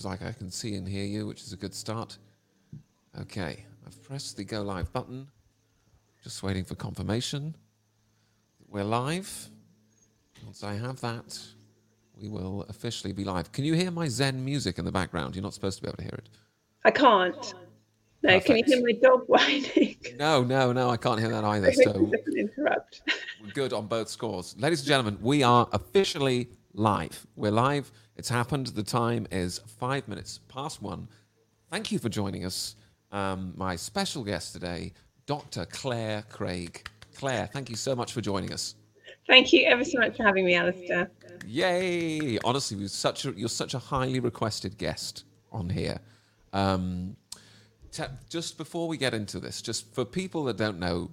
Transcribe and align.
seems 0.00 0.06
like 0.06 0.26
I 0.26 0.32
can 0.32 0.50
see 0.50 0.76
and 0.76 0.88
hear 0.88 1.04
you, 1.04 1.26
which 1.26 1.42
is 1.42 1.52
a 1.52 1.56
good 1.58 1.74
start. 1.74 2.16
Okay, 3.20 3.66
I've 3.86 4.02
pressed 4.02 4.34
the 4.38 4.44
go 4.44 4.62
live 4.62 4.90
button. 4.94 5.28
Just 6.24 6.42
waiting 6.42 6.64
for 6.64 6.74
confirmation. 6.74 7.54
We're 8.66 8.84
live. 8.84 9.50
Once 10.42 10.64
I 10.64 10.72
have 10.72 11.02
that, 11.02 11.38
we 12.18 12.30
will 12.30 12.62
officially 12.70 13.12
be 13.12 13.24
live. 13.24 13.52
Can 13.52 13.64
you 13.64 13.74
hear 13.74 13.90
my 13.90 14.08
Zen 14.08 14.42
music 14.42 14.78
in 14.78 14.86
the 14.86 14.92
background? 14.92 15.36
You're 15.36 15.42
not 15.42 15.52
supposed 15.52 15.76
to 15.78 15.82
be 15.82 15.88
able 15.88 15.98
to 15.98 16.04
hear 16.04 16.14
it. 16.16 16.30
I 16.86 16.92
can't. 16.92 17.54
No, 18.22 18.40
can 18.40 18.56
you 18.56 18.64
hear 18.66 18.82
my 18.82 18.92
dog 18.92 19.24
whining? 19.26 19.96
No, 20.16 20.42
no, 20.42 20.72
no, 20.72 20.88
I 20.88 20.96
can't 20.96 21.20
hear 21.20 21.28
that 21.28 21.44
either. 21.44 21.72
So 21.74 22.10
interrupt. 22.38 23.02
We're 23.42 23.52
good 23.52 23.74
on 23.74 23.86
both 23.86 24.08
scores. 24.08 24.56
Ladies 24.58 24.80
and 24.80 24.88
gentlemen, 24.88 25.18
we 25.20 25.42
are 25.42 25.68
officially 25.74 26.48
live. 26.72 27.26
We're 27.36 27.50
live. 27.50 27.92
It's 28.20 28.28
happened. 28.28 28.66
The 28.66 28.82
time 28.82 29.26
is 29.30 29.60
five 29.78 30.06
minutes 30.06 30.40
past 30.46 30.82
one. 30.82 31.08
Thank 31.70 31.90
you 31.90 31.98
for 31.98 32.10
joining 32.10 32.44
us. 32.44 32.76
Um, 33.12 33.54
my 33.56 33.76
special 33.76 34.22
guest 34.22 34.52
today, 34.52 34.92
Dr. 35.24 35.64
Clare 35.64 36.22
Craig. 36.28 36.86
Clare, 37.16 37.48
thank 37.50 37.70
you 37.70 37.76
so 37.76 37.96
much 37.96 38.12
for 38.12 38.20
joining 38.20 38.52
us. 38.52 38.74
Thank 39.26 39.54
you 39.54 39.64
ever 39.64 39.86
so 39.86 40.00
much 40.00 40.18
for 40.18 40.24
having 40.24 40.44
me, 40.44 40.54
Alistair. 40.54 41.10
Yay! 41.46 42.38
Honestly, 42.44 42.76
you're 42.76 42.88
such 42.90 43.24
a, 43.24 43.30
you're 43.30 43.48
such 43.48 43.72
a 43.72 43.78
highly 43.78 44.20
requested 44.20 44.76
guest 44.76 45.24
on 45.50 45.70
here. 45.70 45.98
Um, 46.52 47.16
te- 47.90 48.04
just 48.28 48.58
before 48.58 48.86
we 48.86 48.98
get 48.98 49.14
into 49.14 49.40
this, 49.40 49.62
just 49.62 49.94
for 49.94 50.04
people 50.04 50.44
that 50.44 50.58
don't 50.58 50.78
know 50.78 51.10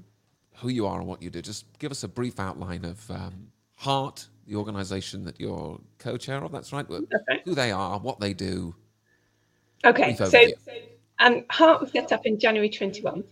who 0.55 0.67
you 0.67 0.85
are 0.85 0.99
and 0.99 1.07
what 1.07 1.21
you 1.21 1.29
do, 1.29 1.41
just 1.41 1.67
give 1.79 1.89
us 1.89 2.03
a 2.03 2.09
brief 2.09 2.37
outline 2.37 2.83
of 2.83 3.09
um, 3.09 3.47
HART, 3.75 4.27
the 4.47 4.55
organisation 4.55 5.25
that 5.25 5.39
you're 5.39 5.79
co-chair 5.99 6.43
of. 6.43 6.51
That's 6.51 6.71
right. 6.71 6.89
Okay. 6.89 7.41
Who 7.45 7.53
they 7.53 7.71
are, 7.71 7.99
what 7.99 8.19
they 8.19 8.33
do. 8.33 8.75
Okay, 9.85 10.15
so 10.15 10.25
overview. 10.25 10.53
um, 11.19 11.45
HART 11.49 11.81
was 11.81 11.91
set 11.91 12.11
up 12.11 12.25
in 12.25 12.39
January 12.39 12.69
21 12.69 13.23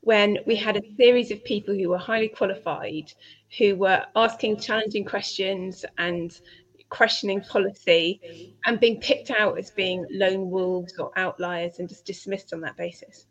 when 0.00 0.38
we 0.46 0.56
had 0.56 0.76
a 0.76 0.82
series 0.96 1.30
of 1.30 1.42
people 1.44 1.74
who 1.74 1.88
were 1.88 1.98
highly 1.98 2.28
qualified 2.28 3.12
who 3.58 3.76
were 3.76 4.02
asking 4.16 4.58
challenging 4.58 5.04
questions 5.04 5.84
and 5.98 6.40
questioning 6.88 7.40
policy 7.42 8.54
and 8.66 8.80
being 8.80 9.00
picked 9.00 9.30
out 9.30 9.58
as 9.58 9.70
being 9.70 10.04
lone 10.10 10.50
wolves 10.50 10.98
or 10.98 11.10
outliers 11.16 11.78
and 11.78 11.88
just 11.88 12.04
dismissed 12.04 12.52
on 12.52 12.60
that 12.60 12.76
basis. 12.76 13.26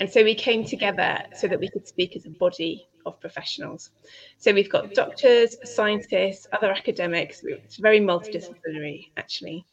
And 0.00 0.10
so 0.10 0.22
we 0.24 0.34
came 0.34 0.64
together 0.64 1.18
so 1.36 1.48
that 1.48 1.60
we 1.60 1.68
could 1.68 1.86
speak 1.86 2.16
as 2.16 2.24
a 2.24 2.30
body 2.30 2.88
of 3.06 3.20
professionals. 3.20 3.90
So 4.38 4.52
we've 4.52 4.70
got 4.70 4.94
doctors, 4.94 5.56
scientists, 5.64 6.46
other 6.52 6.70
academics. 6.70 7.42
It's 7.44 7.76
very 7.76 8.00
multidisciplinary, 8.00 9.10
actually. 9.16 9.64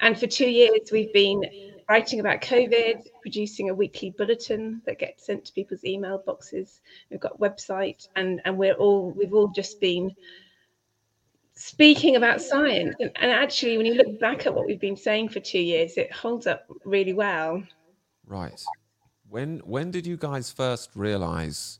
And 0.00 0.18
for 0.18 0.26
two 0.26 0.48
years, 0.50 0.90
we've 0.92 1.12
been 1.12 1.44
writing 1.88 2.20
about 2.20 2.40
COVID, 2.40 3.06
producing 3.22 3.70
a 3.70 3.74
weekly 3.74 4.10
bulletin 4.10 4.82
that 4.86 4.98
gets 4.98 5.26
sent 5.26 5.44
to 5.46 5.52
people's 5.52 5.84
email 5.84 6.22
boxes. 6.24 6.80
We've 7.10 7.20
got 7.20 7.38
website, 7.38 8.08
and 8.16 8.40
and 8.44 8.58
we're 8.58 8.74
all 8.74 9.12
we've 9.16 9.34
all 9.34 9.48
just 9.48 9.80
been 9.80 10.14
speaking 11.54 12.16
about 12.16 12.40
science. 12.40 12.96
And, 12.98 13.10
and 13.16 13.30
actually, 13.30 13.76
when 13.76 13.86
you 13.86 13.94
look 13.94 14.18
back 14.18 14.46
at 14.46 14.54
what 14.54 14.66
we've 14.66 14.80
been 14.80 14.96
saying 14.96 15.28
for 15.28 15.40
two 15.40 15.60
years, 15.60 15.96
it 15.96 16.12
holds 16.12 16.46
up 16.46 16.66
really 16.84 17.12
well. 17.12 17.62
Right. 18.26 18.60
When 19.28 19.58
when 19.60 19.90
did 19.90 20.06
you 20.06 20.16
guys 20.16 20.50
first 20.50 20.90
realise 20.94 21.78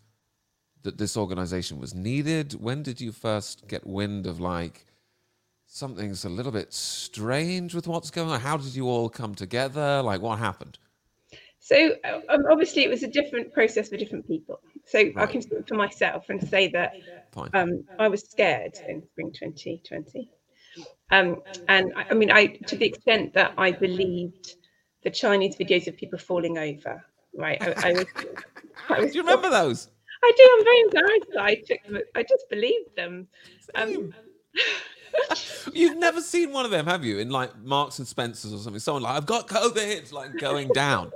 that 0.85 0.99
this 0.99 1.17
organisation 1.17 1.79
was 1.79 1.95
needed? 1.95 2.55
When 2.55 2.83
did 2.83 3.01
you 3.01 3.11
first 3.11 3.67
get 3.67 3.87
wind 3.87 4.27
of 4.27 4.41
like 4.41 4.87
something's 5.67 6.25
a 6.25 6.29
little 6.29 6.53
bit 6.53 6.73
strange 6.73 7.75
with 7.75 7.89
what's 7.89 8.11
going 8.11 8.31
on? 8.31 8.41
How 8.41 8.57
did 8.57 8.77
you 8.77 8.87
all 8.87 9.09
come 9.09 9.35
together? 9.35 10.01
Like 10.03 10.23
what 10.23 10.39
happened? 10.39 10.79
So 11.59 11.97
um, 12.29 12.45
obviously, 12.51 12.85
it 12.85 12.91
was 12.91 13.03
a 13.03 13.09
different 13.09 13.53
process 13.53 13.89
for 13.89 13.97
different 13.97 14.29
people. 14.29 14.61
So 14.87 15.11
I 15.17 15.25
can 15.25 15.41
speak 15.41 15.67
for 15.67 15.77
myself 15.77 16.27
and 16.29 16.47
say 16.47 16.69
that 16.69 16.93
um, 17.55 17.85
I 17.99 18.09
was 18.09 18.21
scared 18.21 18.79
in 18.87 19.03
spring 19.03 19.33
2020. 19.33 20.29
Um, 21.11 21.43
and 21.69 21.93
I, 21.97 22.07
I 22.11 22.15
mean, 22.15 22.31
I 22.31 22.47
to 22.47 22.77
the 22.77 22.85
extent 22.85 23.33
that 23.33 23.55
I 23.57 23.73
believed 23.73 24.57
the 25.05 25.11
Chinese 25.11 25.57
videos 25.57 25.87
of 25.87 25.97
people 25.97 26.19
falling 26.19 26.59
over. 26.59 27.03
Right, 27.37 27.61
I, 27.63 27.89
I 27.89 27.93
was. 27.93 28.07
I 28.89 29.01
was 29.01 29.13
Do 29.13 29.19
you 29.19 29.23
remember 29.23 29.49
those? 29.49 29.89
I 30.25 30.33
do. 30.37 30.49
I'm 30.59 30.65
very 30.65 30.81
embarrassed 30.81 31.27
that 31.35 31.43
I 31.43 31.55
took 31.57 31.85
them. 31.85 31.99
I 32.15 32.23
just 32.23 32.45
believed 32.51 32.97
them. 32.97 33.29
Um, 33.75 34.15
You've 35.73 35.97
never 35.97 36.21
seen 36.21 36.53
one 36.53 36.65
of 36.65 36.71
them, 36.71 36.87
have 36.87 37.05
you? 37.05 37.19
In 37.19 37.31
like 37.31 37.57
Marks 37.63 37.99
and 37.99 38.09
Spencers 38.09 38.53
or 38.53 38.59
something. 38.59 38.81
Someone 38.81 39.03
like, 39.05 39.17
I've 39.17 39.27
got 39.27 39.47
COVID, 39.49 40.13
like 40.13 40.37
going 40.39 40.69
down. 40.75 41.13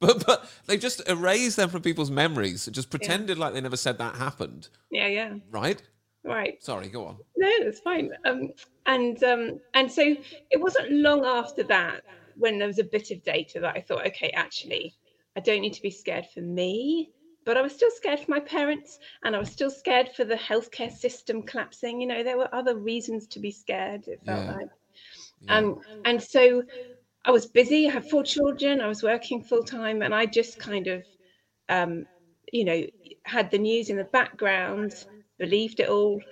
But 0.00 0.24
but 0.26 0.48
they 0.66 0.76
just 0.76 1.08
erased 1.08 1.56
them 1.56 1.70
from 1.70 1.82
people's 1.82 2.10
memories. 2.10 2.66
Just 2.70 2.90
pretended 2.90 3.36
like 3.38 3.52
they 3.54 3.60
never 3.60 3.76
said 3.76 3.98
that 3.98 4.14
happened. 4.16 4.68
yeah, 4.90 5.08
yeah, 5.08 5.34
Right? 5.50 5.82
right. 6.24 6.62
Sorry, 6.62 6.88
go 6.88 7.04
on. 7.06 7.16
No, 7.36 7.48
it's 7.50 7.80
fine. 7.80 8.10
Um, 8.24 8.50
and 8.86 9.22
um, 9.24 9.60
and 9.74 9.90
so 9.90 10.02
it 10.50 10.60
wasn't 10.60 10.92
long 10.92 11.24
after 11.24 11.64
that 11.64 12.02
when 12.36 12.58
there 12.58 12.68
was 12.68 12.78
a 12.78 12.84
bit 12.84 13.10
of 13.10 13.24
data 13.24 13.58
that 13.60 13.74
I 13.76 13.80
thought, 13.80 14.06
okay, 14.06 14.30
actually, 14.30 14.94
I 15.36 15.40
don't 15.40 15.60
need 15.62 15.72
to 15.72 15.82
be 15.82 15.90
scared 15.90 16.26
for 16.32 16.40
me, 16.42 17.10
but 17.48 17.58
I 17.58 17.62
was 17.62 17.74
still 17.74 17.90
scared 17.92 18.20
for 18.20 18.32
my 18.32 18.40
parents, 18.40 19.00
and 19.24 19.36
I 19.36 19.40
was 19.40 19.52
still 19.52 19.70
scared 19.70 20.10
for 20.16 20.24
the 20.24 20.36
healthcare 20.36 20.92
system 20.92 21.42
collapsing. 21.44 22.00
You 22.02 22.08
know, 22.08 22.24
there 22.24 22.38
were 22.38 22.54
other 22.54 22.78
reasons 22.78 23.28
to 23.28 23.40
be 23.40 23.52
scared. 23.52 24.08
It 24.08 24.22
felt 24.26 24.46
Yeah. 24.46 24.58
like. 24.58 24.70
Yeah. 25.40 25.64
Um, 25.64 25.80
and 26.04 26.22
so 26.22 26.64
I 27.24 27.32
was 27.32 27.46
busy. 27.46 27.88
I 27.88 27.92
had 27.92 28.06
four 28.06 28.24
children. 28.24 28.80
I 28.80 28.88
was 28.88 29.02
working 29.02 29.42
full 29.42 29.64
time, 29.64 30.02
and 30.02 30.14
I 30.14 30.26
just 30.26 30.58
kind 30.58 30.88
of, 30.88 31.04
um, 31.68 32.06
you 32.52 32.64
know, 32.64 32.84
had 33.24 33.50
the 33.50 33.58
news 33.58 33.90
in 33.90 33.96
the 33.96 34.04
background, 34.04 35.04
believed 35.38 35.80
it 35.80 35.88
all, 35.88 36.24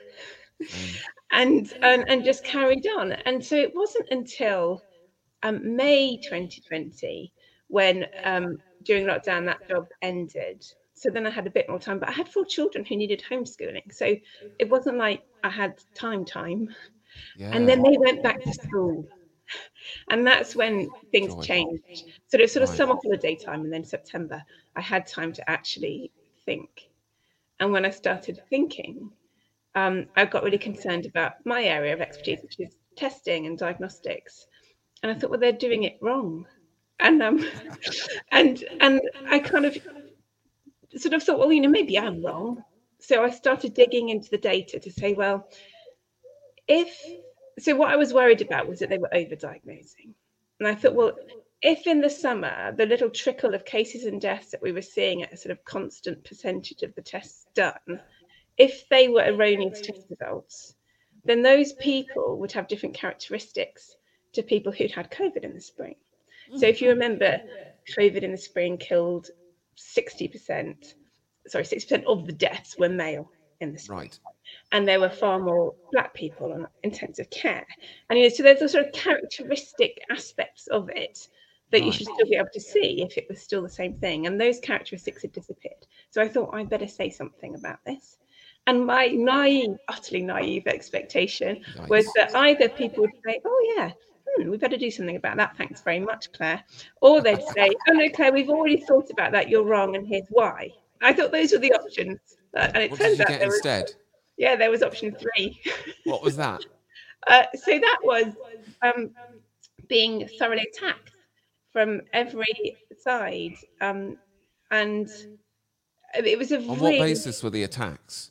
Mm. 0.73 1.01
and 1.33 1.73
and 1.83 2.05
and 2.09 2.25
just 2.25 2.45
carried 2.45 2.87
on. 2.99 3.13
And 3.25 3.45
so 3.45 3.57
it 3.57 3.75
wasn't 3.75 4.09
until 4.11 4.85
um, 5.43 5.77
May 5.77 6.19
2020 6.19 7.33
when 7.69 8.07
um, 8.25 8.59
during 8.83 9.07
lockdown 9.07 9.47
that 9.47 9.61
job 9.69 9.89
ended. 10.03 10.65
So 10.97 11.11
then 11.11 11.27
I 11.27 11.31
had 11.31 11.47
a 11.47 11.51
bit 11.51 11.69
more 11.69 11.81
time, 11.81 12.01
but 12.01 12.09
I 12.11 12.13
had 12.13 12.29
four 12.29 12.47
children 12.47 12.85
who 12.85 12.97
needed 12.97 13.23
homeschooling, 13.31 13.93
so 13.93 14.17
it 14.59 14.71
wasn't 14.71 14.99
like 14.99 15.23
I 15.45 15.51
had 15.51 15.75
time 15.95 16.25
time. 16.25 16.69
yeah. 17.35 17.53
And 17.53 17.69
then 17.69 17.83
they 17.83 17.97
went 17.99 18.23
back 18.23 18.43
to 18.45 18.55
school. 18.55 19.09
And 20.11 20.27
that's 20.27 20.57
when 20.57 20.93
things 21.13 21.37
Joy. 21.37 21.47
changed. 21.47 22.05
So 22.29 22.39
it 22.39 22.43
was 22.43 22.53
sort 22.53 22.65
of 22.65 22.71
Right. 22.71 22.77
summer 22.77 22.95
holiday 23.03 23.37
time, 23.37 23.63
and 23.65 23.73
then 23.73 23.85
September, 23.85 24.43
I 24.77 24.81
had 24.81 25.07
time 25.07 25.33
to 25.35 25.51
actually 25.51 26.13
think. 26.45 26.71
And 27.61 27.73
when 27.73 27.85
I 27.87 27.91
started 27.91 28.41
thinking, 28.51 29.11
um, 29.75 30.07
I 30.17 30.25
got 30.27 30.45
really 30.45 30.59
concerned 30.59 31.07
about 31.07 31.35
my 31.45 31.63
area 31.65 31.95
of 31.95 32.01
expertise, 32.01 32.43
which 32.43 32.61
is 32.61 32.77
testing 32.97 33.47
and 33.47 33.59
diagnostics. 33.59 34.47
And 35.03 35.13
I 35.13 35.15
thought, 35.15 35.31
well, 35.31 35.41
they're 35.41 35.53
doing 35.53 35.85
it 35.85 35.99
wrong. 36.01 36.47
And 37.01 37.23
um, 37.23 37.45
and 38.33 38.65
and 38.81 39.01
I 39.31 39.39
kind 39.41 39.67
of 39.67 39.77
sort 40.99 41.15
of 41.15 41.23
thought, 41.23 41.39
well, 41.39 41.53
you 41.53 41.61
know, 41.61 41.69
maybe 41.69 41.99
I'm 41.99 42.25
wrong. 42.25 42.63
So 43.01 43.23
I 43.23 43.31
started 43.31 43.75
digging 43.75 44.09
into 44.09 44.31
the 44.31 44.39
data 44.39 44.79
to 44.81 44.91
say, 44.91 45.13
well, 45.13 45.49
if 46.67 47.03
so 47.59 47.75
what 47.75 47.91
I 47.91 47.97
was 47.97 48.13
worried 48.13 48.43
about 48.43 48.69
was 48.69 48.81
that 48.81 48.91
they 48.91 48.99
were 48.99 49.11
overdiagnosing. 49.15 50.13
And 50.59 50.69
I 50.69 50.75
thought, 50.75 50.95
well, 50.95 51.13
if 51.63 51.87
in 51.87 52.01
the 52.01 52.11
summer 52.11 52.73
the 52.77 52.87
little 52.87 53.11
trickle 53.11 53.55
of 53.55 53.65
cases 53.65 54.05
and 54.05 54.21
deaths 54.21 54.51
that 54.51 54.63
we 54.63 54.73
were 54.73 54.83
seeing 54.83 55.23
at 55.23 55.33
a 55.33 55.37
sort 55.37 55.53
of 55.53 55.65
constant 55.65 56.25
percentage 56.25 56.83
of 56.83 56.95
the 56.95 57.03
tests 57.03 57.47
done, 57.55 58.01
if 58.59 58.89
they 58.89 59.09
were 59.09 59.25
erroneous 59.25 59.81
test 59.81 60.07
results, 60.11 60.75
then 61.25 61.43
those 61.43 61.73
people 61.75 62.39
would 62.39 62.53
have 62.53 62.69
different 62.69 62.95
characteristics 62.95 63.97
to 64.33 64.43
people 64.43 64.73
who'd 64.73 64.93
had 64.93 65.11
COVID 65.11 65.45
in 65.45 65.55
the 65.55 65.61
spring. 65.61 65.97
So 66.57 66.67
if 66.67 66.81
you 66.81 66.91
remember, 66.91 67.41
COVID 67.99 68.23
in 68.23 68.31
the 68.31 68.39
spring 68.39 68.79
killed 68.79 69.31
60%, 69.77 70.95
sorry, 71.47 71.65
60% 71.65 72.05
of 72.05 72.27
the 72.27 72.33
deaths 72.33 72.77
were 72.79 72.89
male 72.89 73.31
in 73.61 73.73
the 73.73 73.79
spring 73.79 73.99
Right. 74.01 74.19
and 74.73 74.87
there 74.87 75.01
were 75.01 75.09
far 75.09 75.39
more 75.39 75.75
black 75.93 76.13
people 76.15 76.53
on 76.53 76.67
intensive 76.83 77.31
care. 77.31 77.67
And 78.11 78.19
you 78.19 78.25
know, 78.25 78.29
so 78.29 78.43
there's 78.43 78.63
a 78.63 78.69
sort 78.69 78.87
of 78.87 78.93
characteristic 78.93 79.99
aspects 80.11 80.67
of 80.67 80.91
it 80.91 81.29
that 81.73 81.83
you 81.83 81.91
should 81.91 82.07
still 82.07 82.27
be 82.27 82.37
able 82.37 82.49
to 82.53 82.61
see 82.61 83.03
if 83.03 83.19
it 83.19 83.27
was 83.29 83.41
still 83.41 83.63
the 83.63 83.69
same 83.69 83.95
thing. 83.99 84.27
And 84.27 84.41
those 84.41 84.61
characteristics 84.61 85.23
had 85.23 85.33
disappeared. 85.33 85.87
So 86.11 86.23
I 86.23 86.29
thought 86.29 86.55
I'd 86.55 86.71
better 86.71 86.87
say 86.87 87.11
something 87.11 87.55
about 87.57 87.79
this. 87.85 88.19
And 88.69 88.87
my 88.87 89.09
naive, 89.09 89.77
utterly 89.89 90.23
naive 90.23 90.67
expectation 90.67 91.65
was 91.89 92.07
that 92.15 92.35
either 92.37 92.69
people 92.69 93.03
would 93.03 93.11
say, 93.25 93.41
"Oh 93.45 93.75
yeah, 93.77 93.93
hmm, 94.37 94.51
we 94.51 94.57
better 94.57 94.77
do 94.77 94.91
something 94.91 95.17
about 95.17 95.37
that. 95.39 95.57
Thanks 95.57 95.81
very 95.81 96.01
much, 96.01 96.33
Clare," 96.33 96.63
or 97.01 97.21
they'd 97.21 97.43
say, 97.55 97.71
"Oh 97.89 97.93
no, 97.93 98.09
Clare, 98.11 98.33
we've 98.33 98.51
already 98.51 98.79
thought 98.79 99.11
about 99.11 99.33
that. 99.33 99.49
You're 99.49 99.65
wrong, 99.65 99.97
and 99.97 100.07
here's 100.07 100.27
why." 100.31 100.71
I 101.03 101.13
thought 101.13 101.33
those 101.33 101.53
were 101.53 101.59
the 101.59 101.73
options, 101.73 102.19
and 102.55 102.77
it 102.77 102.91
What 102.91 103.01
did 103.01 103.07
turns 103.07 103.19
you 103.19 103.23
out 103.25 103.29
get 103.29 103.39
there 103.41 103.49
was 103.49 103.57
instead? 103.57 103.93
yeah, 104.39 104.57
there 104.57 104.71
was 104.71 104.83
option 104.83 105.15
three. 105.15 105.61
What 106.05 106.23
was 106.23 106.37
that? 106.37 106.61
Uh, 107.29 107.43
so 107.55 107.77
that 107.77 107.99
was 108.05 108.27
um, 108.83 109.11
being 109.89 110.29
thoroughly 110.39 110.65
attacked 110.73 111.11
from 111.73 112.01
every 112.13 112.77
side. 112.97 113.55
Um, 113.81 114.17
and 114.71 115.09
it 116.15 116.39
was 116.39 116.53
a 116.53 116.59
On 116.59 116.79
really, 116.79 116.99
what 117.01 117.07
basis 117.07 117.43
were 117.43 117.51
the 117.51 117.65
attacks? 117.65 118.31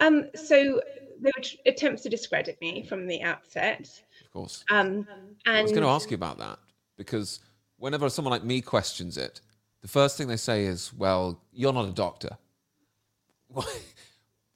Um, 0.00 0.30
so 0.34 0.80
there 1.20 1.32
were 1.36 1.44
attempts 1.66 2.02
to 2.02 2.08
discredit 2.08 2.58
me 2.62 2.86
from 2.86 3.06
the 3.06 3.22
outset. 3.22 3.88
Of 4.30 4.34
course. 4.34 4.64
Um, 4.70 5.06
and 5.44 5.56
I 5.56 5.62
was 5.62 5.72
going 5.72 5.82
to 5.82 5.88
ask 5.88 6.10
you 6.10 6.14
about 6.14 6.38
that 6.38 6.60
because 6.96 7.40
whenever 7.78 8.08
someone 8.08 8.30
like 8.30 8.44
me 8.44 8.60
questions 8.60 9.16
it, 9.16 9.40
the 9.82 9.88
first 9.88 10.16
thing 10.16 10.28
they 10.28 10.36
say 10.36 10.66
is, 10.66 10.92
"Well, 10.92 11.42
you're 11.52 11.72
not 11.72 11.88
a 11.88 11.92
doctor." 11.92 12.38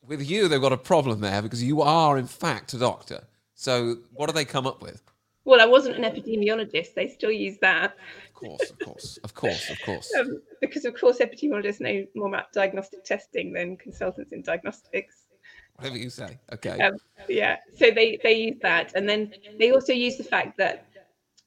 With 0.06 0.30
you, 0.30 0.48
they've 0.48 0.60
got 0.60 0.72
a 0.72 0.76
problem 0.76 1.20
there 1.20 1.40
because 1.40 1.62
you 1.62 1.80
are, 1.80 2.18
in 2.18 2.26
fact, 2.26 2.74
a 2.74 2.78
doctor. 2.78 3.24
So, 3.54 3.96
what 4.12 4.26
do 4.26 4.34
they 4.34 4.44
come 4.44 4.66
up 4.66 4.82
with? 4.82 5.02
well, 5.44 5.60
I 5.60 5.66
wasn't 5.66 5.96
an 5.96 6.04
epidemiologist. 6.04 6.94
They 6.94 7.08
still 7.08 7.30
use 7.30 7.58
that 7.60 7.96
Of 8.28 8.34
course, 8.34 8.70
of 8.70 8.78
course, 8.78 9.18
of 9.24 9.34
course, 9.34 9.70
of 9.70 9.78
course. 9.84 10.12
um, 10.18 10.40
because, 10.60 10.84
of 10.84 10.98
course, 10.98 11.18
epidemiologists 11.18 11.80
know 11.80 12.06
more 12.14 12.28
about 12.28 12.52
diagnostic 12.52 13.04
testing 13.04 13.52
than 13.52 13.76
consultants 13.76 14.32
in 14.32 14.42
diagnostics. 14.42 15.23
Whatever 15.84 16.02
you 16.02 16.08
say. 16.08 16.38
Okay. 16.50 16.78
Um, 16.80 16.96
yeah, 17.28 17.58
so 17.76 17.90
they 17.90 18.18
they 18.22 18.32
use 18.46 18.56
that, 18.62 18.92
and 18.94 19.06
then 19.06 19.34
they 19.58 19.70
also 19.72 19.92
use 19.92 20.16
the 20.16 20.24
fact 20.24 20.56
that 20.56 20.86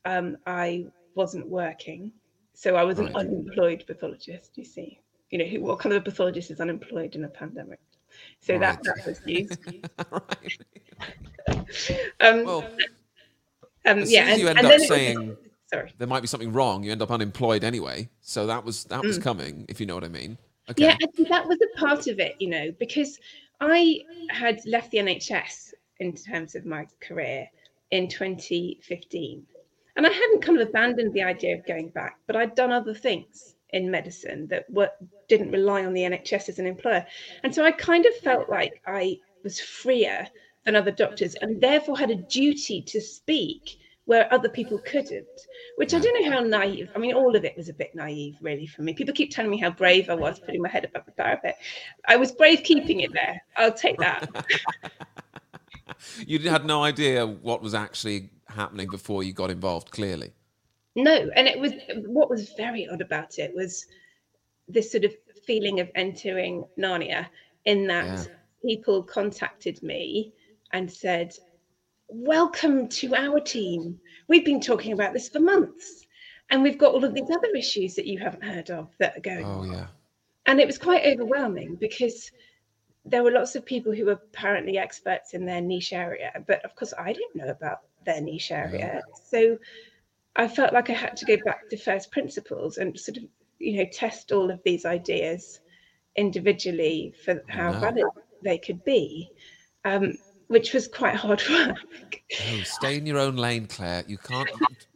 um, 0.05 0.37
I 0.45 0.85
wasn't 1.15 1.47
working, 1.49 2.11
so 2.53 2.75
I 2.75 2.83
was 2.83 2.99
an 2.99 3.15
unemployed 3.15 3.83
pathologist. 3.87 4.51
You 4.55 4.63
see, 4.63 4.99
you 5.31 5.39
know, 5.39 5.45
who, 5.45 5.61
what 5.61 5.79
kind 5.79 5.93
of 5.95 6.03
a 6.03 6.05
pathologist 6.05 6.51
is 6.51 6.59
unemployed 6.61 7.15
in 7.15 7.23
a 7.23 7.27
pandemic? 7.27 7.79
So 8.39 8.59
that 8.59 8.79
Right. 8.85 8.95
that 8.95 9.05
was 9.07 9.21
used. 9.25 9.57
Um, 12.21 12.43
Well, 12.45 12.63
um, 13.85 13.99
as 13.99 14.11
yeah, 14.11 14.25
soon 14.25 14.27
as 14.27 14.33
and, 14.33 14.41
you 14.41 14.47
end 14.49 14.57
and 14.59 14.67
up 14.67 14.73
was- 14.73 14.87
saying 14.87 15.37
sorry. 15.71 15.93
there 15.97 16.07
might 16.07 16.21
be 16.21 16.27
something 16.27 16.51
wrong, 16.53 16.83
you 16.83 16.91
end 16.91 17.01
up 17.01 17.09
unemployed 17.11 17.63
anyway. 17.63 18.07
So 18.21 18.45
that 18.45 18.63
was 18.63 18.83
that 18.85 19.01
was 19.03 19.17
coming, 19.17 19.65
if 19.67 19.79
you 19.79 19.87
know 19.87 19.95
what 19.95 20.03
I 20.03 20.09
mean. 20.09 20.37
Okay. 20.69 20.83
Mm. 20.83 20.87
Yeah, 20.87 20.97
I 21.01 21.07
think 21.15 21.29
that 21.29 21.47
was 21.47 21.57
a 21.61 21.79
part 21.79 22.07
of 22.07 22.19
it, 22.19 22.35
you 22.39 22.49
know, 22.49 22.71
because 22.79 23.19
I 23.59 24.01
had 24.29 24.65
left 24.65 24.91
the 24.91 24.99
NHS 24.99 25.73
in 25.99 26.13
terms 26.13 26.55
of 26.55 26.65
my 26.65 26.87
career 27.01 27.49
in 27.91 28.07
2015. 28.07 29.45
And 29.95 30.05
I 30.05 30.09
hadn't 30.09 30.41
kind 30.41 30.59
of 30.61 30.67
abandoned 30.67 31.13
the 31.13 31.23
idea 31.23 31.55
of 31.55 31.65
going 31.65 31.89
back, 31.89 32.19
but 32.27 32.35
I'd 32.35 32.55
done 32.55 32.71
other 32.71 32.93
things 32.93 33.55
in 33.71 33.89
medicine 33.89 34.47
that 34.47 34.69
were, 34.69 34.91
didn't 35.27 35.51
rely 35.51 35.85
on 35.85 35.93
the 35.93 36.01
NHS 36.01 36.49
as 36.49 36.59
an 36.59 36.67
employer. 36.67 37.05
And 37.43 37.53
so 37.53 37.65
I 37.65 37.71
kind 37.71 38.05
of 38.05 38.15
felt 38.17 38.47
like 38.49 38.81
I 38.85 39.19
was 39.43 39.59
freer 39.59 40.27
than 40.63 40.75
other 40.75 40.91
doctors 40.91 41.35
and 41.35 41.59
therefore 41.59 41.97
had 41.97 42.11
a 42.11 42.15
duty 42.15 42.81
to 42.83 43.01
speak 43.01 43.77
where 44.07 44.33
other 44.33 44.47
people 44.47 44.79
couldn't, 44.79 45.27
which 45.75 45.93
I 45.93 45.99
don't 45.99 46.23
know 46.23 46.31
how 46.31 46.39
naive. 46.39 46.89
I 46.95 46.97
mean, 46.97 47.13
all 47.13 47.35
of 47.35 47.43
it 47.43 47.57
was 47.57 47.67
a 47.67 47.73
bit 47.73 47.93
naive, 47.93 48.37
really, 48.41 48.65
for 48.65 48.81
me. 48.81 48.93
People 48.93 49.13
keep 49.13 49.31
telling 49.31 49.51
me 49.51 49.59
how 49.59 49.69
brave 49.69 50.09
I 50.09 50.15
was 50.15 50.39
putting 50.39 50.61
my 50.61 50.69
head 50.69 50.85
above 50.85 51.05
the 51.05 51.11
parapet. 51.11 51.57
I 52.07 52.15
was 52.15 52.31
brave 52.31 52.63
keeping 52.63 53.01
it 53.01 53.11
there. 53.11 53.41
I'll 53.57 53.73
take 53.73 53.97
that. 53.99 54.25
you 56.25 56.39
had 56.49 56.65
no 56.65 56.83
idea 56.83 57.27
what 57.27 57.61
was 57.61 57.73
actually 57.73 58.29
happening 58.47 58.89
before 58.89 59.23
you 59.23 59.33
got 59.33 59.51
involved. 59.51 59.91
Clearly. 59.91 60.31
No, 60.95 61.29
and 61.35 61.45
it 61.45 61.59
was 61.59 61.73
what 62.05 62.29
was 62.29 62.53
very 62.53 62.87
odd 62.87 63.01
about 63.01 63.39
it 63.39 63.53
was 63.53 63.87
this 64.69 64.89
sort 64.89 65.03
of 65.03 65.13
feeling 65.43 65.81
of 65.81 65.91
entering 65.95 66.63
Narnia, 66.79 67.27
in 67.65 67.87
that 67.87 68.05
Yeah. 68.05 68.23
people 68.63 69.03
contacted 69.03 69.83
me 69.83 70.33
and 70.71 70.89
said, 70.89 71.33
Welcome 72.09 72.87
to 72.89 73.15
our 73.15 73.39
team. 73.39 73.99
We've 74.27 74.45
been 74.45 74.61
talking 74.61 74.93
about 74.93 75.13
this 75.13 75.29
for 75.29 75.39
months. 75.39 76.05
And 76.49 76.63
we've 76.63 76.77
got 76.77 76.93
all 76.93 77.03
of 77.03 77.13
these 77.13 77.29
other 77.29 77.49
issues 77.57 77.95
that 77.95 78.07
you 78.07 78.17
haven't 78.19 78.43
heard 78.43 78.69
of 78.69 78.95
that 78.99 79.17
are 79.17 79.21
going 79.21 79.45
Oh 79.45 79.59
on. 79.59 79.73
yeah. 79.73 79.87
And 80.45 80.61
it 80.61 80.65
was 80.65 80.77
quite 80.77 81.05
overwhelming 81.05 81.75
because 81.75 82.31
there 83.03 83.23
were 83.23 83.31
lots 83.31 83.55
of 83.55 83.65
people 83.65 83.93
who 83.93 84.05
were 84.05 84.19
apparently 84.33 84.77
experts 84.77 85.33
in 85.33 85.45
their 85.45 85.59
niche 85.59 85.91
area. 85.91 86.31
But 86.47 86.63
of 86.63 86.73
course, 86.75 86.93
I 86.97 87.11
didn't 87.11 87.35
know 87.35 87.49
about 87.49 87.79
their 88.05 88.21
niche 88.21 88.51
area. 88.51 89.01
So 89.29 89.57
I 90.37 90.47
felt 90.47 90.71
like 90.71 90.89
I 90.89 90.93
had 90.93 91.17
to 91.17 91.25
go 91.25 91.37
back 91.43 91.67
to 91.69 91.77
first 91.77 92.11
principles 92.11 92.77
and 92.77 92.97
sort 92.97 93.17
of, 93.17 93.23
you 93.59 93.77
know, 93.77 93.89
test 93.91 94.31
all 94.31 94.49
of 94.49 94.61
these 94.63 94.85
ideas 94.85 95.59
individually 96.15 97.13
for 97.25 97.43
how 97.49 97.73
No. 97.73 97.79
valid 97.79 98.05
they 98.41 98.57
could 98.57 98.83
be, 98.85 99.29
um, 99.83 100.17
which 100.47 100.73
was 100.73 100.87
quite 100.87 101.15
hard 101.15 101.41
work. 101.49 101.77
Oh, 102.49 102.61
stay 102.63 102.97
in 102.97 103.05
your 103.05 103.19
own 103.19 103.35
lane, 103.35 103.67
Clare. 103.67 104.03
You 104.07 104.17
can't. 104.17 104.49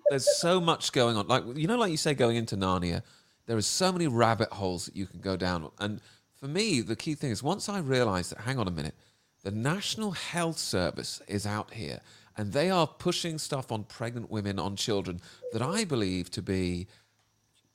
There's 0.10 0.38
so 0.40 0.60
much 0.60 0.92
going 0.92 1.16
on. 1.16 1.28
Like 1.28 1.44
you 1.56 1.68
know, 1.68 1.78
like 1.78 1.92
you 1.92 1.98
say, 1.98 2.14
going 2.14 2.36
into 2.36 2.58
Narnia, 2.58 3.04
there 3.48 3.58
are 3.58 3.62
so 3.62 3.92
many 3.92 4.08
rabbit 4.08 4.50
holes 4.50 4.86
that 4.86 4.96
you 4.96 5.06
can 5.06 5.20
go 5.20 5.38
down. 5.38 5.70
And 5.80 6.02
for 6.36 6.48
me, 6.48 6.82
the 6.82 6.96
key 6.96 7.16
thing 7.16 7.32
is 7.32 7.44
once 7.44 7.70
I 7.70 7.80
realised 7.80 8.32
that, 8.32 8.40
hang 8.42 8.58
on 8.58 8.68
a 8.68 8.72
minute, 8.72 8.96
the 9.44 9.52
National 9.52 10.12
Health 10.12 10.58
Service 10.58 11.22
is 11.28 11.46
out 11.46 11.74
here, 11.74 12.00
and 12.38 12.52
they 12.52 12.70
are 12.70 12.88
pushing 12.88 13.38
stuff 13.38 13.72
on 13.72 13.84
pregnant 13.84 14.30
women, 14.30 14.60
on 14.60 14.76
children 14.76 15.22
that 15.54 15.62
I 15.62 15.84
believe 15.86 16.30
to 16.32 16.42
be 16.42 16.88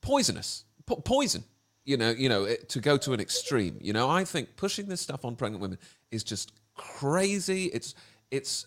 poisonous, 0.00 0.64
po- 0.86 0.96
poison. 0.96 1.44
You 1.84 1.96
know, 1.96 2.10
you 2.10 2.28
know, 2.28 2.44
it, 2.44 2.68
to 2.70 2.80
go 2.80 2.96
to 2.96 3.12
an 3.12 3.20
extreme. 3.20 3.78
You 3.80 3.92
know, 3.92 4.10
I 4.10 4.24
think 4.24 4.56
pushing 4.56 4.86
this 4.86 5.00
stuff 5.00 5.24
on 5.24 5.36
pregnant 5.36 5.62
women 5.62 5.78
is 6.10 6.24
just 6.24 6.52
crazy. 6.76 7.66
It's 7.66 7.94
it's 8.30 8.66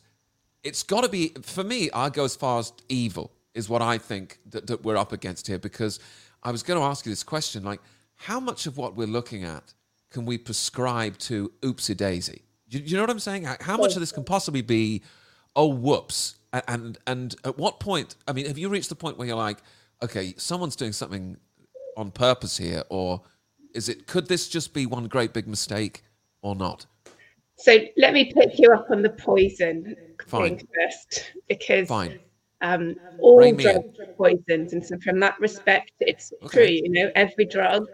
it's 0.64 0.84
got 0.84 1.02
to 1.02 1.10
be 1.10 1.30
for 1.42 1.64
me. 1.64 1.90
I 1.92 2.10
go 2.10 2.26
as 2.26 2.36
far 2.36 2.60
as 2.60 2.74
evil 2.90 3.32
is 3.54 3.70
what 3.70 3.82
I 3.82 3.98
think 3.98 4.40
that, 4.48 4.68
that 4.68 4.84
we're 4.84 4.98
up 4.98 5.12
against 5.12 5.48
here. 5.48 5.60
Because 5.60 6.00
I 6.44 6.52
was 6.52 6.64
going 6.64 6.80
to 6.80 6.86
ask 6.86 7.06
you 7.06 7.12
this 7.12 7.24
question: 7.24 7.64
like, 7.64 7.82
how 8.16 8.40
much 8.40 8.66
of 8.66 8.78
what 8.78 8.96
we're 8.96 9.08
looking 9.08 9.44
at 9.44 9.74
can 10.10 10.26
we 10.26 10.38
prescribe 10.38 11.18
to 11.20 11.52
oopsie 11.62 11.96
daisy? 11.96 12.42
You, 12.68 12.98
know 12.98 13.04
what 13.04 13.10
I'm 13.10 13.20
saying? 13.20 13.48
How 13.62 13.78
much 13.78 13.96
of 13.96 14.00
this 14.00 14.12
can 14.12 14.24
possibly 14.24 14.62
be, 14.62 15.02
oh 15.56 15.68
whoops, 15.68 16.36
and 16.68 16.98
and 17.08 17.36
at 17.44 17.58
what 17.58 17.80
point? 17.80 18.16
I 18.28 18.34
mean, 18.34 18.46
have 18.46 18.58
you 18.58 18.70
reached 18.70 18.90
the 18.90 18.96
point 18.96 19.18
where 19.18 19.28
you're 19.28 19.38
like, 19.38 19.58
okay, 20.04 20.36
someone's 20.38 20.76
doing 20.76 20.94
something 20.94 21.38
on 21.98 22.12
purpose 22.12 22.58
here, 22.58 22.84
or 22.90 23.22
is 23.74 23.90
it? 23.90 24.06
Could 24.06 24.28
this 24.28 24.48
just 24.48 24.74
be 24.74 24.86
one 24.86 25.08
great 25.08 25.34
big 25.34 25.48
mistake, 25.48 26.04
or 26.44 26.56
not? 26.56 26.86
So 27.60 27.78
let 27.98 28.14
me 28.14 28.32
pick 28.34 28.58
you 28.58 28.72
up 28.74 28.88
on 28.90 29.02
the 29.02 29.10
poison 29.12 29.96
Fine. 30.28 30.58
thing 30.58 30.68
first, 30.80 31.34
because 31.48 31.88
Fine. 31.88 32.20
um, 32.62 32.96
all 33.20 33.42
in. 33.44 33.56
drugs 33.58 33.86
are 34.00 34.06
poisons, 34.18 34.74
and 34.74 34.86
so 34.86 34.98
from 35.04 35.20
that 35.20 35.36
respect, 35.40 35.92
it's 36.00 36.32
Okay. 36.44 36.50
true. 36.50 36.66
You 36.68 36.90
know, 36.90 37.12
every 37.16 37.46
drug 37.46 37.86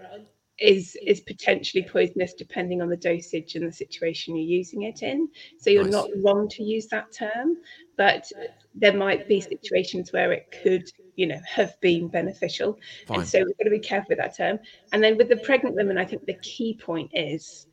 is 0.60 0.96
is 1.06 1.20
potentially 1.22 1.84
poisonous 1.84 2.34
depending 2.34 2.82
on 2.82 2.90
the 2.90 2.96
dosage 2.96 3.56
and 3.56 3.68
the 3.68 3.72
situation 3.72 4.36
you're 4.36 4.46
using 4.60 4.84
it 4.84 5.02
in. 5.04 5.28
So 5.58 5.70
you're 5.70 5.84
Nice. 5.84 5.92
not 5.92 6.08
wrong 6.24 6.48
to 6.50 6.64
use 6.64 6.88
that 6.88 7.12
term, 7.12 7.58
but 7.98 8.32
there 8.74 8.94
might 8.96 9.28
be 9.28 9.42
situations 9.42 10.14
where 10.14 10.32
it 10.32 10.46
could, 10.62 10.84
you 11.16 11.28
know, 11.28 11.40
have 11.48 11.80
been 11.82 12.08
beneficial, 12.08 12.78
Fine. 13.08 13.20
and 13.20 13.28
so 13.28 13.40
we've 13.40 13.58
got 13.58 13.64
to 13.66 13.70
be 13.72 13.80
careful 13.80 14.10
with 14.10 14.20
that 14.20 14.36
term. 14.38 14.60
And 14.94 15.04
then 15.04 15.18
with 15.18 15.30
the 15.30 15.38
pregnant 15.38 15.76
women, 15.76 15.98
I 15.98 16.06
think 16.06 16.26
the 16.26 16.38
key 16.42 16.78
point 16.82 17.12
is 17.14 17.68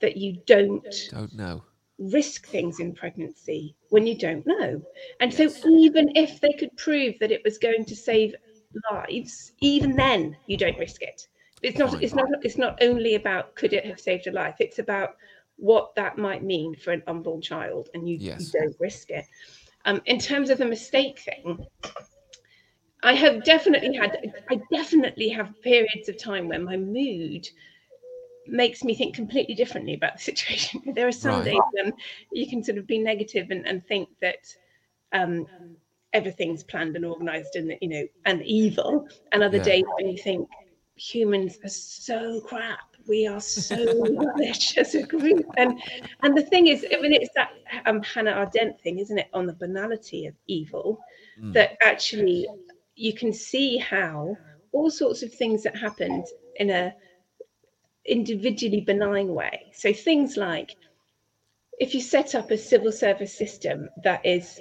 that 0.00 0.16
you 0.16 0.38
don't 0.46 0.84
Don't 1.10 1.34
know. 1.34 1.62
risk 1.98 2.46
things 2.46 2.80
in 2.80 2.94
pregnancy 2.94 3.74
when 3.90 4.06
you 4.06 4.16
don't 4.16 4.46
know. 4.46 4.82
And 5.20 5.32
so, 5.32 5.48
even 5.68 6.10
if 6.16 6.40
they 6.40 6.52
could 6.58 6.74
prove 6.76 7.14
that 7.20 7.30
it 7.32 7.42
was 7.44 7.58
going 7.58 7.84
to 7.84 7.96
save 7.96 8.34
lives, 8.90 9.52
even 9.60 9.96
then 9.96 10.36
you 10.46 10.56
don't 10.56 10.78
risk 10.78 11.02
it. 11.02 11.26
It's 11.62 11.78
not. 11.78 12.02
It's 12.02 12.14
not. 12.14 12.28
It's 12.42 12.58
not 12.58 12.78
only 12.82 13.14
about 13.14 13.54
could 13.54 13.72
it 13.72 13.84
have 13.84 14.00
saved 14.00 14.26
a 14.26 14.32
life. 14.32 14.56
It's 14.60 14.78
about 14.78 15.10
what 15.56 15.94
that 15.94 16.16
might 16.16 16.42
mean 16.42 16.74
for 16.74 16.92
an 16.92 17.02
unborn 17.06 17.42
child, 17.42 17.90
and 17.94 18.08
you, 18.08 18.16
Yes. 18.18 18.40
you 18.40 18.60
don't 18.60 18.76
risk 18.80 19.10
it. 19.10 19.26
Um, 19.84 20.00
in 20.06 20.18
terms 20.18 20.50
of 20.50 20.58
the 20.58 20.64
mistake 20.66 21.18
thing, 21.18 21.66
I 23.02 23.14
have 23.14 23.44
definitely 23.44 23.94
had. 23.94 24.16
I 24.50 24.60
definitely 24.72 25.28
have 25.30 25.60
periods 25.62 26.08
of 26.08 26.16
time 26.18 26.48
where 26.48 26.58
my 26.60 26.76
mood 26.76 27.46
makes 28.46 28.84
me 28.84 28.94
think 28.94 29.14
completely 29.14 29.54
differently 29.54 29.94
about 29.94 30.14
the 30.14 30.20
situation. 30.32 30.82
There 30.94 31.08
are 31.08 31.12
some 31.12 31.40
Right. 31.40 31.44
days 31.44 31.60
when 31.72 31.92
you 32.32 32.48
can 32.48 32.62
sort 32.62 32.78
of 32.78 32.86
be 32.86 32.98
negative 32.98 33.50
and, 33.50 33.66
and 33.66 33.84
think 33.86 34.08
that 34.20 34.54
um, 35.12 35.46
everything's 36.12 36.62
planned 36.64 36.96
and 36.96 37.04
organized 37.04 37.56
and 37.56 37.72
you 37.80 37.88
know 37.88 38.06
and 38.26 38.42
evil, 38.42 39.06
and 39.32 39.42
other 39.42 39.58
Yeah. 39.58 39.64
days 39.64 39.84
when 39.98 40.08
you 40.10 40.18
think 40.18 40.48
humans 40.96 41.58
are 41.64 41.68
so 41.68 42.40
crap. 42.40 42.78
We 43.08 43.26
are 43.26 43.40
so 43.40 43.76
rubbish 44.18 44.76
as 44.76 44.94
a 44.94 45.02
group, 45.02 45.46
and 45.56 45.80
and 46.22 46.36
the 46.36 46.42
thing 46.42 46.66
is, 46.68 46.84
I 46.92 47.00
mean, 47.00 47.12
it's 47.14 47.30
that 47.34 47.50
um, 47.86 48.02
Hannah 48.02 48.32
Arendt 48.32 48.80
thing, 48.80 48.98
isn't 48.98 49.18
it, 49.18 49.28
on 49.32 49.46
the 49.46 49.54
banality 49.54 50.26
of 50.26 50.34
evil, 50.46 50.98
Mm. 51.40 51.52
that 51.54 51.76
actually 51.82 52.46
you 52.96 53.14
can 53.14 53.32
see 53.32 53.76
how 53.78 54.36
all 54.72 54.90
sorts 54.90 55.22
of 55.22 55.32
things 55.32 55.62
that 55.62 55.76
happened 55.76 56.26
in 56.56 56.70
a 56.70 56.92
individually 58.06 58.80
benign 58.80 59.34
way. 59.34 59.66
So 59.72 59.92
things 59.92 60.36
like 60.36 60.76
if 61.78 61.94
you 61.94 62.00
set 62.00 62.34
up 62.34 62.50
a 62.50 62.58
civil 62.58 62.92
service 62.92 63.36
system 63.36 63.88
that 64.04 64.24
is 64.24 64.60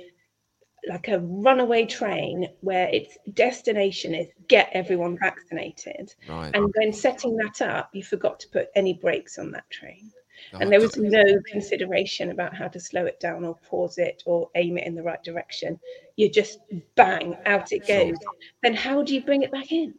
like 0.88 1.08
a 1.10 1.20
runaway 1.20 1.86
train 1.86 2.48
where 2.62 2.88
its 2.90 3.18
destination 3.34 4.16
is 4.16 4.28
get 4.48 4.70
everyone 4.74 5.18
vaccinated. 5.20 6.14
Right. 6.28 6.52
And 6.56 6.72
when 6.78 6.94
setting 6.94 7.36
that 7.38 7.62
up, 7.62 7.90
you 7.94 8.04
forgot 8.04 8.40
to 8.40 8.50
put 8.50 8.70
any 8.76 8.94
brakes 8.94 9.38
on 9.38 9.52
that 9.52 9.70
train. 9.70 10.12
Oh, 10.54 10.60
And 10.60 10.72
there 10.72 10.80
was 10.80 10.98
no 10.98 11.24
consideration 11.52 12.32
about 12.32 12.56
how 12.56 12.70
to 12.70 12.80
slow 12.80 13.06
it 13.06 13.20
down 13.20 13.44
or 13.44 13.56
pause 13.70 13.98
it 13.98 14.24
or 14.26 14.50
aim 14.56 14.78
it 14.78 14.88
in 14.88 14.96
the 14.96 15.04
right 15.04 15.22
direction. 15.24 15.78
You 16.16 16.30
just 16.32 16.60
bang 16.96 17.36
out 17.46 17.74
it 17.74 17.86
Sure. 17.86 18.06
goes. 18.06 18.18
Then 18.64 18.74
how 18.74 19.04
do 19.04 19.14
you 19.14 19.22
bring 19.22 19.44
it 19.44 19.52
back 19.52 19.72
in? 19.72 19.94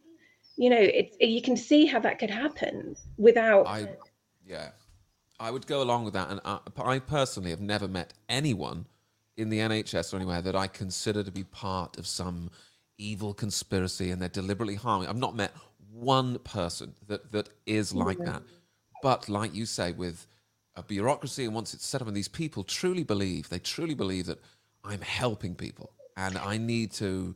You 0.56 0.70
know, 0.70 0.80
it's 0.80 1.16
you 1.20 1.40
can 1.42 1.56
see 1.56 1.86
how 1.86 2.00
that 2.00 2.18
could 2.18 2.30
happen 2.30 2.96
without 3.16 3.66
I, 3.66 3.88
yeah, 4.46 4.70
I 5.38 5.50
would 5.50 5.66
go 5.66 5.82
along 5.82 6.04
with 6.04 6.14
that. 6.14 6.30
And 6.30 6.40
I, 6.44 6.58
I 6.76 6.98
personally 6.98 7.50
have 7.50 7.60
never 7.60 7.88
met 7.88 8.12
anyone 8.28 8.86
in 9.36 9.48
the 9.48 9.58
NHS 9.58 10.12
or 10.12 10.16
anywhere 10.16 10.42
that 10.42 10.54
I 10.54 10.66
consider 10.66 11.22
to 11.22 11.30
be 11.30 11.44
part 11.44 11.98
of 11.98 12.06
some 12.06 12.50
evil 12.98 13.32
conspiracy 13.32 14.10
and 14.10 14.20
they're 14.20 14.28
deliberately 14.28 14.74
harming. 14.74 15.08
I've 15.08 15.16
not 15.16 15.34
met 15.34 15.52
one 15.90 16.38
person 16.40 16.94
that, 17.08 17.32
that 17.32 17.48
is 17.64 17.94
like 17.94 18.18
that. 18.18 18.42
Mm-hmm. 18.42 18.56
But 19.02 19.30
like 19.30 19.54
you 19.54 19.64
say, 19.64 19.92
with 19.92 20.26
a 20.76 20.82
bureaucracy 20.82 21.46
and 21.46 21.54
once 21.54 21.72
it's 21.72 21.86
set 21.86 22.02
up, 22.02 22.08
and 22.08 22.16
these 22.16 22.28
people 22.28 22.62
truly 22.62 23.02
believe, 23.02 23.48
they 23.48 23.58
truly 23.58 23.94
believe 23.94 24.26
that 24.26 24.38
I'm 24.84 25.00
helping 25.00 25.54
people 25.54 25.92
and 26.16 26.36
I 26.36 26.58
need 26.58 26.92
to, 26.92 27.34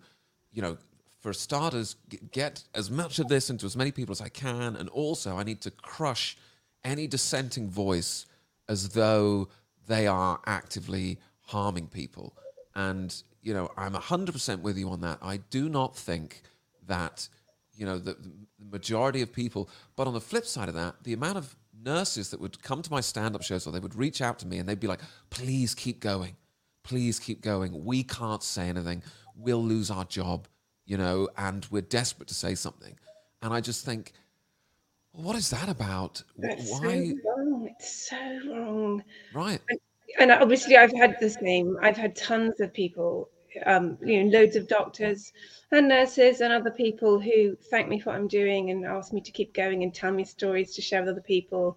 you 0.53 0.63
know, 0.63 0.77
for 1.25 1.33
starters, 1.33 1.97
get 2.33 2.63
as 2.75 2.91
much 2.91 3.19
of 3.19 3.29
this 3.29 3.49
into 3.49 3.65
as 3.65 3.79
many 3.79 3.91
people 3.91 4.13
as 4.13 4.21
I 4.21 4.29
can. 4.29 4.77
And 4.77 4.91
also, 4.91 5.39
I 5.39 5.43
need 5.43 5.63
to 5.63 5.71
crush 5.71 6.37
any 6.85 7.07
dissenting 7.07 7.71
voice 7.71 8.27
as 8.69 8.91
though 8.91 9.49
they 9.87 10.07
are 10.07 10.39
actively 10.45 11.19
harming 11.41 11.87
people. 11.87 12.37
And, 12.75 13.11
you 13.41 13.55
know, 13.55 13.71
I'm 13.75 13.95
100% 13.95 14.61
with 14.61 14.77
you 14.77 14.91
on 14.91 15.01
that. 15.01 15.17
I 15.23 15.39
do 15.39 15.71
not 15.71 15.97
think 15.97 16.43
that, 16.89 17.27
you 17.73 17.87
know, 17.87 17.97
the, 17.97 18.13
the 18.59 18.67
majority 18.71 19.23
of 19.23 19.33
people, 19.33 19.71
but 19.97 20.07
on 20.07 20.13
the 20.13 20.21
flip 20.21 20.45
side 20.45 20.69
of 20.69 20.75
that, 20.75 20.97
the 21.05 21.15
amount 21.15 21.39
of 21.39 21.57
nurses 21.83 22.33
that 22.33 22.41
would 22.41 22.63
come 22.63 22.83
to 22.83 22.91
my 22.91 23.01
stand 23.01 23.35
up 23.35 23.43
shows 23.43 23.67
or 23.67 23.73
they 23.73 23.81
would 23.81 23.95
reach 23.95 24.21
out 24.21 24.39
to 24.41 24.47
me 24.47 24.59
and 24.59 24.69
they'd 24.69 24.79
be 24.79 24.89
like, 24.89 25.01
please 25.31 25.75
keep 25.75 26.01
going. 26.01 26.37
Please 26.83 27.19
keep 27.19 27.41
going. 27.41 27.83
We 27.83 28.03
can't 28.03 28.43
say 28.43 28.69
anything. 28.69 29.03
We'll 29.35 29.65
lose 29.65 29.91
our 29.91 30.05
job, 30.05 30.49
you 30.87 30.97
know, 30.97 31.29
and 31.37 31.67
we're 31.71 31.83
desperate 31.83 32.29
to 32.29 32.35
say 32.35 32.55
something. 32.55 32.99
And 33.43 33.53
I 33.53 33.61
just 33.61 33.85
think, 33.85 34.13
well, 35.13 35.25
what 35.25 35.37
is 35.37 35.51
that 35.51 35.69
about? 35.69 36.23
That's 36.39 36.71
Why? 36.71 36.79
so 36.81 37.15
wrong. 37.25 37.69
It's 37.71 38.09
so 38.09 38.41
wrong. 38.49 39.05
Right. 39.33 39.61
and 40.19 40.31
obviously 40.31 40.77
I've 40.77 40.93
had 40.93 41.17
the 41.21 41.31
same. 41.31 41.77
I've 41.83 41.97
had 41.97 42.17
tons 42.17 42.61
of 42.61 42.73
people, 42.73 43.29
um, 43.67 43.99
you 44.03 44.25
know, 44.25 44.39
loads 44.39 44.57
of 44.57 44.69
doctors 44.69 45.33
and 45.73 45.89
nurses 45.89 46.41
and 46.41 46.53
other 46.53 46.71
people 46.71 47.21
who 47.21 47.57
thank 47.71 47.89
me 47.89 47.99
for 47.99 48.11
what 48.11 48.17
I'm 48.17 48.29
doing 48.29 48.71
and 48.71 48.85
ask 48.85 49.13
me 49.13 49.21
to 49.21 49.31
keep 49.31 49.55
going 49.55 49.83
and 49.83 49.95
tell 49.95 50.13
me 50.13 50.25
stories 50.25 50.75
to 50.75 50.83
share 50.83 51.01
with 51.01 51.11
other 51.11 51.21
people, 51.21 51.77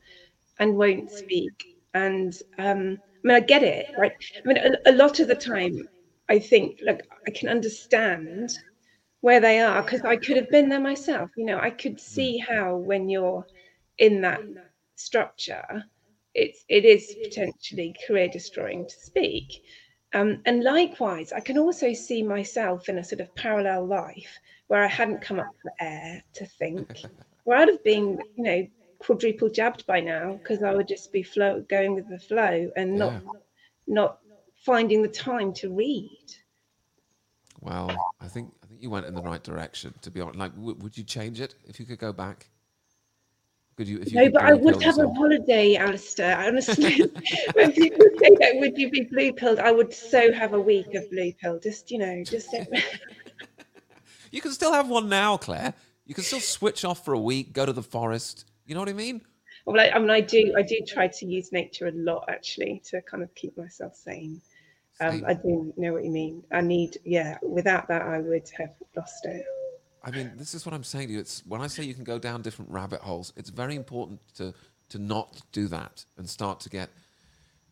and 0.59 0.75
won't 0.75 1.11
speak. 1.11 1.77
And 1.93 2.37
um, 2.57 2.97
I 3.23 3.27
mean, 3.27 3.37
I 3.37 3.39
get 3.39 3.63
it, 3.63 3.87
right? 3.97 4.13
I 4.43 4.47
mean, 4.47 4.57
a, 4.57 4.91
a 4.91 4.93
lot 4.93 5.19
of 5.19 5.27
the 5.27 5.35
time, 5.35 5.87
I 6.29 6.39
think, 6.39 6.79
like, 6.83 7.07
I 7.27 7.31
can 7.31 7.49
understand 7.49 8.57
where 9.21 9.39
they 9.39 9.59
are 9.59 9.81
because 9.83 10.03
I 10.03 10.17
could 10.17 10.37
have 10.37 10.49
been 10.49 10.69
there 10.69 10.79
myself. 10.79 11.31
You 11.37 11.45
know, 11.45 11.59
I 11.59 11.69
could 11.71 11.99
see 11.99 12.37
how 12.37 12.77
when 12.77 13.09
you're 13.09 13.45
in 13.97 14.21
that 14.21 14.41
structure, 14.95 15.83
it's 16.33 16.63
it 16.69 16.85
is 16.85 17.15
potentially 17.23 17.95
career 18.05 18.27
destroying 18.29 18.85
to 18.87 18.95
speak. 18.99 19.61
Um, 20.13 20.41
and 20.45 20.63
likewise, 20.63 21.33
I 21.33 21.39
can 21.41 21.57
also 21.57 21.93
see 21.93 22.23
myself 22.23 22.89
in 22.89 22.97
a 22.97 23.03
sort 23.03 23.21
of 23.21 23.33
parallel 23.35 23.85
life 23.87 24.39
where 24.67 24.83
I 24.83 24.87
hadn't 24.87 25.21
come 25.21 25.39
up 25.39 25.49
for 25.61 25.71
air 25.79 26.23
to 26.33 26.45
think, 26.45 26.87
where 27.43 27.57
I'd 27.57 27.67
have 27.69 27.83
been, 27.83 28.19
you 28.35 28.43
know, 28.43 28.67
quadruple 28.99 29.49
jabbed 29.49 29.85
by 29.85 29.99
now 29.99 30.33
because 30.35 30.63
I 30.63 30.73
would 30.73 30.87
just 30.87 31.11
be 31.11 31.23
flow 31.23 31.61
going 31.69 31.93
with 31.95 32.07
the 32.07 32.19
flow 32.19 32.71
and 32.75 32.97
not 32.97 33.13
Yeah. 33.13 33.19
not 33.87 34.19
finding 34.55 35.01
the 35.01 35.09
time 35.09 35.53
to 35.53 35.73
read. 35.73 36.27
Well, 37.61 38.05
I 38.19 38.27
think 38.27 38.53
you 38.81 38.89
went 38.89 39.05
in 39.05 39.15
the 39.15 39.21
right 39.21 39.43
direction. 39.43 39.93
To 40.01 40.11
be 40.11 40.21
honest, 40.21 40.39
like, 40.39 40.55
w- 40.55 40.77
would 40.79 40.97
you 40.97 41.03
change 41.03 41.41
it 41.41 41.55
if 41.65 41.79
you 41.79 41.85
could 41.85 41.99
go 41.99 42.13
back? 42.13 42.49
Could 43.75 43.87
you? 43.87 43.99
If 43.99 44.11
you 44.11 44.19
No, 44.19 44.31
but 44.31 44.41
I 44.43 44.53
would 44.53 44.81
have 44.83 44.97
a 44.97 45.07
holiday, 45.07 45.75
Alistair. 45.75 46.37
Honestly, 46.37 46.99
when 47.53 47.71
people 47.73 48.05
say 48.19 48.29
that, 48.39 48.55
would 48.55 48.77
you 48.77 48.89
be 48.89 49.03
blue 49.03 49.33
pilled? 49.33 49.59
I 49.59 49.71
would 49.71 49.93
so 49.93 50.31
have 50.33 50.53
a 50.53 50.59
week 50.59 50.93
of 50.95 51.09
blue 51.11 51.31
pill. 51.33 51.59
Just 51.59 51.91
you 51.91 51.99
know, 51.99 52.23
just 52.23 52.55
You 54.31 54.41
can 54.41 54.51
still 54.51 54.73
have 54.73 54.89
one 54.89 55.09
now, 55.09 55.37
Clare. 55.37 55.73
You 56.05 56.15
can 56.15 56.23
still 56.23 56.39
switch 56.39 56.85
off 56.85 57.05
for 57.05 57.13
a 57.13 57.19
week, 57.19 57.53
go 57.53 57.65
to 57.65 57.73
the 57.73 57.83
forest. 57.83 58.45
You 58.65 58.75
know 58.75 58.81
what 58.81 58.89
I 58.89 58.93
mean? 58.93 59.21
well, 59.65 59.79
I, 59.79 59.89
I 59.89 59.99
mean, 59.99 60.09
I 60.09 60.21
do, 60.21 60.53
I 60.57 60.61
do 60.61 60.79
try 60.87 61.07
to 61.07 61.25
use 61.25 61.51
nature 61.51 61.87
a 61.87 61.91
lot 61.91 62.25
actually 62.29 62.81
to 62.85 63.01
kind 63.01 63.21
of 63.21 63.33
keep 63.35 63.57
myself 63.57 63.95
sane. 63.95 64.41
Um, 64.99 65.23
I 65.27 65.33
do 65.33 65.73
know 65.77 65.93
what 65.93 66.03
you 66.03 66.11
mean. 66.11 66.43
I 66.51 66.61
need, 66.61 66.97
yeah. 67.03 67.37
Without 67.41 67.87
that, 67.87 68.01
I 68.01 68.19
would 68.19 68.49
have 68.57 68.71
lost 68.95 69.25
it. 69.25 69.45
I 70.03 70.11
mean, 70.11 70.31
this 70.37 70.53
is 70.53 70.65
what 70.65 70.73
I'm 70.73 70.83
saying 70.83 71.07
to 71.07 71.13
you. 71.13 71.19
It's 71.19 71.43
when 71.45 71.61
I 71.61 71.67
say 71.67 71.83
you 71.83 71.93
can 71.93 72.03
go 72.03 72.17
down 72.17 72.41
different 72.41 72.71
rabbit 72.71 73.01
holes. 73.01 73.33
It's 73.35 73.49
very 73.49 73.75
important 73.75 74.21
to 74.35 74.53
to 74.89 74.99
not 74.99 75.41
do 75.51 75.67
that 75.67 76.05
and 76.17 76.29
start 76.29 76.61
to 76.61 76.69
get 76.69 76.89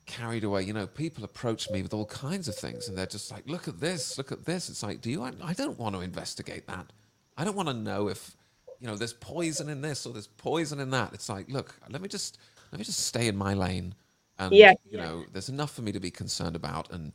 carried 0.05 0.43
away. 0.43 0.63
You 0.63 0.73
know, 0.73 0.85
people 0.85 1.23
approach 1.23 1.69
me 1.69 1.81
with 1.81 1.93
all 1.93 2.05
kinds 2.05 2.47
of 2.49 2.55
things, 2.55 2.89
and 2.89 2.97
they're 2.97 3.05
just 3.05 3.31
like, 3.31 3.47
"Look 3.47 3.67
at 3.67 3.79
this, 3.79 4.17
look 4.17 4.31
at 4.31 4.45
this." 4.45 4.69
It's 4.69 4.83
like, 4.83 5.01
do 5.01 5.09
you? 5.09 5.23
I, 5.23 5.31
I 5.43 5.53
don't 5.53 5.79
want 5.79 5.95
to 5.95 6.01
investigate 6.01 6.67
that. 6.67 6.91
I 7.37 7.45
don't 7.45 7.55
want 7.55 7.69
to 7.69 7.73
know 7.73 8.09
if 8.09 8.35
you 8.79 8.87
know 8.87 8.95
there's 8.95 9.13
poison 9.13 9.69
in 9.69 9.81
this 9.81 10.05
or 10.05 10.13
there's 10.13 10.27
poison 10.27 10.79
in 10.79 10.89
that. 10.91 11.13
It's 11.13 11.29
like, 11.29 11.49
look, 11.49 11.75
let 11.89 12.01
me 12.01 12.07
just 12.07 12.37
let 12.71 12.79
me 12.79 12.85
just 12.85 12.99
stay 13.05 13.27
in 13.27 13.35
my 13.37 13.53
lane, 13.53 13.95
and 14.39 14.53
Yeah. 14.53 14.73
you 14.89 14.97
know, 14.97 15.23
there's 15.31 15.49
enough 15.49 15.73
for 15.73 15.81
me 15.81 15.91
to 15.91 15.99
be 15.99 16.11
concerned 16.11 16.55
about, 16.55 16.91
and 16.91 17.13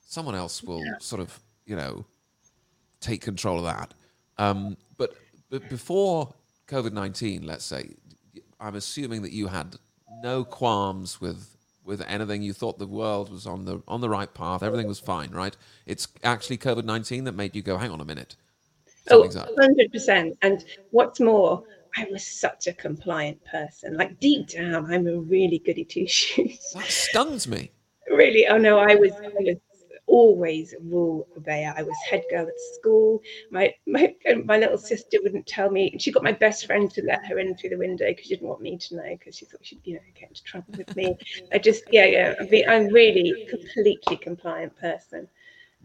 someone 0.00 0.34
else 0.34 0.62
will 0.62 0.82
sort 1.00 1.20
of, 1.20 1.38
you 1.66 1.76
know, 1.76 2.04
take 3.00 3.20
control 3.20 3.58
of 3.58 3.64
that. 3.64 3.94
Um, 4.38 4.76
but, 4.96 5.14
but 5.50 5.68
before 5.68 6.32
COVID 6.66 6.92
nineteen, 6.92 7.46
let's 7.46 7.64
say, 7.64 7.94
I'm 8.60 8.74
assuming 8.74 9.22
that 9.22 9.32
you 9.32 9.46
had 9.48 9.76
no 10.22 10.44
qualms 10.44 11.20
with 11.20 11.56
with 11.84 12.02
anything. 12.06 12.42
You 12.42 12.52
thought 12.52 12.78
the 12.78 12.86
world 12.86 13.30
was 13.30 13.46
on 13.46 13.64
the 13.64 13.82
on 13.88 14.00
the 14.00 14.08
right 14.10 14.32
path. 14.32 14.62
Everything 14.62 14.86
was 14.86 15.00
fine, 15.00 15.30
right? 15.30 15.56
It's 15.86 16.06
actually 16.22 16.58
COVID 16.58 16.84
nineteen 16.84 17.24
that 17.24 17.32
made 17.32 17.56
you 17.56 17.62
go, 17.62 17.78
hang 17.78 17.90
on 17.90 18.00
a 18.00 18.04
minute, 18.04 18.36
Oh, 19.10 19.22
something's 19.22 19.36
up. 19.36 19.48
100%. 19.56 20.36
And 20.42 20.64
what's 20.90 21.18
more, 21.20 21.62
I 21.98 22.06
was 22.10 22.24
such 22.24 22.66
a 22.66 22.72
compliant 22.72 23.44
person. 23.44 23.96
Like 23.96 24.20
deep 24.20 24.48
down, 24.48 24.90
I'm 24.92 25.06
a 25.06 25.18
really 25.18 25.58
goody 25.58 25.84
two 25.84 26.06
shoes. 26.06 26.72
That 26.74 26.84
stuns 26.86 27.48
me. 27.48 27.72
really 28.10 28.46
oh 28.46 28.58
no 28.58 28.78
i 28.78 28.94
was 28.94 29.12
i 29.12 29.28
was 29.40 29.56
always 30.06 30.72
a 30.72 30.80
rule 30.80 31.28
obeyer 31.38 31.74
i 31.76 31.82
was 31.82 31.94
head 32.08 32.22
girl 32.30 32.46
at 32.46 32.60
school 32.74 33.20
my 33.50 33.72
my 33.86 34.14
my 34.46 34.56
little 34.56 34.78
sister 34.78 35.18
wouldn't 35.22 35.46
tell 35.46 35.70
me 35.70 35.94
she 35.98 36.10
got 36.10 36.22
my 36.22 36.32
best 36.32 36.64
friend 36.64 36.90
to 36.90 37.02
let 37.02 37.24
her 37.26 37.38
in 37.38 37.54
through 37.54 37.68
the 37.68 37.76
window 37.76 38.06
because 38.08 38.24
she 38.24 38.34
didn't 38.34 38.48
want 38.48 38.62
me 38.62 38.78
to 38.78 38.96
know 38.96 39.16
because 39.18 39.36
she 39.36 39.44
thought 39.44 39.60
she'd 39.62 39.80
you 39.84 39.94
know 39.94 40.00
get 40.18 40.30
into 40.30 40.42
trouble 40.44 40.74
with 40.78 40.96
me 40.96 41.14
i 41.52 41.58
just 41.58 41.84
yeah 41.92 42.06
yeah 42.06 42.34
I 42.40 42.64
i'm 42.68 42.86
really 42.86 43.46
completely 43.50 44.16
compliant 44.16 44.74
person 44.78 45.28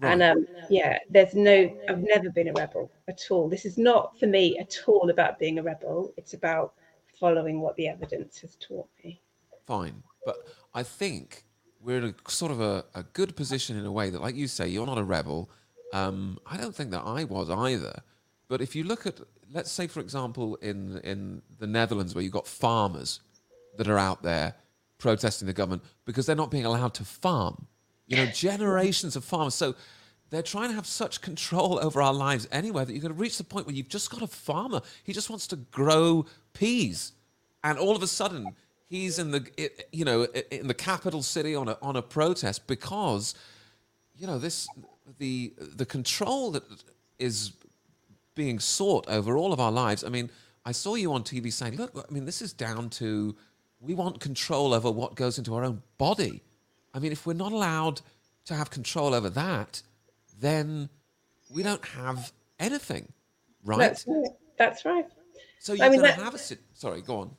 and 0.01 0.23
um 0.23 0.47
yeah 0.69 0.97
there's 1.09 1.35
no 1.35 1.71
i've 1.87 2.01
never 2.01 2.29
been 2.29 2.47
a 2.47 2.53
rebel 2.53 2.91
at 3.07 3.21
all 3.29 3.47
this 3.47 3.63
is 3.63 3.77
not 3.77 4.17
for 4.19 4.25
me 4.25 4.57
at 4.57 4.75
all 4.87 5.09
about 5.09 5.37
being 5.37 5.59
a 5.59 5.63
rebel 5.63 6.11
it's 6.17 6.33
about 6.33 6.73
following 7.19 7.61
what 7.61 7.75
the 7.75 7.87
evidence 7.87 8.39
has 8.39 8.55
taught 8.55 8.87
me 9.03 9.21
Fine, 9.65 10.03
but 10.25 10.47
I 10.73 10.83
think 10.83 11.45
we're 11.81 11.97
in 11.97 12.03
a 12.05 12.31
sort 12.31 12.51
of 12.51 12.59
a, 12.59 12.85
a 12.95 13.03
good 13.03 13.35
position 13.35 13.77
in 13.77 13.85
a 13.85 13.91
way 13.91 14.09
that, 14.09 14.21
like 14.21 14.35
you 14.35 14.47
say, 14.47 14.67
you're 14.67 14.85
not 14.85 14.97
a 14.97 15.03
rebel. 15.03 15.49
Um, 15.93 16.37
I 16.45 16.57
don't 16.57 16.75
think 16.75 16.91
that 16.91 17.01
I 17.01 17.23
was 17.23 17.49
either. 17.49 18.01
But 18.49 18.61
if 18.61 18.75
you 18.75 18.83
look 18.83 19.05
at, 19.05 19.19
let's 19.51 19.71
say, 19.71 19.87
for 19.87 19.99
example, 20.01 20.55
in 20.55 20.99
in 20.99 21.41
the 21.59 21.67
Netherlands, 21.67 22.13
where 22.13 22.23
you've 22.23 22.33
got 22.33 22.47
farmers 22.47 23.21
that 23.77 23.87
are 23.87 23.97
out 23.97 24.21
there 24.21 24.55
protesting 24.97 25.47
the 25.47 25.53
government 25.53 25.83
because 26.05 26.25
they're 26.25 26.35
not 26.35 26.51
being 26.51 26.65
allowed 26.65 26.93
to 26.95 27.05
farm. 27.05 27.67
You 28.15 28.25
know, 28.25 28.31
generations 28.31 29.15
of 29.15 29.23
farmers. 29.23 29.55
So 29.55 29.75
they're 30.29 30.41
trying 30.41 30.69
to 30.69 30.75
have 30.75 30.87
such 30.87 31.21
control 31.21 31.79
over 31.79 32.01
our 32.01 32.13
lives 32.13 32.47
anywhere 32.51 32.85
that 32.85 32.91
you're 32.91 33.01
going 33.01 33.13
to 33.13 33.19
reach 33.19 33.37
the 33.37 33.43
point 33.43 33.67
where 33.67 33.75
you've 33.75 33.87
just 33.87 34.09
got 34.09 34.21
a 34.21 34.27
farmer. 34.27 34.81
He 35.03 35.13
just 35.13 35.29
wants 35.29 35.45
to 35.47 35.57
grow 35.57 36.25
peas, 36.53 37.13
and 37.63 37.77
all 37.77 37.95
of 37.95 38.01
a 38.01 38.07
sudden 38.07 38.55
he's 38.89 39.19
in 39.19 39.31
the 39.31 39.71
you 39.91 40.05
know 40.05 40.23
in 40.51 40.67
the 40.67 40.73
capital 40.73 41.21
city 41.21 41.55
on 41.55 41.67
a 41.67 41.77
on 41.81 41.95
a 41.95 42.01
protest 42.01 42.67
because 42.67 43.35
you 44.15 44.27
know 44.27 44.39
this 44.39 44.67
the 45.19 45.53
the 45.57 45.85
control 45.85 46.51
that 46.51 46.63
is 47.19 47.53
being 48.35 48.59
sought 48.59 49.07
over 49.07 49.37
all 49.37 49.53
of 49.53 49.59
our 49.59 49.71
lives. 49.71 50.03
I 50.03 50.09
mean, 50.09 50.29
I 50.65 50.71
saw 50.71 50.95
you 50.95 51.13
on 51.13 51.23
TV 51.23 51.51
saying, 51.51 51.75
"Look, 51.75 51.91
I 51.95 52.11
mean, 52.11 52.25
this 52.25 52.41
is 52.41 52.53
down 52.53 52.89
to 52.91 53.35
we 53.79 53.93
want 53.93 54.19
control 54.19 54.73
over 54.73 54.89
what 54.89 55.15
goes 55.15 55.37
into 55.37 55.53
our 55.55 55.63
own 55.63 55.83
body." 55.97 56.41
I 56.93 56.99
mean, 56.99 57.11
if 57.11 57.25
we're 57.25 57.33
not 57.33 57.51
allowed 57.51 58.01
to 58.45 58.55
have 58.55 58.69
control 58.69 59.13
over 59.13 59.29
that, 59.31 59.81
then 60.39 60.89
we 61.53 61.63
don't 61.63 61.83
have 61.85 62.31
anything, 62.59 63.11
right? 63.63 63.79
That's 63.79 64.05
right. 64.07 64.27
That's 64.57 64.85
right. 64.85 65.05
So 65.59 65.73
you're 65.73 65.85
I 65.85 65.89
mean, 65.89 66.01
going 66.01 66.13
to 66.13 66.23
have 66.23 66.35
a. 66.35 66.39
Sorry, 66.73 67.01
go 67.01 67.19
on. 67.19 67.31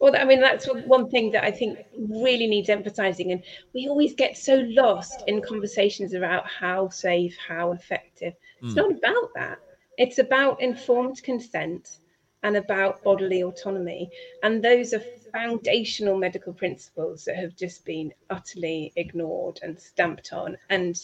Well, 0.00 0.16
I 0.16 0.24
mean, 0.24 0.40
that's 0.40 0.66
one- 0.66 0.88
one 0.88 1.10
thing 1.10 1.30
that 1.32 1.44
I 1.44 1.50
think 1.50 1.78
really 1.96 2.46
needs 2.46 2.68
emphasizing. 2.70 3.32
And 3.32 3.42
we 3.74 3.86
always 3.88 4.14
get 4.14 4.36
so 4.36 4.56
lost 4.68 5.22
in 5.26 5.42
conversations 5.42 6.14
about 6.14 6.46
how 6.46 6.88
safe, 6.88 7.36
how 7.46 7.72
effective. 7.72 8.34
It's 8.62 8.72
Mm. 8.74 8.76
not 8.76 8.92
about 8.92 9.34
that. 9.34 9.58
It's 9.98 10.18
about 10.18 10.60
informed 10.62 11.22
consent 11.22 11.98
and 12.42 12.56
about 12.56 13.02
bodily 13.02 13.42
autonomy. 13.42 14.10
And 14.42 14.62
those 14.62 14.94
are 14.94 15.02
foundational 15.32 16.16
medical 16.16 16.52
principles 16.52 17.24
that 17.24 17.36
have 17.36 17.56
just 17.56 17.84
been 17.84 18.12
utterly 18.30 18.92
ignored 18.96 19.60
and 19.62 19.78
stamped 19.78 20.32
on. 20.32 20.56
And 20.68 20.96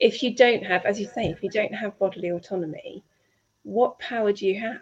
if 0.00 0.22
you 0.22 0.34
don't 0.34 0.64
have, 0.64 0.84
as 0.84 1.00
you 1.00 1.06
say, 1.06 1.26
if 1.26 1.42
you 1.42 1.50
don't 1.50 1.74
have 1.74 1.98
bodily 1.98 2.30
autonomy, 2.30 3.02
what 3.62 3.98
power 3.98 4.32
do 4.32 4.46
you 4.46 4.60
have? 4.60 4.80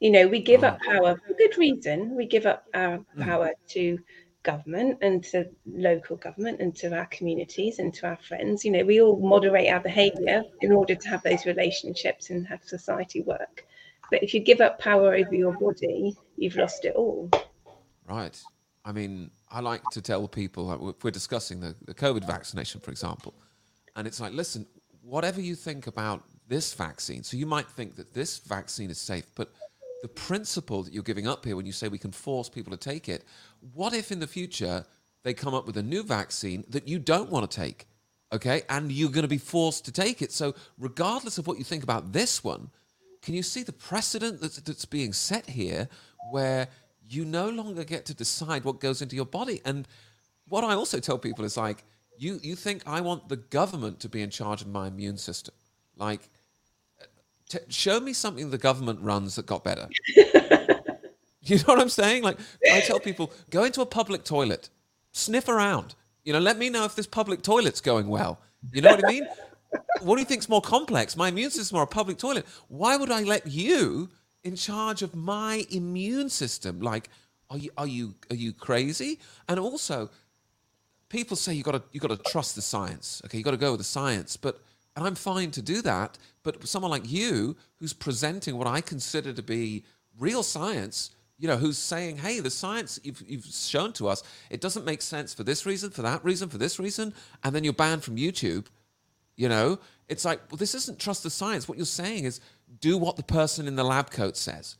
You 0.00 0.10
know, 0.10 0.28
we 0.28 0.40
give 0.40 0.64
up 0.64 0.78
mm. 0.80 0.92
power 0.92 1.16
for 1.26 1.34
good 1.34 1.56
reason. 1.56 2.14
We 2.14 2.26
give 2.26 2.46
up 2.46 2.66
our 2.74 2.98
mm. 2.98 3.24
power 3.24 3.52
to 3.68 3.98
government 4.42 4.98
and 5.02 5.24
to 5.24 5.48
local 5.66 6.16
government 6.16 6.60
and 6.60 6.74
to 6.76 6.96
our 6.96 7.06
communities 7.06 7.78
and 7.78 7.92
to 7.94 8.06
our 8.06 8.16
friends. 8.16 8.64
You 8.64 8.70
know, 8.70 8.84
we 8.84 9.00
all 9.00 9.18
moderate 9.18 9.68
our 9.68 9.80
behavior 9.80 10.42
in 10.60 10.72
order 10.72 10.94
to 10.94 11.08
have 11.08 11.22
those 11.22 11.46
relationships 11.46 12.30
and 12.30 12.46
have 12.46 12.62
society 12.64 13.22
work. 13.22 13.66
But 14.10 14.22
if 14.22 14.34
you 14.34 14.40
give 14.40 14.60
up 14.60 14.78
power 14.78 15.14
over 15.14 15.34
your 15.34 15.52
body, 15.52 16.16
you've 16.36 16.56
lost 16.56 16.84
it 16.84 16.94
all. 16.94 17.30
Right. 18.08 18.40
I 18.84 18.92
mean, 18.92 19.30
I 19.50 19.60
like 19.60 19.82
to 19.92 20.00
tell 20.00 20.28
people, 20.28 20.66
like, 20.66 21.02
we're 21.02 21.10
discussing 21.10 21.60
the, 21.60 21.74
the 21.86 21.94
COVID 21.94 22.26
vaccination, 22.26 22.80
for 22.80 22.92
example, 22.92 23.34
and 23.96 24.06
it's 24.06 24.20
like, 24.20 24.32
listen, 24.32 24.66
whatever 25.02 25.40
you 25.40 25.54
think 25.54 25.86
about 25.86 26.22
this 26.46 26.72
vaccine, 26.74 27.24
so 27.24 27.36
you 27.36 27.46
might 27.46 27.66
think 27.66 27.96
that 27.96 28.14
this 28.14 28.38
vaccine 28.38 28.90
is 28.90 28.98
safe, 28.98 29.26
but 29.34 29.50
the 30.02 30.08
principle 30.08 30.84
that 30.84 30.92
you're 30.92 31.02
giving 31.02 31.26
up 31.26 31.44
here 31.44 31.56
when 31.56 31.66
you 31.66 31.72
say 31.72 31.88
we 31.88 31.98
can 31.98 32.12
force 32.12 32.48
people 32.48 32.70
to 32.70 32.76
take 32.76 33.08
it, 33.08 33.24
what 33.74 33.92
if 33.92 34.12
in 34.12 34.20
the 34.20 34.26
future 34.26 34.84
they 35.24 35.34
come 35.34 35.54
up 35.54 35.66
with 35.66 35.76
a 35.76 35.82
new 35.82 36.04
vaccine 36.04 36.64
that 36.68 36.86
you 36.86 37.00
don't 37.00 37.30
want 37.30 37.50
to 37.50 37.56
take? 37.56 37.86
Okay. 38.32 38.62
And 38.68 38.92
you're 38.92 39.10
going 39.10 39.22
to 39.22 39.28
be 39.28 39.38
forced 39.38 39.84
to 39.86 39.92
take 39.92 40.22
it. 40.22 40.32
So, 40.32 40.54
regardless 40.78 41.38
of 41.38 41.46
what 41.46 41.58
you 41.58 41.64
think 41.64 41.82
about 41.82 42.12
this 42.12 42.44
one, 42.44 42.70
can 43.26 43.34
you 43.34 43.42
see 43.42 43.64
the 43.64 43.72
precedent 43.72 44.40
that's, 44.40 44.58
that's 44.58 44.84
being 44.84 45.12
set 45.12 45.50
here 45.50 45.88
where 46.30 46.68
you 47.08 47.24
no 47.24 47.48
longer 47.48 47.82
get 47.82 48.06
to 48.06 48.14
decide 48.14 48.62
what 48.62 48.78
goes 48.78 49.02
into 49.02 49.16
your 49.16 49.26
body? 49.26 49.60
And 49.64 49.88
what 50.48 50.62
I 50.62 50.74
also 50.74 51.00
tell 51.00 51.18
people 51.18 51.44
is 51.44 51.56
like, 51.56 51.82
you, 52.16 52.38
you 52.40 52.54
think 52.54 52.84
I 52.86 53.00
want 53.00 53.28
the 53.28 53.38
government 53.38 53.98
to 54.00 54.08
be 54.08 54.22
in 54.22 54.30
charge 54.30 54.62
of 54.62 54.68
my 54.68 54.86
immune 54.86 55.18
system. 55.18 55.54
Like, 55.96 56.20
uh, 57.02 57.06
t- 57.48 57.58
show 57.68 57.98
me 57.98 58.12
something 58.12 58.50
the 58.50 58.58
government 58.58 59.00
runs 59.00 59.34
that 59.34 59.46
got 59.46 59.64
better. 59.64 59.88
you 61.42 61.56
know 61.56 61.64
what 61.64 61.80
I'm 61.80 61.88
saying? 61.88 62.22
Like, 62.22 62.38
I 62.72 62.78
tell 62.78 63.00
people, 63.00 63.32
go 63.50 63.64
into 63.64 63.80
a 63.80 63.86
public 63.86 64.22
toilet, 64.22 64.70
sniff 65.10 65.48
around. 65.48 65.96
You 66.22 66.32
know, 66.32 66.38
let 66.38 66.58
me 66.58 66.70
know 66.70 66.84
if 66.84 66.94
this 66.94 67.08
public 67.08 67.42
toilet's 67.42 67.80
going 67.80 68.06
well. 68.06 68.38
You 68.72 68.82
know 68.82 68.90
what 68.90 69.04
I 69.04 69.08
mean? 69.08 69.26
What 70.00 70.16
do 70.16 70.20
you 70.20 70.26
think's 70.26 70.48
more 70.48 70.60
complex? 70.60 71.16
My 71.16 71.28
immune 71.28 71.50
system 71.50 71.78
or 71.78 71.82
a 71.82 71.86
public 71.86 72.18
toilet? 72.18 72.46
Why 72.68 72.96
would 72.96 73.10
I 73.10 73.22
let 73.22 73.46
you 73.46 74.10
in 74.44 74.56
charge 74.56 75.02
of 75.02 75.14
my 75.14 75.64
immune 75.70 76.28
system? 76.28 76.80
Like, 76.80 77.08
are 77.50 77.58
you 77.58 77.70
are 77.76 77.86
you 77.86 78.14
are 78.30 78.36
you 78.36 78.52
crazy? 78.52 79.18
And 79.48 79.58
also, 79.58 80.10
people 81.08 81.36
say 81.36 81.54
you 81.54 81.62
got 81.62 81.72
to 81.72 81.82
you 81.92 82.00
got 82.00 82.10
to 82.10 82.30
trust 82.30 82.54
the 82.54 82.62
science. 82.62 83.22
Okay, 83.24 83.38
you 83.38 83.44
got 83.44 83.52
to 83.52 83.56
go 83.56 83.72
with 83.72 83.80
the 83.80 83.84
science. 83.84 84.36
But 84.36 84.60
and 84.96 85.06
I'm 85.06 85.14
fine 85.14 85.50
to 85.52 85.62
do 85.62 85.82
that. 85.82 86.18
But 86.42 86.66
someone 86.66 86.90
like 86.90 87.10
you, 87.10 87.56
who's 87.76 87.92
presenting 87.92 88.56
what 88.56 88.66
I 88.66 88.80
consider 88.80 89.32
to 89.32 89.42
be 89.42 89.84
real 90.18 90.42
science, 90.42 91.10
you 91.38 91.46
know, 91.46 91.56
who's 91.56 91.78
saying, 91.78 92.18
"Hey, 92.18 92.40
the 92.40 92.50
science 92.50 92.98
you've, 93.02 93.22
you've 93.26 93.44
shown 93.44 93.92
to 93.94 94.08
us, 94.08 94.22
it 94.50 94.60
doesn't 94.60 94.84
make 94.84 95.02
sense 95.02 95.34
for 95.34 95.44
this 95.44 95.66
reason, 95.66 95.90
for 95.90 96.02
that 96.02 96.24
reason, 96.24 96.48
for 96.48 96.58
this 96.58 96.78
reason," 96.78 97.14
and 97.44 97.54
then 97.54 97.62
you're 97.62 97.72
banned 97.72 98.02
from 98.02 98.16
YouTube. 98.16 98.66
You 99.36 99.48
know, 99.48 99.78
it's 100.08 100.24
like, 100.24 100.40
well, 100.50 100.56
this 100.56 100.74
isn't 100.74 100.98
trust 100.98 101.22
the 101.22 101.30
science. 101.30 101.68
What 101.68 101.78
you're 101.78 101.86
saying 101.86 102.24
is 102.24 102.40
do 102.80 102.96
what 102.98 103.16
the 103.16 103.22
person 103.22 103.68
in 103.68 103.76
the 103.76 103.84
lab 103.84 104.10
coat 104.10 104.36
says. 104.36 104.76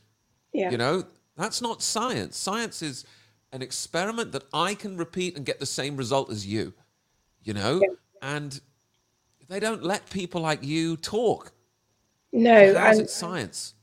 Yeah. 0.53 0.71
You 0.71 0.79
know, 0.79 1.05
that's 1.37 1.61
not 1.61 1.83
science. 1.83 2.37
Science 2.37 2.83
is 2.83 3.05
an 3.53 3.62
experiment 3.62 4.33
that 4.33 4.45
I 4.53 4.75
can 4.75 4.97
repeat 4.97 5.37
and 5.37 5.45
get 5.45 5.61
the 5.61 5.66
same 5.66 5.97
result 5.97 6.31
as 6.31 6.47
you. 6.47 6.73
You 7.42 7.55
know, 7.55 7.81
and 8.23 8.59
they 9.49 9.61
don't 9.61 9.85
let 9.85 10.09
people 10.11 10.40
like 10.40 10.64
you 10.64 10.97
talk. 10.97 11.53
no, 12.33 12.75
How's 12.75 12.99
it 12.99 13.11
science? 13.11 13.75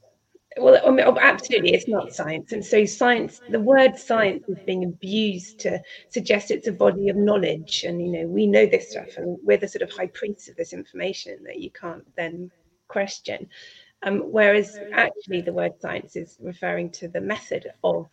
Well, 0.57 0.79
I 0.85 0.91
mean, 0.91 1.05
oh, 1.05 1.17
absolutely, 1.19 1.73
it's 1.73 1.87
not 1.87 2.13
science. 2.13 2.51
And 2.51 2.63
so, 2.63 2.85
science, 2.85 3.41
the 3.49 3.59
word 3.59 3.97
science 3.97 4.47
is 4.47 4.57
being 4.65 4.83
abused 4.83 5.59
to 5.61 5.81
suggest 6.09 6.51
it's 6.51 6.67
a 6.67 6.71
body 6.71 7.09
of 7.09 7.15
knowledge. 7.15 7.85
And, 7.85 8.01
you 8.01 8.11
know, 8.11 8.27
we 8.27 8.45
know 8.45 8.65
this 8.65 8.91
stuff 8.91 9.17
and 9.17 9.37
we're 9.43 9.57
the 9.57 9.67
sort 9.67 9.81
of 9.81 9.91
high 9.91 10.07
priests 10.07 10.49
of 10.49 10.55
this 10.55 10.73
information 10.73 11.43
that 11.45 11.59
you 11.59 11.71
can't 11.71 12.05
then 12.15 12.51
question. 12.87 13.47
Um, 14.03 14.19
whereas 14.31 14.77
actually, 14.93 15.41
the 15.41 15.53
word 15.53 15.73
science 15.79 16.15
is 16.15 16.37
referring 16.41 16.91
to 16.91 17.07
the 17.07 17.21
method 17.21 17.71
of 17.83 18.07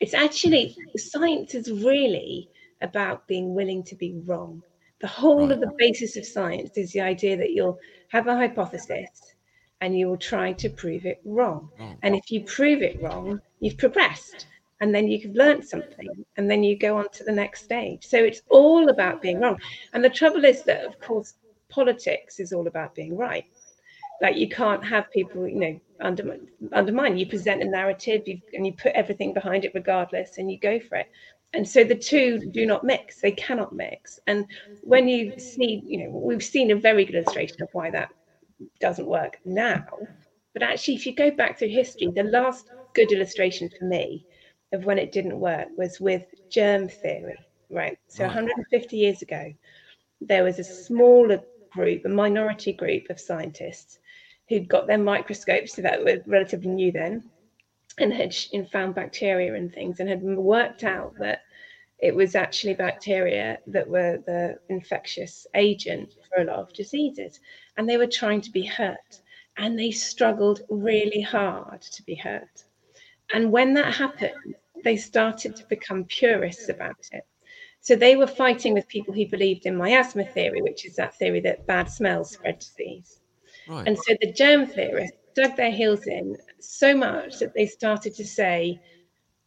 it's 0.00 0.14
actually 0.14 0.76
science 0.96 1.54
is 1.54 1.70
really 1.70 2.48
about 2.80 3.28
being 3.28 3.54
willing 3.54 3.84
to 3.84 3.94
be 3.94 4.14
wrong. 4.24 4.62
The 5.00 5.06
whole 5.06 5.50
of 5.52 5.60
the 5.60 5.72
basis 5.78 6.16
of 6.16 6.26
science 6.26 6.76
is 6.76 6.92
the 6.92 7.00
idea 7.00 7.36
that 7.36 7.52
you'll 7.52 7.78
have 8.08 8.26
a 8.26 8.34
hypothesis 8.34 9.34
and 9.80 9.98
you 9.98 10.08
will 10.08 10.16
try 10.16 10.52
to 10.52 10.68
prove 10.68 11.06
it 11.06 11.20
wrong. 11.24 11.70
Oh, 11.78 11.84
wrong. 11.84 11.98
And 12.02 12.14
if 12.14 12.30
you 12.30 12.42
prove 12.44 12.82
it 12.82 13.00
wrong, 13.02 13.40
you've 13.60 13.78
progressed 13.78 14.46
and 14.80 14.94
then 14.94 15.08
you've 15.08 15.34
learned 15.34 15.64
something 15.64 16.08
and 16.36 16.50
then 16.50 16.62
you 16.62 16.78
go 16.78 16.96
on 16.98 17.08
to 17.10 17.24
the 17.24 17.32
next 17.32 17.64
stage. 17.64 18.06
So 18.06 18.18
it's 18.18 18.42
all 18.48 18.88
about 18.88 19.22
being 19.22 19.40
wrong. 19.40 19.58
And 19.92 20.02
the 20.02 20.10
trouble 20.10 20.44
is 20.44 20.62
that, 20.64 20.84
of 20.84 20.98
course, 21.00 21.34
politics 21.68 22.40
is 22.40 22.52
all 22.52 22.66
about 22.66 22.94
being 22.94 23.16
right. 23.16 23.44
Like 24.22 24.36
you 24.36 24.48
can't 24.48 24.84
have 24.84 25.10
people, 25.10 25.48
you 25.48 25.60
know, 25.60 25.80
undermine, 26.00 26.46
undermine. 26.72 27.16
You 27.16 27.26
present 27.26 27.62
a 27.62 27.66
narrative 27.66 28.22
and 28.52 28.66
you 28.66 28.72
put 28.72 28.92
everything 28.92 29.32
behind 29.32 29.64
it 29.64 29.72
regardless 29.74 30.38
and 30.38 30.50
you 30.50 30.58
go 30.58 30.78
for 30.78 30.96
it. 30.96 31.10
And 31.52 31.68
so 31.68 31.82
the 31.82 31.96
two 31.96 32.38
do 32.38 32.64
not 32.64 32.84
mix, 32.84 33.20
they 33.20 33.32
cannot 33.32 33.74
mix. 33.74 34.20
And 34.26 34.46
when 34.82 35.08
you 35.08 35.38
see, 35.38 35.82
you 35.84 36.04
know, 36.04 36.10
we've 36.10 36.44
seen 36.44 36.70
a 36.70 36.76
very 36.76 37.04
good 37.04 37.16
illustration 37.16 37.60
of 37.62 37.70
why 37.72 37.90
that 37.90 38.10
doesn't 38.80 39.06
work 39.06 39.38
now. 39.44 39.84
But 40.52 40.62
actually, 40.62 40.94
if 40.94 41.06
you 41.06 41.14
go 41.14 41.30
back 41.30 41.58
through 41.58 41.68
history, 41.68 42.08
the 42.14 42.24
last 42.24 42.70
good 42.94 43.12
illustration 43.12 43.70
for 43.78 43.84
me 43.84 44.26
of 44.72 44.84
when 44.84 44.98
it 44.98 45.12
didn't 45.12 45.38
work 45.38 45.68
was 45.76 46.00
with 46.00 46.24
germ 46.50 46.88
theory, 46.88 47.38
right? 47.70 47.98
So 48.08 48.24
150 48.24 48.96
years 48.96 49.22
ago, 49.22 49.52
there 50.20 50.44
was 50.44 50.58
a 50.58 50.64
smaller 50.64 51.40
group, 51.72 52.04
a 52.04 52.08
minority 52.08 52.72
group 52.72 53.10
of 53.10 53.20
scientists 53.20 53.98
who'd 54.48 54.68
got 54.68 54.86
their 54.86 54.98
microscopes, 54.98 55.74
so 55.74 55.82
that 55.82 56.04
were 56.04 56.18
relatively 56.26 56.70
new 56.70 56.90
then, 56.92 57.30
and 57.98 58.12
had 58.12 58.34
found 58.72 58.94
bacteria 58.94 59.54
and 59.54 59.72
things, 59.72 60.00
and 60.00 60.08
had 60.08 60.22
worked 60.22 60.84
out 60.84 61.14
that 61.18 61.40
it 62.00 62.14
was 62.14 62.34
actually 62.34 62.74
bacteria 62.74 63.58
that 63.66 63.88
were 63.88 64.18
the 64.26 64.58
infectious 64.68 65.46
agent 65.54 66.14
for 66.28 66.42
a 66.42 66.44
lot 66.44 66.58
of 66.58 66.72
diseases. 66.72 67.38
And 67.80 67.88
they 67.88 67.96
were 67.96 68.06
trying 68.06 68.42
to 68.42 68.50
be 68.50 68.66
hurt, 68.66 69.22
and 69.56 69.78
they 69.78 69.90
struggled 69.90 70.60
really 70.68 71.22
hard 71.22 71.80
to 71.80 72.02
be 72.02 72.14
hurt. 72.14 72.64
And 73.32 73.50
when 73.50 73.72
that 73.72 73.94
happened, 73.94 74.54
they 74.84 74.98
started 74.98 75.56
to 75.56 75.64
become 75.64 76.04
purists 76.04 76.68
about 76.68 77.08
it. 77.10 77.24
So 77.80 77.96
they 77.96 78.16
were 78.16 78.26
fighting 78.26 78.74
with 78.74 78.86
people 78.86 79.14
who 79.14 79.26
believed 79.26 79.64
in 79.64 79.78
miasma 79.78 80.26
theory, 80.26 80.60
which 80.60 80.84
is 80.84 80.94
that 80.96 81.14
theory 81.14 81.40
that 81.40 81.66
bad 81.66 81.90
smells 81.90 82.32
spread 82.32 82.58
disease. 82.58 83.20
Right. 83.66 83.88
And 83.88 83.96
so 83.96 84.14
the 84.20 84.30
germ 84.30 84.66
theorists 84.66 85.16
dug 85.34 85.56
their 85.56 85.70
heels 85.70 86.06
in 86.06 86.36
so 86.58 86.94
much 86.94 87.38
that 87.38 87.54
they 87.54 87.64
started 87.64 88.14
to 88.16 88.26
say 88.26 88.78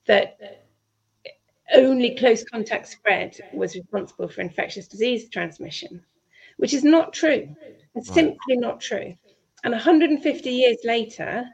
that 0.07 0.63
only 1.75 2.15
close 2.15 2.43
contact 2.43 2.87
spread 2.87 3.39
was 3.53 3.75
responsible 3.75 4.27
for 4.27 4.41
infectious 4.41 4.87
disease 4.87 5.29
transmission, 5.29 6.03
which 6.57 6.73
is 6.73 6.83
not 6.83 7.13
true. 7.13 7.55
It's 7.95 8.09
Right. 8.09 8.15
simply 8.15 8.57
not 8.57 8.81
true. 8.81 9.13
And 9.63 9.73
150 9.73 10.49
years 10.49 10.77
later, 10.83 11.45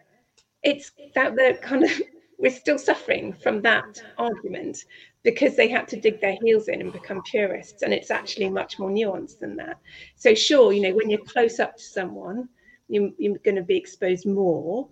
it's 0.64 0.92
that 1.16 1.36
the 1.36 1.58
kind 1.62 1.84
of 1.84 1.92
we're 2.40 2.52
still 2.52 2.78
suffering 2.78 3.34
from 3.34 3.62
that 3.62 4.02
argument 4.18 4.78
because 5.24 5.56
they 5.58 5.68
had 5.68 5.88
to 5.90 6.00
dig 6.00 6.22
their 6.22 6.38
heels 6.42 6.70
in 6.70 6.80
and 6.82 6.94
become 6.94 7.22
purists 7.24 7.82
and 7.82 7.94
it's 7.94 8.10
actually 8.12 8.50
much 8.50 8.80
more 8.80 8.90
nuanced 8.90 9.40
than 9.40 9.56
that 9.58 9.78
so 10.16 10.34
sure 10.34 10.72
you 10.72 10.82
know 10.82 10.94
when 10.94 11.10
you're 11.10 11.20
close 11.26 11.60
up 11.60 11.76
to 11.76 11.84
someone 11.84 12.48
you, 12.88 13.14
you're 13.18 13.38
going 13.40 13.56
to 13.56 13.62
be 13.62 13.76
exposed 13.78 14.26
more 14.26 14.88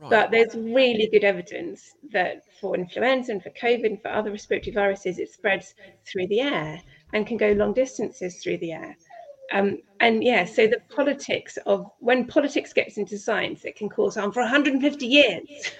right. 0.00 0.10
but 0.10 0.30
there's 0.30 0.54
really 0.54 1.08
good 1.08 1.24
evidence 1.24 1.94
that 2.12 2.42
for 2.60 2.76
influenza 2.76 3.32
and 3.32 3.42
for 3.42 3.50
covid 3.50 3.86
and 3.86 4.00
for 4.00 4.08
other 4.08 4.30
respiratory 4.30 4.72
viruses 4.72 5.18
it 5.18 5.28
spreads 5.28 5.74
through 6.06 6.26
the 6.28 6.40
air 6.40 6.80
and 7.12 7.26
can 7.26 7.36
go 7.36 7.50
long 7.52 7.72
distances 7.72 8.40
through 8.42 8.58
the 8.58 8.72
air 8.72 8.96
Um, 9.52 9.78
and 10.00 10.24
yeah, 10.24 10.44
so 10.44 10.66
the 10.66 10.80
politics 10.88 11.58
of 11.66 11.90
when 12.00 12.26
politics 12.26 12.72
gets 12.72 12.96
into 12.96 13.18
science, 13.18 13.64
it 13.64 13.76
can 13.76 13.88
cause 13.88 14.16
harm 14.16 14.32
for 14.32 14.40
150 14.40 15.06
years. 15.06 15.70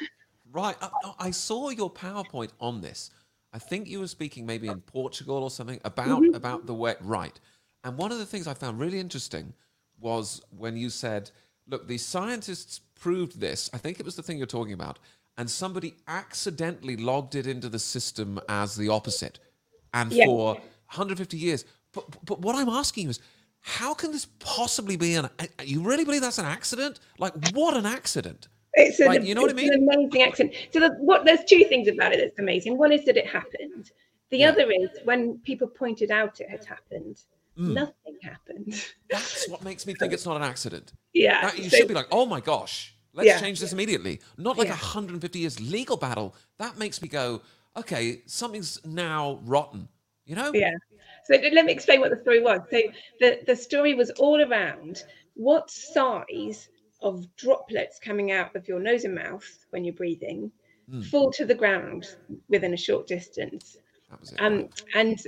Right. 0.52 0.76
I, 0.82 0.90
I 1.18 1.30
saw 1.30 1.70
your 1.70 1.90
PowerPoint 1.90 2.50
on 2.60 2.82
this. 2.82 3.10
I 3.52 3.58
think 3.58 3.88
you 3.88 4.00
were 4.00 4.06
speaking 4.06 4.46
maybe 4.46 4.68
in 4.68 4.80
Portugal 4.80 5.42
or 5.42 5.50
something 5.50 5.80
about 5.84 6.22
mm-hmm. 6.22 6.34
about 6.34 6.66
the 6.66 6.74
wet 6.74 6.98
right. 7.00 7.38
And 7.84 7.96
one 7.96 8.12
of 8.12 8.18
the 8.18 8.26
things 8.26 8.46
I 8.46 8.54
found 8.54 8.78
really 8.78 8.98
interesting 8.98 9.52
was 10.00 10.42
when 10.56 10.76
you 10.76 10.88
said, 10.90 11.30
"Look, 11.66 11.86
the 11.86 11.98
scientists 11.98 12.80
proved 12.94 13.40
this." 13.40 13.68
I 13.74 13.78
think 13.78 14.00
it 14.00 14.06
was 14.06 14.16
the 14.16 14.22
thing 14.22 14.38
you're 14.38 14.46
talking 14.46 14.72
about, 14.72 14.98
and 15.36 15.50
somebody 15.50 15.96
accidentally 16.08 16.96
logged 16.96 17.34
it 17.34 17.46
into 17.46 17.68
the 17.68 17.78
system 17.78 18.40
as 18.48 18.76
the 18.76 18.88
opposite, 18.88 19.38
and 19.92 20.12
yeah. 20.12 20.24
for 20.24 20.54
150 20.54 21.36
years. 21.36 21.64
But 21.92 22.24
but 22.24 22.40
what 22.40 22.56
I'm 22.56 22.70
asking 22.70 23.04
you 23.04 23.10
is, 23.10 23.20
how 23.62 23.94
can 23.94 24.12
this 24.12 24.26
possibly 24.38 24.96
be 24.96 25.14
an? 25.14 25.30
You 25.64 25.82
really 25.82 26.04
believe 26.04 26.20
that's 26.20 26.38
an 26.38 26.44
accident? 26.44 27.00
Like 27.18 27.32
what 27.52 27.76
an 27.76 27.86
accident! 27.86 28.48
It's 28.74 29.00
an, 29.00 29.06
like, 29.06 29.22
you 29.22 29.34
know 29.34 29.42
what 29.42 29.50
I 29.50 29.54
mean? 29.54 29.72
An 29.72 29.88
amazing 29.88 30.22
accident. 30.22 30.54
So 30.72 30.80
the, 30.80 30.90
what 30.98 31.24
there's 31.24 31.44
two 31.44 31.64
things 31.64 31.88
about 31.88 32.12
it 32.12 32.18
that's 32.18 32.38
amazing. 32.38 32.78
One 32.78 32.92
is 32.92 33.04
that 33.04 33.16
it 33.16 33.26
happened. 33.26 33.90
The 34.30 34.38
yeah. 34.38 34.48
other 34.48 34.70
is 34.70 34.88
when 35.04 35.38
people 35.38 35.68
pointed 35.68 36.10
out 36.10 36.40
it 36.40 36.48
had 36.48 36.64
happened, 36.64 37.18
mm. 37.58 37.74
nothing 37.74 38.18
happened. 38.22 38.82
That's 39.10 39.46
what 39.50 39.62
makes 39.62 39.86
me 39.86 39.92
think 39.92 40.14
it's 40.14 40.24
not 40.24 40.38
an 40.38 40.42
accident. 40.42 40.94
Yeah. 41.12 41.42
That, 41.42 41.58
you 41.58 41.68
so, 41.68 41.76
should 41.76 41.88
be 41.88 41.92
like, 41.92 42.06
oh 42.10 42.24
my 42.24 42.40
gosh, 42.40 42.94
let's 43.12 43.26
yeah. 43.26 43.38
change 43.38 43.60
this 43.60 43.74
immediately. 43.74 44.22
Not 44.38 44.56
like 44.56 44.68
a 44.68 44.70
yeah. 44.70 44.76
150 44.76 45.38
years 45.38 45.60
legal 45.60 45.98
battle. 45.98 46.34
That 46.58 46.78
makes 46.78 47.02
me 47.02 47.08
go, 47.08 47.42
okay, 47.76 48.22
something's 48.24 48.80
now 48.86 49.38
rotten. 49.44 49.86
You 50.24 50.36
know? 50.36 50.50
Yeah. 50.54 50.72
So 51.24 51.34
let 51.34 51.64
me 51.64 51.72
explain 51.72 52.00
what 52.00 52.10
the 52.10 52.20
story 52.20 52.42
was. 52.42 52.60
So 52.70 52.80
the, 53.20 53.40
the 53.46 53.56
story 53.56 53.94
was 53.94 54.10
all 54.10 54.40
around 54.42 55.04
what 55.34 55.70
size 55.70 56.68
of 57.00 57.26
droplets 57.36 57.98
coming 57.98 58.32
out 58.32 58.54
of 58.56 58.68
your 58.68 58.80
nose 58.80 59.04
and 59.04 59.14
mouth 59.14 59.66
when 59.70 59.84
you're 59.84 59.94
breathing 59.94 60.50
mm. 60.90 61.04
fall 61.06 61.30
to 61.32 61.44
the 61.44 61.54
ground 61.54 62.16
within 62.48 62.74
a 62.74 62.76
short 62.76 63.06
distance. 63.06 63.78
Um, 64.38 64.68
and 64.94 65.18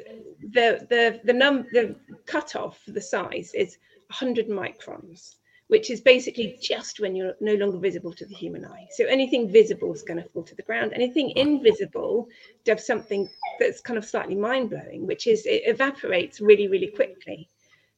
the 0.52 0.86
the 0.90 1.20
the 1.24 1.32
num 1.32 1.66
the 1.72 1.96
cutoff 2.26 2.78
for 2.80 2.90
the 2.90 3.00
size 3.00 3.52
is 3.54 3.78
100 4.08 4.48
microns, 4.48 5.36
which 5.74 5.90
is 5.90 6.00
basically 6.00 6.56
just 6.62 7.00
when 7.00 7.16
you're 7.16 7.34
no 7.40 7.54
longer 7.54 7.78
visible 7.78 8.12
to 8.12 8.24
the 8.24 8.34
human 8.36 8.64
eye. 8.64 8.86
So 8.92 9.06
anything 9.06 9.50
visible 9.50 9.92
is 9.92 10.04
going 10.04 10.22
to 10.22 10.28
fall 10.28 10.44
to 10.44 10.54
the 10.54 10.62
ground. 10.62 10.92
Anything 10.92 11.32
invisible 11.34 12.28
does 12.64 12.86
something 12.86 13.28
that's 13.58 13.80
kind 13.80 13.98
of 13.98 14.04
slightly 14.04 14.36
mind 14.36 14.70
blowing, 14.70 15.04
which 15.04 15.26
is 15.26 15.44
it 15.46 15.62
evaporates 15.66 16.40
really 16.40 16.68
really 16.68 16.86
quickly. 16.86 17.48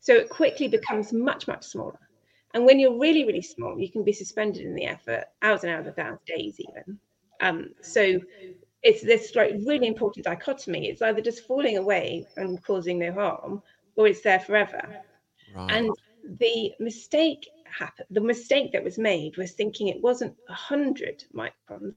So 0.00 0.14
it 0.14 0.30
quickly 0.30 0.68
becomes 0.68 1.12
much 1.12 1.46
much 1.46 1.64
smaller. 1.66 2.00
And 2.54 2.64
when 2.64 2.80
you're 2.80 2.98
really, 2.98 3.26
really 3.26 3.42
small, 3.42 3.78
you 3.78 3.92
can 3.92 4.02
be 4.02 4.14
suspended 4.14 4.64
in 4.64 4.74
the 4.74 4.86
air 4.86 4.98
for 5.04 5.22
hours 5.42 5.62
and 5.62 5.70
hours, 5.70 5.86
and 5.86 5.98
hours, 5.98 6.18
days 6.26 6.58
even. 6.58 6.98
Um, 7.42 7.74
so 7.82 8.18
it's 8.82 9.02
this 9.02 9.34
like 9.34 9.52
really 9.66 9.86
important 9.86 10.24
dichotomy. 10.24 10.88
It's 10.88 11.02
either 11.02 11.20
just 11.20 11.46
falling 11.46 11.76
away 11.76 12.26
and 12.38 12.64
causing 12.64 12.98
no 13.00 13.12
harm, 13.12 13.62
or 13.96 14.06
it's 14.06 14.22
there 14.22 14.40
forever. 14.40 14.82
Right. 15.54 15.72
And 15.76 15.90
the 16.40 16.72
mistake 16.80 17.46
happened. 17.70 18.08
The 18.10 18.20
mistake 18.20 18.72
that 18.72 18.84
was 18.84 18.98
made 18.98 19.36
was 19.36 19.52
thinking 19.52 19.88
it 19.88 20.02
wasn't 20.02 20.34
a 20.48 20.54
hundred 20.54 21.24
microns 21.34 21.94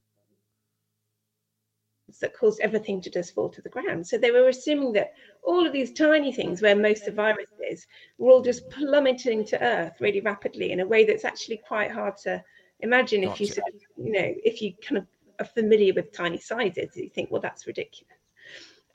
that 2.22 2.36
caused 2.36 2.60
everything 2.62 3.02
to 3.02 3.10
just 3.10 3.36
fall 3.36 3.50
to 3.50 3.62
the 3.62 3.70
ground. 3.70 4.08
So 4.08 4.18
they 4.18 4.32
were 4.32 4.48
assuming 4.50 4.94
that 4.94 5.14
all 5.44 5.66
of 5.66 5.74
these 5.74 5.94
tiny 5.94 6.32
things, 6.32 6.62
where 6.62 6.76
most 6.76 7.08
of 7.08 7.14
viruses, 7.16 7.86
were 8.18 8.32
all 8.32 8.42
just 8.42 8.70
plummeting 8.70 9.46
to 9.46 9.64
earth 9.64 9.94
really 10.00 10.22
rapidly 10.22 10.72
in 10.72 10.80
a 10.80 10.88
way 10.88 11.06
that's 11.06 11.26
actually 11.26 11.62
quite 11.68 11.92
hard 11.92 12.18
to 12.24 12.44
imagine 12.80 13.22
gotcha. 13.22 13.34
if 13.34 13.40
you 13.42 13.48
sort 13.48 13.68
of, 13.68 14.06
you 14.06 14.12
know, 14.12 14.34
if 14.44 14.62
you 14.62 14.74
kind 14.82 14.98
of 14.98 15.08
are 15.40 15.46
familiar 15.46 15.94
with 15.94 16.12
tiny 16.12 16.40
sizes, 16.40 16.96
you 16.96 17.10
think, 17.10 17.30
well, 17.32 17.42
that's 17.42 17.68
ridiculous. 17.68 18.18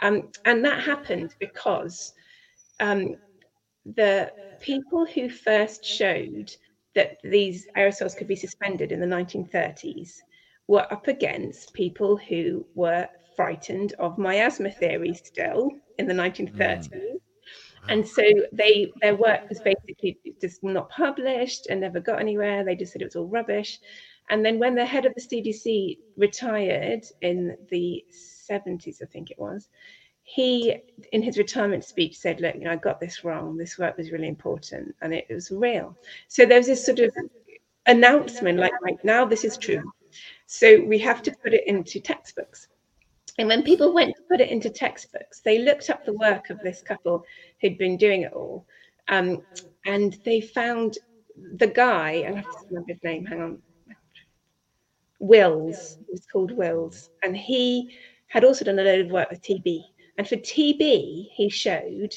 Um, 0.01 0.29
and 0.45 0.65
that 0.65 0.81
happened 0.83 1.35
because 1.39 2.13
um, 2.81 3.17
the 3.87 4.33
people 4.61 5.07
who 5.07 5.29
first 5.29 5.85
showed 5.85 6.55
that 6.95 7.19
these 7.23 7.67
aerosols 7.77 8.17
could 8.17 8.29
be 8.29 8.37
suspended 8.37 8.93
in 8.93 9.01
the 9.01 9.07
1930s 9.07 10.19
were 10.67 10.91
up 10.93 11.09
against 11.09 11.75
people 11.75 12.17
who 12.17 12.65
were 12.75 13.09
frightened 13.37 13.95
of 13.99 14.19
miasma 14.19 14.71
theory 14.71 15.15
still 15.15 15.71
in 15.99 16.07
the 16.07 16.15
1930s. 16.15 16.89
Mm. 16.91 17.19
And 17.89 18.07
so 18.07 18.23
they 18.53 18.93
their 19.03 19.15
work 19.15 19.49
was 19.49 19.61
basically 19.61 20.19
just 20.41 20.63
not 20.63 20.89
published 20.89 21.67
and 21.67 21.81
never 21.81 22.01
got 22.01 22.21
anywhere. 22.21 22.65
They 22.65 22.77
just 22.77 22.93
said 22.93 23.03
it 23.03 23.07
was 23.07 23.17
all 23.17 23.27
rubbish. 23.27 23.79
And 24.31 24.45
then 24.45 24.59
when 24.59 24.75
the 24.75 24.87
head 24.87 25.05
of 25.05 25.15
the 25.15 25.21
CDC 25.21 25.99
retired 26.17 27.05
in 27.21 27.57
the 27.71 28.03
70s, 28.49 29.03
I 29.03 29.07
think 29.07 29.31
it 29.31 29.39
was, 29.39 29.69
he 30.25 30.77
in 31.13 31.23
his 31.23 31.39
retirement 31.39 31.85
speech 31.85 32.19
said, 32.19 32.41
Look, 32.41 32.55
you 32.57 32.63
know, 32.63 32.73
I 32.73 32.77
got 32.77 32.99
this 32.99 33.25
wrong. 33.25 33.57
This 33.57 33.79
work 33.79 33.97
was 33.97 34.11
really 34.11 34.29
important 34.29 34.95
and 35.01 35.15
it, 35.15 35.27
it 35.29 35.35
was 35.35 35.51
real. 35.51 35.97
So 36.29 36.45
there 36.45 36.59
was 36.59 36.67
this 36.67 36.85
sort 36.85 36.99
of 36.99 37.15
announcement 37.87 38.59
like, 38.59 38.73
like 38.83 39.05
now 39.05 39.25
this 39.25 39.45
is 39.45 39.57
true 39.59 39.83
so 40.47 40.81
we 40.83 40.99
have 40.99 41.23
to 41.23 41.35
put 41.43 41.55
it 41.55 41.67
into 41.67 42.01
textbooks. 42.01 42.69
And 43.39 43.49
when 43.49 43.63
people 43.63 43.93
went 43.93 44.15
to 44.17 44.23
put 44.31 44.41
it 44.41 44.51
into 44.51 44.71
textbooks, 44.71 45.41
they 45.41 45.59
looked 45.59 45.91
up 45.91 46.05
the 46.05 46.13
work 46.13 46.51
of 46.51 46.61
this 46.61 46.83
couple 46.83 47.25
who'd 47.61 47.79
been 47.79 47.97
doing 47.97 48.23
it 48.23 48.33
all. 48.33 48.67
Um, 49.09 49.43
and 49.87 50.17
they 50.25 50.41
found 50.41 50.99
the 51.57 51.67
guy, 51.67 52.25
I 52.29 52.33
have 52.37 52.45
to 52.45 52.67
remember 52.69 52.93
his 52.93 53.03
name, 53.03 53.27
hang 53.27 53.43
on. 53.43 53.63
Wells, 55.19 55.99
was 56.09 56.27
called 56.27 56.53
Wells. 56.53 57.11
And 57.23 57.37
he 57.37 57.97
had 58.29 58.45
also 58.45 58.65
done 58.65 58.79
a 58.79 58.85
load 58.85 59.07
of 59.07 59.11
work 59.11 59.31
with 59.31 59.43
TB. 59.43 59.83
And 60.19 60.29
for 60.29 60.37
TB, 60.37 61.29
he 61.33 61.49
showed 61.49 62.15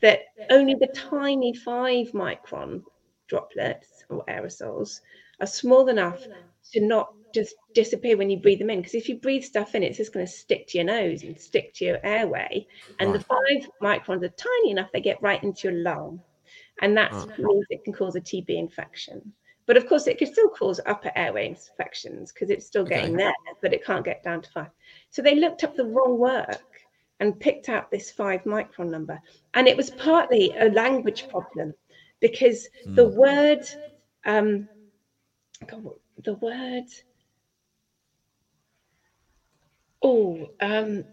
that 0.00 0.20
only 0.50 0.74
the 0.74 0.88
tiny 0.88 1.54
five 1.54 2.08
micron 2.08 2.82
droplets 3.28 4.04
or 4.10 4.24
aerosols 4.26 5.00
are 5.40 5.46
small 5.46 5.88
enough 5.88 6.26
to 6.72 6.80
not 6.80 7.14
just 7.34 7.54
disappear 7.74 8.16
when 8.16 8.30
you 8.30 8.38
breathe 8.38 8.58
them 8.58 8.70
in. 8.70 8.80
Because 8.80 8.94
if 8.94 9.08
you 9.08 9.16
breathe 9.16 9.42
stuff 9.42 9.74
in, 9.74 9.82
it's 9.82 9.96
just 9.96 10.12
going 10.12 10.26
to 10.26 10.30
stick 10.30 10.68
to 10.68 10.78
your 10.78 10.86
nose 10.86 11.22
and 11.22 11.38
stick 11.38 11.74
to 11.74 11.84
your 11.84 11.98
airway. 12.04 12.66
And 13.00 13.10
right. 13.10 13.18
the 13.18 13.24
five 13.24 13.70
microns 13.82 14.22
are 14.22 14.28
tiny 14.28 14.70
enough, 14.70 14.90
they 14.92 15.00
get 15.00 15.22
right 15.22 15.42
into 15.42 15.68
your 15.68 15.82
lung. 15.82 16.20
And 16.82 16.96
that 16.96 17.12
right. 17.12 17.28
Ah. 17.30 17.34
means 17.38 17.66
it 17.70 17.84
can 17.84 17.92
cause 17.92 18.16
a 18.16 18.20
TB 18.20 18.50
infection. 18.50 19.32
But 19.66 19.78
of 19.78 19.88
course, 19.88 20.06
it 20.06 20.18
could 20.18 20.28
still 20.28 20.50
cause 20.50 20.80
upper 20.84 21.10
airway 21.16 21.48
infections 21.48 22.32
because 22.32 22.50
it's 22.50 22.66
still 22.66 22.84
getting 22.84 23.14
okay. 23.14 23.24
there, 23.24 23.34
but 23.62 23.72
it 23.72 23.84
can't 23.84 24.04
get 24.04 24.22
down 24.22 24.42
to 24.42 24.50
five. 24.50 24.70
So 25.10 25.22
they 25.22 25.36
looked 25.36 25.64
up 25.64 25.74
the 25.74 25.86
wrong 25.86 26.18
work 26.18 26.60
and 27.20 27.38
picked 27.38 27.68
out 27.68 27.90
this 27.90 28.10
five 28.10 28.42
micron 28.44 28.90
number. 28.90 29.20
And 29.54 29.68
it 29.68 29.76
was 29.76 29.90
partly 29.90 30.52
a 30.58 30.70
language 30.70 31.28
problem 31.28 31.74
because 32.20 32.68
mm. 32.86 32.96
the 32.96 33.08
word, 33.08 33.64
um, 34.24 34.68
God, 35.66 35.84
the 36.22 36.34
word 36.34 36.84
oh 40.02 40.46
um 40.60 41.04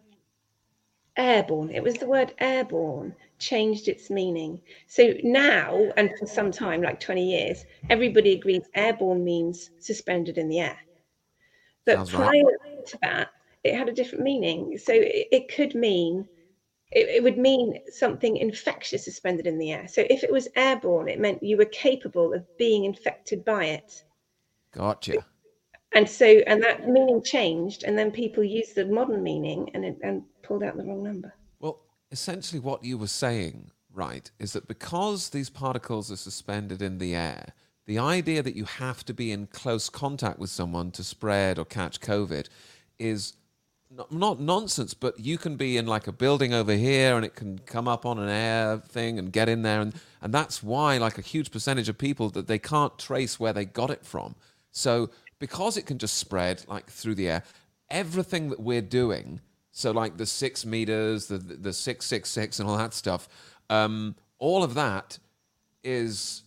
airborne 1.18 1.72
it 1.72 1.82
was 1.82 1.96
the 1.96 2.06
word 2.06 2.34
airborne 2.40 3.16
changed 3.40 3.88
its 3.88 4.10
meaning 4.10 4.62
so 4.88 5.14
now 5.24 5.76
and 5.98 6.12
for 6.20 6.28
some 6.28 6.52
time 6.52 6.82
like 6.82 7.00
20 7.00 7.24
years 7.24 7.66
everybody 7.90 8.34
agrees 8.34 8.64
airborne 8.76 9.24
means 9.24 9.72
suspended 9.80 10.38
in 10.38 10.48
the 10.48 10.60
air 10.60 10.78
but 11.86 11.96
Sounds 11.96 12.12
prior 12.12 12.30
right. 12.30 12.86
to 12.86 12.98
that 13.02 13.30
it 13.64 13.76
had 13.76 13.90
a 13.90 13.94
different 13.94 14.24
meaning 14.24 14.78
so 14.78 14.94
it, 14.94 15.28
it 15.32 15.56
could 15.56 15.76
mean 15.76 16.24
mm. 16.24 16.28
it, 16.92 17.08
it, 17.08 17.24
would 17.24 17.38
mean 17.38 17.80
something 17.90 18.38
infectious 18.38 19.06
suspended 19.06 19.48
in 19.48 19.58
the 19.58 19.72
air 19.72 19.88
so 19.88 20.04
if 20.10 20.24
it 20.24 20.32
was 20.32 20.48
airborne 20.56 21.08
it 21.08 21.20
meant 21.20 21.44
you 21.44 21.58
were 21.58 21.66
capable 21.66 22.34
of 22.34 22.46
being 22.58 22.86
infected 22.86 23.44
by 23.46 23.66
it 23.66 24.04
Gotcha. 24.72 25.26
And 25.94 26.10
so, 26.10 26.26
and 26.26 26.64
that 26.64 26.88
meaning 26.88 27.22
changed, 27.22 27.84
and 27.84 27.98
then 27.98 28.12
people 28.12 28.44
used 28.44 28.76
the 28.76 28.86
modern 28.86 29.22
meaning 29.22 29.70
and 29.74 29.84
and 30.02 30.24
pulled 30.42 30.64
out 30.64 30.78
the 30.78 30.84
wrong 30.84 31.04
number. 31.04 31.34
Well, 31.60 31.82
essentially, 32.12 32.60
what 32.60 32.84
you 32.84 32.98
were 32.98 33.08
saying, 33.08 33.72
right, 33.94 34.32
is 34.40 34.54
that 34.54 34.68
because 34.68 35.30
these 35.30 35.50
particles 35.50 36.10
are 36.10 36.18
suspended 36.18 36.82
in 36.82 36.98
the 36.98 37.14
air, 37.14 37.54
the 37.88 38.00
idea 38.00 38.42
that 38.42 38.56
you 38.56 38.64
have 38.64 39.04
to 39.06 39.14
be 39.14 39.34
in 39.34 39.48
close 39.48 39.90
contact 39.90 40.40
with 40.40 40.50
someone 40.50 40.92
to 40.92 41.04
spread 41.04 41.60
or 41.60 41.66
catch 41.66 42.00
COVID 42.00 42.48
is 42.98 43.34
not, 44.12 44.40
nonsense, 44.40 44.94
but 44.94 45.20
you 45.20 45.38
can 45.38 45.58
be 45.58 45.78
in 45.78 45.86
like 45.86 46.08
a 46.08 46.12
building 46.12 46.54
over 46.54 46.74
here 46.74 47.16
and 47.16 47.26
it 47.26 47.36
can 47.36 47.60
come 47.60 47.88
up 47.88 48.06
on 48.06 48.20
an 48.20 48.30
air 48.30 48.78
thing 48.78 49.20
and 49.20 49.32
get 49.32 49.50
in 49.50 49.62
there. 49.62 49.82
And, 49.82 49.94
and 50.22 50.34
that's 50.34 50.64
why, 50.64 50.98
like, 50.98 51.18
a 51.18 51.22
huge 51.22 51.52
percentage 51.52 51.90
of 51.90 51.98
people 51.98 52.30
that 52.32 52.48
they 52.48 52.60
can't 52.60 52.98
trace 52.98 53.40
where 53.40 53.54
they 53.54 53.66
got 53.66 53.90
it 53.90 54.06
from. 54.06 54.36
So 54.72 55.10
because 55.42 55.76
it 55.76 55.86
can 55.86 55.98
just 55.98 56.18
spread 56.18 56.64
like 56.68 56.90
through 56.90 57.16
the 57.16 57.28
air, 57.28 57.44
everything 57.90 58.50
that 58.50 58.60
we're 58.60 58.82
doing, 58.82 59.42
so 59.72 59.92
like 59.92 60.18
the 60.18 60.26
six 60.26 60.66
meters, 60.66 61.28
the 61.28 61.38
the 61.38 61.74
six 61.74 62.06
six 62.06 62.30
six, 62.30 62.60
and 62.60 62.70
all 62.70 62.78
that 62.78 62.94
stuff, 62.94 63.28
um, 63.70 64.16
all 64.38 64.64
of 64.64 64.76
that 64.76 65.18
is 65.84 66.44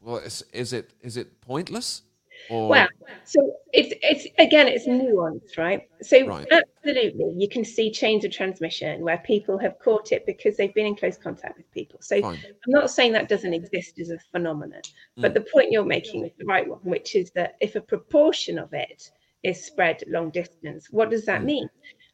well, 0.00 0.18
is, 0.18 0.44
is 0.52 0.72
it 0.72 0.92
is 1.02 1.16
it 1.16 1.40
pointless? 1.40 2.02
Or 2.48 2.68
Well, 2.68 2.86
so 3.24 3.52
it's 3.72 3.92
it's 4.02 4.26
again 4.38 4.68
it's 4.68 4.86
nuanced, 4.86 5.56
right? 5.58 5.82
So 6.02 6.26
Right. 6.26 6.46
absolutely, 6.50 7.34
you 7.36 7.48
can 7.48 7.64
see 7.64 7.90
chains 7.90 8.24
of 8.24 8.30
transmission 8.32 9.00
where 9.02 9.18
people 9.18 9.58
have 9.58 9.78
caught 9.78 10.12
it 10.12 10.24
because 10.26 10.56
they've 10.56 10.74
been 10.74 10.86
in 10.86 10.96
close 10.96 11.16
contact 11.16 11.56
with 11.56 11.70
people. 11.72 11.98
So 12.02 12.20
fine. 12.20 12.38
I'm 12.44 12.72
not 12.72 12.90
saying 12.90 13.12
that 13.12 13.28
doesn't 13.28 13.52
exist 13.54 13.98
as 14.00 14.10
a 14.10 14.18
phenomenon, 14.32 14.82
but 15.20 15.32
Mm. 15.32 15.34
the 15.34 15.40
point 15.52 15.72
you're 15.72 15.84
making 15.84 16.24
is 16.24 16.32
the 16.38 16.44
right 16.44 16.66
one, 16.68 16.80
which 16.82 17.14
is 17.14 17.30
that 17.32 17.56
if 17.60 17.74
a 17.76 17.80
proportion 17.80 18.58
of 18.58 18.72
it 18.72 19.10
is 19.42 19.64
spread 19.64 20.02
long 20.08 20.30
distance, 20.30 20.88
what 20.90 21.10
does 21.10 21.24
that 21.26 21.42
Mm. 21.42 21.46
mean? 21.46 21.68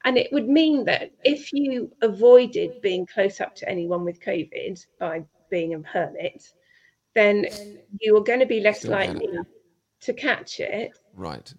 And 0.05 0.17
it 0.17 0.31
would 0.31 0.47
mean 0.47 0.85
that 0.85 1.11
if 1.23 1.51
you 1.53 1.91
avoided 2.01 2.81
being 2.81 3.05
close 3.05 3.39
up 3.41 3.55
to 3.55 3.69
anyone 3.69 4.03
with 4.03 4.19
COVID 4.21 4.85
by 4.99 5.23
being 5.49 5.73
a 5.73 5.81
hermit, 5.87 6.43
then 7.15 7.47
you 7.99 8.15
are 8.17 8.23
going 8.23 8.39
to 8.39 8.45
be 8.45 8.59
less 8.59 8.79
Still 8.79 8.91
likely 8.91 9.27
to 10.03 10.13
catch 10.13 10.59
it. 10.59 10.91
Right. 11.13 11.53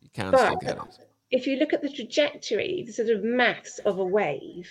You 0.00 0.08
can 0.12 0.32
still 0.36 0.50
But 0.50 0.60
get 0.60 0.76
it. 0.76 1.08
if 1.30 1.46
you 1.46 1.56
look 1.56 1.72
at 1.72 1.82
the 1.82 1.88
trajectory, 1.90 2.84
the 2.86 2.92
sort 2.92 3.10
of 3.10 3.24
mass 3.24 3.78
of 3.84 3.98
a 3.98 4.04
wave, 4.04 4.70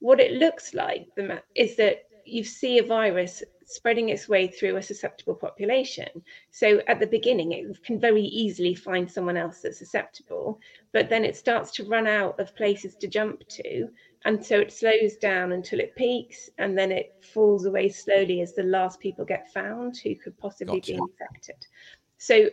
what 0.00 0.20
it 0.20 0.32
looks 0.32 0.74
like 0.74 1.08
the 1.16 1.22
ma- 1.24 1.38
is 1.54 1.76
that 1.76 2.04
you 2.24 2.44
see 2.44 2.78
a 2.78 2.82
virus 2.82 3.42
spreading 3.64 4.08
its 4.10 4.28
way 4.28 4.46
through 4.48 4.76
a 4.76 4.82
susceptible 4.82 5.34
population. 5.34 6.08
So 6.50 6.82
at 6.86 7.00
the 7.00 7.06
beginning, 7.06 7.52
it 7.52 7.82
can 7.82 7.98
very 8.00 8.22
easily 8.22 8.74
find 8.74 9.10
someone 9.10 9.36
else 9.36 9.60
that's 9.60 9.78
susceptible, 9.78 10.58
but 10.92 11.08
then 11.08 11.24
it 11.24 11.36
starts 11.36 11.70
to 11.72 11.84
run 11.84 12.06
out 12.06 12.38
of 12.40 12.54
places 12.56 12.96
to 12.96 13.08
jump 13.08 13.46
to. 13.48 13.88
And 14.24 14.44
so 14.44 14.58
it 14.58 14.72
slows 14.72 15.16
down 15.16 15.52
until 15.52 15.80
it 15.80 15.96
peaks 15.96 16.50
and 16.58 16.76
then 16.76 16.90
it 16.92 17.14
falls 17.32 17.66
away 17.66 17.88
slowly 17.88 18.40
as 18.40 18.54
the 18.54 18.62
last 18.62 19.00
people 19.00 19.24
get 19.24 19.52
found 19.52 19.96
who 19.98 20.14
could 20.16 20.36
possibly 20.38 20.80
be 20.80 20.94
infected. 20.94 21.66
So 22.18 22.50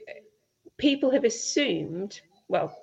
people 0.78 1.12
have 1.12 1.24
assumed, 1.24 2.22
well, 2.48 2.78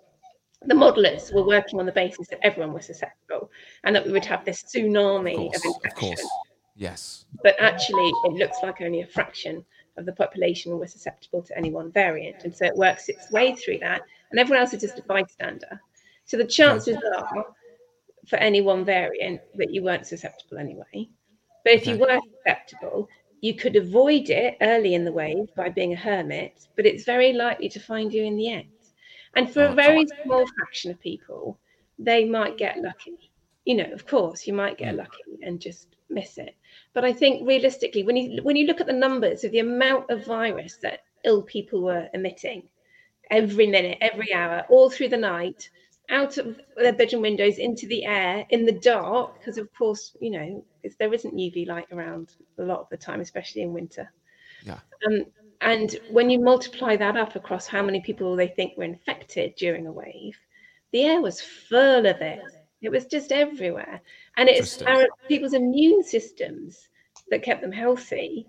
the 0.64 0.74
modelers 0.74 1.34
were 1.34 1.46
working 1.46 1.80
on 1.80 1.86
the 1.86 1.92
basis 1.92 2.28
that 2.28 2.38
everyone 2.42 2.72
was 2.72 2.86
susceptible 2.86 3.50
and 3.84 3.96
that 3.96 4.06
we 4.06 4.12
would 4.12 4.24
have 4.24 4.44
this 4.44 4.62
tsunami 4.62 5.48
Of 5.48 5.56
of, 5.56 5.62
course. 5.62 5.64
Of 5.64 5.74
infection. 5.74 6.08
course. 6.08 6.28
Yes. 6.76 7.24
But 7.42 7.56
actually, 7.58 8.08
it 8.24 8.32
looks 8.32 8.58
like 8.62 8.80
only 8.80 9.02
a 9.02 9.06
fraction 9.06 9.64
of 9.96 10.06
the 10.06 10.12
population 10.12 10.78
were 10.78 10.86
susceptible 10.86 11.42
to 11.42 11.56
any 11.56 11.70
one 11.70 11.92
variant. 11.92 12.44
And 12.44 12.54
so 12.54 12.64
it 12.64 12.76
works 12.76 13.08
its 13.08 13.30
way 13.30 13.54
through 13.54 13.78
that, 13.78 14.02
and 14.30 14.40
everyone 14.40 14.62
else 14.62 14.72
is 14.72 14.80
just 14.80 14.98
a 14.98 15.02
bystander. 15.02 15.80
So 16.24 16.36
the 16.36 16.46
chances 16.46 16.96
are 16.96 17.44
for 18.26 18.36
any 18.36 18.60
one 18.60 18.84
variant 18.84 19.40
that 19.56 19.70
you 19.70 19.82
weren't 19.82 20.06
susceptible 20.06 20.58
anyway. 20.58 21.08
But 21.64 21.74
if 21.74 21.86
you 21.86 21.98
were 21.98 22.20
susceptible, 22.38 23.08
you 23.42 23.54
could 23.56 23.76
avoid 23.76 24.30
it 24.30 24.56
early 24.62 24.94
in 24.94 25.04
the 25.04 25.12
wave 25.12 25.54
by 25.56 25.68
being 25.70 25.92
a 25.94 25.96
hermit, 25.96 26.68
but 26.76 26.86
it's 26.86 27.04
very 27.04 27.34
likely 27.34 27.68
to 27.70 27.80
find 27.80 28.14
you 28.14 28.24
in 28.24 28.36
the 28.38 28.50
end. 28.50 28.72
And 29.36 29.52
for 29.52 29.64
Oh, 29.64 29.66
a 29.66 29.74
very 29.74 30.06
small 30.24 30.46
fraction 30.56 30.90
of 30.92 31.00
people, 31.00 31.60
they 31.98 32.24
might 32.24 32.58
get 32.58 32.80
lucky. 32.80 33.32
You 33.66 33.76
know, 33.76 33.92
of 33.92 34.06
course, 34.06 34.46
you 34.46 34.54
might 34.54 34.78
get 34.78 34.94
Mm. 34.94 34.96
lucky 34.96 35.38
and 35.42 35.60
just 35.60 35.96
miss 36.10 36.38
it. 36.38 36.56
But 36.94 37.04
I 37.04 37.12
think 37.12 37.46
realistically, 37.46 38.04
when 38.04 38.16
you 38.16 38.42
when 38.42 38.56
you 38.56 38.66
look 38.66 38.80
at 38.80 38.86
the 38.88 38.92
numbers 38.94 39.44
of 39.44 39.52
the 39.52 39.60
amount 39.60 40.10
of 40.10 40.24
virus 40.26 40.78
that 40.82 41.00
ill 41.24 41.42
people 41.42 41.82
were 41.82 42.08
emitting 42.14 42.68
every 43.30 43.66
minute, 43.66 43.98
every 44.00 44.32
hour, 44.32 44.64
all 44.70 44.90
through 44.90 45.08
the 45.10 45.16
night, 45.18 45.70
out 46.10 46.38
of 46.38 46.60
their 46.76 46.92
bedroom 46.92 47.22
windows 47.22 47.58
into 47.58 47.86
the 47.86 48.04
air 48.04 48.46
in 48.50 48.66
the 48.66 48.72
dark, 48.72 49.38
because 49.38 49.58
of 49.58 49.72
course, 49.72 50.16
you 50.20 50.30
know, 50.30 50.64
there 50.98 51.12
isn't 51.12 51.34
UV 51.34 51.66
light 51.66 51.86
around 51.92 52.34
a 52.58 52.62
lot 52.62 52.80
of 52.80 52.88
the 52.90 52.96
time, 52.96 53.20
especially 53.20 53.62
in 53.62 53.72
winter. 53.72 54.10
Yeah. 54.64 54.78
Um, 55.06 55.24
and 55.60 55.96
when 56.10 56.28
you 56.28 56.40
multiply 56.40 56.96
that 56.96 57.16
up 57.16 57.36
across 57.36 57.66
how 57.66 57.82
many 57.82 58.00
people 58.00 58.34
they 58.34 58.48
think 58.48 58.76
were 58.76 58.84
infected 58.84 59.54
during 59.56 59.86
a 59.86 59.92
wave, 59.92 60.36
the 60.92 61.04
air 61.04 61.20
was 61.20 61.40
full 61.40 62.06
of 62.06 62.20
it. 62.20 62.42
It 62.82 62.90
was 62.90 63.06
just 63.06 63.30
everywhere. 63.30 64.00
And 64.36 64.48
it's 64.48 64.82
our 64.82 65.06
people's 65.28 65.52
immune 65.52 66.02
systems 66.02 66.88
that 67.30 67.44
kept 67.44 67.62
them 67.62 67.72
healthy, 67.72 68.46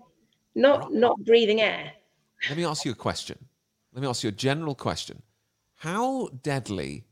not 0.56 0.92
not 0.92 1.24
breathing 1.24 1.60
air. 1.60 1.92
Let 2.48 2.58
me 2.58 2.64
ask 2.64 2.84
you 2.84 2.92
a 2.92 2.96
question. 2.96 3.38
Let 3.92 4.02
me 4.02 4.08
ask 4.08 4.24
you 4.24 4.28
a 4.28 4.32
general 4.32 4.74
question. 4.74 5.22
How 5.76 6.28
deadly 6.42 7.04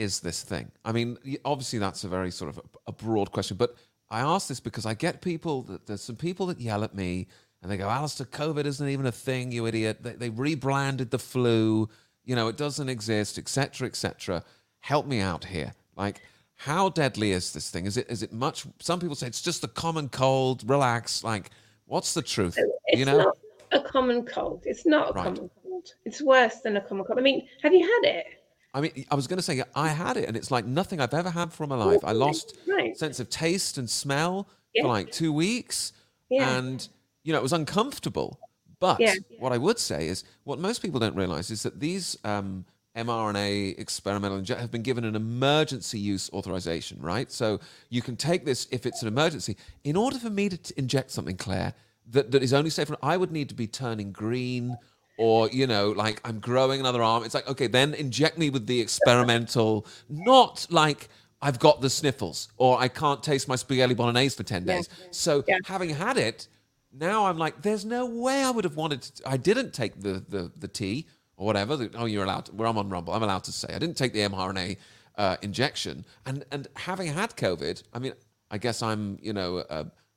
is 0.00 0.20
this 0.20 0.42
thing? 0.42 0.72
I 0.84 0.92
mean, 0.92 1.18
obviously 1.44 1.78
that's 1.78 2.04
a 2.04 2.08
very 2.08 2.30
sort 2.30 2.48
of 2.48 2.60
a, 2.86 2.92
broad 2.92 3.30
question, 3.32 3.58
but 3.58 3.76
I 4.08 4.20
ask 4.20 4.48
this 4.48 4.58
because 4.58 4.86
I 4.86 4.94
get 4.94 5.20
people 5.20 5.62
that 5.64 5.86
there's 5.86 6.00
some 6.00 6.16
people 6.16 6.46
that 6.46 6.58
yell 6.58 6.82
at 6.82 6.94
me 6.94 7.28
and 7.62 7.70
they 7.70 7.76
go, 7.76 7.88
Alistair, 7.88 8.26
COVID 8.26 8.64
isn't 8.64 8.88
even 8.88 9.04
a 9.04 9.12
thing, 9.12 9.52
you 9.52 9.66
idiot. 9.66 10.02
They, 10.02 10.14
they 10.14 10.30
rebranded 10.30 11.10
the 11.10 11.18
flu. 11.18 11.88
You 12.24 12.34
know, 12.34 12.48
it 12.48 12.56
doesn't 12.56 12.88
exist, 12.88 13.36
etc., 13.38 13.86
etc. 13.86 14.42
Help 14.80 15.06
me 15.06 15.20
out 15.20 15.44
here. 15.44 15.74
Like, 15.96 16.22
how 16.54 16.88
deadly 16.88 17.32
is 17.32 17.52
this 17.52 17.70
thing? 17.70 17.84
Is 17.84 17.98
it 17.98 18.10
is 18.10 18.22
it 18.22 18.32
much? 18.32 18.66
Some 18.78 19.00
people 19.00 19.14
say 19.14 19.26
it's 19.26 19.42
just 19.42 19.62
a 19.64 19.68
common 19.68 20.08
cold. 20.08 20.68
Relax. 20.68 21.22
Like, 21.22 21.50
what's 21.84 22.14
the 22.14 22.22
truth? 22.22 22.56
It's 22.86 22.98
you 22.98 23.04
know, 23.04 23.18
not 23.18 23.38
a 23.72 23.80
common 23.80 24.24
cold. 24.24 24.62
It's 24.64 24.86
not 24.86 25.10
a 25.10 25.12
Right. 25.12 25.24
common 25.24 25.50
cold. 25.62 25.88
It's 26.06 26.22
worse 26.22 26.56
than 26.64 26.78
a 26.78 26.80
common 26.80 27.04
cold. 27.04 27.18
I 27.18 27.22
mean, 27.22 27.46
have 27.62 27.74
you 27.74 27.80
had 27.80 28.10
it? 28.16 28.26
I 28.72 28.80
mean, 28.80 29.04
I 29.10 29.14
was 29.14 29.26
going 29.26 29.38
to 29.38 29.42
say 29.42 29.62
I 29.74 29.88
had 29.88 30.16
it, 30.16 30.28
and 30.28 30.36
it's 30.36 30.50
like 30.50 30.64
nothing 30.64 31.00
I've 31.00 31.14
ever 31.14 31.30
had 31.30 31.52
for 31.52 31.66
my 31.66 31.76
life. 31.76 32.00
I 32.04 32.12
lost 32.12 32.56
Right. 32.66 32.96
sense 32.96 33.18
of 33.18 33.28
taste 33.28 33.78
and 33.78 33.90
smell 33.90 34.48
Yeah. 34.74 34.82
for 34.82 34.88
like 34.88 35.10
two 35.10 35.32
weeks, 35.32 35.92
Yeah. 36.30 36.56
and 36.56 36.88
you 37.24 37.32
know 37.32 37.38
it 37.38 37.42
was 37.42 37.52
uncomfortable. 37.52 38.38
But 38.78 39.00
Yeah. 39.00 39.14
what 39.38 39.52
I 39.52 39.58
would 39.58 39.78
say 39.78 40.06
is, 40.08 40.24
what 40.44 40.58
most 40.58 40.82
people 40.82 41.00
don't 41.00 41.16
realize 41.16 41.50
is 41.50 41.62
that 41.64 41.80
these 41.80 42.16
um, 42.24 42.64
mRNA 42.96 43.78
experimental 43.78 44.38
inject 44.38 44.60
have 44.60 44.70
been 44.70 44.82
given 44.82 45.04
an 45.04 45.14
emergency 45.16 45.98
use 45.98 46.30
authorization, 46.32 47.00
right? 47.00 47.30
So 47.30 47.60
you 47.88 48.02
can 48.02 48.16
take 48.16 48.44
this 48.44 48.66
if 48.70 48.86
it's 48.86 49.02
an 49.02 49.08
emergency. 49.08 49.56
In 49.84 49.96
order 49.96 50.18
for 50.18 50.30
me 50.30 50.48
to 50.48 50.56
t- 50.56 50.74
inject 50.76 51.10
something, 51.10 51.36
Clare, 51.36 51.74
that, 52.08 52.30
that 52.32 52.42
is 52.42 52.52
only 52.52 52.70
safe, 52.70 52.88
for, 52.88 52.96
I 53.02 53.16
would 53.16 53.30
need 53.32 53.48
to 53.50 53.54
be 53.54 53.66
turning 53.66 54.12
green 54.12 54.76
or, 55.20 55.48
you 55.50 55.66
know, 55.66 55.90
like 55.90 56.20
I'm 56.24 56.38
growing 56.40 56.80
another 56.80 57.02
arm. 57.02 57.24
It's 57.24 57.34
like, 57.34 57.46
okay, 57.48 57.66
then 57.66 57.92
inject 57.94 58.38
me 58.38 58.48
with 58.50 58.66
the 58.66 58.80
experimental, 58.80 59.86
not 60.08 60.66
like 60.70 61.08
I've 61.42 61.58
got 61.58 61.80
the 61.80 61.90
sniffles 61.90 62.48
or 62.56 62.78
I 62.80 62.88
can't 62.88 63.22
taste 63.22 63.46
my 63.48 63.56
spaghetti 63.56 63.94
bolognese 63.94 64.34
for 64.36 64.42
10 64.42 64.64
Yeah. 64.66 64.76
days. 64.76 64.88
So 65.10 65.44
Yeah. 65.46 65.58
having 65.66 65.90
had 65.90 66.16
it, 66.16 66.48
now 66.92 67.26
I'm 67.26 67.38
like, 67.38 67.62
there's 67.62 67.84
no 67.84 68.06
way 68.06 68.42
I 68.42 68.50
would 68.50 68.64
have 68.64 68.76
wanted 68.76 69.02
to. 69.02 69.28
I 69.28 69.36
didn't 69.36 69.72
take 69.72 70.00
the 70.00 70.24
the, 70.28 70.50
the 70.58 70.68
tea 70.68 71.06
or 71.36 71.46
whatever. 71.46 71.76
The- 71.76 71.90
oh, 71.96 72.06
you're 72.06 72.24
allowed. 72.24 72.46
To, 72.46 72.54
well, 72.54 72.70
I'm 72.70 72.78
on 72.78 72.88
Rumble. 72.88 73.12
I'm 73.14 73.22
allowed 73.22 73.44
to 73.44 73.52
say 73.52 73.68
I 73.74 73.78
didn't 73.78 73.96
take 73.96 74.12
the 74.12 74.20
mRNA 74.20 74.76
uh, 75.16 75.36
injection. 75.42 76.04
And 76.26 76.44
and 76.50 76.66
having 76.76 77.08
had 77.12 77.36
COVID, 77.36 77.82
I 77.92 77.98
mean, 77.98 78.14
I 78.50 78.58
guess 78.58 78.82
I'm 78.82 79.18
you 79.22 79.32
know 79.32 79.58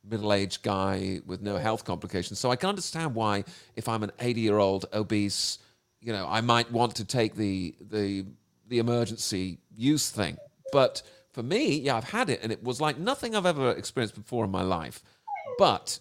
a 0.04 0.08
middle-aged 0.08 0.63
guy 0.63 1.22
with 1.26 1.42
no 1.42 1.58
health 1.58 1.86
complications, 1.86 2.39
so 2.39 2.52
I 2.52 2.56
can 2.56 2.70
understand 2.70 3.16
why 3.16 3.44
if 3.76 3.88
I'm 3.88 4.04
an 4.04 4.12
80-year-old 4.20 4.86
obese, 4.94 5.60
you 6.02 6.13
know, 6.13 6.28
I 6.30 6.42
might 6.42 6.72
want 6.72 6.96
to 6.96 7.06
take 7.06 7.36
the 7.36 7.76
the 7.80 8.26
the 8.68 8.80
emergency 8.80 9.60
use 9.76 10.10
thing. 10.10 10.38
But 10.72 11.02
for 11.32 11.44
me, 11.44 11.80
yeah, 11.80 11.98
I've 11.98 12.10
had 12.10 12.30
it, 12.30 12.39
and 12.44 12.52
it 12.52 12.63
was 12.63 12.80
like 12.80 12.98
nothing 12.98 13.36
I've 13.36 13.46
ever 13.46 13.72
experienced 13.72 14.16
before 14.16 14.46
in 14.46 14.52
my 14.52 14.62
life. 14.63 15.04
But 15.58 16.00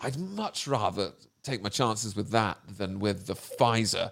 I'd 0.00 0.18
much 0.18 0.66
rather 0.66 1.12
take 1.42 1.62
my 1.62 1.68
chances 1.68 2.16
with 2.16 2.30
that 2.30 2.58
than 2.68 2.98
with 2.98 3.26
the 3.26 3.34
Pfizer 3.34 4.10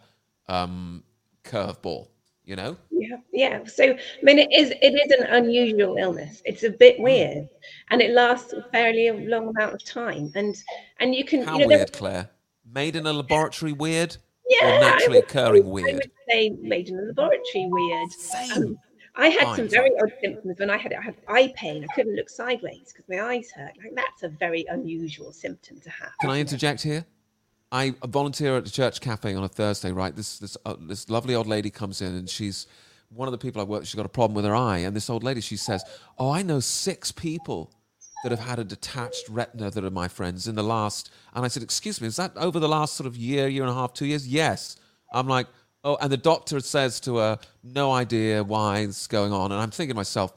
um, 0.49 1.03
curveball. 1.43 2.09
You 2.47 2.57
know, 2.57 2.77
Yeah, 2.91 3.17
yeah. 3.33 3.65
So 3.65 3.85
I 3.85 3.99
mean, 4.23 4.39
it 4.39 4.53
is 4.53 4.71
it 4.83 4.95
is 4.95 5.11
an 5.19 5.27
unusual 5.29 5.97
illness. 5.97 6.43
It's 6.45 6.63
a 6.63 6.71
bit 6.71 6.97
Hmm. 6.99 7.03
weird, 7.05 7.49
and 7.91 8.03
it 8.03 8.11
lasts 8.11 8.53
a 8.53 8.63
fairly 8.71 9.11
long 9.27 9.49
amount 9.49 9.73
of 9.75 9.83
time. 9.85 10.31
And 10.35 10.55
and 11.01 11.15
you 11.15 11.25
can 11.25 11.43
how 11.43 11.55
you 11.59 11.67
know 11.67 11.69
weird, 11.77 11.93
Clare? 11.93 12.29
Made 12.71 12.97
in 12.97 13.07
a 13.07 13.13
laboratory, 13.13 13.73
weird, 13.73 14.17
yeah, 14.49 14.77
or 14.77 14.81
naturally 14.81 15.17
would- 15.19 15.25
occurring 15.25 15.71
weird? 15.71 16.11
say 16.29 16.51
made 16.61 16.89
in 16.91 16.99
a 16.99 17.03
laboratory 17.03 17.67
weird. 17.67 18.11
Same. 18.13 18.53
Um, 18.63 18.79
I 19.17 19.29
had 19.29 19.45
Fine, 19.45 19.57
some 19.57 19.69
very 19.69 19.91
odd 20.03 20.13
symptoms 20.21 20.59
when 20.59 20.71
I 20.71 20.77
had 20.77 20.91
it. 20.93 20.99
I 20.99 21.03
had 21.03 21.15
eye 21.29 21.53
pain. 21.57 21.85
I 21.89 21.95
couldn't 21.95 22.17
look 22.17 22.29
sideways 22.29 22.93
because 22.93 23.09
my 23.09 23.23
eyes 23.23 23.51
hurt. 23.53 23.73
Like 23.83 23.95
that's 23.95 24.23
a 24.25 24.29
very 24.29 24.67
unusual 24.69 25.33
symptom 25.33 25.81
to 25.81 25.89
have. 25.91 26.11
Can 26.21 26.31
I 26.31 26.41
interject 26.41 26.83
here? 26.83 27.07
I 27.75 27.93
volunteer 28.07 28.57
at 28.57 28.65
the 28.65 28.71
church 28.71 29.01
cafe 29.01 29.35
on 29.35 29.43
a 29.43 29.49
Thursday. 29.49 29.91
Right, 29.91 30.15
this 30.15 30.39
this 30.39 30.57
uh, 30.65 30.77
this 30.79 31.11
lovely 31.11 31.35
old 31.35 31.49
lady 31.49 31.71
comes 31.71 32.01
in, 32.01 32.15
and 32.15 32.31
she's 32.31 32.69
one 33.09 33.27
of 33.27 33.33
the 33.33 33.39
people 33.39 33.61
I 33.61 33.65
work. 33.65 33.85
She's 33.85 33.97
got 33.97 34.07
a 34.07 34.09
problem 34.21 34.37
with 34.37 34.45
her 34.45 34.55
eye, 34.55 34.79
and 34.79 34.95
this 34.95 35.11
old 35.11 35.25
lady 35.25 35.41
she 35.41 35.57
says, 35.57 35.83
"Oh, 36.17 36.31
I 36.31 36.43
know 36.43 36.61
six 36.61 37.11
people 37.11 37.73
that 38.23 38.31
have 38.31 38.39
had 38.39 38.61
a 38.61 38.65
detached 38.65 39.29
retina 39.29 39.73
that 39.73 39.85
are 39.85 39.91
my 39.91 40.07
friends 40.07 40.47
in 40.47 40.55
the 40.55 40.63
last." 40.63 41.11
And 41.35 41.45
I 41.45 41.49
said, 41.49 41.65
"Excuse 41.65 42.01
me, 42.01 42.07
is 42.07 42.15
that 42.15 42.37
over 42.37 42.61
the 42.61 42.69
last 42.69 42.95
sort 42.95 43.09
of 43.09 43.17
year, 43.17 43.49
year 43.49 43.65
and 43.65 43.73
a 43.73 43.75
half, 43.75 43.93
two 43.93 44.07
years?" 44.07 44.29
Yes. 44.29 44.77
I'm 45.13 45.27
like, 45.27 45.49
"Oh," 45.83 45.97
and 46.01 46.13
the 46.13 46.17
doctor 46.17 46.61
says 46.61 47.01
to 47.01 47.17
her, 47.17 47.41
"No 47.65 47.91
idea 47.91 48.45
why 48.45 48.81
it's 48.81 49.09
going 49.09 49.33
on," 49.33 49.51
and 49.51 49.61
I'm 49.61 49.73
thinking 49.73 49.95
to 49.95 49.97
myself. 49.97 50.33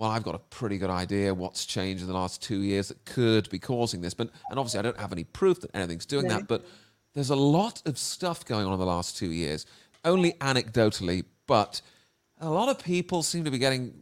Well, 0.00 0.10
I've 0.10 0.22
got 0.22 0.34
a 0.34 0.38
pretty 0.38 0.78
good 0.78 0.88
idea 0.88 1.34
what's 1.34 1.66
changed 1.66 2.00
in 2.00 2.08
the 2.08 2.14
last 2.14 2.42
two 2.42 2.62
years 2.62 2.88
that 2.88 3.04
could 3.04 3.50
be 3.50 3.58
causing 3.58 4.00
this. 4.00 4.14
But 4.14 4.30
and 4.48 4.58
obviously, 4.58 4.78
I 4.78 4.82
don't 4.82 4.98
have 4.98 5.12
any 5.12 5.24
proof 5.24 5.60
that 5.60 5.70
anything's 5.74 6.06
doing 6.06 6.26
No. 6.26 6.38
that. 6.38 6.48
But 6.48 6.64
there's 7.12 7.28
a 7.28 7.36
lot 7.36 7.82
of 7.84 7.98
stuff 7.98 8.46
going 8.46 8.66
on 8.66 8.72
in 8.72 8.78
the 8.78 8.86
last 8.86 9.18
two 9.18 9.30
years, 9.30 9.66
only 10.06 10.32
anecdotally, 10.40 11.24
but 11.46 11.82
a 12.38 12.48
lot 12.48 12.70
of 12.70 12.82
people 12.82 13.22
seem 13.22 13.44
to 13.44 13.50
be 13.50 13.58
getting, 13.58 13.92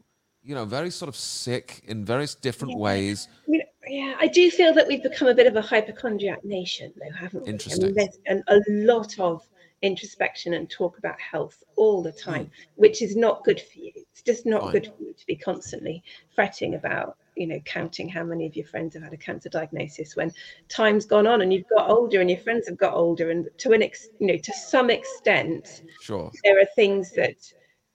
you 0.45 0.55
know, 0.55 0.65
very 0.65 0.91
sort 0.91 1.09
of 1.09 1.17
sick 1.17 1.83
in 1.89 2.05
various 2.05 2.37
different 2.37 2.75
Yeah. 2.75 2.81
ways. 2.81 3.27
I 3.49 3.51
mean, 3.51 3.63
yeah, 3.89 4.15
I 4.21 4.29
do 4.29 4.53
feel 4.53 4.73
that 4.75 4.87
we've 4.87 5.03
become 5.03 5.27
a 5.27 5.35
bit 5.35 5.49
of 5.49 5.57
a 5.57 5.63
hypochondriac 5.63 6.45
nation, 6.45 6.93
though, 6.97 7.11
haven't 7.13 7.43
we? 7.43 7.49
I 7.49 7.51
Interesting. 7.55 7.87
mean, 7.87 7.95
there's 7.97 8.19
an, 8.27 8.45
a 8.47 8.61
lot 8.69 9.19
of 9.19 9.43
introspection 9.83 10.55
and 10.55 10.69
talk 10.69 10.99
about 10.99 11.21
health 11.21 11.63
all 11.77 12.03
the 12.03 12.13
time, 12.13 12.47
Mm. 12.47 12.51
which 12.77 13.03
is 13.03 13.17
not 13.17 13.45
good 13.45 13.61
for 13.61 13.79
you. 13.79 13.93
It's 13.95 14.23
just 14.23 14.45
not 14.47 14.63
Fine. 14.63 14.73
good 14.73 14.87
for 14.87 15.03
you 15.03 15.13
to 15.13 15.27
be 15.27 15.37
constantly 15.37 16.03
fretting 16.35 16.75
about, 16.75 17.17
you 17.37 17.47
know, 17.47 17.61
counting 17.61 18.09
how 18.09 18.25
many 18.25 18.47
of 18.47 18.57
your 18.57 18.67
friends 18.67 18.95
have 18.95 19.05
had 19.05 19.13
a 19.13 19.17
cancer 19.17 19.49
diagnosis 19.49 20.17
when 20.17 20.33
time's 20.69 21.07
gone 21.07 21.27
on 21.27 21.43
and 21.43 21.53
you've 21.53 21.69
got 21.69 21.89
older 21.89 22.21
and 22.21 22.29
your 22.29 22.41
friends 22.41 22.67
have 22.69 22.77
got 22.77 22.95
older, 22.95 23.31
and 23.31 23.49
to 23.59 23.73
an 23.73 23.83
ex, 23.83 24.09
you 24.19 24.27
know, 24.27 24.37
to 24.37 24.53
some 24.53 24.91
extent, 24.91 25.83
Sure. 26.01 26.31
there 26.43 26.59
are 26.59 26.67
things 26.75 27.13
that 27.13 27.37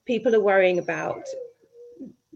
people 0.06 0.34
are 0.36 0.42
worrying 0.42 0.80
about 0.80 1.28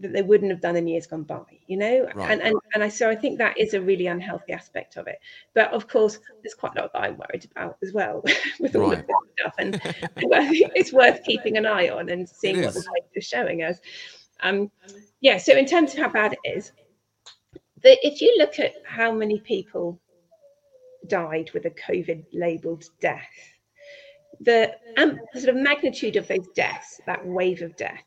that 0.00 0.12
they 0.12 0.22
wouldn't 0.22 0.50
have 0.50 0.60
done 0.60 0.76
in 0.76 0.86
years 0.86 1.06
gone 1.06 1.22
by 1.22 1.40
you 1.66 1.76
know? 1.76 2.08
Right. 2.14 2.30
and, 2.30 2.42
and 2.42 2.54
and 2.74 2.82
i 2.82 2.88
so 2.88 3.08
i 3.08 3.16
think 3.16 3.38
that 3.38 3.58
is 3.58 3.74
a 3.74 3.80
really 3.80 4.06
unhealthy 4.06 4.52
aspect 4.52 4.96
of 4.96 5.06
it. 5.06 5.18
But 5.54 5.72
of 5.72 5.88
course 5.88 6.18
there's 6.42 6.54
quite 6.54 6.76
a 6.76 6.82
lot 6.82 6.92
that 6.92 7.02
i'm 7.02 7.16
worried 7.18 7.46
about 7.50 7.76
as 7.82 7.92
well 7.92 8.22
with 8.60 8.76
all 8.76 8.90
Right. 8.90 8.98
of 9.00 9.06
this 9.06 9.16
stuff. 9.38 9.54
And 9.58 9.74
I 10.34 10.48
think 10.48 10.72
it's 10.74 10.92
worth 10.92 11.22
keeping 11.24 11.56
an 11.56 11.66
eye 11.66 11.88
on 11.88 12.08
and 12.08 12.28
seeing 12.28 12.62
what 12.62 12.74
the 12.74 12.80
data 12.80 13.06
is 13.14 13.24
showing 13.26 13.62
us. 13.62 13.78
Um 14.40 14.70
yeah 15.20 15.36
so 15.38 15.56
in 15.56 15.66
terms 15.66 15.92
of 15.92 15.98
how 15.98 16.08
bad 16.08 16.32
it 16.34 16.56
is 16.56 16.72
the, 17.82 17.96
if 18.06 18.20
you 18.20 18.34
look 18.38 18.58
at 18.58 18.74
how 18.86 19.12
many 19.12 19.40
people 19.40 20.00
died 21.06 21.50
with 21.54 21.64
a 21.64 21.70
covid 21.70 22.24
labeled 22.32 22.84
death 23.00 23.28
the 24.40 24.74
um, 24.96 25.18
sort 25.34 25.48
of 25.48 25.56
magnitude 25.56 26.16
of 26.16 26.28
those 26.28 26.46
deaths, 26.54 27.00
that 27.06 27.24
wave 27.26 27.62
of 27.62 27.76
death, 27.76 28.02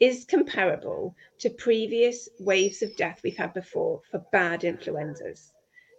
is 0.00 0.24
comparable 0.24 1.14
to 1.38 1.50
previous 1.50 2.28
waves 2.40 2.82
of 2.82 2.94
death 2.96 3.20
we've 3.22 3.36
had 3.36 3.54
before 3.54 4.00
for 4.10 4.18
bad 4.32 4.64
influenzas. 4.64 5.52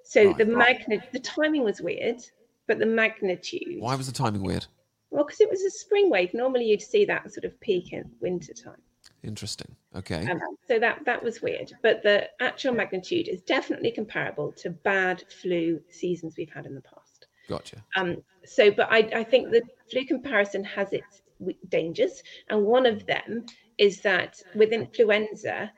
So 0.04 0.28
Right. 0.28 0.38
the 0.38 0.46
magnet, 0.46 1.10
the 1.12 1.20
timing 1.20 1.64
was 1.64 1.82
weird, 1.82 2.22
but 2.68 2.80
the 2.80 2.86
magnitude. 2.86 3.80
Why 3.80 3.96
was 3.96 4.08
the 4.08 4.14
timing 4.14 4.44
weird? 4.44 4.66
Well, 5.10 5.26
because 5.26 5.42
it 5.42 5.50
was 5.50 5.62
a 5.62 5.70
spring 5.70 6.10
wave. 6.10 6.34
Normally, 6.34 6.66
you'd 6.66 6.82
see 6.82 7.06
that 7.06 7.32
sort 7.32 7.46
of 7.46 7.60
peak 7.60 7.94
in 7.94 8.10
winter 8.20 8.54
time. 8.54 8.82
Interesting. 9.24 9.76
Okay. 9.96 10.30
Um, 10.30 10.40
so 10.68 10.80
that 10.80 11.04
that 11.06 11.24
was 11.24 11.42
weird, 11.42 11.72
but 11.82 12.04
the 12.04 12.30
actual 12.42 12.74
magnitude 12.74 13.28
is 13.28 13.42
definitely 13.42 13.92
comparable 13.92 14.52
to 14.54 14.70
bad 14.70 15.24
flu 15.42 15.82
seasons 15.90 16.36
we've 16.38 16.52
had 16.52 16.66
in 16.66 16.76
the 16.76 16.82
past. 16.82 17.28
Gotcha. 17.48 17.84
Um, 17.96 18.18
so, 18.46 18.70
but 18.70 18.88
I, 18.92 19.00
I 19.16 19.24
think 19.24 19.50
the 19.50 19.62
flu 19.90 20.06
comparison 20.06 20.64
has 20.66 20.92
its 20.92 21.22
dangers, 21.70 22.22
and 22.50 22.64
one 22.64 22.86
of 22.86 23.06
them 23.06 23.46
is 23.78 24.02
that 24.02 24.42
with 24.54 24.72
influenza, 24.72 25.72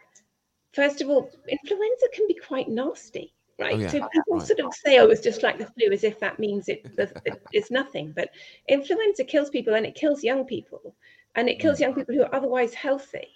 first 0.74 1.02
of 1.02 1.10
all, 1.10 1.32
influenza 1.48 2.08
can 2.14 2.26
be 2.28 2.36
quite 2.36 2.68
nasty, 2.70 3.34
right? 3.60 3.76
Oh, 3.76 3.80
yeah, 3.80 3.90
So 3.90 4.02
people 4.12 4.40
right. 4.40 4.42
sort 4.42 4.60
of 4.60 4.74
say, 4.74 4.98
"Oh, 5.00 5.08
it's 5.10 5.22
just 5.22 5.44
like 5.44 5.58
the 5.58 5.66
flu," 5.68 5.92
as 5.92 6.04
if 6.04 6.20
that 6.20 6.40
means 6.40 6.68
it, 6.70 6.86
it- 7.26 7.42
it's 7.52 7.72
nothing. 7.72 8.12
But 8.16 8.30
influenza 8.68 9.24
kills 9.26 9.50
people, 9.50 9.74
and 9.76 9.86
it 9.86 9.96
kills 9.96 10.24
young 10.24 10.46
people, 10.46 10.96
and 11.36 11.50
it 11.50 11.60
kills 11.60 11.80
young 11.80 11.94
people 11.94 12.16
who 12.16 12.22
are 12.24 12.36
otherwise 12.36 12.74
healthy. 12.74 13.28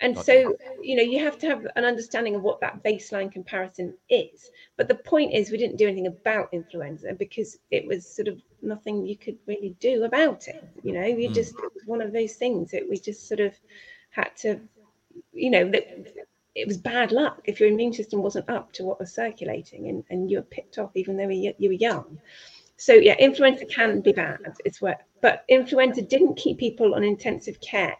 And 0.00 0.16
so, 0.18 0.54
you 0.82 0.96
know, 0.96 1.02
you 1.02 1.18
have 1.20 1.38
to 1.38 1.46
have 1.46 1.66
an 1.76 1.84
understanding 1.84 2.34
of 2.34 2.42
what 2.42 2.60
that 2.60 2.82
baseline 2.84 3.30
comparison 3.32 3.94
is. 4.10 4.50
But 4.76 4.88
the 4.88 4.94
point 4.96 5.32
is, 5.34 5.50
we 5.50 5.58
didn't 5.58 5.76
do 5.76 5.86
anything 5.86 6.06
about 6.06 6.48
influenza 6.52 7.14
because 7.18 7.58
it 7.70 7.86
was 7.86 8.06
sort 8.06 8.28
of 8.28 8.40
nothing 8.62 9.06
you 9.06 9.16
could 9.16 9.38
really 9.46 9.76
do 9.80 10.04
about 10.04 10.48
it. 10.48 10.62
You 10.82 10.92
know, 10.94 11.04
you 11.04 11.30
Mm. 11.30 11.34
just, 11.34 11.54
it 11.58 11.72
was 11.74 11.84
one 11.86 12.00
of 12.02 12.12
those 12.12 12.34
things 12.36 12.70
that 12.72 12.88
we 12.88 12.98
just 12.98 13.26
sort 13.28 13.40
of 13.40 13.54
had 14.14 14.30
to, 14.38 14.60
you 15.32 15.50
know, 15.50 15.68
that 15.70 15.84
it 16.54 16.68
was 16.68 16.78
bad 16.78 17.10
luck 17.10 17.40
if 17.44 17.58
your 17.58 17.68
immune 17.68 17.92
system 17.92 18.22
wasn't 18.22 18.48
up 18.48 18.72
to 18.72 18.84
what 18.84 19.00
was 19.00 19.12
circulating 19.12 19.88
and, 19.88 20.04
and 20.10 20.30
you 20.30 20.38
were 20.38 20.50
picked 20.56 20.78
off 20.78 20.92
even 20.94 21.16
though 21.16 21.28
you 21.28 21.52
you 21.58 21.68
were 21.70 21.74
young. 21.90 22.18
So, 22.76 22.92
yeah, 22.94 23.16
influenza 23.18 23.66
can 23.66 24.00
be 24.00 24.12
bad. 24.12 24.38
It's 24.64 24.80
where, 24.80 24.98
but 25.20 25.44
influenza 25.48 26.02
didn't 26.02 26.36
keep 26.36 26.58
people 26.58 26.94
on 26.94 27.04
intensive 27.04 27.60
care 27.60 27.96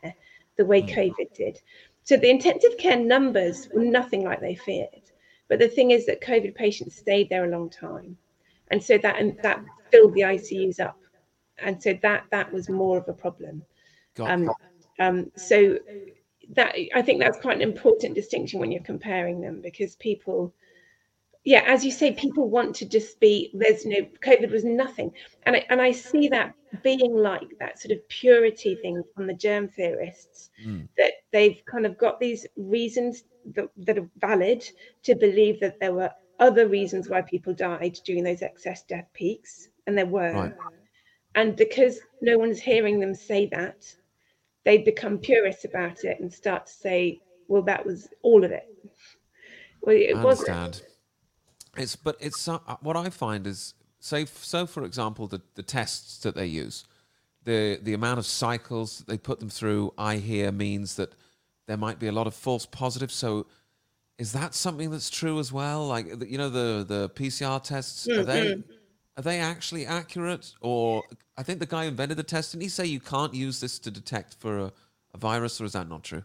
the 0.56 0.64
way 0.64 0.82
Mm. 0.82 0.94
COVID 0.98 1.34
did. 1.34 1.60
So 2.04 2.16
the 2.16 2.30
intensive 2.30 2.76
care 2.76 2.98
numbers 2.98 3.68
were 3.72 3.84
nothing 3.84 4.24
like 4.24 4.40
they 4.40 4.54
feared. 4.54 5.04
But 5.48 5.58
the 5.58 5.68
thing 5.68 5.90
is 5.90 6.06
that 6.06 6.20
COVID 6.20 6.54
patients 6.54 6.96
stayed 6.96 7.28
there 7.28 7.44
a 7.44 7.50
long 7.56 7.70
time, 7.70 8.16
and 8.70 8.82
so 8.82 8.98
that 8.98 9.18
and 9.20 9.38
that 9.42 9.64
filled 9.90 10.14
the 10.14 10.22
ICUs 10.22 10.80
up, 10.80 10.98
and 11.58 11.82
so 11.82 11.98
that 12.02 12.24
that 12.30 12.52
was 12.52 12.68
more 12.68 12.98
of 12.98 13.08
a 13.08 13.12
problem. 13.12 13.62
Got 14.14 14.30
Um, 14.30 14.50
um, 14.98 15.30
so 15.36 15.78
that 16.54 16.74
I 16.94 17.02
think 17.02 17.20
that's 17.20 17.38
quite 17.38 17.56
an 17.56 17.62
important 17.62 18.14
distinction 18.14 18.60
when 18.60 18.70
you're 18.70 18.82
comparing 18.82 19.40
them 19.40 19.60
because 19.60 19.96
people, 19.96 20.54
yeah, 21.44 21.62
as 21.66 21.84
you 21.84 21.90
say, 21.90 22.12
people 22.12 22.48
want 22.48 22.76
to 22.76 22.86
just 22.86 23.18
be 23.20 23.50
there's 23.54 23.86
no 23.86 24.06
COVID 24.22 24.50
was 24.50 24.64
nothing, 24.64 25.12
and 25.44 25.56
I, 25.56 25.66
and 25.70 25.80
I 25.80 25.92
see 25.92 26.28
that 26.28 26.54
being 26.82 27.14
like 27.14 27.48
that 27.60 27.80
sort 27.80 27.92
of 27.92 28.08
purity 28.08 28.76
thing 28.82 29.02
from 29.14 29.26
the 29.26 29.34
germ 29.34 29.68
theorists 29.68 30.50
Mm. 30.64 30.88
that 30.96 31.12
they've 31.32 31.60
kind 31.66 31.84
of 31.84 31.98
got 31.98 32.20
these 32.20 32.46
reasons 32.56 33.24
that, 33.54 33.68
that 33.76 33.98
are 33.98 34.08
valid 34.18 34.64
to 35.02 35.14
believe 35.16 35.58
that 35.60 35.80
there 35.80 35.92
were 35.92 36.10
other 36.38 36.68
reasons 36.68 37.08
why 37.08 37.22
people 37.22 37.52
died 37.52 37.98
during 38.04 38.22
those 38.24 38.42
excess 38.42 38.82
death 38.84 39.06
peaks, 39.12 39.68
and 39.86 39.98
there 39.98 40.06
were. 40.06 40.32
Right. 40.32 40.54
And 41.34 41.56
because 41.56 41.98
no 42.20 42.38
one's 42.38 42.60
hearing 42.60 43.00
them 43.00 43.14
say 43.14 43.46
that, 43.46 43.92
they 44.64 44.78
become 44.78 45.18
purists 45.18 45.64
about 45.64 46.04
it 46.04 46.18
and 46.20 46.32
start 46.32 46.66
to 46.66 46.72
say, 46.72 47.20
well, 47.48 47.62
that 47.62 47.84
was 47.84 48.08
all 48.22 48.44
of 48.44 48.50
it. 48.50 48.66
Well, 49.82 49.96
it 49.96 50.16
I 50.16 50.24
wasn't. 50.24 50.50
understand. 50.50 50.88
It's 51.76 51.96
but 51.96 52.16
it's 52.20 52.48
uh, 52.48 52.58
what 52.80 52.96
I 52.96 53.10
find 53.10 53.46
is 53.46 53.74
say 53.98 54.24
so 54.26 54.64
for 54.66 54.84
example 54.84 55.26
the 55.26 55.42
the 55.54 55.62
tests 55.62 56.18
that 56.20 56.34
they 56.34 56.46
use, 56.46 56.84
the 57.44 57.78
the 57.82 57.94
amount 57.94 58.18
of 58.18 58.26
cycles 58.26 58.98
that 58.98 59.08
they 59.08 59.18
put 59.18 59.40
them 59.40 59.50
through. 59.50 59.92
I 59.98 60.16
hear 60.16 60.52
means 60.52 60.96
that 60.96 61.14
there 61.66 61.76
might 61.76 61.98
be 61.98 62.06
a 62.06 62.12
lot 62.12 62.26
of 62.26 62.34
false 62.34 62.64
positives. 62.64 63.14
So 63.14 63.46
is 64.18 64.32
that 64.32 64.54
something 64.54 64.90
that's 64.90 65.10
true 65.10 65.38
as 65.40 65.52
well? 65.52 65.86
Like 65.86 66.06
you 66.26 66.38
know 66.38 66.48
the 66.48 66.84
the 66.86 67.10
PCR 67.10 67.62
tests 67.62 68.08
are 68.08 68.24
they 68.24 68.62
are 69.16 69.22
they 69.22 69.38
actually 69.38 69.86
accurate 69.86 70.52
or 70.60 71.04
I 71.36 71.42
think 71.42 71.60
the 71.60 71.66
guy 71.66 71.82
who 71.82 71.88
invented 71.88 72.16
the 72.16 72.22
test 72.22 72.52
didn't 72.52 72.62
he 72.62 72.68
say 72.68 72.84
you 72.86 73.00
can't 73.00 73.34
use 73.34 73.60
this 73.60 73.78
to 73.80 73.90
detect 73.90 74.36
for 74.38 74.58
a, 74.58 74.72
a 75.14 75.18
virus 75.18 75.60
or 75.60 75.64
is 75.64 75.72
that 75.72 75.88
not 75.88 76.04
true? 76.04 76.22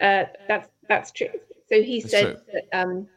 Uh, 0.00 0.24
that's 0.48 0.68
that's 0.88 1.12
true. 1.12 1.28
So 1.68 1.82
he 1.82 2.00
That's 2.00 2.10
said 2.10 2.36
that 2.52 2.78
um, 2.78 3.08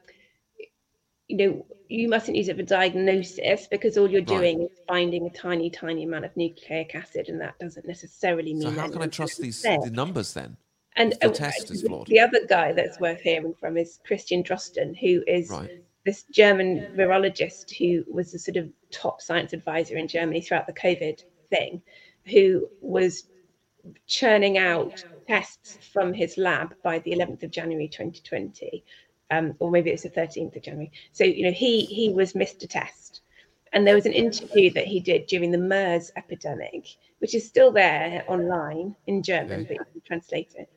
you 1.28 1.38
know 1.38 1.66
you 1.90 2.10
mustn't 2.10 2.36
use 2.36 2.50
it 2.50 2.58
for 2.58 2.64
diagnosis 2.64 3.68
because 3.68 3.98
all 3.98 4.10
you're 4.10 4.22
Right. 4.22 4.28
doing 4.28 4.64
is 4.64 4.80
finding 4.88 5.26
a 5.26 5.30
tiny, 5.30 5.70
tiny 5.70 6.04
amount 6.04 6.26
of 6.26 6.36
nucleic 6.36 6.96
acid, 6.96 7.30
and 7.30 7.40
that 7.40 7.58
doesn't 7.60 7.88
necessarily 7.88 8.54
mean. 8.54 8.76
So 8.76 8.82
how 8.82 8.90
can 8.90 9.02
I 9.02 9.08
trust 9.08 9.42
these 9.42 9.62
the 9.62 9.90
numbers 9.92 10.34
then? 10.34 10.58
And 10.98 11.14
if 11.14 11.20
the 11.20 11.28
uh, 11.28 11.32
test 11.32 11.72
is 11.72 11.82
flawed? 11.82 12.08
The 12.10 12.20
other 12.20 12.46
guy 12.48 12.74
that's 12.74 13.00
worth 13.00 13.22
hearing 13.22 13.54
from 13.60 13.78
is 13.78 14.00
Christian 14.06 14.44
Drosten, 14.44 14.98
who 14.98 15.24
is 15.28 15.50
Right. 15.50 15.70
This 16.08 16.24
German 16.26 16.88
virologist 16.98 17.78
who 17.78 18.06
was 18.12 18.32
the 18.34 18.40
sort 18.40 18.58
of 18.58 18.72
top 18.92 19.22
science 19.22 19.54
advisor 19.54 19.98
in 19.98 20.10
Germany 20.10 20.42
throughout 20.42 20.68
the 20.68 20.74
COVID 20.74 21.24
thing, 21.52 21.84
who 22.28 22.70
was 22.82 23.26
churning 24.08 24.58
out 24.58 25.04
tests 25.28 25.78
from 25.94 26.14
his 26.14 26.38
lab 26.38 26.74
by 26.84 27.00
the 27.00 27.14
11th 27.14 27.44
of 27.44 27.52
January 27.52 27.90
2020, 27.90 28.84
um, 29.32 29.56
or 29.60 29.72
maybe 29.72 29.92
it's 29.92 30.04
the 30.04 30.10
13th 30.10 30.56
of 30.56 30.64
January. 30.64 30.92
So 31.14 31.26
you 31.26 31.44
know 31.46 31.52
he 31.52 31.86
he 31.86 32.10
was 32.10 32.34
Mr. 32.34 32.68
Test, 32.68 33.22
and 33.74 33.88
there 33.88 33.96
was 33.96 34.06
an 34.08 34.14
interview 34.14 34.72
that 34.74 34.88
he 34.88 35.00
did 35.02 35.28
during 35.28 35.52
the 35.52 35.58
MERS 35.58 36.12
epidemic, 36.18 36.86
which 37.20 37.36
is 37.36 37.48
still 37.48 37.72
there 37.72 38.24
online 38.28 38.96
in 39.08 39.24
German, 39.24 39.66
but 39.66 39.78
you 39.80 39.86
can 39.92 40.02
translate 40.06 40.54
it, 40.56 40.70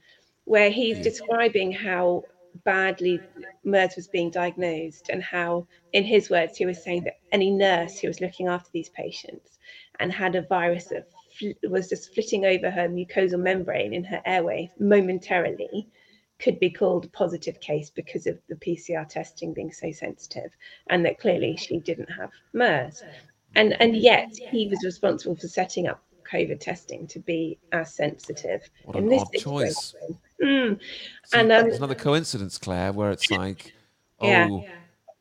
where 0.44 0.70
he's 0.70 0.98
Yeah. 0.98 1.04
describing 1.04 1.72
how 1.72 2.26
badly 2.64 3.20
MERS 3.64 3.96
was 3.96 4.08
being 4.08 4.30
diagnosed 4.30 5.08
and 5.08 5.22
how, 5.22 5.66
in 5.92 6.04
his 6.04 6.30
words, 6.30 6.56
he 6.56 6.66
was 6.66 6.82
saying 6.82 7.04
that 7.04 7.18
any 7.32 7.50
nurse 7.50 7.98
who 7.98 8.08
was 8.08 8.20
looking 8.20 8.48
after 8.48 8.70
these 8.72 8.88
patients 8.90 9.58
and 9.98 10.12
had 10.12 10.34
a 10.34 10.42
virus 10.42 10.86
that 10.86 11.08
fl- 11.38 11.68
was 11.68 11.88
just 11.88 12.14
flitting 12.14 12.44
over 12.44 12.70
her 12.70 12.88
mucosal 12.88 13.40
membrane 13.40 13.92
in 13.92 14.04
her 14.04 14.22
airway 14.24 14.70
momentarily 14.78 15.86
could 16.38 16.58
be 16.58 16.70
called 16.70 17.04
a 17.04 17.08
positive 17.08 17.60
case 17.60 17.90
because 17.90 18.26
of 18.26 18.38
the 18.48 18.56
PCR 18.56 19.06
testing 19.06 19.52
being 19.52 19.72
so 19.72 19.92
sensitive, 19.92 20.50
and 20.88 21.04
that 21.04 21.18
clearly 21.18 21.56
she 21.56 21.78
didn't 21.80 22.10
have 22.10 22.30
MERS. 22.54 23.02
And, 23.54 23.80
and 23.80 23.96
yet 23.96 24.30
he 24.36 24.68
was 24.68 24.82
responsible 24.84 25.36
for 25.36 25.48
setting 25.48 25.86
up 25.86 26.02
COVID 26.32 26.60
testing 26.60 27.06
to 27.08 27.18
be 27.18 27.58
as 27.72 27.94
sensitive 27.94 28.68
What 28.84 28.96
in 28.96 29.04
an 29.04 29.10
this 29.10 29.22
odd 29.22 29.32
choice. 29.34 29.94
Mm. 30.42 30.80
See, 31.24 31.38
And, 31.38 31.52
um, 31.52 31.64
there's 31.64 31.78
another 31.78 31.94
coincidence, 31.94 32.58
Clare, 32.58 32.92
where 32.92 33.10
it's 33.10 33.30
like, 33.30 33.72
oh, 34.20 34.26
Yeah. 34.26 34.60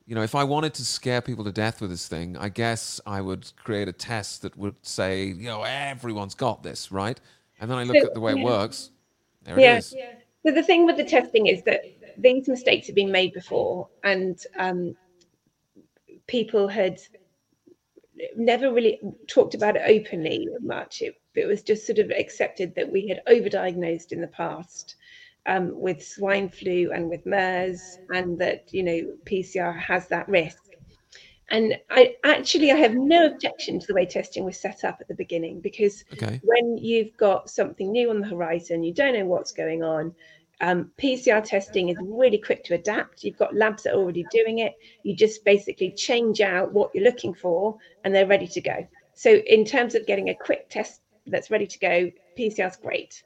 you 0.05 0.15
know, 0.15 0.23
if 0.23 0.35
I 0.35 0.43
wanted 0.43 0.73
to 0.75 0.85
scare 0.85 1.21
people 1.21 1.43
to 1.43 1.51
death 1.51 1.81
with 1.81 1.89
this 1.89 2.07
thing, 2.07 2.37
I 2.37 2.49
guess 2.49 3.01
I 3.05 3.21
would 3.21 3.51
create 3.57 3.87
a 3.87 3.93
test 3.93 4.41
that 4.43 4.57
would 4.57 4.75
say, 4.81 5.25
you 5.25 5.45
know, 5.45 5.63
everyone's 5.63 6.35
got 6.35 6.63
this, 6.63 6.91
right? 6.91 7.19
And 7.59 7.69
then 7.69 7.77
I 7.77 7.83
look 7.83 7.97
So, 7.97 8.07
at 8.07 8.13
the 8.13 8.19
way 8.19 8.31
it 8.33 8.39
works. 8.43 8.91
There 9.43 9.59
Yeah. 9.59 9.75
it 9.75 9.77
is. 9.79 9.95
So 10.45 10.51
the 10.51 10.63
thing 10.63 10.85
with 10.85 10.95
the 10.97 11.03
testing 11.03 11.47
is 11.47 11.63
that 11.63 11.81
these 12.17 12.47
mistakes 12.47 12.87
have 12.87 12.95
been 12.95 13.11
made 13.11 13.33
before, 13.33 13.89
and 14.03 14.41
um, 14.57 14.95
people 16.27 16.67
had 16.67 16.99
never 18.35 18.71
really 18.71 18.99
talked 19.27 19.55
about 19.55 19.75
it 19.75 19.83
openly 19.85 20.47
much. 20.61 21.01
It, 21.01 21.15
it 21.35 21.45
was 21.45 21.63
just 21.63 21.85
sort 21.85 21.99
of 21.99 22.11
accepted 22.11 22.75
that 22.75 22.91
we 22.91 23.07
had 23.07 23.21
overdiagnosed 23.27 24.11
in 24.11 24.21
the 24.21 24.27
past 24.27 24.95
um, 25.45 25.79
with 25.79 26.05
swine 26.05 26.49
flu 26.49 26.91
and 26.91 27.09
with 27.09 27.25
MERS, 27.25 27.99
and 28.09 28.37
that 28.39 28.65
you 28.71 28.83
know 28.83 29.13
PCR 29.25 29.77
has 29.79 30.07
that 30.09 30.27
risk. 30.27 30.63
And 31.51 31.79
I 31.89 32.15
actually 32.23 32.71
I 32.71 32.75
have 32.75 32.93
no 32.93 33.25
objection 33.25 33.79
to 33.79 33.87
the 33.87 33.93
way 33.95 34.05
testing 34.05 34.43
was 34.45 34.59
set 34.59 34.83
up 34.83 34.97
at 35.01 35.07
the 35.07 35.15
beginning 35.15 35.61
because 35.61 36.03
Okay. 36.13 36.39
when 36.43 36.77
you've 36.77 37.15
got 37.17 37.49
something 37.49 37.91
new 37.91 38.11
on 38.11 38.21
the 38.21 38.27
horizon, 38.27 38.83
you 38.83 38.93
don't 38.93 39.13
know 39.13 39.25
what's 39.25 39.51
going 39.51 39.83
on. 39.83 40.13
Um, 40.61 40.91
PCR 40.97 41.41
testing 41.43 41.89
is 41.89 41.97
really 42.01 42.37
quick 42.37 42.63
to 42.65 42.73
adapt. 42.73 43.23
You've 43.23 43.37
got 43.37 43.55
labs 43.55 43.83
that 43.83 43.93
are 43.93 43.99
already 43.99 44.23
doing 44.23 44.59
it. 44.59 44.73
You 45.03 45.15
just 45.15 45.45
basically 45.45 45.91
change 45.91 46.41
out 46.41 46.73
what 46.73 46.91
you're 46.93 47.03
looking 47.03 47.33
for, 47.33 47.77
and 48.03 48.13
they're 48.13 48.27
ready 48.27 48.47
to 48.47 48.61
go. 48.61 48.87
So, 49.13 49.35
in 49.35 49.65
terms 49.65 49.95
of 49.95 50.05
getting 50.05 50.29
a 50.29 50.35
quick 50.35 50.69
test 50.69 51.01
that's 51.27 51.49
ready 51.51 51.67
to 51.67 51.79
go, 51.79 52.11
PCR 52.37 52.67
is 52.67 52.75
great. 52.77 53.23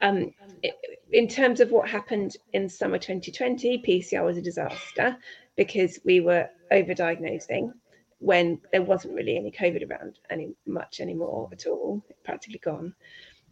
Um, 0.00 0.32
i- 0.64 0.72
in 1.12 1.28
terms 1.28 1.60
of 1.60 1.70
what 1.70 1.88
happened 1.88 2.36
in 2.52 2.68
summer 2.68 2.98
2020, 2.98 3.78
PCR 3.78 4.24
was 4.24 4.36
a 4.36 4.42
disaster 4.42 5.16
because 5.56 6.00
we 6.04 6.20
were 6.20 6.48
overdiagnosing 6.72 7.72
when 8.18 8.60
there 8.72 8.82
wasn't 8.82 9.14
really 9.14 9.36
any 9.36 9.50
COVID 9.50 9.88
around 9.88 10.18
any 10.30 10.54
much 10.66 11.00
anymore 11.00 11.48
at 11.52 11.66
all, 11.66 12.02
practically 12.24 12.58
gone. 12.58 12.94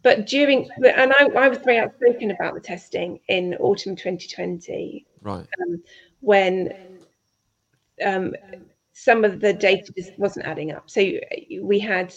But 0.03 0.27
during, 0.27 0.69
and 0.83 1.13
I, 1.13 1.25
I 1.27 1.47
was 1.47 1.59
very 1.59 1.79
outspoken 1.79 2.31
about 2.31 2.53
the 2.53 2.59
testing 2.59 3.19
in 3.29 3.55
autumn 3.55 3.95
2020 3.95 5.05
Right. 5.21 5.47
when 6.19 6.73
um, 8.05 8.33
some 8.91 9.23
of 9.23 9.39
the 9.39 9.53
data 9.53 9.91
just 9.97 10.17
wasn't 10.19 10.45
adding 10.45 10.73
up. 10.73 10.89
So 10.89 11.09
we 11.61 11.79
had 11.79 12.13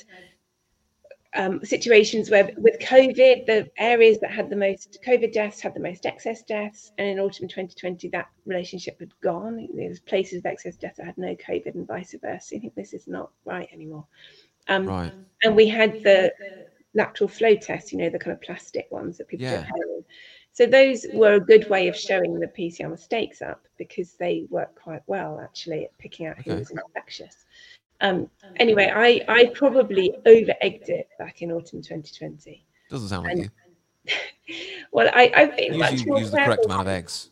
um, 1.37 1.65
situations 1.65 2.31
where 2.31 2.51
with 2.57 2.81
COVID, 2.81 3.47
the 3.47 3.71
areas 3.79 4.19
that 4.21 4.31
had 4.31 4.51
the 4.51 4.57
most 4.57 4.99
COVID 5.07 5.33
deaths 5.33 5.61
had 5.61 5.75
the 5.75 5.81
most 5.81 6.07
excess 6.07 6.43
deaths. 6.43 6.93
And 6.99 7.09
in 7.09 7.21
autumn 7.21 7.47
2020, 7.47 8.09
that 8.09 8.29
relationship 8.47 8.99
had 8.99 9.13
gone. 9.21 9.69
There 9.75 9.89
was 9.89 10.01
places 10.01 10.39
with 10.39 10.47
excess 10.47 10.77
deaths 10.77 10.97
that 10.97 11.07
had 11.07 11.19
no 11.19 11.37
COVID 11.37 11.75
and 11.75 11.87
vice 11.87 12.15
versa. 12.21 12.57
I 12.57 12.59
think 12.59 12.75
this 12.75 12.95
is 12.95 13.07
not 13.07 13.31
right 13.45 13.69
anymore. 13.73 14.07
Um, 14.69 14.87
Right. 14.87 15.13
And 15.45 15.55
we 15.55 15.69
had 15.69 16.03
the 16.03 16.33
lateral 16.97 17.29
flow 17.29 17.55
tests, 17.55 17.93
you 17.93 17.99
know, 17.99 18.11
the 18.11 18.19
kind 18.19 18.33
of 18.33 18.41
plastic 18.41 18.89
ones 18.91 19.19
that 19.19 19.29
people 19.29 19.45
Yeah. 19.45 19.61
get 19.61 19.69
home. 19.69 20.05
So 20.53 20.65
those 20.67 21.07
were 21.13 21.35
a 21.35 21.41
good 21.41 21.69
way 21.69 21.87
of 21.87 21.95
showing 21.95 22.41
the 22.41 22.47
PCR 22.49 22.91
mistakes 22.91 23.43
up 23.43 23.69
because 23.77 24.15
they 24.15 24.47
work 24.49 24.75
quite 24.75 25.03
well 25.07 25.39
actually 25.39 25.85
at 25.85 25.97
picking 25.99 26.27
out 26.27 26.39
who 26.39 26.53
Okay. 26.53 26.59
was 26.61 26.71
infectious. 26.71 27.45
Um, 28.01 28.31
anyway, 28.57 28.91
I, 28.95 29.23
I 29.29 29.47
probably 29.55 30.15
over 30.25 30.55
egged 30.63 30.89
it 30.89 31.09
back 31.19 31.43
in 31.43 31.53
autumn 31.53 31.83
2020. 31.83 32.65
Doesn't 32.89 33.09
sound 33.09 33.27
like 33.29 33.37
you. 33.37 33.51
Well, 34.93 35.11
I, 35.13 35.31
I've 35.35 35.57
been 35.57 35.75
You 35.75 35.79
much 35.81 35.93
usually 35.93 36.11
more 36.13 36.21
use 36.21 36.31
the 36.31 36.39
correct 36.39 36.65
amount 36.65 36.83
of 36.83 36.89
eggs 36.89 37.31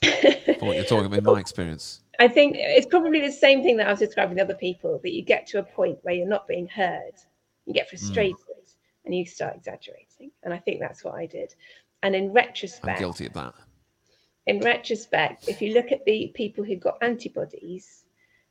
for 0.00 0.64
what 0.66 0.76
you're 0.76 0.84
talking 0.84 1.06
about, 1.06 1.18
in 1.18 1.24
my 1.24 1.38
experience. 1.38 2.00
I 2.18 2.26
think 2.26 2.56
it's 2.58 2.86
probably 2.86 3.20
the 3.20 3.30
same 3.30 3.62
thing 3.62 3.76
that 3.76 3.86
I 3.86 3.90
was 3.90 4.00
describing 4.00 4.38
to 4.38 4.42
other 4.42 4.54
people 4.54 4.98
that 5.04 5.12
you 5.12 5.22
get 5.22 5.46
to 5.48 5.58
a 5.58 5.62
point 5.62 5.98
where 6.02 6.14
you're 6.14 6.26
not 6.26 6.48
being 6.48 6.66
heard, 6.66 7.12
you 7.66 7.74
get 7.74 7.88
frustrated, 7.88 8.34
and 9.08 9.16
you 9.16 9.24
start 9.24 9.56
exaggerating. 9.56 10.30
And 10.42 10.52
I 10.52 10.58
think 10.58 10.80
that's 10.80 11.02
what 11.02 11.14
I 11.14 11.24
did. 11.26 11.54
And 12.02 12.14
in 12.14 12.24
I'm 12.24 12.32
retrospect, 12.32 12.98
guilty 12.98 13.26
of 13.26 13.32
that. 13.32 13.54
in 14.46 14.60
retrospect, 14.60 15.48
if 15.48 15.62
you 15.62 15.72
look 15.74 15.90
at 15.90 16.04
the 16.04 16.30
people 16.34 16.62
who 16.62 16.76
got 16.76 16.98
antibodies, 17.02 18.04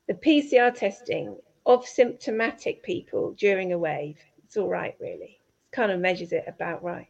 the 0.08 0.16
PCR 0.16 0.74
testing 0.74 1.38
of 1.68 1.86
symptomatic 1.88 2.82
people 2.82 3.34
during 3.38 3.72
a 3.74 3.78
wave, 3.78 4.18
it's 4.44 4.58
all 4.58 4.68
right, 4.68 4.96
really. 5.00 5.40
It 5.40 5.72
kind 5.76 5.92
of 5.92 6.00
measures 6.00 6.32
it 6.34 6.46
about 6.48 6.84
right. 6.84 7.08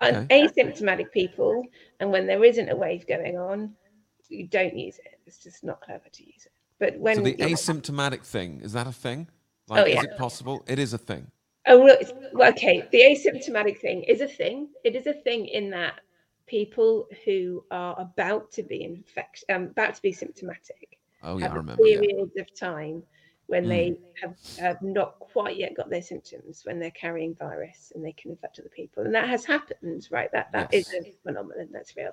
And 0.00 0.16
Okay. 0.30 0.46
asymptomatic 0.46 1.12
people, 1.12 1.64
and 2.00 2.10
when 2.10 2.26
there 2.26 2.42
isn't 2.44 2.70
a 2.70 2.76
wave 2.76 3.06
going 3.06 3.36
on, 3.36 3.74
you 4.28 4.46
don't 4.46 4.76
use 4.76 4.98
it. 4.98 5.20
It's 5.26 5.42
just 5.42 5.62
not 5.62 5.80
clever 5.82 6.08
to 6.10 6.26
use 6.26 6.46
it. 6.46 6.52
But 6.78 6.98
when 6.98 7.16
So 7.16 7.22
the 7.22 7.34
asymptomatic 7.34 8.24
thing, 8.24 8.60
is 8.62 8.72
that 8.72 8.86
a 8.86 8.92
thing? 8.92 9.28
Like, 9.68 9.82
oh, 9.82 9.86
yeah. 9.86 9.98
is 9.98 10.04
it 10.04 10.16
possible? 10.16 10.64
It 10.66 10.78
is 10.78 10.94
a 10.94 10.98
thing. 10.98 11.30
Oh, 11.68 11.84
well, 12.32 12.48
okay. 12.50 12.82
The 12.92 13.00
asymptomatic 13.02 13.78
thing 13.78 14.02
is 14.04 14.20
a 14.20 14.26
thing. 14.28 14.68
It 14.84 14.96
is 14.96 15.06
a 15.06 15.12
thing 15.12 15.46
in 15.46 15.70
that 15.70 16.00
people 16.46 17.06
who 17.24 17.64
are 17.70 17.94
about 18.00 18.50
to 18.52 18.62
be 18.62 18.82
infect, 18.84 19.44
um, 19.50 19.64
about 19.64 19.94
to 19.96 20.02
be 20.02 20.12
symptomatic, 20.12 20.98
Oh, 21.22 21.36
yeah, 21.36 21.44
have 21.44 21.52
I 21.52 21.56
remember. 21.56 21.86
Yeah. 21.86 22.00
periods 22.00 22.36
of 22.38 22.54
time 22.58 23.02
when 23.48 23.64
Mm. 23.64 23.68
they 23.68 23.92
have, 24.22 24.34
have 24.58 24.82
not 24.82 25.18
quite 25.18 25.56
yet 25.58 25.74
got 25.74 25.90
their 25.90 26.02
symptoms, 26.02 26.62
when 26.64 26.78
they're 26.78 26.90
carrying 26.92 27.34
virus 27.34 27.92
and 27.94 28.04
they 28.04 28.12
can 28.12 28.30
infect 28.30 28.58
other 28.58 28.70
people, 28.70 29.04
and 29.04 29.14
that 29.14 29.28
has 29.28 29.44
happened, 29.44 30.08
right? 30.10 30.30
That 30.32 30.50
that 30.52 30.72
is 30.72 30.86
Yes. 30.92 31.06
a 31.06 31.28
phenomenon 31.28 31.68
that's 31.70 31.96
real. 31.96 32.12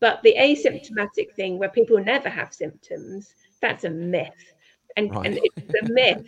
But 0.00 0.22
the 0.22 0.34
asymptomatic 0.38 1.34
thing, 1.34 1.58
where 1.58 1.68
people 1.68 1.98
never 2.02 2.28
have 2.28 2.52
symptoms, 2.52 3.34
that's 3.60 3.84
a 3.84 3.90
myth, 3.90 4.54
and 4.96 5.10
and 5.24 5.38
it's 5.42 5.74
a 5.82 5.92
myth 5.92 6.24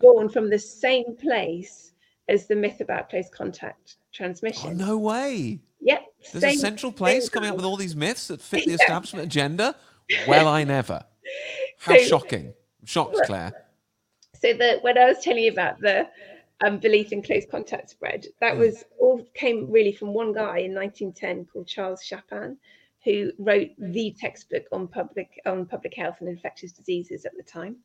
born 0.00 0.28
from 0.28 0.48
the 0.50 0.58
same 0.58 1.16
place 1.16 1.89
as 2.30 2.46
the 2.46 2.54
myth 2.56 2.80
about 2.80 3.10
close 3.10 3.28
contact 3.28 3.96
transmission. 4.12 4.80
Oh, 4.80 4.86
no 4.86 4.98
way. 4.98 5.60
Yep. 5.80 6.02
There's 6.32 6.44
a 6.44 6.52
central 6.54 6.92
place 6.92 7.24
same 7.24 7.30
coming 7.30 7.50
up 7.50 7.56
with 7.56 7.64
all 7.64 7.76
these 7.76 7.96
myths 7.96 8.28
that 8.28 8.40
fit 8.40 8.64
the 8.66 8.72
establishment 8.80 9.24
agenda. 9.26 9.74
Well, 10.26 10.48
I 10.48 10.64
never. 10.64 11.04
How 11.78 11.96
So- 11.96 12.04
shocking. 12.04 12.54
I'm 12.80 12.86
shocked, 12.86 13.18
Clare. 13.26 13.52
So 14.40 14.54
the 14.54 14.78
when 14.80 14.96
I 14.96 15.04
was 15.04 15.18
telling 15.22 15.42
you 15.44 15.50
about 15.52 15.80
the 15.80 16.08
um, 16.62 16.78
belief 16.78 17.12
in 17.12 17.22
close 17.22 17.44
contact 17.50 17.90
spread, 17.90 18.26
that 18.40 18.54
Mm. 18.54 18.58
was 18.58 18.84
all 18.98 19.22
came 19.34 19.70
really 19.70 19.92
from 19.92 20.14
one 20.14 20.32
guy 20.32 20.58
in 20.58 20.72
1910 20.74 21.44
called 21.46 21.66
Charles 21.68 22.02
Chapin, 22.02 22.56
who 23.04 23.32
wrote 23.38 23.68
the 23.78 24.14
textbook 24.18 24.64
on 24.72 24.88
public 24.88 25.40
on 25.46 25.66
public 25.66 25.94
health 25.94 26.16
and 26.20 26.28
infectious 26.28 26.72
diseases 26.72 27.24
at 27.26 27.36
the 27.36 27.42
time, 27.42 27.76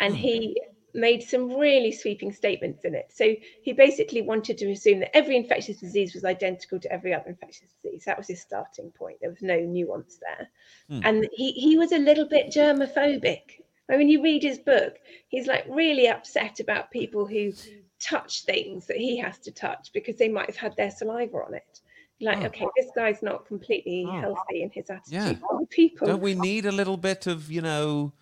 and 0.00 0.14
Hmm. 0.14 0.20
he 0.20 0.62
made 0.94 1.22
some 1.22 1.52
really 1.58 1.92
sweeping 1.92 2.32
statements 2.32 2.84
in 2.84 2.94
it. 2.94 3.10
So 3.12 3.34
he 3.62 3.72
basically 3.72 4.22
wanted 4.22 4.58
to 4.58 4.70
assume 4.70 5.00
that 5.00 5.16
every 5.16 5.36
infectious 5.36 5.78
disease 5.78 6.14
was 6.14 6.24
identical 6.24 6.80
to 6.80 6.92
every 6.92 7.14
other 7.14 7.28
infectious 7.30 7.68
disease. 7.82 8.04
That 8.06 8.18
was 8.18 8.28
his 8.28 8.40
starting 8.40 8.90
point. 8.90 9.18
There 9.20 9.30
was 9.30 9.42
no 9.42 9.58
nuance 9.60 10.18
there. 10.20 10.48
Hmm. 10.88 11.00
And 11.04 11.28
he, 11.32 11.52
he 11.52 11.78
was 11.78 11.92
a 11.92 11.98
little 11.98 12.26
bit 12.28 12.48
germophobic. 12.52 13.42
Like 13.88 13.98
when 13.98 14.08
you 14.08 14.22
read 14.22 14.42
his 14.42 14.58
book, 14.58 14.96
he's 15.28 15.46
like 15.46 15.64
really 15.68 16.08
upset 16.08 16.60
about 16.60 16.90
people 16.90 17.26
who 17.26 17.52
touch 18.00 18.44
things 18.44 18.86
that 18.86 18.96
he 18.96 19.18
has 19.18 19.38
to 19.40 19.50
touch 19.50 19.90
because 19.92 20.16
they 20.16 20.28
might 20.28 20.46
have 20.46 20.56
had 20.56 20.76
their 20.76 20.90
saliva 20.90 21.36
on 21.38 21.54
it. 21.54 21.80
Like, 22.22 22.42
Oh. 22.42 22.46
okay, 22.46 22.66
this 22.76 22.90
guy's 22.94 23.22
not 23.22 23.46
completely 23.46 24.04
Oh. 24.06 24.20
healthy 24.20 24.62
in 24.62 24.70
his 24.70 24.90
attitude. 24.90 25.12
Yeah. 25.12 25.34
People. 25.70 26.06
Don't 26.06 26.22
we 26.22 26.34
need 26.34 26.66
a 26.66 26.72
little 26.72 26.96
bit 26.96 27.26
of, 27.26 27.50
you 27.50 27.62
know, 27.62 28.12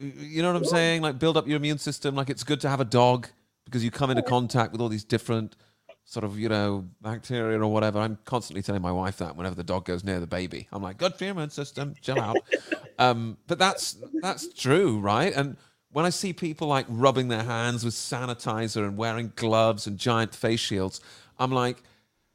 you 0.00 0.42
know 0.42 0.52
what 0.52 0.58
I'm 0.58 0.64
saying? 0.64 1.02
Like 1.02 1.18
build 1.18 1.36
up 1.36 1.46
your 1.46 1.56
immune 1.56 1.78
system. 1.78 2.14
Like 2.14 2.30
it's 2.30 2.44
good 2.44 2.60
to 2.62 2.68
have 2.68 2.80
a 2.80 2.84
dog 2.84 3.28
because 3.64 3.84
you 3.84 3.90
come 3.90 4.10
into 4.10 4.22
contact 4.22 4.72
with 4.72 4.80
all 4.80 4.88
these 4.88 5.04
different 5.04 5.56
sort 6.04 6.24
of, 6.24 6.38
you 6.38 6.48
know, 6.48 6.84
bacteria 7.02 7.60
or 7.60 7.66
whatever. 7.66 7.98
I'm 7.98 8.18
constantly 8.24 8.62
telling 8.62 8.82
my 8.82 8.92
wife 8.92 9.18
that 9.18 9.36
whenever 9.36 9.56
the 9.56 9.64
dog 9.64 9.84
goes 9.84 10.04
near 10.04 10.20
the 10.20 10.26
baby. 10.26 10.68
I'm 10.72 10.82
like, 10.82 10.98
good 10.98 11.14
for 11.14 11.24
your 11.24 11.32
immune 11.32 11.50
system, 11.50 11.94
chill 12.00 12.20
out. 12.20 12.36
um, 12.98 13.36
but 13.46 13.58
that's 13.58 13.96
that's 14.22 14.52
true, 14.54 15.00
right? 15.00 15.34
And 15.34 15.56
when 15.90 16.04
I 16.04 16.10
see 16.10 16.32
people 16.32 16.68
like 16.68 16.86
rubbing 16.88 17.28
their 17.28 17.42
hands 17.42 17.84
with 17.84 17.94
sanitizer 17.94 18.84
and 18.84 18.96
wearing 18.96 19.32
gloves 19.34 19.86
and 19.86 19.98
giant 19.98 20.34
face 20.34 20.60
shields, 20.60 21.00
I'm 21.38 21.50
like, 21.50 21.82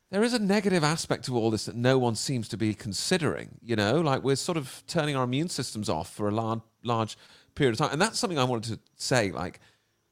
there 0.10 0.24
is 0.24 0.34
a 0.34 0.40
negative 0.40 0.84
aspect 0.84 1.26
to 1.26 1.38
all 1.38 1.50
this 1.50 1.66
that 1.66 1.76
no 1.76 1.98
one 1.98 2.16
seems 2.16 2.50
to 2.50 2.58
be 2.58 2.74
considering. 2.74 3.58
You 3.62 3.78
know, 3.78 4.02
like 4.02 4.24
we're 4.24 4.36
sort 4.36 4.58
of 4.58 4.84
turning 4.88 5.16
our 5.16 5.24
immune 5.24 5.48
systems 5.48 5.90
off 5.90 6.14
for 6.14 6.28
a 6.28 6.32
large, 6.32 6.60
large 6.84 7.18
period 7.56 7.74
of 7.74 7.80
time, 7.80 7.92
and 7.92 8.02
that's 8.02 8.20
something 8.20 8.40
I 8.40 8.44
wanted 8.44 8.74
to 8.74 8.80
say. 8.96 9.32
Like, 9.32 9.60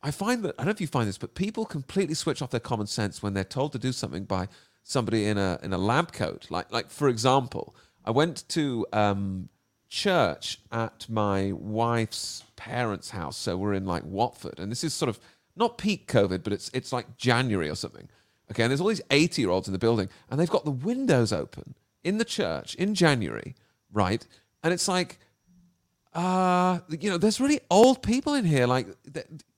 I 0.02 0.12
find 0.12 0.44
that 0.44 0.56
I 0.58 0.64
don't 0.64 0.68
know 0.68 0.72
if 0.72 0.82
you 0.82 0.88
find 0.88 1.08
this, 1.08 1.18
but 1.18 1.36
people 1.36 1.66
completely 1.66 2.16
switch 2.16 2.42
off 2.42 2.52
their 2.52 2.60
common 2.60 2.88
sense 2.88 3.22
when 3.22 3.34
they're 3.34 3.44
told 3.44 3.72
to 3.74 3.80
do 3.80 3.92
something 3.92 4.24
by 4.24 4.48
somebody 4.84 5.26
in 5.26 5.38
a 5.38 5.60
in 5.62 5.74
a 5.74 5.78
lab 5.78 6.12
coat. 6.12 6.48
Like, 6.50 6.72
like 6.72 6.90
for 6.90 7.10
example, 7.10 7.76
I 8.06 8.12
went 8.12 8.48
to 8.50 8.86
um, 8.94 9.50
church 9.90 10.60
at 10.72 11.08
my 11.10 11.52
wife's 11.54 12.44
parents' 12.56 13.12
house, 13.12 13.38
so 13.38 13.58
we're 13.58 13.74
in 13.74 13.86
like 13.86 14.04
Watford, 14.04 14.60
and 14.60 14.72
this 14.72 14.84
is 14.84 14.94
sort 14.94 15.10
of 15.10 15.20
not 15.56 15.78
peak 15.78 16.08
COVID, 16.08 16.44
but 16.44 16.54
it's 16.54 16.72
it's 16.74 16.94
like 16.94 17.18
January 17.18 17.70
or 17.70 17.76
something. 17.76 18.08
Okay, 18.52 18.64
and 18.64 18.72
there's 18.72 18.82
all 18.82 18.88
these 18.88 19.02
80 19.12 19.42
year 19.42 19.52
olds 19.52 19.68
in 19.68 19.74
the 19.74 19.80
building, 19.80 20.10
and 20.30 20.40
they've 20.40 20.50
got 20.50 20.66
the 20.66 20.72
windows 20.72 21.32
open 21.32 21.76
in 22.04 22.18
the 22.18 22.26
church 22.26 22.76
in 22.76 22.96
January, 22.96 23.56
right? 23.92 24.26
And 24.64 24.74
it's 24.74 24.88
like, 24.88 25.20
uh, 26.14 26.80
you 26.90 27.10
know, 27.10 27.18
there's 27.18 27.40
really 27.40 27.60
old 27.70 28.02
people 28.02 28.34
in 28.34 28.46
here, 28.46 28.66
like, 28.68 28.88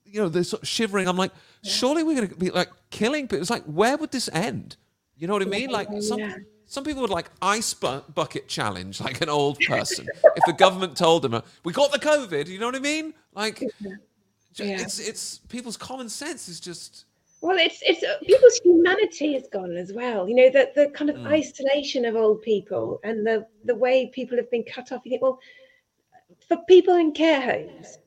you 0.04 0.20
know, 0.20 0.28
they're 0.28 0.44
sort 0.44 0.62
of 0.62 0.68
shivering. 0.68 1.08
I'm 1.08 1.16
like, 1.16 1.32
surely 1.64 2.02
we're 2.02 2.16
going 2.16 2.28
to 2.28 2.34
be 2.36 2.50
like 2.50 2.68
killing 2.90 3.24
people. 3.26 3.40
It's 3.40 3.50
like, 3.50 3.64
where 3.64 3.96
would 3.96 4.10
this 4.10 4.28
end? 4.32 4.76
You 5.16 5.26
know 5.26 5.32
what 5.32 5.42
I 5.42 5.46
mean? 5.46 5.70
Like, 5.70 5.88
some, 6.00 6.18
Yeah. 6.18 6.34
some 6.66 6.84
people 6.84 7.00
would 7.02 7.10
like 7.10 7.30
ice 7.40 7.72
bu- 7.72 8.02
bucket 8.14 8.48
challenge, 8.48 9.00
like 9.00 9.20
an 9.22 9.28
old 9.28 9.58
person. 9.60 10.06
if 10.36 10.44
the 10.46 10.52
government 10.52 10.96
told 10.96 11.22
them, 11.22 11.34
uh, 11.34 11.40
we 11.64 11.72
got 11.72 11.92
the 11.92 11.98
COVID, 11.98 12.46
you 12.48 12.58
know 12.58 12.66
what 12.66 12.76
I 12.76 12.80
mean? 12.80 13.14
Like, 13.34 13.60
Yeah. 13.60 14.80
it's, 14.80 14.98
it's 14.98 15.38
people's 15.48 15.78
common 15.78 16.08
sense 16.10 16.48
is 16.48 16.60
just, 16.60 17.06
Well, 17.40 17.56
it's 17.58 17.80
it's 17.82 18.02
uh, 18.02 18.18
people's 18.26 18.60
humanity 18.62 19.34
is 19.34 19.48
gone 19.50 19.74
as 19.76 19.92
well. 19.92 20.28
You 20.28 20.34
know, 20.36 20.50
the 20.50 20.70
the 20.76 20.86
kind 20.90 21.08
of 21.10 21.16
isolation 21.26 22.04
of 22.04 22.14
old 22.14 22.42
people 22.42 23.00
and 23.02 23.26
the 23.26 23.46
the 23.64 23.74
way 23.74 24.06
people 24.06 24.36
have 24.36 24.50
been 24.50 24.62
cut 24.64 24.92
off. 24.92 25.00
You 25.04 25.10
think, 25.12 25.22
well, 25.22 25.40
for 26.52 26.62
people 26.64 26.94
in 26.96 27.12
care 27.12 27.40
homes, 27.40 27.98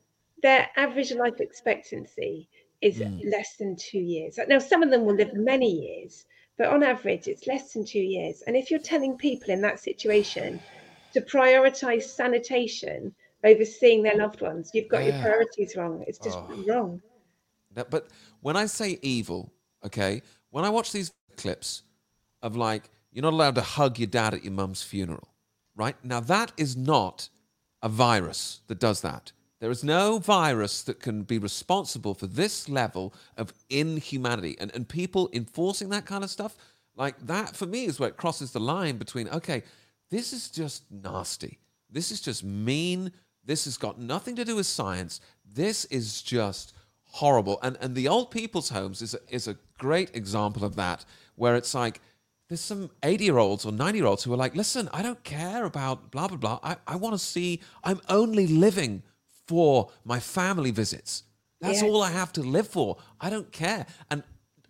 their 0.42 0.68
average 0.76 1.12
life 1.12 1.40
expectancy 1.40 2.48
is 2.80 2.98
hmm. 2.98 3.18
less 3.28 3.56
than 3.56 3.76
two 3.76 3.98
years. 3.98 4.38
Now, 4.48 4.58
some 4.58 4.82
of 4.82 4.90
them 4.90 5.04
will 5.04 5.16
live 5.16 5.34
many 5.34 5.70
years, 5.70 6.24
but 6.56 6.68
on 6.68 6.82
average, 6.82 7.26
it's 7.26 7.46
less 7.46 7.72
than 7.72 7.84
two 7.84 7.98
years. 7.98 8.42
And 8.46 8.56
if 8.56 8.70
you're 8.70 8.78
telling 8.78 9.16
people 9.16 9.50
in 9.50 9.60
that 9.62 9.80
situation 9.80 10.60
to 11.12 11.20
prioritize 11.22 12.04
sanitation 12.04 13.14
over 13.42 13.64
seeing 13.64 14.02
their 14.02 14.16
loved 14.16 14.40
ones, 14.40 14.70
you've 14.72 14.88
got 14.88 15.04
your 15.04 15.18
priorities 15.20 15.74
wrong. 15.76 16.04
It's 16.06 16.18
just 16.18 16.38
oh. 16.38 16.64
wrong. 16.68 17.02
That, 17.74 17.90
but 17.90 18.08
when 18.40 18.56
I 18.56 18.66
say 18.66 18.98
evil, 19.02 19.52
okay, 19.84 20.22
when 20.50 20.64
I 20.64 20.68
watch 20.68 20.92
these 20.92 21.12
clips 21.36 21.82
of 22.42 22.56
like, 22.56 22.90
you're 23.10 23.22
not 23.22 23.32
allowed 23.32 23.56
to 23.56 23.62
hug 23.62 23.98
your 23.98 24.06
dad 24.06 24.34
at 24.34 24.44
your 24.44 24.52
mum's 24.52 24.82
funeral, 24.82 25.28
right? 25.74 25.96
Now, 26.04 26.20
that 26.20 26.52
is 26.56 26.76
not 26.76 27.28
a 27.86 27.88
virus 27.88 28.62
that 28.66 28.80
does 28.80 29.00
that. 29.00 29.30
There 29.60 29.70
is 29.70 29.84
no 29.84 30.18
virus 30.18 30.82
that 30.82 30.98
can 30.98 31.22
be 31.22 31.38
responsible 31.38 32.14
for 32.14 32.26
this 32.26 32.68
level 32.68 33.14
of 33.36 33.52
inhumanity. 33.70 34.56
And, 34.58 34.74
and 34.74 34.88
people 34.88 35.30
enforcing 35.32 35.90
that 35.90 36.04
kind 36.04 36.24
of 36.24 36.30
stuff, 36.30 36.56
like 36.96 37.14
that 37.26 37.54
for 37.54 37.64
me 37.64 37.84
is 37.84 38.00
where 38.00 38.08
it 38.08 38.16
crosses 38.16 38.50
the 38.50 38.58
line 38.58 38.96
between, 38.96 39.28
okay, 39.28 39.62
this 40.10 40.32
is 40.32 40.50
just 40.50 40.82
nasty. 40.90 41.60
This 41.88 42.10
is 42.10 42.20
just 42.20 42.42
mean. 42.42 43.12
This 43.44 43.66
has 43.66 43.76
got 43.78 44.00
nothing 44.00 44.34
to 44.34 44.44
do 44.44 44.56
with 44.56 44.66
science. 44.66 45.20
This 45.44 45.84
is 45.84 46.22
just 46.22 46.74
horrible. 47.04 47.60
And 47.62 47.78
and 47.80 47.94
the 47.94 48.08
old 48.08 48.32
people's 48.32 48.70
homes 48.70 49.00
is 49.00 49.14
a, 49.14 49.20
is 49.30 49.46
a 49.46 49.56
great 49.78 50.10
example 50.16 50.64
of 50.64 50.74
that, 50.74 51.04
where 51.36 51.54
it's 51.54 51.72
like 51.72 52.00
there's 52.48 52.60
some 52.60 52.90
80 53.02 53.24
year 53.24 53.38
olds 53.38 53.64
or 53.66 53.72
90 53.72 53.98
year 53.98 54.06
olds 54.06 54.22
who 54.24 54.32
are 54.32 54.36
like, 54.36 54.54
listen, 54.54 54.88
I 54.92 55.02
don't 55.02 55.22
care 55.24 55.64
about 55.64 56.10
blah 56.10 56.28
blah 56.28 56.36
blah. 56.36 56.58
I, 56.62 56.76
I 56.86 56.96
want 56.96 57.14
to 57.14 57.18
see. 57.18 57.60
I'm 57.84 58.00
only 58.08 58.46
living 58.46 59.02
for 59.48 59.90
my 60.04 60.20
family 60.20 60.70
visits. 60.70 61.24
That's 61.60 61.82
Yeah. 61.82 61.88
all 61.88 62.02
I 62.02 62.10
have 62.10 62.32
to 62.34 62.42
live 62.42 62.68
for. 62.68 62.98
I 63.20 63.30
don't 63.30 63.50
care. 63.52 63.86
And 64.10 64.22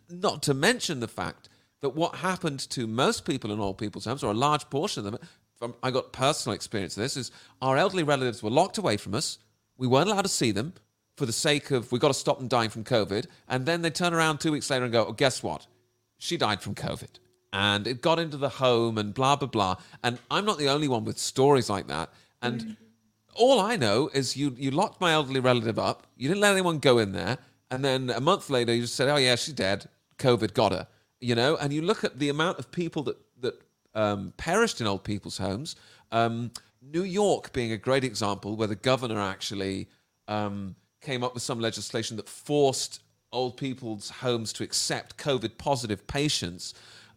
not 0.08 0.42
to 0.44 0.54
mention 0.54 1.00
the 1.00 1.08
fact 1.08 1.48
that 1.80 1.90
what 1.90 2.16
happened 2.16 2.60
to 2.70 2.86
most 2.86 3.24
people 3.24 3.52
in 3.52 3.60
old 3.60 3.78
people's 3.78 4.04
homes, 4.04 4.22
or 4.22 4.30
a 4.30 4.34
large 4.34 4.68
portion 4.70 5.04
of 5.06 5.12
them, 5.12 5.20
from, 5.58 5.74
I 5.82 5.90
got 5.90 6.12
personal 6.12 6.54
experience 6.54 6.96
of 6.96 7.02
this, 7.02 7.16
is 7.16 7.30
our 7.60 7.76
elderly 7.76 8.02
relatives 8.02 8.42
were 8.42 8.50
locked 8.50 8.78
away 8.78 8.96
from 8.96 9.14
us. 9.14 9.38
We 9.78 9.86
weren't 9.86 10.08
allowed 10.08 10.22
to 10.22 10.28
see 10.28 10.52
them 10.52 10.74
for 11.16 11.26
the 11.26 11.32
sake 11.32 11.70
of 11.70 11.90
we've 11.92 12.00
got 12.00 12.08
to 12.08 12.14
stop 12.14 12.38
them 12.38 12.48
dying 12.48 12.70
from 12.70 12.84
COVID. 12.84 13.26
And 13.48 13.66
then 13.66 13.82
they 13.82 13.90
turn 13.90 14.14
around 14.14 14.38
two 14.38 14.52
weeks 14.52 14.70
later 14.70 14.84
and 14.84 14.92
go, 14.92 15.06
oh, 15.06 15.12
guess 15.12 15.42
what? 15.42 15.66
She 16.18 16.36
died 16.36 16.62
from 16.62 16.74
COVID. 16.74 17.08
And 17.56 17.86
it 17.86 18.02
got 18.02 18.18
into 18.18 18.36
the 18.36 18.50
home 18.50 18.98
and 18.98 19.14
blah, 19.14 19.34
blah, 19.36 19.48
blah. 19.48 19.76
And 20.04 20.18
I'm 20.30 20.44
not 20.44 20.58
the 20.58 20.68
only 20.68 20.88
one 20.88 21.04
with 21.04 21.18
stories 21.18 21.70
like 21.70 21.86
that. 21.86 22.10
And 22.42 22.76
all 23.34 23.60
I 23.60 23.76
know 23.76 24.10
is 24.12 24.36
you 24.36 24.54
you 24.58 24.70
locked 24.70 25.00
my 25.00 25.12
elderly 25.12 25.40
relative 25.40 25.78
up. 25.78 26.06
You 26.16 26.28
didn't 26.28 26.40
let 26.40 26.52
anyone 26.52 26.78
go 26.78 26.98
in 26.98 27.12
there, 27.12 27.38
and 27.70 27.84
then 27.84 28.10
a 28.10 28.20
month 28.20 28.50
later 28.50 28.74
you 28.74 28.82
just 28.82 28.94
said, 28.94 29.08
"Oh 29.08 29.16
yeah, 29.16 29.36
she's 29.36 29.54
dead. 29.54 29.88
COVID 30.18 30.54
got 30.54 30.72
her." 30.72 30.86
You 31.20 31.34
know, 31.34 31.56
and 31.56 31.72
you 31.72 31.82
look 31.82 32.04
at 32.04 32.18
the 32.18 32.28
amount 32.28 32.58
of 32.58 32.70
people 32.70 33.02
that 33.04 33.16
that 33.40 33.54
um, 33.94 34.32
perished 34.36 34.80
in 34.80 34.86
old 34.86 35.04
people's 35.04 35.38
homes. 35.38 35.76
Um, 36.12 36.50
New 36.82 37.02
York 37.02 37.52
being 37.52 37.72
a 37.72 37.78
great 37.78 38.04
example, 38.04 38.54
where 38.56 38.68
the 38.68 38.76
governor 38.76 39.20
actually 39.20 39.88
um, 40.28 40.76
came 41.00 41.24
up 41.24 41.34
with 41.34 41.42
some 41.42 41.58
legislation 41.58 42.16
that 42.18 42.28
forced 42.28 43.00
old 43.32 43.56
people's 43.56 44.10
homes 44.10 44.52
to 44.52 44.62
accept 44.62 45.16
COVID 45.16 45.58
positive 45.58 46.06
patients 46.06 46.74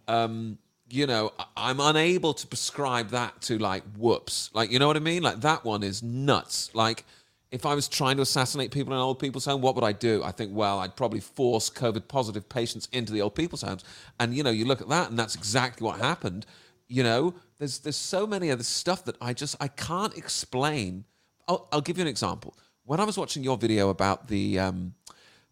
um, 0.10 0.58
you 0.90 1.06
know, 1.06 1.32
I'm 1.56 1.80
unable 1.80 2.34
to 2.34 2.48
prescribe 2.48 3.10
that 3.12 3.42
to 3.44 3.60
like 3.60 3.84
whoops. 3.96 4.50
Like, 4.54 4.72
you 4.72 4.80
know 4.80 4.88
what 4.88 4.98
I 4.98 5.02
mean? 5.02 5.22
Like 5.22 5.42
that 5.42 5.64
one 5.64 5.84
is 5.84 6.02
nuts. 6.02 6.72
Like, 6.74 7.06
if 7.52 7.66
I 7.66 7.74
was 7.74 7.88
trying 7.88 8.16
to 8.18 8.22
assassinate 8.22 8.72
people 8.72 8.94
in 8.94 9.00
old 9.00 9.20
people's 9.20 9.46
home, 9.46 9.62
what 9.62 9.76
would 9.76 9.84
I 9.84 9.92
do? 9.92 10.24
I 10.24 10.32
think, 10.32 10.52
well, 10.54 10.80
I'd 10.80 10.96
probably 10.96 11.20
force 11.20 11.70
COVID 11.70 12.08
positive 12.08 12.48
patients 12.48 12.88
into 12.92 13.12
the 13.12 13.22
old 13.22 13.36
people's 13.36 13.62
homes. 13.62 13.84
And 14.20 14.36
you 14.36 14.44
know, 14.44 14.52
you 14.52 14.66
look 14.66 14.82
at 14.82 14.90
that, 14.90 15.10
and 15.10 15.18
that's 15.18 15.36
exactly 15.36 15.86
what 15.86 16.00
happened. 16.00 16.46
You 16.88 17.04
know, 17.04 17.36
there's 17.60 17.80
there's 17.80 17.96
so 17.96 18.26
many 18.26 18.50
of 18.50 18.58
this 18.58 18.68
stuff 18.68 19.06
that 19.06 19.16
I 19.22 19.34
just 19.34 19.56
I 19.62 19.68
can't 19.68 20.18
explain. 20.18 21.06
I'll, 21.48 21.68
I'll 21.72 21.82
give 21.82 21.98
you 21.98 22.02
an 22.02 22.08
example. 22.08 22.58
When 22.86 23.00
I 23.00 23.04
was 23.04 23.18
watching 23.18 23.44
your 23.44 23.58
video 23.58 23.90
about 23.90 24.28
the 24.28 24.58
um, 24.58 24.96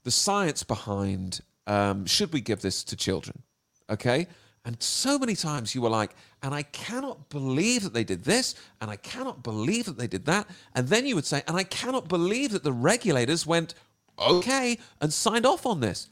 the 0.04 0.12
science 0.12 0.64
behind 0.64 1.42
um, 1.68 2.06
should 2.06 2.34
we 2.34 2.42
give 2.42 2.62
this 2.62 2.84
to 2.86 2.96
children, 2.96 3.44
okay? 3.90 4.26
And 4.68 4.84
so 4.84 5.18
many 5.18 5.34
times 5.34 5.74
you 5.74 5.82
were 5.82 5.90
like, 5.90 6.14
and 6.44 6.54
I 6.54 6.64
cannot 6.64 7.30
believe 7.30 7.84
that 7.84 7.94
they 7.94 8.04
did 8.04 8.26
this, 8.26 8.54
and 8.82 8.92
I 8.92 8.98
cannot 8.98 9.42
believe 9.42 9.86
that 9.86 9.98
they 9.98 10.08
did 10.08 10.26
that. 10.26 10.46
And 10.76 10.90
then 10.90 11.08
you 11.08 11.16
would 11.16 11.26
say, 11.26 11.42
and 11.48 11.56
I 11.56 11.64
cannot 11.64 12.10
believe 12.10 12.52
that 12.52 12.66
the 12.66 12.74
regulators 12.74 13.48
went, 13.48 13.76
okay, 14.20 14.78
and 15.00 15.14
signed 15.14 15.46
off 15.46 15.66
on 15.66 15.80
this. 15.80 16.10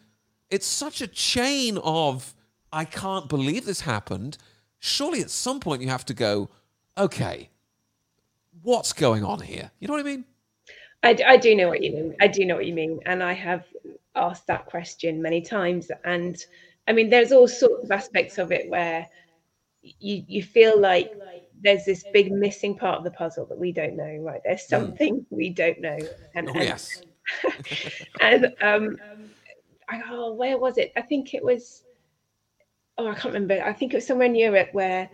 It's 0.50 0.66
such 0.66 1.02
a 1.02 1.08
chain 1.08 1.78
of, 1.80 2.34
I 2.72 2.86
can't 2.86 3.28
believe 3.28 3.66
this 3.66 3.82
happened. 3.82 4.38
Surely 4.80 5.20
at 5.20 5.32
some 5.32 5.60
point 5.60 5.82
you 5.82 5.90
have 5.90 6.06
to 6.06 6.14
go, 6.14 6.50
okay, 6.98 7.50
what's 8.62 8.94
going 8.94 9.26
on 9.26 9.42
here? 9.42 9.70
You 9.80 9.90
know 9.90 9.96
what 9.96 10.00
I 10.00 10.04
mean? 10.04 10.24
I 11.04 11.36
do 11.36 11.56
know 11.58 11.68
what 11.68 11.84
you 11.84 11.92
mean. 11.92 12.16
I 12.22 12.28
do 12.28 12.46
know 12.46 12.56
what 12.56 12.66
you 12.66 12.74
mean. 12.74 13.02
And 13.06 13.22
I 13.22 13.34
have 13.34 13.66
asked 14.16 14.48
that 14.48 14.66
question 14.66 15.22
many 15.22 15.42
times. 15.42 15.92
And 16.06 16.38
I 16.88 16.94
mean, 16.94 17.10
there's 17.10 17.32
all 17.32 17.48
sorts 17.48 17.84
of 17.84 17.92
aspects 17.92 18.38
of 18.38 18.52
it 18.52 18.70
where 18.70 19.08
you, 19.82 20.24
you 20.28 20.44
feel 20.44 20.80
like 20.80 21.12
there's 21.62 21.86
this 21.86 22.04
big 22.14 22.32
missing 22.32 22.78
part 22.78 22.98
of 22.98 23.04
the 23.04 23.12
puzzle 23.12 23.46
that 23.48 23.58
we 23.58 23.72
don't 23.72 23.96
know, 23.96 24.18
right? 24.22 24.42
There's 24.44 24.68
something 24.68 25.26
we 25.30 25.50
don't 25.50 25.80
know. 25.82 25.98
And, 26.36 26.50
Oh, 26.50 26.54
and, 26.54 26.64
yes. 26.64 27.02
and 28.22 28.54
um, 28.62 28.98
I, 29.90 30.02
oh, 30.10 30.34
where 30.34 30.58
was 30.58 30.78
it? 30.78 30.92
I 30.96 31.02
think 31.02 31.34
it 31.34 31.44
was, 31.44 31.84
oh, 32.98 33.08
I 33.08 33.14
can't 33.14 33.34
remember. 33.34 33.64
I 33.64 33.74
think 33.74 33.94
it 33.94 33.98
was 33.98 34.08
somewhere 34.08 34.28
in 34.28 34.36
Europe 34.36 34.70
where 34.74 35.10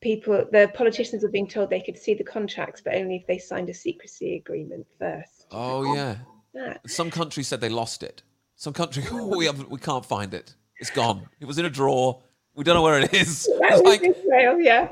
people, 0.00 0.46
the 0.52 0.70
politicians 0.74 1.22
were 1.22 1.30
being 1.30 1.48
told 1.48 1.70
they 1.70 1.80
could 1.80 1.98
see 1.98 2.14
the 2.14 2.24
contracts, 2.24 2.80
but 2.80 2.94
only 2.94 3.16
if 3.16 3.26
they 3.26 3.38
signed 3.38 3.70
a 3.70 3.74
secrecy 3.74 4.36
agreement 4.36 4.86
first. 4.98 5.46
Oh, 5.50 5.94
yeah. 5.94 6.16
That. 6.54 6.88
Some 6.88 7.10
country 7.10 7.42
said 7.42 7.60
they 7.60 7.68
lost 7.68 8.02
it. 8.02 8.22
Some 8.56 8.72
country, 8.72 9.04
oh, 9.10 9.26
we 9.36 9.46
haven't, 9.46 9.70
we 9.70 9.78
can't 9.78 10.04
find 10.04 10.34
it. 10.34 10.54
It's 10.82 10.90
gone. 10.90 11.28
It 11.38 11.44
was 11.44 11.58
in 11.58 11.64
a 11.64 11.70
drawer. 11.70 12.20
We 12.56 12.64
don't 12.64 12.74
know 12.74 12.82
where 12.82 12.98
it 12.98 13.14
is. 13.14 13.48
It's 13.62 13.82
like, 13.82 14.02
Israel, 14.02 14.58
yeah. 14.58 14.88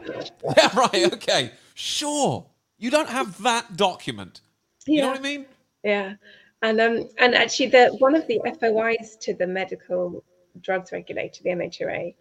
yeah, 0.57 0.79
right, 0.79 1.13
okay, 1.15 1.51
sure. 1.75 2.47
You 2.79 2.93
don't 2.93 3.09
have 3.09 3.43
that 3.43 3.77
document. 3.77 4.41
You 4.87 5.01
know 5.01 5.09
what 5.09 5.19
I 5.19 5.23
mean? 5.23 5.47
Yeah, 5.83 6.15
and 6.63 6.81
um, 6.81 7.09
and 7.19 7.35
actually, 7.35 7.71
the 7.71 7.89
one 7.99 8.15
of 8.15 8.25
the 8.29 8.41
FOIs 8.61 9.17
to 9.23 9.35
the 9.35 9.49
medical 9.49 10.23
drugs 10.61 10.93
regulator, 10.93 11.43
the 11.43 11.51
MHRA, 11.51 12.15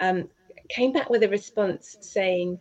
um, 0.00 0.30
came 0.70 0.94
back 0.94 1.10
with 1.10 1.22
a 1.22 1.28
response 1.28 1.98
saying 2.00 2.58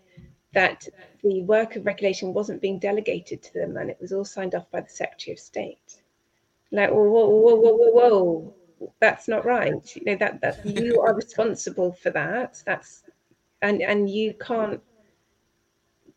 that 0.54 0.86
the 1.24 1.44
work 1.44 1.78
of 1.78 1.86
regulation 1.86 2.34
wasn't 2.34 2.62
being 2.62 2.78
delegated 2.78 3.42
to 3.44 3.54
them, 3.54 3.78
and 3.78 3.90
it 3.90 4.00
was 4.02 4.12
all 4.12 4.26
signed 4.26 4.54
off 4.54 4.70
by 4.70 4.82
the 4.82 4.90
Secretary 4.90 5.32
of 5.34 5.40
State. 5.40 6.04
Like, 6.74 6.90
whoa, 6.90 7.10
whoa, 7.10 7.30
whoa, 7.30 7.56
whoa, 7.56 7.74
whoa, 7.78 7.92
whoa. 7.92 8.56
That's 9.00 9.28
not 9.28 9.46
right. 9.46 9.96
You 9.96 10.04
know 10.06 10.16
that 10.16 10.42
that 10.42 10.66
you 10.66 11.02
are 11.02 11.14
responsible 11.14 11.94
for 11.94 12.10
that. 12.12 12.62
That's 12.66 13.04
and 13.62 13.82
and 13.82 14.10
you 14.10 14.34
can't 14.34 14.82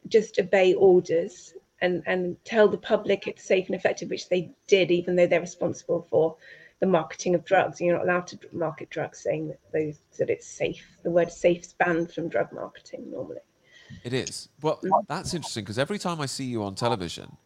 just 0.09 0.39
obey 0.39 0.75
orders 0.75 1.55
and 1.81 2.03
and 2.07 2.37
tell 2.45 2.69
the 2.69 2.79
public 2.79 3.27
it's 3.27 3.45
safe 3.45 3.67
and 3.67 3.75
effective, 3.75 4.11
which 4.11 4.29
they 4.29 4.51
did, 4.67 4.91
even 4.91 5.17
though 5.17 5.27
they're 5.27 5.41
responsible 5.41 6.07
for 6.11 6.37
the 6.81 6.87
marketing 6.87 7.35
of 7.35 7.45
drugs. 7.45 7.81
You're 7.81 7.97
not 7.97 8.05
allowed 8.05 8.27
to 8.29 8.39
market 8.53 8.91
drugs 8.91 9.19
saying 9.19 9.49
that 9.49 9.61
those 9.73 9.99
that 10.19 10.31
it's 10.31 10.47
safe. 10.47 10.87
The 11.03 11.11
word 11.11 11.31
safe 11.31 11.62
is 11.62 11.73
banned 11.75 12.12
from 12.12 12.29
drug 12.29 12.53
marketing 12.53 13.11
normally. 13.11 13.41
It 14.03 14.12
is. 14.12 14.49
Well, 14.62 14.81
that's 15.09 15.35
interesting 15.35 15.65
because 15.65 15.79
every 15.79 15.99
time 15.99 16.21
I 16.21 16.27
see 16.27 16.45
you 16.45 16.62
on 16.65 16.75
television, 16.75 17.37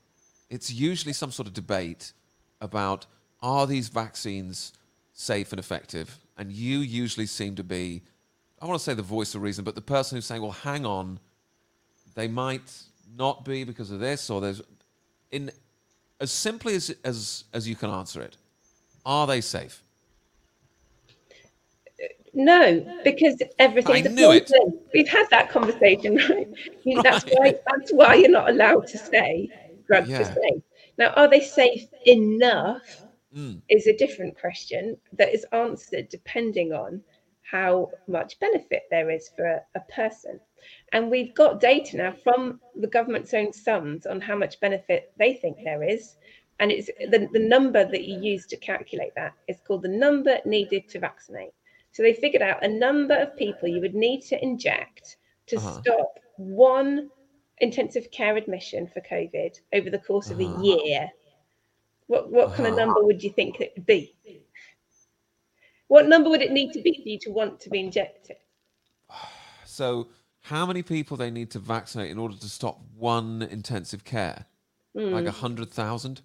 it's 0.50 0.72
usually 0.72 1.12
some 1.12 1.30
sort 1.30 1.48
of 1.48 1.54
debate 1.54 2.12
about 2.60 3.06
are 3.42 3.66
these 3.66 3.88
vaccines 3.88 4.72
safe 5.18 5.52
and 5.52 5.58
effective? 5.58 6.18
And 6.36 6.52
you 6.52 6.78
usually 6.78 7.26
seem 7.26 7.56
to 7.56 7.64
be 7.64 8.02
I 8.60 8.66
want 8.66 8.78
to 8.78 8.84
say 8.84 8.94
the 8.94 9.02
voice 9.02 9.34
of 9.34 9.42
reason, 9.42 9.64
but 9.64 9.76
the 9.76 9.80
person 9.80 10.16
who's 10.16 10.26
saying, 10.26 10.42
well, 10.42 10.50
hang 10.50 10.84
on, 10.84 11.20
they 12.16 12.26
might 12.26 12.72
not 13.16 13.44
be 13.44 13.62
because 13.62 13.92
of 13.92 14.00
this 14.00 14.30
or 14.30 14.40
there's 14.40 14.62
in 15.30 15.50
as 16.20 16.30
simply 16.30 16.74
as 16.74 16.94
as 17.04 17.44
as 17.52 17.68
you 17.68 17.76
can 17.76 17.90
answer 17.90 18.20
it, 18.22 18.36
are 19.04 19.26
they 19.26 19.40
safe? 19.40 19.82
No, 22.34 22.86
because 23.04 23.42
everything's 23.58 24.06
I 24.06 24.10
knew 24.10 24.30
it. 24.30 24.52
We've 24.94 25.08
had 25.08 25.26
that 25.30 25.50
conversation, 25.50 26.16
right? 26.30 27.02
That's 27.02 27.24
why 27.24 27.54
that's 27.66 27.92
why 27.92 28.14
you're 28.14 28.30
not 28.30 28.50
allowed 28.50 28.86
to 28.88 28.98
say 28.98 29.50
drugs 29.86 30.10
Yeah. 30.10 30.20
are 30.20 30.24
safe. 30.24 30.62
Now, 30.98 31.10
are 31.10 31.28
they 31.28 31.40
safe 31.40 31.86
enough? 32.06 32.82
Mm. 33.36 33.60
Is 33.68 33.86
a 33.86 33.96
different 33.96 34.38
question 34.38 34.96
that 35.12 35.34
is 35.34 35.44
answered 35.52 36.08
depending 36.08 36.72
on 36.72 37.02
how 37.42 37.90
much 38.06 38.38
benefit 38.40 38.82
there 38.90 39.10
is 39.10 39.30
for 39.36 39.44
a, 39.44 39.60
a 39.74 39.80
person. 39.92 40.40
And 40.92 41.10
we've 41.10 41.34
got 41.34 41.60
data 41.60 41.96
now 41.96 42.14
from 42.24 42.60
the 42.76 42.86
government's 42.86 43.32
own 43.34 43.52
sums 43.52 44.06
on 44.06 44.20
how 44.20 44.36
much 44.36 44.60
benefit 44.60 45.12
they 45.18 45.34
think 45.34 45.58
there 45.64 45.82
is. 45.82 46.16
And 46.60 46.70
it's 46.72 46.86
the, 46.86 47.28
the 47.32 47.38
number 47.38 47.84
that 47.84 48.04
you 48.04 48.18
use 48.20 48.46
to 48.46 48.56
calculate 48.56 49.14
that 49.14 49.32
is 49.46 49.60
called 49.66 49.82
the 49.82 49.88
number 49.88 50.38
needed 50.44 50.88
to 50.90 50.98
vaccinate. 50.98 51.52
So 51.92 52.02
they 52.02 52.12
figured 52.14 52.42
out 52.42 52.64
a 52.64 52.68
number 52.68 53.14
of 53.14 53.36
people 53.36 53.68
you 53.68 53.80
would 53.80 53.94
need 53.94 54.22
to 54.22 54.42
inject 54.42 55.16
to 55.46 55.56
Uh-huh. 55.56 55.80
stop 55.80 56.18
one 56.36 57.08
intensive 57.60 58.10
care 58.10 58.36
admission 58.36 58.86
for 58.86 59.00
COVID 59.00 59.58
over 59.72 59.90
the 59.90 59.98
course 59.98 60.30
of 60.30 60.40
Uh-huh. 60.40 60.60
a 60.60 60.64
year. 60.64 61.10
What 62.08 62.30
what 62.32 62.54
kind 62.54 62.66
of 62.68 62.74
number 62.74 63.04
would 63.04 63.22
you 63.22 63.30
think 63.30 63.60
it 63.60 63.72
would 63.76 63.86
be? 63.86 64.14
What 65.86 66.06
number 66.06 66.28
would 66.28 66.42
it 66.42 66.52
need 66.52 66.72
to 66.72 66.82
be 66.82 66.92
for 67.02 67.08
you 67.08 67.18
to 67.20 67.30
want 67.30 67.60
to 67.60 67.70
be 67.70 67.80
injected? 67.80 68.36
So, 69.64 70.08
how 70.40 70.66
many 70.66 70.82
people 70.82 71.16
they 71.16 71.30
need 71.30 71.50
to 71.52 71.58
vaccinate 71.58 72.10
in 72.10 72.18
order 72.18 72.36
to 72.36 72.48
stop 72.48 72.80
one 72.96 73.42
intensive 73.42 74.04
care? 74.04 74.46
Like 74.94 75.22
Hmm. 75.22 75.28
a 75.28 75.32
hundred 75.32 75.70
thousand? 75.70 76.22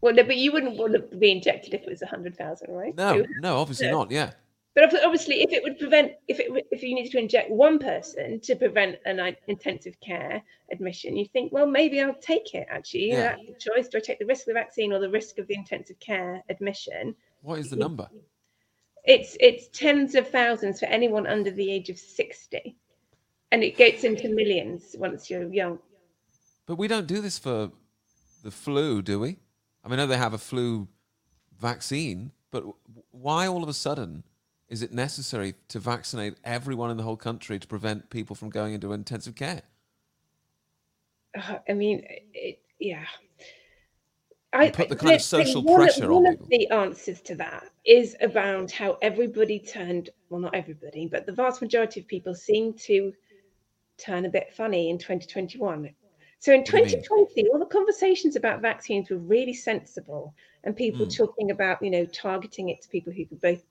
Well, 0.00 0.14
no, 0.14 0.22
but 0.22 0.36
you 0.36 0.52
wouldn't 0.52 0.76
want 0.76 0.92
to 0.92 1.00
be 1.16 1.30
injected 1.32 1.74
if 1.74 1.82
it 1.82 1.88
was 1.88 2.02
a 2.02 2.06
hundred 2.06 2.36
thousand, 2.36 2.72
right? 2.72 2.96
No, 2.96 3.24
no, 3.40 3.58
obviously 3.58 3.88
No. 3.88 3.98
not. 3.98 4.10
Yeah, 4.10 4.32
But 4.74 4.92
obviously, 5.04 5.42
if 5.42 5.52
it 5.52 5.62
would 5.62 5.78
prevent, 5.78 6.12
if 6.26 6.40
it 6.40 6.50
if 6.72 6.82
you 6.82 6.96
needed 6.96 7.12
to 7.12 7.18
inject 7.18 7.48
one 7.48 7.78
person 7.78 8.40
to 8.40 8.56
prevent 8.56 8.96
an 9.06 9.36
intensive 9.46 9.94
care 10.00 10.42
admission, 10.72 11.16
you 11.16 11.26
think, 11.26 11.52
well, 11.52 11.66
maybe 11.66 12.00
I'll 12.00 12.14
take 12.14 12.54
it. 12.54 12.66
Actually, 12.68 13.10
Yeah. 13.10 13.36
that's 13.36 13.46
the 13.46 13.54
choice: 13.54 13.88
do 13.88 13.98
I 13.98 14.00
take 14.00 14.18
the 14.18 14.26
risk 14.26 14.42
of 14.42 14.46
the 14.46 14.54
vaccine 14.54 14.92
or 14.92 14.98
the 14.98 15.10
risk 15.10 15.38
of 15.38 15.46
the 15.46 15.54
intensive 15.54 15.98
care 16.00 16.42
admission? 16.48 17.14
what 17.42 17.58
is 17.58 17.70
the 17.70 17.76
number? 17.76 18.08
It's 19.04 19.36
it's 19.38 19.68
tens 19.68 20.14
of 20.16 20.28
thousands 20.28 20.80
for 20.80 20.86
anyone 20.86 21.26
under 21.26 21.52
the 21.52 21.70
age 21.70 21.88
of 21.88 21.98
sixty, 21.98 22.76
and 23.52 23.62
it 23.62 23.76
gets 23.76 24.02
into 24.02 24.28
millions 24.28 24.96
once 24.98 25.30
you're 25.30 25.52
young. 25.52 25.78
But 26.66 26.76
we 26.76 26.88
don't 26.88 27.06
do 27.06 27.20
this 27.20 27.38
for 27.38 27.70
the 28.42 28.50
flu, 28.50 29.02
do 29.02 29.20
we? 29.20 29.38
I 29.84 29.88
mean, 29.88 30.00
I 30.00 30.02
know 30.02 30.06
they 30.08 30.16
have 30.16 30.34
a 30.34 30.38
flu 30.38 30.88
vaccine, 31.60 32.32
but 32.50 32.64
why 33.10 33.46
all 33.46 33.62
of 33.62 33.68
a 33.68 33.74
sudden 33.74 34.24
is 34.68 34.82
it 34.82 34.92
necessary 34.92 35.54
to 35.68 35.78
vaccinate 35.78 36.34
everyone 36.44 36.90
in 36.90 36.96
the 36.96 37.02
whole 37.02 37.16
country 37.16 37.58
to 37.58 37.66
prevent 37.66 38.10
people 38.10 38.34
from 38.34 38.50
going 38.50 38.74
into 38.74 38.92
intensive 38.92 39.34
care? 39.34 39.62
Uh, 41.36 41.58
I 41.68 41.72
mean, 41.72 42.04
it, 42.32 42.60
yeah. 42.78 43.04
You 44.60 44.70
put 44.70 44.88
the 44.88 44.94
kind 44.94 45.08
of 45.08 45.14
I 45.14 45.18
think 45.18 45.22
social 45.22 45.62
one, 45.62 45.80
pressure 45.80 46.12
on 46.12 46.22
one 46.22 46.32
people. 46.32 46.44
of 46.44 46.50
the 46.50 46.68
answers 46.70 47.20
to 47.22 47.34
that 47.36 47.64
is 47.84 48.16
around 48.22 48.70
how 48.70 48.98
everybody 49.02 49.58
turned, 49.58 50.10
well, 50.30 50.40
not 50.40 50.54
everybody, 50.54 51.08
but 51.08 51.26
the 51.26 51.32
vast 51.32 51.60
majority 51.60 52.00
of 52.00 52.06
people 52.06 52.34
seem 52.36 52.72
to 52.74 53.12
turn 53.98 54.26
a 54.26 54.28
bit 54.28 54.54
funny 54.54 54.90
in 54.90 54.98
2021. 54.98 55.90
So 56.38 56.52
in 56.52 56.62
do 56.62 56.76
you 56.76 56.84
mean? 56.84 57.02
2020, 57.02 57.48
all 57.48 57.58
the 57.58 57.66
conversations 57.66 58.36
about 58.36 58.60
vaccines 58.60 59.10
were 59.10 59.18
really 59.18 59.54
sensible, 59.54 60.34
and 60.62 60.76
people 60.76 61.06
Mm. 61.06 61.16
talking 61.16 61.50
about, 61.50 61.82
you 61.82 61.90
know, 61.90 62.04
targeting 62.06 62.68
it 62.68 62.80
to 62.82 62.88
people 62.88 63.12
who 63.12 63.26
could 63.26 63.40
both 63.40 63.64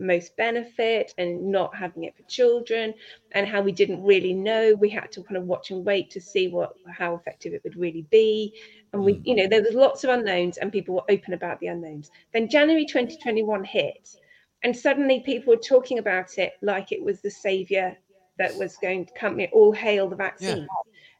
most 0.00 0.36
benefit 0.36 1.14
and 1.18 1.50
not 1.50 1.74
having 1.74 2.04
it 2.04 2.16
for 2.16 2.22
children, 2.24 2.94
and 3.32 3.46
how 3.46 3.60
we 3.62 3.72
didn't 3.72 4.02
really 4.02 4.32
know. 4.32 4.74
We 4.74 4.88
had 4.88 5.12
to 5.12 5.22
kind 5.22 5.36
of 5.36 5.44
watch 5.44 5.70
and 5.70 5.84
wait 5.84 6.10
to 6.10 6.20
see 6.20 6.48
what 6.48 6.74
how 6.90 7.14
effective 7.14 7.52
it 7.54 7.62
would 7.64 7.76
really 7.76 8.06
be, 8.10 8.54
and 8.92 9.04
we, 9.04 9.14
Mm. 9.14 9.26
you 9.26 9.34
know, 9.36 9.48
there 9.48 9.62
was 9.62 9.74
lots 9.74 10.04
of 10.04 10.10
unknowns, 10.10 10.58
and 10.58 10.72
people 10.72 10.94
were 10.94 11.10
open 11.10 11.34
about 11.34 11.60
the 11.60 11.68
unknowns. 11.68 12.10
Then 12.32 12.48
January 12.48 12.86
2021 12.86 13.64
hit, 13.64 14.16
and 14.62 14.76
suddenly 14.76 15.20
people 15.20 15.54
were 15.54 15.60
talking 15.60 15.98
about 15.98 16.38
it 16.38 16.54
like 16.62 16.92
it 16.92 17.02
was 17.02 17.20
the 17.20 17.30
savior 17.30 17.96
that 18.38 18.54
was 18.56 18.76
going 18.76 19.06
to 19.06 19.12
come. 19.14 19.40
It 19.40 19.50
all 19.52 19.72
hail 19.72 20.08
the 20.08 20.16
vaccine 20.16 20.66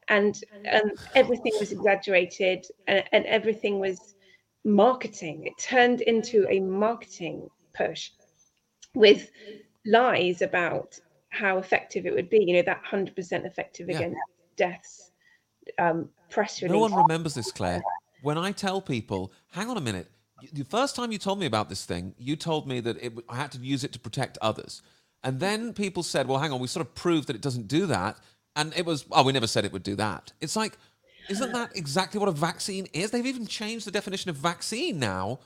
and 0.09 0.43
and 0.65 0.93
everything 1.15 1.53
was 1.59 1.73
exaggerated 1.73 2.67
and, 2.87 3.05
and 3.13 3.25
everything 3.27 3.79
was 3.79 4.15
marketing 4.65 5.45
it 5.47 5.53
turned 5.59 6.01
into 6.03 6.47
a 6.51 6.61
marketing 6.61 7.49
push 7.75 8.11
with 8.97 9.31
lies 9.85 10.43
about 10.43 10.99
how 11.29 11.59
effective 11.59 12.07
it 12.07 12.15
would 12.15 12.29
be 12.31 12.43
you 12.43 12.55
know 12.55 12.63
that 12.63 12.83
100% 12.91 13.45
effective 13.45 13.89
Yeah. 13.89 13.97
against 13.97 14.21
deaths 14.57 15.13
um 15.79 16.09
press 16.31 16.63
release 16.63 16.73
No 16.73 16.81
one 16.81 16.95
remembers 16.95 17.35
this, 17.35 17.53
Clare. 17.53 17.83
When 18.23 18.39
I 18.39 18.51
tell 18.53 18.81
people, 18.81 19.33
hang 19.53 19.69
on 19.69 19.77
a 19.77 19.81
minute, 19.81 20.11
the 20.53 20.65
first 20.65 20.97
time 20.97 21.13
you 21.13 21.19
told 21.19 21.39
me 21.39 21.47
about 21.47 21.69
this 21.69 21.85
thing, 21.85 22.15
you 22.19 22.35
told 22.37 22.67
me 22.67 22.81
that 22.81 22.97
it, 23.03 23.13
I 23.29 23.37
had 23.37 23.53
to 23.53 23.59
use 23.59 23.85
it 23.85 23.93
to 23.93 23.99
protect 24.01 24.39
others. 24.41 24.83
And 25.23 25.39
then 25.41 25.73
people 25.73 26.03
said, 26.03 26.27
well, 26.27 26.39
hang 26.39 26.53
on, 26.53 26.61
we 26.61 26.67
sort 26.69 26.87
of 26.87 26.95
proved 26.95 27.29
that 27.29 27.37
it 27.37 27.43
doesn't 27.43 27.69
do 27.69 27.87
that. 27.87 28.19
And 28.55 28.73
it 28.77 28.87
was, 28.87 29.05
oh, 29.13 29.23
we 29.23 29.33
never 29.33 29.47
said 29.47 29.65
it 29.65 29.73
would 29.73 29.83
do 29.83 29.97
that. 29.97 30.33
It's 30.41 30.57
like, 30.57 30.79
isn't 31.29 31.53
that 31.53 31.77
exactly 31.77 32.19
what 32.19 32.29
a 32.29 32.33
vaccine 32.33 32.87
is? 32.93 33.11
They've 33.11 33.27
even 33.27 33.47
changed 33.47 33.87
the 33.87 33.91
definition 33.91 34.31
of 34.31 34.37
vaccine 34.37 34.99
now 34.99 35.41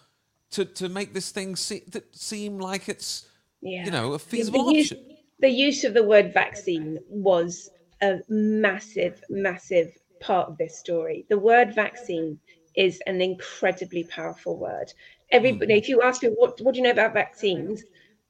to, 0.52 0.64
to 0.64 0.88
make 0.88 1.12
this 1.14 1.30
thing 1.30 1.56
se- 1.56 1.84
that 1.88 2.14
seem 2.14 2.58
like 2.58 2.88
it's, 2.88 3.26
yeah 3.62 3.84
you 3.84 3.90
know, 3.90 4.08
a 4.08 4.12
Yeah, 4.12 4.18
feasible 4.18 4.64
the 4.66 4.74
use, 4.74 4.92
option. 4.92 5.16
the 5.40 5.48
use 5.48 5.84
of 5.84 5.94
the 5.94 6.02
word 6.04 6.32
vaccine 6.32 6.98
was 7.08 7.70
a 8.02 8.18
massive, 8.28 9.22
massive 9.28 9.92
part 10.20 10.48
of 10.48 10.58
this 10.58 10.78
story. 10.78 11.26
The 11.28 11.38
word 11.38 11.74
vaccine 11.74 12.38
is 12.76 13.00
an 13.06 13.20
incredibly 13.20 14.04
powerful 14.04 14.56
word. 14.58 14.92
Everybody, 15.30 15.72
mm-hmm. 15.74 15.78
if 15.82 15.88
you 15.88 16.02
ask 16.02 16.22
me 16.22 16.30
what 16.30 16.60
what 16.60 16.72
do 16.74 16.78
you 16.78 16.84
know 16.84 16.90
about 16.90 17.12
vaccines, 17.14 17.84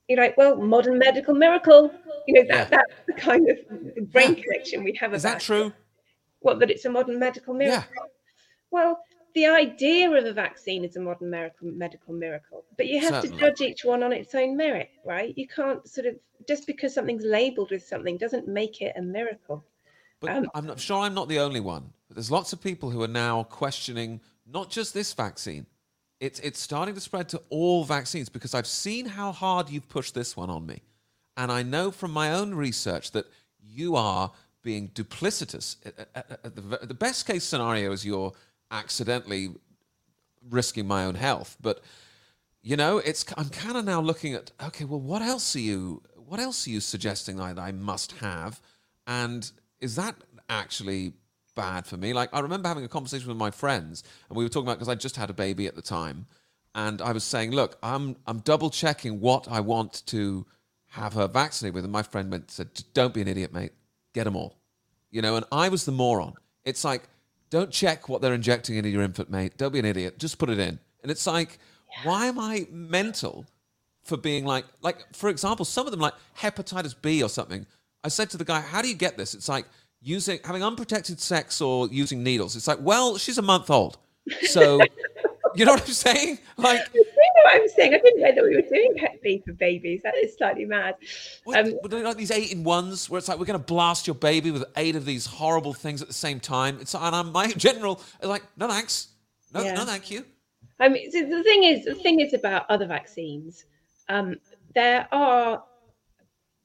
you're 0.09 0.19
like, 0.19 0.37
well, 0.37 0.57
modern 0.57 0.99
medical 0.99 1.35
miracle. 1.35 1.93
You 2.27 2.35
know 2.35 2.43
that 2.49 2.71
Yeah. 2.71 2.77
that's 2.77 2.95
the 3.07 3.13
kind 3.15 3.49
of 3.51 4.11
brain 4.13 4.35
connection 4.35 4.85
we 4.85 4.95
have 5.01 5.15
Is 5.15 5.23
that 5.23 5.41
true? 5.41 5.73
what 6.41 6.59
that 6.61 6.71
it's 6.71 6.85
a 6.85 6.91
modern 6.91 7.19
medical 7.19 7.55
miracle. 7.55 8.07
Well, 8.71 8.99
the 9.35 9.47
idea 9.47 10.11
of 10.11 10.25
a 10.25 10.33
vaccine 10.33 10.85
is 10.85 10.97
a 10.97 11.01
modern 11.01 11.31
miracle, 11.31 11.69
medical 11.69 12.13
miracle, 12.15 12.65
but 12.77 12.87
you 12.87 13.01
have 13.01 13.23
Certainly. 13.23 13.39
to 13.39 13.41
judge 13.41 13.61
each 13.61 13.85
one 13.85 14.03
on 14.03 14.13
its 14.13 14.35
own 14.35 14.57
merit, 14.57 14.91
right? 15.05 15.37
You 15.37 15.47
can't 15.47 15.87
sort 15.89 16.07
of 16.07 16.17
just 16.49 16.67
because 16.67 16.95
something's 16.95 17.25
labeled 17.25 17.71
with 17.71 17.85
something 17.87 18.17
doesn't 18.17 18.49
make 18.49 18.81
it 18.81 18.93
a 18.97 19.03
miracle. 19.03 19.65
But 20.21 20.31
Um, 20.31 20.51
I'm 20.55 20.67
not 20.67 20.81
sure 20.81 20.99
I'm 20.99 21.15
not 21.15 21.29
the 21.29 21.39
only 21.39 21.61
one. 21.61 21.93
But 22.09 22.17
there's 22.17 22.31
lots 22.31 22.53
of 22.53 22.61
people 22.61 22.91
who 22.91 23.03
are 23.03 23.09
now 23.09 23.45
questioning 23.45 24.21
not 24.47 24.69
just 24.71 24.93
this 24.95 25.13
vaccine. 25.13 25.67
It's 26.19 26.41
it's 26.41 26.61
starting 26.61 26.95
to 26.95 27.01
spread 27.01 27.29
to 27.31 27.43
all 27.51 27.85
vaccines 27.85 28.29
because 28.29 28.53
I've 28.55 28.67
seen 28.67 29.07
how 29.07 29.33
hard 29.33 29.71
you've 29.71 29.89
pushed 29.89 30.15
this 30.15 30.37
one 30.37 30.51
on 30.51 30.67
me, 30.67 30.83
and 31.37 31.51
I 31.53 31.63
know 31.63 31.91
from 31.91 32.11
my 32.11 32.33
own 32.33 32.55
research 32.55 33.13
that 33.13 33.27
you 33.63 33.97
are 33.97 34.33
being 34.63 34.89
duplicitous. 34.89 35.77
At- 35.87 36.09
at- 36.15 36.41
at 36.45 36.57
the, 36.57 36.87
the 36.87 36.95
best 36.95 37.27
case 37.27 37.45
scenario 37.45 37.93
is 37.93 38.05
you're 38.05 38.33
accidentally 38.71 39.51
risking 40.49 40.87
my 40.87 41.05
own 41.05 41.15
health, 41.15 41.57
but 41.61 41.83
you 42.63 42.77
know, 42.77 42.99
it's 42.99 43.25
I'm 43.37 43.49
kind 43.49 43.77
of 43.77 43.85
now 43.85 44.01
looking 44.01 44.35
at 44.35 44.53
okay, 44.63 44.85
well, 44.85 45.01
what 45.01 45.23
else 45.23 45.57
are 45.57 45.61
you 45.61 46.03
what 46.17 46.41
else 46.41 46.67
are 46.67 46.71
you 46.71 46.81
suggesting 46.81 47.37
that 47.37 47.59
I 47.59 47.73
must 47.73 48.13
have, 48.19 48.61
and 49.07 49.51
is 49.81 49.97
that 49.97 50.15
actually 50.49 51.15
bad 51.57 51.87
for 51.87 51.97
me? 51.97 52.13
Like 52.13 52.31
I 52.33 52.41
remember 52.41 52.69
having 52.69 52.85
a 52.85 52.89
conversation 52.89 53.29
with 53.29 53.37
my 53.37 53.51
friends, 53.51 54.05
and 54.29 54.37
we 54.37 54.45
were 54.45 54.49
talking 54.49 54.69
about 54.69 54.79
because 54.79 54.89
I 54.89 54.95
just 54.95 55.17
had 55.17 55.31
a 55.31 55.35
baby 55.35 55.67
at 55.67 55.75
the 55.75 55.83
time, 55.83 56.27
and 56.75 57.01
I 57.01 57.13
was 57.13 57.25
saying, 57.25 57.53
look, 57.53 57.79
I'm 57.83 58.17
I'm 58.27 58.41
double 58.41 58.71
checking 58.71 59.21
what 59.21 59.49
I 59.49 59.61
want 59.61 60.05
to 60.07 60.47
have 60.89 61.15
her 61.15 61.29
vaccinated 61.29 61.75
with, 61.75 61.85
and 61.85 61.93
my 61.93 62.03
friend 62.03 62.31
went 62.31 62.51
said, 62.51 62.69
don't 62.95 63.15
be 63.15 63.23
an 63.23 63.29
idiot, 63.29 63.53
mate, 63.53 63.73
get 64.13 64.25
them 64.25 64.37
all, 64.37 64.59
you 65.11 65.23
know, 65.23 65.37
and 65.37 65.47
I 65.51 65.69
was 65.69 65.85
the 65.85 65.93
moron. 65.93 66.35
It's 66.65 66.85
like 66.85 67.09
don't 67.51 67.71
check 67.71 68.09
what 68.09 68.23
they're 68.23 68.35
injecting 68.35 68.77
into 68.77 68.89
your 68.89 69.03
infant, 69.03 69.31
mate. 69.31 69.57
Don't 69.57 69.73
be 69.73 69.79
an 69.79 69.85
idiot. 69.85 70.19
Just 70.19 70.39
put 70.39 70.51
it 70.51 70.59
in. 70.59 70.79
And 71.03 71.11
it's 71.11 71.27
like, 71.27 71.59
why 72.05 72.27
am 72.27 72.39
I 72.39 72.67
mental 72.71 73.47
for 74.05 74.17
being 74.17 74.45
like, 74.45 74.65
like 74.83 75.15
for 75.15 75.29
example, 75.29 75.65
some 75.65 75.87
of 75.87 75.91
them 75.91 76.01
like 76.01 76.15
hepatitis 76.39 76.95
B 77.01 77.23
or 77.23 77.29
something. 77.29 77.67
I 78.03 78.09
said 78.09 78.31
to 78.31 78.37
the 78.37 78.45
guy, 78.45 78.61
"How 78.61 78.83
do 78.83 78.89
you 78.89 78.95
get 78.95 79.17
this?" 79.17 79.35
It's 79.35 79.49
like 79.49 79.67
using 80.01 80.41
having 80.45 80.65
unprotected 80.65 81.21
sex 81.21 81.61
or 81.61 81.89
using 81.89 82.23
needles. 82.23 82.57
It's 82.57 82.67
like, 82.67 82.79
well, 82.81 83.19
she's 83.19 83.39
a 83.39 83.43
month 83.43 83.71
old, 83.71 83.99
so 84.49 84.81
you 85.55 85.65
know 85.65 85.73
what 85.73 85.83
I'm 85.83 85.93
saying? 85.93 86.39
Like, 86.57 86.89
what 87.45 87.55
I'm 87.61 87.69
saying. 87.69 87.95
I 87.95 87.99
didn't 87.99 88.21
know 88.21 88.35
that 88.35 88.45
we 88.45 88.57
were 88.57 88.63
doing 88.63 88.95
hep 88.99 89.23
B 89.23 89.43
for 89.45 89.53
babies. 89.53 90.03
That 90.03 90.15
is 90.17 90.37
slightly 90.37 90.65
mad. 90.65 90.97
What, 91.45 91.59
um, 91.59 92.03
like 92.03 92.17
these 92.17 92.31
eight 92.31 92.53
in 92.53 92.65
ones 92.65 93.09
where 93.09 93.19
it's 93.19 93.29
like 93.29 93.39
we're 93.39 93.47
going 93.47 93.59
to 93.59 93.65
blast 93.65 94.07
your 94.07 94.15
baby 94.15 94.51
with 94.51 94.65
eight 94.77 94.97
of 94.97 95.05
these 95.05 95.27
horrible 95.27 95.75
things 95.75 96.03
at 96.03 96.09
the 96.09 96.15
same 96.15 96.41
time. 96.41 96.79
It's 96.81 96.95
and 96.95 97.15
I'm 97.15 97.33
my 97.33 97.49
general 97.49 98.01
like 98.23 98.43
no 98.57 98.69
thanks, 98.69 99.09
no 99.53 99.63
yeah. 99.63 99.75
no 99.75 99.85
thank 99.85 100.11
you. 100.11 100.25
I 100.81 100.89
mean, 100.89 101.11
so 101.11 101.21
the 101.27 101.43
thing 101.43 101.65
is, 101.65 101.85
the 101.85 101.95
thing 101.95 102.21
is 102.21 102.33
about 102.33 102.65
other 102.71 102.87
vaccines. 102.87 103.67
Um, 104.09 104.37
there 104.75 105.07
are, 105.13 105.63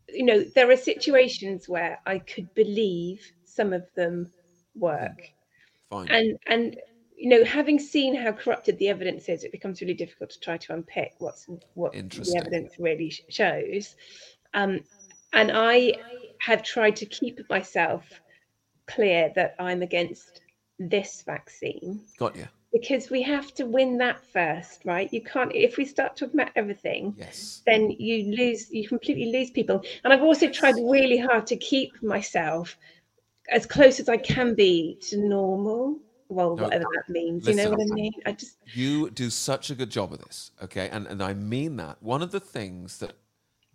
you 0.07 0.23
know, 0.23 0.41
there 0.55 0.71
are 0.71 0.77
situations 0.77 1.67
where 1.67 1.99
I 2.05 2.19
could 2.19 2.53
believe 2.55 3.29
some 3.43 3.73
of 3.73 3.83
them 3.95 4.31
work. 4.73 5.31
Fine. 5.89 6.07
And 6.09 6.39
and 6.47 6.77
you 7.17 7.29
know, 7.29 7.43
having 7.43 7.79
seen 7.79 8.15
how 8.15 8.31
corrupted 8.31 8.77
the 8.77 8.89
evidence 8.89 9.29
is, 9.29 9.43
it 9.43 9.51
becomes 9.51 9.81
really 9.81 9.93
difficult 9.93 10.29
to 10.31 10.39
try 10.39 10.57
to 10.57 10.73
unpick 10.73 11.13
what's 11.19 11.47
what 11.73 11.93
the 11.93 12.35
evidence 12.37 12.73
really 12.77 13.13
shows. 13.29 13.95
Um, 14.53 14.81
and 15.33 15.51
I 15.53 15.93
have 16.39 16.63
tried 16.63 16.95
to 16.97 17.05
keep 17.05 17.39
myself 17.49 18.03
clear 18.87 19.31
that 19.35 19.55
I'm 19.59 19.81
against 19.81 20.41
this 20.77 21.23
vaccine. 21.25 22.01
Got 22.17 22.35
you. 22.35 22.47
Because 22.73 23.09
we 23.09 23.21
have 23.21 23.53
to 23.53 23.65
win 23.65 23.97
that 23.99 24.19
first, 24.33 24.81
right? 24.83 25.11
You 25.13 25.21
can't 25.21 25.51
if 25.55 25.77
we 25.77 25.85
start 25.85 26.17
talking 26.17 26.39
about 26.39 26.51
everything, 26.57 27.15
yes. 27.17 27.61
then 27.65 27.91
you 27.91 28.35
lose 28.35 28.69
you 28.71 28.87
completely 28.87 29.31
lose 29.31 29.49
people. 29.49 29.81
And 30.03 30.11
I've 30.11 30.23
also 30.23 30.49
tried 30.49 30.75
really 30.75 31.17
hard 31.17 31.47
to 31.47 31.55
keep 31.55 32.03
myself 32.03 32.77
as 33.49 33.65
close 33.65 33.99
as 34.01 34.09
I 34.09 34.17
can 34.17 34.55
be 34.55 34.97
to 35.09 35.17
normal 35.17 35.99
well, 36.29 36.55
no, 36.55 36.63
whatever 36.63 36.85
that 36.95 37.09
means. 37.09 37.45
Listen, 37.45 37.59
you 37.59 37.63
know 37.65 37.77
what 37.77 37.91
I 37.91 37.93
mean? 37.93 38.13
I 38.25 38.31
just 38.33 38.57
you 38.73 39.09
do 39.09 39.29
such 39.29 39.69
a 39.69 39.75
good 39.75 39.89
job 39.89 40.13
of 40.13 40.19
this, 40.19 40.51
okay? 40.63 40.89
And 40.89 41.07
and 41.07 41.21
I 41.21 41.33
mean 41.33 41.77
that. 41.77 42.01
One 42.01 42.21
of 42.21 42.31
the 42.31 42.39
things 42.39 42.97
that 42.99 43.13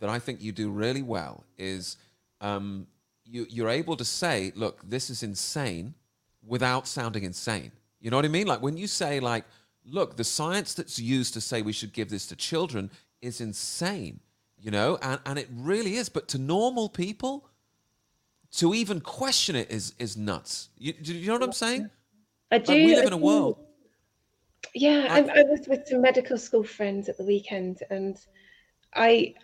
that 0.00 0.10
I 0.10 0.18
think 0.18 0.42
you 0.42 0.52
do 0.52 0.70
really 0.70 1.02
well 1.02 1.44
is 1.58 1.96
um, 2.40 2.86
you 3.24 3.46
you're 3.48 3.68
able 3.68 3.96
to 3.96 4.04
say, 4.04 4.52
look, 4.56 4.80
this 4.88 5.10
is 5.10 5.22
insane, 5.22 5.94
without 6.46 6.86
sounding 6.86 7.22
insane. 7.22 7.72
You 8.00 8.10
know 8.10 8.16
what 8.16 8.24
I 8.24 8.28
mean? 8.28 8.46
Like 8.46 8.62
when 8.62 8.76
you 8.76 8.86
say, 8.86 9.20
like, 9.20 9.44
look, 9.84 10.16
the 10.16 10.24
science 10.24 10.74
that's 10.74 10.98
used 10.98 11.34
to 11.34 11.40
say 11.40 11.62
we 11.62 11.72
should 11.72 11.92
give 11.92 12.10
this 12.10 12.26
to 12.28 12.36
children 12.36 12.90
is 13.20 13.40
insane. 13.40 14.20
You 14.58 14.70
know, 14.70 14.98
and, 15.00 15.20
and 15.24 15.38
it 15.38 15.48
really 15.54 15.96
is. 15.96 16.10
But 16.10 16.28
to 16.28 16.38
normal 16.38 16.90
people, 16.90 17.48
to 18.56 18.74
even 18.74 19.00
question 19.00 19.56
it 19.56 19.70
is 19.70 19.94
is 19.98 20.16
nuts. 20.16 20.68
You, 20.76 20.92
do 20.92 21.14
you 21.14 21.28
know 21.28 21.34
what 21.34 21.42
I'm 21.42 21.52
saying? 21.52 21.90
I 22.50 22.58
do. 22.58 22.72
Like 22.72 22.86
we 22.86 22.96
live 22.96 23.06
in 23.06 23.12
a 23.12 23.16
world. 23.16 23.58
Yeah, 24.74 25.06
I, 25.10 25.20
I, 25.20 25.42
was 25.44 25.66
with 25.66 25.86
some 25.86 26.02
medical 26.02 26.38
school 26.38 26.62
friends 26.62 27.08
at 27.08 27.16
the 27.16 27.24
weekend, 27.24 27.82
and 27.90 28.16
I 28.94 29.34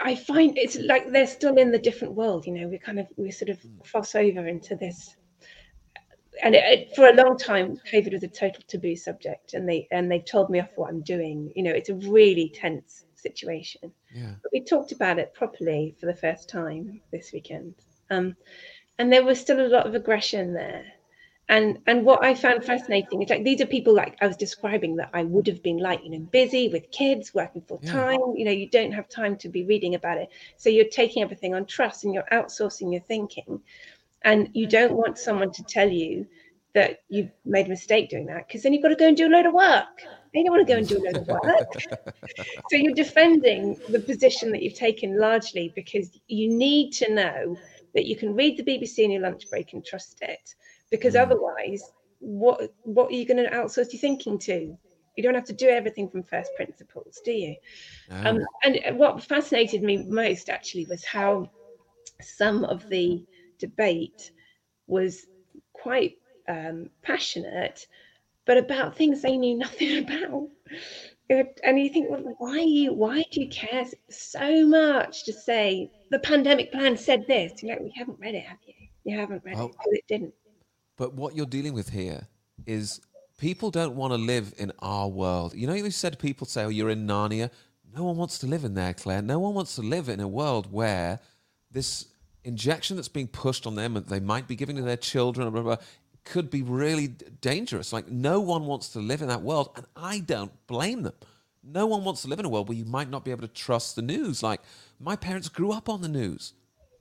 I 0.00 0.14
find 0.14 0.56
it's 0.56 0.76
like 0.76 1.10
they're 1.10 1.26
still 1.26 1.56
in 1.56 1.70
the 1.70 1.78
different 1.78 2.14
world. 2.14 2.46
You 2.46 2.52
know, 2.52 2.68
we 2.68 2.78
kind 2.78 2.98
of 2.98 3.06
we 3.16 3.30
sort 3.30 3.50
of 3.50 3.58
cross 3.82 4.14
over 4.14 4.46
into 4.46 4.76
this, 4.76 5.16
and 6.42 6.54
it, 6.54 6.64
it, 6.64 6.96
for 6.96 7.08
a 7.08 7.14
long 7.14 7.36
time, 7.36 7.78
COVID 7.90 8.12
was 8.12 8.22
a 8.22 8.28
total 8.28 8.62
taboo 8.66 8.96
subject, 8.96 9.54
and 9.54 9.68
they 9.68 9.88
and 9.90 10.10
they 10.10 10.20
told 10.20 10.50
me 10.50 10.60
off 10.60 10.70
what 10.76 10.90
I'm 10.90 11.02
doing. 11.02 11.52
You 11.56 11.62
know, 11.64 11.72
it's 11.72 11.90
a 11.90 11.94
really 11.94 12.52
tense 12.54 13.04
situation. 13.14 13.92
Yeah. 14.14 14.34
But 14.42 14.52
we 14.52 14.64
talked 14.64 14.92
about 14.92 15.18
it 15.18 15.34
properly 15.34 15.96
for 15.98 16.06
the 16.06 16.14
first 16.14 16.48
time 16.48 17.00
this 17.10 17.32
weekend, 17.32 17.74
um, 18.10 18.36
and 18.98 19.12
there 19.12 19.24
was 19.24 19.40
still 19.40 19.64
a 19.64 19.68
lot 19.68 19.86
of 19.86 19.94
aggression 19.94 20.52
there 20.52 20.84
and 21.48 21.78
and 21.86 22.04
what 22.04 22.22
i 22.24 22.34
found 22.34 22.64
fascinating 22.64 23.20
is 23.22 23.28
like 23.28 23.44
these 23.44 23.60
are 23.60 23.66
people 23.66 23.94
like 23.94 24.16
i 24.20 24.26
was 24.26 24.36
describing 24.36 24.96
that 24.96 25.10
i 25.12 25.22
would 25.24 25.46
have 25.46 25.62
been 25.62 25.78
like 25.78 26.02
you 26.04 26.10
know 26.10 26.18
busy 26.18 26.68
with 26.68 26.90
kids 26.92 27.34
working 27.34 27.60
full 27.62 27.78
time 27.78 28.20
yeah. 28.20 28.34
you 28.36 28.44
know 28.44 28.50
you 28.50 28.68
don't 28.70 28.92
have 28.92 29.08
time 29.08 29.36
to 29.36 29.48
be 29.48 29.64
reading 29.64 29.94
about 29.94 30.18
it. 30.18 30.28
So 30.56 30.68
you're 30.70 30.86
taking 30.86 31.22
everything 31.22 31.54
on 31.54 31.66
trust 31.66 32.04
and 32.04 32.14
you're 32.14 32.28
outsourcing 32.32 32.92
your 32.92 33.02
thinking. 33.02 33.60
And 34.22 34.48
you 34.52 34.66
mm-hmm. 34.66 34.70
don't 34.70 34.94
want 34.94 35.18
someone 35.18 35.52
to 35.52 35.64
tell 35.64 35.88
you 35.88 36.26
that 36.74 37.02
you've 37.08 37.30
made 37.44 37.66
a 37.66 37.68
mistake 37.68 38.08
doing 38.08 38.26
that 38.26 38.46
because 38.46 38.62
then 38.62 38.72
you've 38.72 38.82
got 38.82 38.88
to 38.88 38.96
go 38.96 39.08
and 39.08 39.16
do 39.16 39.26
a 39.26 39.34
load 39.34 39.46
of 39.46 39.52
work. 39.52 40.02
You 40.32 40.44
don't 40.44 40.52
want 40.52 40.66
to 40.66 40.72
go 40.72 40.78
and 40.78 40.88
do 40.88 40.98
a 40.98 41.04
load 41.04 41.16
of 41.16 41.28
work. 41.28 42.14
So 42.70 42.76
you're 42.78 42.94
defending 42.94 43.78
the 43.90 44.00
position 44.00 44.50
that 44.52 44.62
you've 44.62 44.74
taken 44.74 45.18
largely 45.18 45.72
because 45.74 46.08
you 46.28 46.48
need 46.48 46.92
to 46.92 47.12
know 47.12 47.58
that 47.94 48.06
you 48.06 48.16
can 48.16 48.34
read 48.34 48.56
the 48.56 48.62
bbc 48.62 48.98
in 48.98 49.10
your 49.10 49.20
lunch 49.20 49.50
break 49.50 49.74
and 49.74 49.84
trust 49.84 50.18
it 50.22 50.54
because 50.92 51.14
mm. 51.14 51.22
otherwise 51.22 51.90
what 52.20 52.72
what 52.84 53.10
are 53.10 53.14
you 53.14 53.26
going 53.26 53.42
to 53.44 53.50
outsource 53.50 53.92
your 53.92 54.00
thinking 54.00 54.38
to? 54.38 54.78
You 55.16 55.22
don't 55.22 55.34
have 55.34 55.44
to 55.46 55.52
do 55.52 55.68
everything 55.68 56.08
from 56.08 56.22
first 56.22 56.50
principles 56.54 57.20
do 57.24 57.32
you? 57.32 57.56
Oh. 58.12 58.30
um, 58.30 58.40
and 58.62 58.96
what 58.96 59.20
fascinated 59.24 59.82
me 59.82 60.04
most 60.04 60.48
actually 60.48 60.86
was 60.86 61.04
how 61.04 61.50
some 62.20 62.64
of 62.64 62.88
the 62.88 63.24
debate 63.58 64.30
was 64.86 65.26
quite 65.72 66.18
um, 66.48 66.90
passionate 67.02 67.86
but 68.44 68.58
about 68.58 68.96
things 68.96 69.22
they 69.22 69.36
knew 69.36 69.56
nothing 69.56 69.98
about. 70.04 70.48
And 71.64 71.80
you 71.80 71.88
think 71.88 72.10
well, 72.10 72.34
why 72.38 72.58
you 72.58 72.92
why 72.92 73.24
do 73.30 73.40
you 73.40 73.48
care 73.48 73.86
so 74.10 74.66
much 74.66 75.24
to 75.24 75.32
say 75.32 75.90
the 76.10 76.18
pandemic 76.18 76.70
plan 76.72 76.96
said 76.96 77.24
this. 77.26 77.62
You 77.62 77.70
know 77.70 77.78
we 77.80 77.92
haven't 77.96 78.18
read 78.20 78.34
it 78.34 78.44
have 78.44 78.58
you? 78.66 78.74
You 79.04 79.18
haven't 79.18 79.42
read 79.44 79.56
well, 79.56 79.72
it 79.86 79.98
it 79.98 80.04
didn't 80.08 80.34
but 81.02 81.14
what 81.14 81.34
you're 81.34 81.46
dealing 81.46 81.74
with 81.74 81.88
here 81.88 82.28
is 82.64 83.00
people 83.36 83.72
don't 83.72 83.96
want 83.96 84.12
to 84.12 84.16
live 84.16 84.54
in 84.56 84.70
our 84.78 85.08
world. 85.08 85.52
You 85.52 85.66
know, 85.66 85.74
you 85.74 85.90
said 85.90 86.16
people 86.16 86.46
say, 86.46 86.62
oh, 86.62 86.68
you're 86.68 86.90
in 86.90 87.08
Narnia. 87.08 87.50
No 87.92 88.04
one 88.04 88.16
wants 88.16 88.38
to 88.38 88.46
live 88.46 88.64
in 88.64 88.74
there, 88.74 88.94
Clare. 88.94 89.20
No 89.20 89.40
one 89.40 89.52
wants 89.52 89.74
to 89.74 89.82
live 89.82 90.08
in 90.08 90.20
a 90.20 90.28
world 90.28 90.72
where 90.72 91.18
this 91.72 92.06
injection 92.44 92.94
that's 92.94 93.08
being 93.08 93.26
pushed 93.26 93.66
on 93.66 93.74
them 93.74 93.96
and 93.96 94.06
they 94.06 94.20
might 94.20 94.46
be 94.46 94.54
giving 94.54 94.76
to 94.76 94.82
their 94.82 94.96
children 94.96 95.50
blah, 95.50 95.62
blah, 95.62 95.74
blah, 95.74 95.84
could 96.24 96.50
be 96.50 96.62
really 96.62 97.08
dangerous. 97.08 97.92
Like, 97.92 98.06
no 98.08 98.38
one 98.38 98.66
wants 98.66 98.90
to 98.90 99.00
live 99.00 99.22
in 99.22 99.26
that 99.26 99.42
world. 99.42 99.72
And 99.74 99.86
I 99.96 100.20
don't 100.20 100.52
blame 100.68 101.02
them. 101.02 101.14
No 101.64 101.84
one 101.86 102.04
wants 102.04 102.22
to 102.22 102.28
live 102.28 102.38
in 102.38 102.44
a 102.44 102.48
world 102.48 102.68
where 102.68 102.78
you 102.78 102.84
might 102.84 103.10
not 103.10 103.24
be 103.24 103.32
able 103.32 103.42
to 103.42 103.52
trust 103.52 103.96
the 103.96 104.02
news. 104.02 104.40
Like, 104.40 104.60
my 105.00 105.16
parents 105.16 105.48
grew 105.48 105.72
up 105.72 105.88
on 105.88 106.00
the 106.00 106.06
news. 106.06 106.52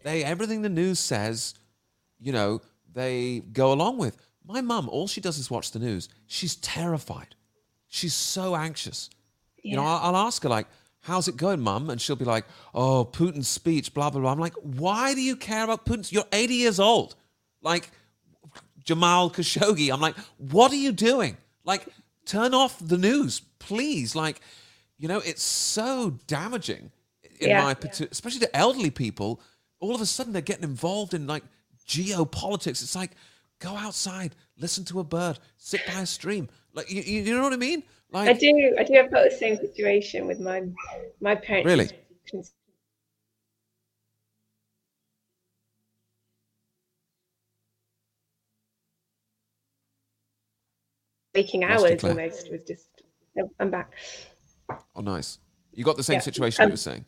They 0.02 0.24
everything 0.24 0.64
the 0.64 0.70
news 0.70 0.97
says, 0.97 1.54
you 2.20 2.32
know, 2.32 2.62
they 2.93 3.39
go 3.39 3.71
along 3.71 3.97
with. 3.97 4.17
My 4.45 4.61
mum, 4.61 4.89
all 4.89 5.07
she 5.07 5.21
does 5.21 5.37
is 5.37 5.51
watch 5.51 5.71
the 5.71 5.79
news. 5.79 6.09
She's 6.27 6.55
terrified. 6.55 7.35
She's 7.87 8.13
so 8.13 8.55
anxious. 8.55 9.09
Yeah. 9.63 9.71
You 9.71 9.75
know, 9.77 9.83
I'll, 9.83 10.15
I'll 10.15 10.27
ask 10.27 10.43
her 10.43 10.49
like, 10.49 10.67
"How's 11.01 11.27
it 11.27 11.37
going, 11.37 11.61
mum?" 11.61 11.89
And 11.89 12.01
she'll 12.01 12.15
be 12.15 12.25
like, 12.25 12.45
"Oh, 12.73 13.05
Putin's 13.05 13.47
speech, 13.47 13.93
blah 13.93 14.09
blah 14.09 14.21
blah." 14.21 14.31
I'm 14.31 14.39
like, 14.39 14.55
"Why 14.55 15.13
do 15.13 15.21
you 15.21 15.35
care 15.35 15.63
about 15.63 15.85
Putin's? 15.85 16.11
You're 16.11 16.25
80 16.31 16.55
years 16.55 16.79
old." 16.79 17.15
Like 17.61 17.91
Jamal 18.83 19.29
Khashoggi. 19.29 19.93
I'm 19.93 20.01
like, 20.01 20.17
"What 20.37 20.71
are 20.71 20.77
you 20.77 20.91
doing?" 20.91 21.37
Like, 21.63 21.87
turn 22.25 22.53
off 22.53 22.79
the 22.79 22.97
news, 22.97 23.41
please. 23.59 24.15
Like, 24.15 24.41
you 24.97 25.07
know, 25.07 25.19
it's 25.19 25.43
so 25.43 26.17
damaging 26.27 26.91
in 27.39 27.49
yeah. 27.49 27.63
my, 27.63 27.75
especially 28.11 28.39
to 28.39 28.55
elderly 28.55 28.89
people. 28.89 29.41
All 29.79 29.95
of 29.95 30.01
a 30.01 30.05
sudden, 30.05 30.33
they're 30.33 30.41
getting 30.41 30.63
involved 30.63 31.13
in 31.13 31.27
like 31.27 31.43
geopolitics. 31.88 32.82
It's 32.82 32.95
like 32.95 33.11
go 33.59 33.75
outside, 33.75 34.36
listen 34.57 34.84
to 34.86 34.99
a 34.99 35.03
bird, 35.03 35.39
sit 35.57 35.82
by 35.88 36.01
a 36.01 36.05
stream. 36.05 36.49
Like 36.73 36.91
you, 36.91 37.01
you 37.01 37.36
know 37.36 37.43
what 37.43 37.53
I 37.53 37.57
mean? 37.57 37.84
Like 38.11 38.29
I 38.29 38.34
do. 38.34 38.75
I 38.77 38.84
do. 38.84 38.95
I've 38.95 39.11
got 39.11 39.23
the 39.29 39.36
same 39.36 39.57
situation 39.57 40.27
with 40.27 40.39
my 40.39 40.63
my 41.21 41.36
parents. 41.36 41.65
Really. 41.65 41.89
Waking 51.34 51.63
hours 51.63 52.03
almost 52.03 52.51
was 52.51 52.63
just. 52.63 52.88
I'm 53.59 53.71
back. 53.71 53.93
Oh, 54.93 54.99
nice. 54.99 55.39
You 55.73 55.86
got 55.86 55.95
the 55.95 56.03
same 56.03 56.15
yeah. 56.15 56.19
situation 56.19 56.63
um, 56.63 56.69
you 56.69 56.73
were 56.73 56.77
saying 56.77 57.05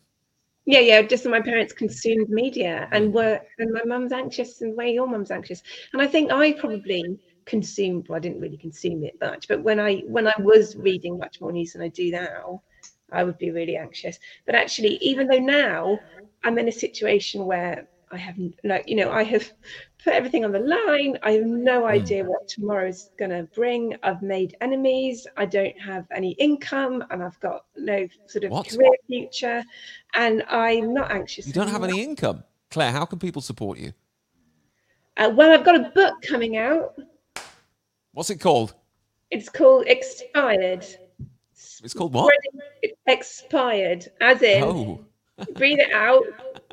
yeah 0.66 0.80
yeah 0.80 1.02
just 1.02 1.26
my 1.26 1.42
parents 1.42 1.74
consumed 1.74 2.30
media 2.30 2.88
and 2.92 3.14
were 3.14 3.40
and 3.60 3.72
my 3.72 3.84
mum's 3.86 4.12
anxious 4.12 4.62
and 4.62 4.76
way 4.76 4.94
your 4.94 5.08
mum's 5.08 5.32
anxious. 5.32 5.62
And 5.94 6.02
i 6.02 6.08
think 6.08 6.32
i 6.32 6.54
probably 6.54 7.20
consumed 7.46 8.08
well 8.08 8.18
i 8.18 8.20
didn't 8.20 8.40
really 8.40 8.58
consume 8.58 9.04
it 9.04 9.16
much 9.20 9.48
but 9.48 9.62
when 9.64 9.80
i 9.80 9.98
when 10.08 10.28
i 10.28 10.34
was 10.40 10.76
reading 10.78 11.18
much 11.18 11.42
more 11.42 11.52
news 11.52 11.74
than 11.74 11.82
i 11.82 11.90
do 11.90 12.10
now 12.12 12.62
i 13.12 13.24
would 13.24 13.38
be 13.38 13.52
really 13.52 13.76
anxious. 13.76 14.18
But 14.46 14.56
actually 14.56 14.98
even 15.02 15.28
though 15.28 15.40
now 15.40 16.00
i'm 16.44 16.58
in 16.58 16.70
a 16.70 16.72
situation 16.72 17.46
where 17.46 17.88
I 18.14 18.18
have 18.18 18.38
like 18.64 18.88
you 18.88 18.96
know 18.96 19.12
I 19.12 19.24
have 19.24 19.52
put 20.04 20.14
everything 20.14 20.46
on 20.46 20.52
the 20.52 20.60
line. 20.60 21.18
I 21.24 21.32
have 21.32 21.46
no 21.46 21.82
hmm. 21.82 21.88
idea 21.88 22.24
what 22.24 22.48
tomorrow 22.48 22.88
is 22.88 23.10
going 23.18 23.32
to 23.32 23.44
bring. 23.56 23.96
I've 24.04 24.22
made 24.22 24.56
enemies. 24.62 25.26
I 25.36 25.46
don't 25.46 25.80
have 25.82 26.06
any 26.12 26.32
income, 26.34 27.04
and 27.10 27.24
I've 27.24 27.40
got 27.40 27.66
no 27.76 28.08
sort 28.28 28.44
of 28.46 28.52
what? 28.52 28.70
career 28.70 28.92
future. 29.08 29.64
And 30.14 30.44
I'm 30.48 30.94
not 30.94 31.12
anxious. 31.12 31.48
You 31.48 31.54
don't 31.54 31.64
anymore. 31.68 31.88
have 31.88 31.90
any 31.90 32.04
income, 32.04 32.44
Clare. 32.70 32.92
How 32.92 33.06
can 33.06 33.18
people 33.18 33.42
support 33.42 33.80
you? 33.80 33.94
Uh, 35.18 35.32
well, 35.36 35.52
I've 35.52 35.66
got 35.66 35.76
a 35.76 35.90
book 35.90 36.22
coming 36.22 36.58
out. 36.58 36.96
What's 38.14 38.30
it 38.30 38.40
called? 38.40 38.76
It's 39.32 39.50
called 39.50 39.88
Expired 39.88 40.86
It's 41.84 41.94
called 41.94 42.14
what? 42.14 42.32
Expired, 43.08 44.08
as 44.22 44.44
in 44.44 44.64
Oh, 44.64 45.06
breathe 45.56 45.80
it 45.80 45.92
out, 45.94 46.24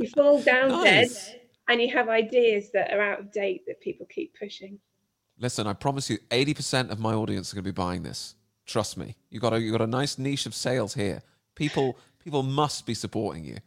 you 0.00 0.08
fall 0.08 0.40
down 0.42 0.68
Nice. 0.68 1.28
dead, 1.28 1.40
and 1.68 1.80
you 1.80 1.88
have 1.94 2.08
ideas 2.08 2.70
that 2.72 2.92
are 2.92 3.00
out 3.00 3.20
of 3.20 3.32
date 3.32 3.62
that 3.66 3.80
people 3.80 4.06
keep 4.06 4.34
pushing. 4.38 4.78
listen, 5.38 5.66
I 5.66 5.72
promise 5.72 6.10
you, 6.10 6.18
eighty 6.30 6.54
percent 6.54 6.90
of 6.90 6.98
my 6.98 7.14
audience 7.14 7.52
are 7.52 7.56
going 7.56 7.64
to 7.64 7.72
be 7.72 7.74
buying 7.74 8.02
this. 8.02 8.34
Trust 8.66 8.96
me. 8.96 9.16
You 9.30 9.40
got 9.40 9.52
a 9.52 9.60
you 9.60 9.72
got 9.72 9.80
a 9.80 9.86
nice 9.86 10.18
niche 10.18 10.46
of 10.46 10.54
sales 10.54 10.94
here. 10.94 11.22
People 11.54 11.98
people 12.22 12.42
must 12.42 12.86
be 12.86 12.94
supporting 12.94 13.44
you. 13.44 13.58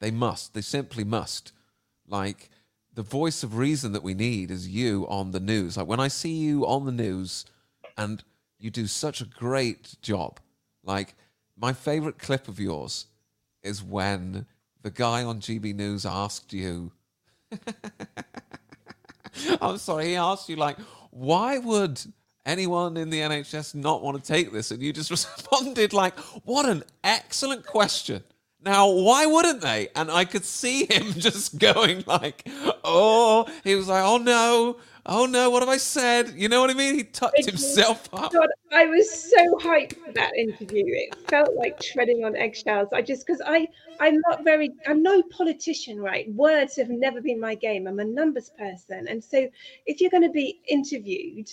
They 0.00 0.10
must. 0.10 0.54
They 0.54 0.60
simply 0.60 1.04
must. 1.04 1.52
Like 2.06 2.50
the 2.92 3.02
voice 3.02 3.42
of 3.42 3.56
reason 3.56 3.92
that 3.92 4.02
we 4.02 4.12
need 4.14 4.50
is 4.50 4.68
you 4.68 5.06
on 5.08 5.30
the 5.30 5.40
news. 5.40 5.76
Like 5.76 5.86
when 5.86 6.00
I 6.00 6.08
see 6.08 6.32
you 6.34 6.66
on 6.66 6.84
the 6.84 6.92
news, 6.92 7.46
and 7.96 8.22
you 8.58 8.70
do 8.70 8.86
such 8.86 9.20
a 9.20 9.24
great 9.24 9.96
job. 10.02 10.40
Like 10.84 11.14
my 11.56 11.72
favorite 11.72 12.18
clip 12.18 12.48
of 12.48 12.58
yours 12.60 13.06
is 13.62 13.82
when 13.82 14.46
the 14.82 14.90
guy 14.90 15.22
on 15.22 15.40
GB 15.40 15.74
News 15.74 16.04
asked 16.04 16.52
you 16.52 16.92
I'm 19.60 19.78
sorry, 19.78 20.08
he 20.08 20.16
asked 20.16 20.48
you 20.48 20.56
like, 20.56 20.78
why 21.10 21.58
would 21.58 22.00
anyone 22.44 22.96
in 22.96 23.10
the 23.10 23.20
NHS 23.20 23.74
not 23.74 24.02
want 24.02 24.22
to 24.22 24.32
take 24.32 24.52
this? 24.52 24.70
And 24.70 24.82
you 24.82 24.92
just 24.92 25.10
responded 25.10 25.92
like, 25.92 26.18
what 26.44 26.68
an 26.68 26.82
excellent 27.04 27.66
question. 27.66 28.22
Now, 28.64 28.90
why 28.90 29.26
wouldn't 29.26 29.60
they? 29.60 29.88
And 29.96 30.10
I 30.10 30.24
could 30.24 30.44
see 30.44 30.86
him 30.86 31.12
just 31.16 31.58
going 31.58 32.04
like, 32.06 32.48
oh, 32.84 33.46
he 33.64 33.74
was 33.74 33.88
like, 33.88 34.04
oh 34.04 34.18
no, 34.18 34.76
oh 35.06 35.26
no, 35.26 35.50
what 35.50 35.62
have 35.62 35.68
I 35.68 35.76
said? 35.76 36.34
You 36.36 36.48
know 36.48 36.60
what 36.60 36.70
I 36.70 36.74
mean? 36.74 36.94
He 36.94 37.04
tucked 37.04 37.44
himself 37.44 38.08
up. 38.12 38.32
God, 38.32 38.48
I 38.72 38.86
was 38.86 39.10
so 39.10 39.56
hyped 39.58 39.96
for 40.04 40.12
that 40.12 40.32
interview. 40.36 40.84
It 40.86 41.16
felt 41.28 41.54
like 41.56 41.78
treading 41.80 42.24
on 42.24 42.36
eggshells. 42.36 42.88
I 42.92 43.02
just 43.02 43.26
because 43.26 43.42
I 43.44 43.66
I'm 44.00 44.18
not 44.28 44.44
very 44.44 44.72
I'm 44.86 45.02
no 45.02 45.22
politician, 45.24 46.00
right? 46.00 46.32
Words 46.32 46.76
have 46.76 46.88
never 46.90 47.20
been 47.20 47.40
my 47.40 47.54
game. 47.54 47.86
I'm 47.86 47.98
a 48.00 48.04
numbers 48.04 48.50
person, 48.58 49.06
and 49.08 49.22
so 49.22 49.48
if 49.86 50.00
you're 50.00 50.10
going 50.10 50.22
to 50.22 50.30
be 50.30 50.60
interviewed 50.68 51.50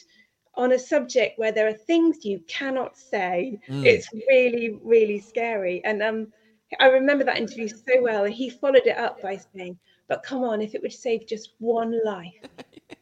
on 0.55 0.73
a 0.73 0.79
subject 0.79 1.39
where 1.39 1.51
there 1.51 1.67
are 1.67 1.73
things 1.73 2.25
you 2.25 2.39
cannot 2.47 2.97
say, 2.97 3.59
Mm. 3.69 3.85
it's 3.85 4.09
really 4.29 4.79
really 4.83 5.19
scary. 5.19 5.81
And 5.85 6.01
um, 6.03 6.33
I 6.79 6.87
remember 6.87 7.23
that 7.23 7.37
interview 7.37 7.67
so 7.67 8.01
well. 8.01 8.25
And 8.25 8.33
he 8.33 8.49
followed 8.49 8.85
it 8.85 8.97
up 8.97 9.21
by 9.21 9.37
saying, 9.55 9.77
"But 10.07 10.23
come 10.23 10.43
on, 10.43 10.61
if 10.61 10.75
it 10.75 10.81
would 10.81 10.93
save 10.93 11.27
just 11.27 11.53
one 11.59 11.99
life." 12.05 12.33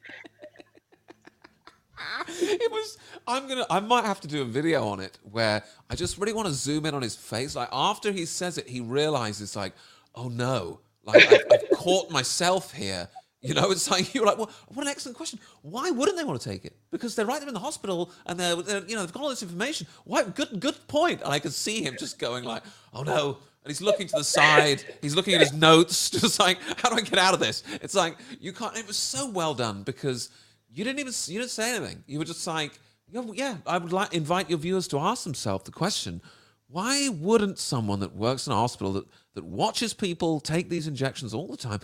it 2.30 2.72
was 2.72 2.97
i'm 3.28 3.47
gonna 3.47 3.66
i 3.70 3.80
might 3.80 4.05
have 4.05 4.20
to 4.20 4.28
do 4.28 4.41
a 4.41 4.45
video 4.45 4.88
on 4.88 4.99
it 4.99 5.18
where 5.32 5.64
i 5.89 5.95
just 5.95 6.18
really 6.18 6.34
want 6.34 6.47
to 6.47 6.53
zoom 6.53 6.86
in 6.86 6.93
on 6.93 7.01
his 7.01 7.16
face. 7.16 7.55
Like 7.55 7.70
after 7.72 8.12
he 8.12 8.26
says 8.26 8.58
it 8.58 8.68
he 8.68 8.82
realizes 8.82 9.55
like 9.55 9.74
oh 10.16 10.30
no. 10.30 10.80
Like 11.03 11.32
I've, 11.32 11.43
I've 11.51 11.70
caught 11.78 12.12
myself 12.12 12.74
here. 12.74 13.08
You 13.41 13.53
know 13.53 13.72
it's 13.72 13.89
like 13.89 14.14
you're 14.14 14.26
like 14.26 14.38
well 14.38 14.51
what 14.68 14.86
an 14.86 14.91
excellent 14.91 15.18
question. 15.18 15.39
Why 15.62 15.91
wouldn't 15.91 16.18
they 16.18 16.24
want 16.24 16.41
to 16.41 16.49
take 16.49 16.66
it? 16.66 16.76
Because 16.91 17.16
they're 17.16 17.26
right 17.26 17.39
there 17.39 17.47
in 17.47 17.53
the 17.53 17.60
hospital 17.60 18.12
and 18.26 18.39
they're, 18.39 18.55
they're 18.58 18.84
you 18.86 18.95
know 18.95 19.01
they've 19.01 19.14
got 19.14 19.24
all 19.24 19.30
this 19.30 19.43
information. 19.43 19.88
Why 20.05 20.24
good 20.24 20.60
good 20.60 20.76
point. 20.88 21.22
And 21.22 21.32
i 21.32 21.39
could 21.39 21.53
see 21.53 21.84
him 21.84 21.95
just 21.99 22.20
going 22.20 22.43
like 22.43 22.64
oh 22.93 23.03
no. 23.03 23.38
And 23.64 23.72
he's 23.72 23.82
looking 23.82 24.08
to 24.08 24.16
the 24.16 24.24
side. 24.24 24.82
He's 25.01 25.14
looking 25.14 25.34
at 25.34 25.41
his 25.41 25.51
notes, 25.51 26.10
just 26.10 26.39
like, 26.39 26.58
how 26.78 26.89
do 26.89 26.95
I 26.95 27.01
get 27.01 27.20
out 27.20 27.34
of 27.34 27.41
this? 27.41 27.64
It's 27.82 27.95
like 27.95 28.16
you 28.39 28.53
can't. 28.53 28.78
It 28.78 28.88
was 28.88 28.95
so 28.95 29.30
well 29.30 29.53
done 29.53 29.84
because 29.84 30.30
you 30.78 30.84
didn't 30.84 30.99
even 30.99 31.13
you 31.25 31.39
didn't 31.39 31.51
say 31.51 31.75
anything. 31.75 32.03
You 32.05 32.19
were 32.19 32.25
just 32.25 32.45
like, 32.45 32.71
yeah. 33.09 33.57
I 33.65 33.80
would 33.80 33.91
like 33.91 34.13
invite 34.13 34.47
your 34.49 34.59
viewers 34.59 34.88
to 34.89 34.99
ask 34.99 35.23
themselves 35.23 35.63
the 35.63 35.71
question: 35.71 36.21
Why 36.67 37.09
wouldn't 37.09 37.57
someone 37.57 37.99
that 38.01 38.15
works 38.15 38.45
in 38.45 38.53
a 38.53 38.55
hospital 38.55 38.93
that 38.93 39.05
that 39.34 39.43
watches 39.43 39.93
people 39.93 40.39
take 40.39 40.69
these 40.69 40.88
injections 40.88 41.34
all 41.34 41.47
the 41.47 41.57
time? 41.57 41.80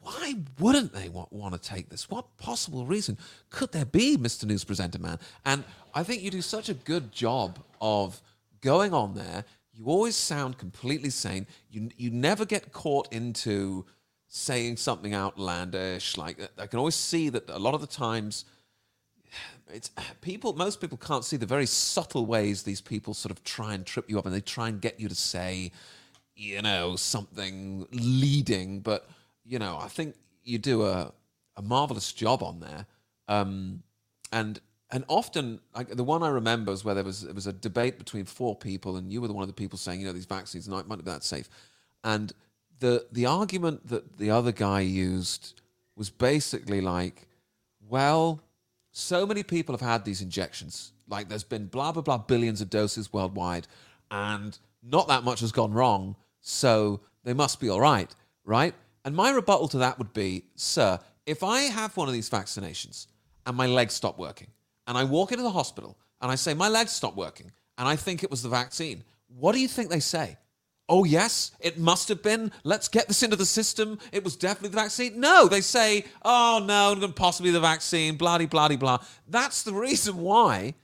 Why 0.00 0.34
wouldn't 0.58 0.92
they 0.92 1.08
want, 1.08 1.32
want 1.32 1.54
to 1.54 1.60
take 1.60 1.88
this? 1.88 2.10
What 2.10 2.36
possible 2.36 2.84
reason 2.84 3.16
could 3.50 3.70
there 3.70 3.84
be, 3.84 4.16
Mr. 4.16 4.44
News 4.44 4.64
Presenter 4.64 4.98
Man? 4.98 5.20
And 5.44 5.62
I 5.94 6.02
think 6.02 6.22
you 6.22 6.30
do 6.32 6.42
such 6.42 6.68
a 6.68 6.74
good 6.74 7.12
job 7.12 7.60
of 7.80 8.20
going 8.60 8.92
on 8.92 9.14
there. 9.14 9.44
You 9.72 9.84
always 9.84 10.16
sound 10.16 10.58
completely 10.58 11.10
sane. 11.10 11.46
You 11.70 11.90
you 11.96 12.10
never 12.10 12.44
get 12.44 12.72
caught 12.72 13.12
into 13.12 13.86
saying 14.34 14.78
something 14.78 15.14
outlandish. 15.14 16.16
Like 16.16 16.38
I 16.56 16.66
can 16.66 16.78
always 16.78 16.94
see 16.94 17.28
that 17.28 17.50
a 17.50 17.58
lot 17.58 17.74
of 17.74 17.82
the 17.82 17.86
times 17.86 18.46
it's 19.70 19.90
people 20.22 20.54
most 20.54 20.80
people 20.80 20.96
can't 20.98 21.24
see 21.24 21.36
the 21.36 21.46
very 21.46 21.66
subtle 21.66 22.26
ways 22.26 22.62
these 22.62 22.80
people 22.80 23.14
sort 23.14 23.30
of 23.30 23.42
try 23.44 23.74
and 23.74 23.86
trip 23.86 24.08
you 24.08 24.18
up 24.18 24.26
and 24.26 24.34
they 24.34 24.40
try 24.40 24.68
and 24.68 24.80
get 24.80 25.00
you 25.00 25.08
to 25.08 25.14
say 25.14 25.70
you 26.36 26.60
know 26.60 26.96
something 26.96 27.86
leading 27.92 28.80
but 28.80 29.08
you 29.46 29.58
know 29.58 29.78
i 29.80 29.88
think 29.88 30.14
you 30.44 30.58
do 30.58 30.82
a, 30.82 31.10
a 31.56 31.62
marvelous 31.62 32.12
job 32.12 32.42
on 32.42 32.60
there 32.60 32.84
um, 33.28 33.82
and 34.32 34.60
and 34.90 35.02
often 35.08 35.58
like 35.74 35.88
the 35.88 36.04
one 36.04 36.22
i 36.22 36.28
remember 36.28 36.70
is 36.70 36.84
where 36.84 36.94
there 36.94 37.04
was 37.04 37.24
it 37.24 37.34
was 37.34 37.46
a 37.46 37.52
debate 37.54 37.98
between 37.98 38.26
four 38.26 38.54
people 38.54 38.96
and 38.96 39.10
you 39.10 39.22
were 39.22 39.28
the 39.28 39.32
one 39.32 39.42
of 39.42 39.48
the 39.48 39.54
people 39.54 39.78
saying 39.78 40.00
you 40.00 40.06
know 40.06 40.12
these 40.12 40.26
vaccines 40.26 40.68
might 40.68 40.86
might 40.86 40.96
not 40.96 41.04
be 41.04 41.10
that 41.10 41.24
safe 41.24 41.48
and 42.04 42.34
the 42.80 43.06
the 43.12 43.26
argument 43.26 43.86
that 43.88 44.18
the 44.18 44.30
other 44.30 44.52
guy 44.52 44.80
used 44.80 45.60
was 45.96 46.10
basically 46.10 46.80
like 46.80 47.28
well 47.88 48.42
so 48.92 49.26
many 49.26 49.42
people 49.42 49.72
have 49.72 49.80
had 49.80 50.04
these 50.04 50.20
injections. 50.20 50.92
Like 51.08 51.28
there's 51.28 51.44
been 51.44 51.66
blah 51.66 51.92
blah 51.92 52.02
blah 52.02 52.18
billions 52.18 52.60
of 52.60 52.70
doses 52.70 53.12
worldwide, 53.12 53.66
and 54.10 54.56
not 54.82 55.08
that 55.08 55.24
much 55.24 55.40
has 55.40 55.50
gone 55.50 55.72
wrong. 55.72 56.16
So 56.40 57.00
they 57.24 57.32
must 57.32 57.60
be 57.60 57.68
all 57.68 57.80
right, 57.80 58.14
right? 58.44 58.74
And 59.04 59.16
my 59.16 59.30
rebuttal 59.30 59.68
to 59.68 59.78
that 59.78 59.98
would 59.98 60.12
be, 60.12 60.44
sir, 60.54 60.98
if 61.26 61.42
I 61.42 61.62
have 61.62 61.96
one 61.96 62.08
of 62.08 62.14
these 62.14 62.30
vaccinations 62.30 63.06
and 63.46 63.56
my 63.56 63.66
legs 63.66 63.94
stop 63.94 64.18
working, 64.18 64.48
and 64.86 64.96
I 64.96 65.04
walk 65.04 65.32
into 65.32 65.42
the 65.42 65.50
hospital 65.50 65.96
and 66.20 66.30
I 66.30 66.36
say 66.36 66.54
my 66.54 66.68
legs 66.68 66.92
stop 66.92 67.16
working, 67.16 67.50
and 67.78 67.88
I 67.88 67.96
think 67.96 68.22
it 68.22 68.30
was 68.30 68.42
the 68.42 68.48
vaccine, 68.48 69.02
what 69.26 69.52
do 69.52 69.60
you 69.60 69.68
think 69.68 69.90
they 69.90 70.00
say? 70.00 70.36
Oh, 70.88 71.04
yes, 71.04 71.52
it 71.60 71.78
must 71.78 72.08
have 72.08 72.22
been. 72.22 72.52
Let's 72.64 72.88
get 72.88 73.08
this 73.08 73.22
into 73.22 73.36
the 73.36 73.46
system. 73.46 73.98
It 74.10 74.24
was 74.24 74.36
definitely 74.36 74.70
the 74.70 74.82
vaccine. 74.82 75.20
No, 75.20 75.46
they 75.48 75.60
say, 75.60 76.04
oh, 76.24 76.62
no, 76.64 77.08
possibly 77.08 77.50
the 77.50 77.60
vaccine, 77.60 78.16
blah, 78.16 78.38
blah, 78.38 78.46
blah, 78.46 78.76
blah. 78.76 78.98
That's 79.28 79.62
the 79.62 79.72
reason 79.72 80.18
why, 80.18 80.74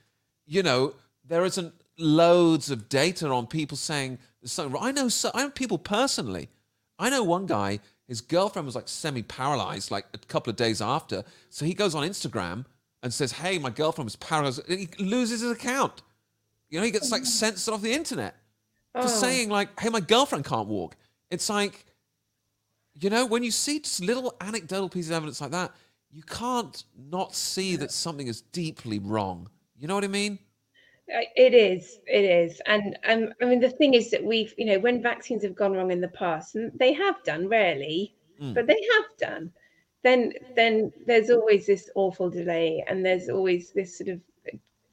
you 0.45 0.63
know, 0.63 0.93
there 1.25 1.45
isn't 1.45 1.73
loads 1.97 2.71
of 2.71 2.87
data 2.87 3.27
on 3.27 3.45
people 3.45 3.77
saying 3.77 4.19
there's 4.41 4.51
something 4.51 4.73
wrong. 4.73 4.85
I 4.85 4.91
know, 4.91 5.09
so, 5.09 5.31
I 5.33 5.43
know 5.43 5.49
people 5.49 5.77
personally. 5.77 6.49
I 6.97 7.09
know 7.09 7.23
one 7.23 7.45
guy, 7.45 7.79
his 8.07 8.21
girlfriend 8.21 8.65
was 8.65 8.75
like 8.75 8.87
semi 8.87 9.21
paralyzed 9.21 9.91
like 9.91 10.05
a 10.13 10.17
couple 10.17 10.49
of 10.49 10.55
days 10.55 10.81
after. 10.81 11.23
So 11.49 11.65
he 11.65 11.73
goes 11.73 11.93
on 11.93 12.07
Instagram 12.07 12.65
and 13.03 13.13
says, 13.13 13.33
hey, 13.33 13.59
my 13.59 13.69
girlfriend 13.69 14.05
was 14.05 14.15
paralyzed. 14.15 14.67
And 14.69 14.79
he 14.79 14.89
loses 14.97 15.41
his 15.41 15.51
account. 15.51 16.01
You 16.69 16.79
know, 16.79 16.85
he 16.85 16.91
gets 16.91 17.11
like 17.11 17.23
mm. 17.23 17.27
censored 17.27 17.73
off 17.73 17.81
the 17.81 17.93
internet 17.93 18.35
for 18.97 19.07
Oh. 19.07 19.07
saying 19.07 19.49
like, 19.49 19.79
"Hey, 19.79 19.89
my 19.89 19.99
girlfriend 20.01 20.45
can't 20.45 20.67
walk." 20.67 20.95
It's 21.29 21.49
like, 21.49 21.85
you 22.99 23.09
know, 23.09 23.25
when 23.25 23.43
you 23.43 23.51
see 23.51 23.79
just 23.79 24.01
little 24.01 24.35
anecdotal 24.41 24.89
pieces 24.89 25.11
of 25.11 25.17
evidence 25.17 25.41
like 25.41 25.51
that, 25.51 25.73
you 26.11 26.23
can't 26.23 26.83
not 26.97 27.35
see 27.35 27.75
that 27.77 27.91
something 27.91 28.27
is 28.27 28.41
deeply 28.41 28.99
wrong. 28.99 29.49
You 29.77 29.87
know 29.87 29.95
what 29.95 30.03
I 30.03 30.07
mean? 30.07 30.39
It 31.07 31.55
is, 31.55 31.99
it 32.05 32.23
is, 32.23 32.61
and 32.67 32.97
um, 33.07 33.33
I 33.41 33.45
mean 33.45 33.59
the 33.59 33.69
thing 33.71 33.95
is 33.95 34.11
that 34.11 34.23
we've, 34.23 34.53
you 34.59 34.65
know, 34.65 34.79
when 34.79 35.01
vaccines 35.01 35.41
have 35.43 35.55
gone 35.55 35.73
wrong 35.73 35.89
in 35.91 36.01
the 36.01 36.07
past, 36.09 36.55
and 36.55 36.71
they 36.77 36.93
have 36.93 37.23
done 37.23 37.47
rarely, 37.47 38.13
Mm. 38.39 38.53
but 38.53 38.67
they 38.67 38.79
have 38.95 39.05
done, 39.17 39.51
then 40.03 40.33
then 40.55 40.93
there's 41.07 41.31
always 41.31 41.65
this 41.65 41.89
awful 41.95 42.29
delay, 42.29 42.83
and 42.87 43.03
there's 43.03 43.27
always 43.27 43.71
this 43.71 43.97
sort 43.97 44.09
of 44.09 44.21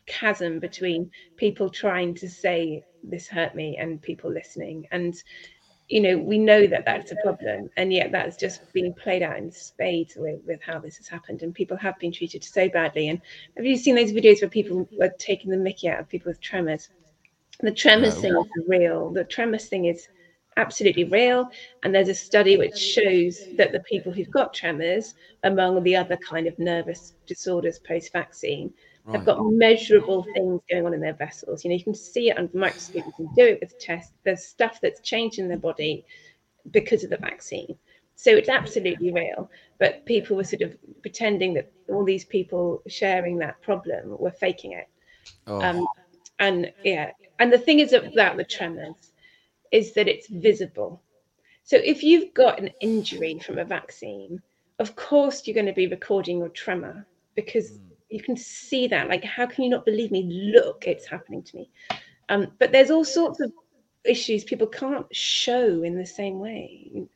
chasm 0.06 0.58
between 0.58 1.10
people 1.36 1.68
trying 1.70 2.14
to 2.14 2.28
say 2.30 2.84
this 3.10 3.28
hurt 3.28 3.54
me 3.54 3.76
and 3.78 4.02
people 4.02 4.30
listening, 4.32 4.86
and 4.92 5.14
you 5.88 6.00
know 6.00 6.18
we 6.18 6.38
know 6.38 6.66
that 6.66 6.84
that's 6.86 7.12
a 7.12 7.16
problem, 7.16 7.70
and 7.76 7.92
yet 7.92 8.12
that's 8.12 8.36
just 8.36 8.62
being 8.72 8.94
played 8.94 9.22
out 9.22 9.38
in 9.38 9.50
spades 9.50 10.14
with, 10.16 10.40
with 10.46 10.60
how 10.62 10.78
this 10.80 10.96
has 10.98 11.08
happened, 11.08 11.42
and 11.42 11.54
people 11.54 11.76
have 11.78 11.98
been 12.00 12.12
treated 12.12 12.44
so 12.44 12.68
badly, 12.70 13.08
and 13.08 13.20
have 13.56 13.66
you 13.66 13.76
seen 13.76 13.96
those 13.96 14.12
videos 14.12 14.42
where 14.42 14.50
people 14.50 14.88
were 14.98 15.12
taking 15.18 15.50
the 15.50 15.56
mickey 15.58 15.88
out 15.88 16.00
of 16.00 16.08
people 16.08 16.30
with 16.30 16.40
tremors? 16.40 16.88
The 17.60 17.72
tremors 17.72 18.16
No. 18.16 18.20
thing 18.20 18.32
is 18.56 18.64
real. 18.66 19.10
The 19.12 19.24
tremors 19.24 19.68
thing 19.68 19.84
is 19.86 20.08
absolutely 20.56 21.04
real. 21.04 21.48
And 21.82 21.94
there's 21.94 22.08
a 22.08 22.14
study 22.14 22.56
which 22.56 22.76
shows 22.76 23.48
that 23.52 23.72
the 23.72 23.80
people 23.80 24.12
who've 24.12 24.30
got 24.30 24.54
tremors, 24.54 25.14
among 25.42 25.82
the 25.82 25.96
other 25.96 26.16
kind 26.28 26.46
of 26.46 26.58
nervous 26.58 27.14
disorders 27.26 27.78
post 27.78 28.12
vaccine, 28.12 28.72
Right. 29.06 29.16
have 29.16 29.24
got 29.24 29.38
measurable 29.40 30.24
things 30.34 30.60
going 30.68 30.84
on 30.84 30.92
in 30.92 31.00
their 31.00 31.14
vessels. 31.14 31.64
You 31.64 31.70
know, 31.70 31.76
you 31.76 31.84
can 31.84 31.94
see 31.94 32.30
it 32.30 32.38
under 32.38 32.50
the 32.50 32.58
microscope, 32.58 33.06
you 33.06 33.12
can 33.16 33.28
do 33.36 33.44
it 33.44 33.60
with 33.60 33.78
tests. 33.78 34.12
There's 34.24 34.44
stuff 34.44 34.80
that's 34.80 35.00
changed 35.00 35.38
in 35.38 35.46
their 35.46 35.58
body 35.58 36.04
because 36.72 37.04
of 37.04 37.10
the 37.10 37.16
vaccine. 37.16 37.76
So 38.16 38.32
it's 38.32 38.48
absolutely 38.48 39.12
real. 39.12 39.48
But 39.78 40.04
people 40.06 40.36
were 40.36 40.44
sort 40.44 40.62
of 40.62 40.76
pretending 41.02 41.54
that 41.54 41.70
all 41.88 42.04
these 42.04 42.24
people 42.24 42.82
sharing 42.88 43.38
that 43.38 43.60
problem 43.62 44.18
were 44.18 44.32
faking 44.32 44.72
it. 44.72 44.88
Oh, 45.46 45.60
Um, 45.60 45.86
and 46.40 46.72
yeah, 46.82 47.12
and 47.38 47.52
the 47.52 47.58
thing 47.58 47.78
is 47.78 47.92
about 47.92 48.36
the 48.36 48.44
tremors 48.44 49.12
is 49.70 49.92
that 49.94 50.08
it's 50.08 50.28
visible. 50.28 51.00
So 51.62 51.76
if 51.76 52.02
you've 52.02 52.34
got 52.34 52.58
an 52.58 52.70
injury 52.80 53.38
from 53.38 53.58
a 53.58 53.64
vaccine, 53.64 54.42
of 54.78 54.96
course 54.96 55.46
you're 55.46 55.54
going 55.54 55.66
to 55.66 55.72
be 55.72 55.86
recording 55.86 56.38
your 56.38 56.48
tremor 56.48 57.06
because 57.34 57.72
mm. 57.72 57.80
You 58.08 58.22
can 58.22 58.36
see 58.36 58.86
that. 58.88 59.08
Like, 59.08 59.24
how 59.24 59.46
can 59.46 59.64
you 59.64 59.70
not 59.70 59.84
believe 59.84 60.10
me? 60.10 60.52
Look, 60.54 60.84
it's 60.86 61.06
happening 61.06 61.42
to 61.42 61.56
me. 61.56 61.70
Um, 62.28 62.52
but 62.58 62.72
there's 62.72 62.90
all 62.90 63.04
sorts 63.04 63.40
of 63.40 63.52
issues 64.04 64.44
people 64.44 64.66
can't 64.66 65.06
show 65.14 65.82
in 65.82 65.96
the 65.96 66.06
same 66.06 66.38
way. 66.38 67.08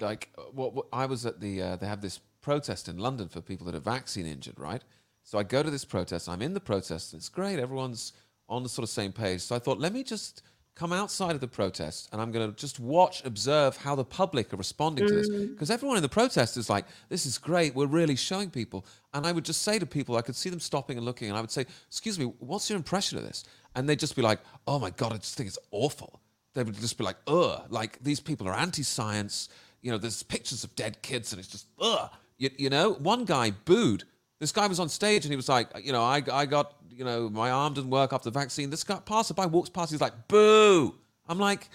Like, 0.00 0.30
what, 0.52 0.74
what 0.74 0.86
I 0.92 1.06
was 1.06 1.26
at 1.26 1.40
the, 1.40 1.62
uh, 1.62 1.76
they 1.76 1.86
have 1.86 2.00
this 2.00 2.20
protest 2.40 2.88
in 2.88 2.98
London 2.98 3.28
for 3.28 3.40
people 3.40 3.66
that 3.66 3.74
are 3.74 3.80
vaccine 3.80 4.26
injured, 4.26 4.58
right? 4.58 4.82
So 5.22 5.38
I 5.38 5.42
go 5.42 5.62
to 5.62 5.70
this 5.70 5.84
protest. 5.84 6.28
I'm 6.28 6.42
in 6.42 6.54
the 6.54 6.60
protest. 6.60 7.12
And 7.12 7.20
it's 7.20 7.28
great. 7.28 7.58
Everyone's 7.58 8.12
on 8.48 8.62
the 8.62 8.68
sort 8.68 8.82
of 8.82 8.90
same 8.90 9.12
page. 9.12 9.42
So 9.42 9.54
I 9.54 9.58
thought, 9.58 9.78
let 9.78 9.92
me 9.92 10.02
just 10.02 10.42
come 10.74 10.92
outside 10.92 11.34
of 11.34 11.40
the 11.40 11.48
protest 11.48 12.08
and 12.12 12.20
I'm 12.20 12.32
going 12.32 12.48
to 12.48 12.56
just 12.56 12.80
watch, 12.80 13.24
observe 13.24 13.76
how 13.76 13.94
the 13.94 14.04
public 14.04 14.52
are 14.52 14.56
responding 14.56 15.06
to 15.06 15.14
this. 15.14 15.28
Because 15.28 15.68
mm. 15.68 15.74
everyone 15.74 15.96
in 15.96 16.02
the 16.02 16.08
protest 16.08 16.56
is 16.56 16.70
like, 16.70 16.86
this 17.08 17.26
is 17.26 17.38
great. 17.38 17.74
We're 17.74 17.86
really 17.86 18.16
showing 18.16 18.50
people. 18.50 18.86
And 19.12 19.26
I 19.26 19.32
would 19.32 19.44
just 19.44 19.62
say 19.62 19.78
to 19.78 19.86
people, 19.86 20.16
I 20.16 20.22
could 20.22 20.36
see 20.36 20.50
them 20.50 20.60
stopping 20.60 20.96
and 20.96 21.04
looking, 21.04 21.28
and 21.28 21.36
I 21.36 21.40
would 21.40 21.50
say, 21.50 21.66
excuse 21.88 22.18
me, 22.18 22.32
what's 22.38 22.70
your 22.70 22.76
impression 22.76 23.18
of 23.18 23.24
this? 23.24 23.44
And 23.74 23.88
they'd 23.88 23.98
just 23.98 24.16
be 24.16 24.22
like, 24.22 24.40
oh 24.66 24.78
my 24.78 24.90
God, 24.90 25.12
I 25.12 25.16
just 25.16 25.36
think 25.36 25.48
it's 25.48 25.58
awful. 25.70 26.20
They 26.54 26.62
would 26.62 26.74
just 26.80 26.98
be 26.98 27.04
like, 27.04 27.16
ugh, 27.26 27.62
like 27.68 28.02
these 28.02 28.20
people 28.20 28.48
are 28.48 28.54
anti 28.54 28.82
science. 28.82 29.48
You 29.82 29.92
know, 29.92 29.98
there's 29.98 30.22
pictures 30.22 30.64
of 30.64 30.74
dead 30.76 31.02
kids 31.02 31.32
and 31.32 31.40
it's 31.40 31.48
just, 31.48 31.66
ugh. 31.80 32.10
You, 32.38 32.50
you 32.56 32.70
know, 32.70 32.94
one 32.94 33.26
guy 33.26 33.50
booed 33.50 34.04
this 34.40 34.52
guy 34.52 34.66
was 34.66 34.80
on 34.80 34.88
stage 34.88 35.24
and 35.24 35.32
he 35.32 35.36
was 35.36 35.48
like, 35.48 35.68
you 35.84 35.92
know, 35.92 36.02
I, 36.02 36.22
I 36.32 36.46
got, 36.46 36.74
you 36.90 37.04
know, 37.04 37.28
my 37.28 37.50
arm 37.50 37.74
didn't 37.74 37.90
work 37.90 38.12
after 38.12 38.30
the 38.30 38.38
vaccine. 38.38 38.70
This 38.70 38.82
guy 38.82 38.96
passerby 38.96 39.46
walks 39.46 39.68
past, 39.68 39.92
he's 39.92 40.00
like, 40.00 40.28
boo. 40.28 40.96
I'm 41.28 41.38
like, 41.38 41.68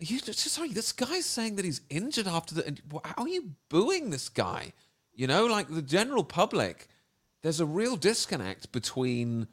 are 0.00 0.04
you 0.04 0.18
sorry, 0.18 0.72
this 0.72 0.92
guy's 0.92 1.26
saying 1.26 1.56
that 1.56 1.64
he's 1.64 1.80
injured 1.88 2.26
after 2.26 2.54
the. 2.54 2.76
How 3.04 3.22
are 3.22 3.28
you 3.28 3.52
booing 3.68 4.10
this 4.10 4.28
guy? 4.28 4.72
You 5.14 5.26
know, 5.26 5.46
like 5.46 5.68
the 5.68 5.82
general 5.82 6.24
public, 6.24 6.88
there's 7.42 7.60
a 7.60 7.66
real 7.66 7.96
disconnect 7.96 8.72
between 8.72 9.46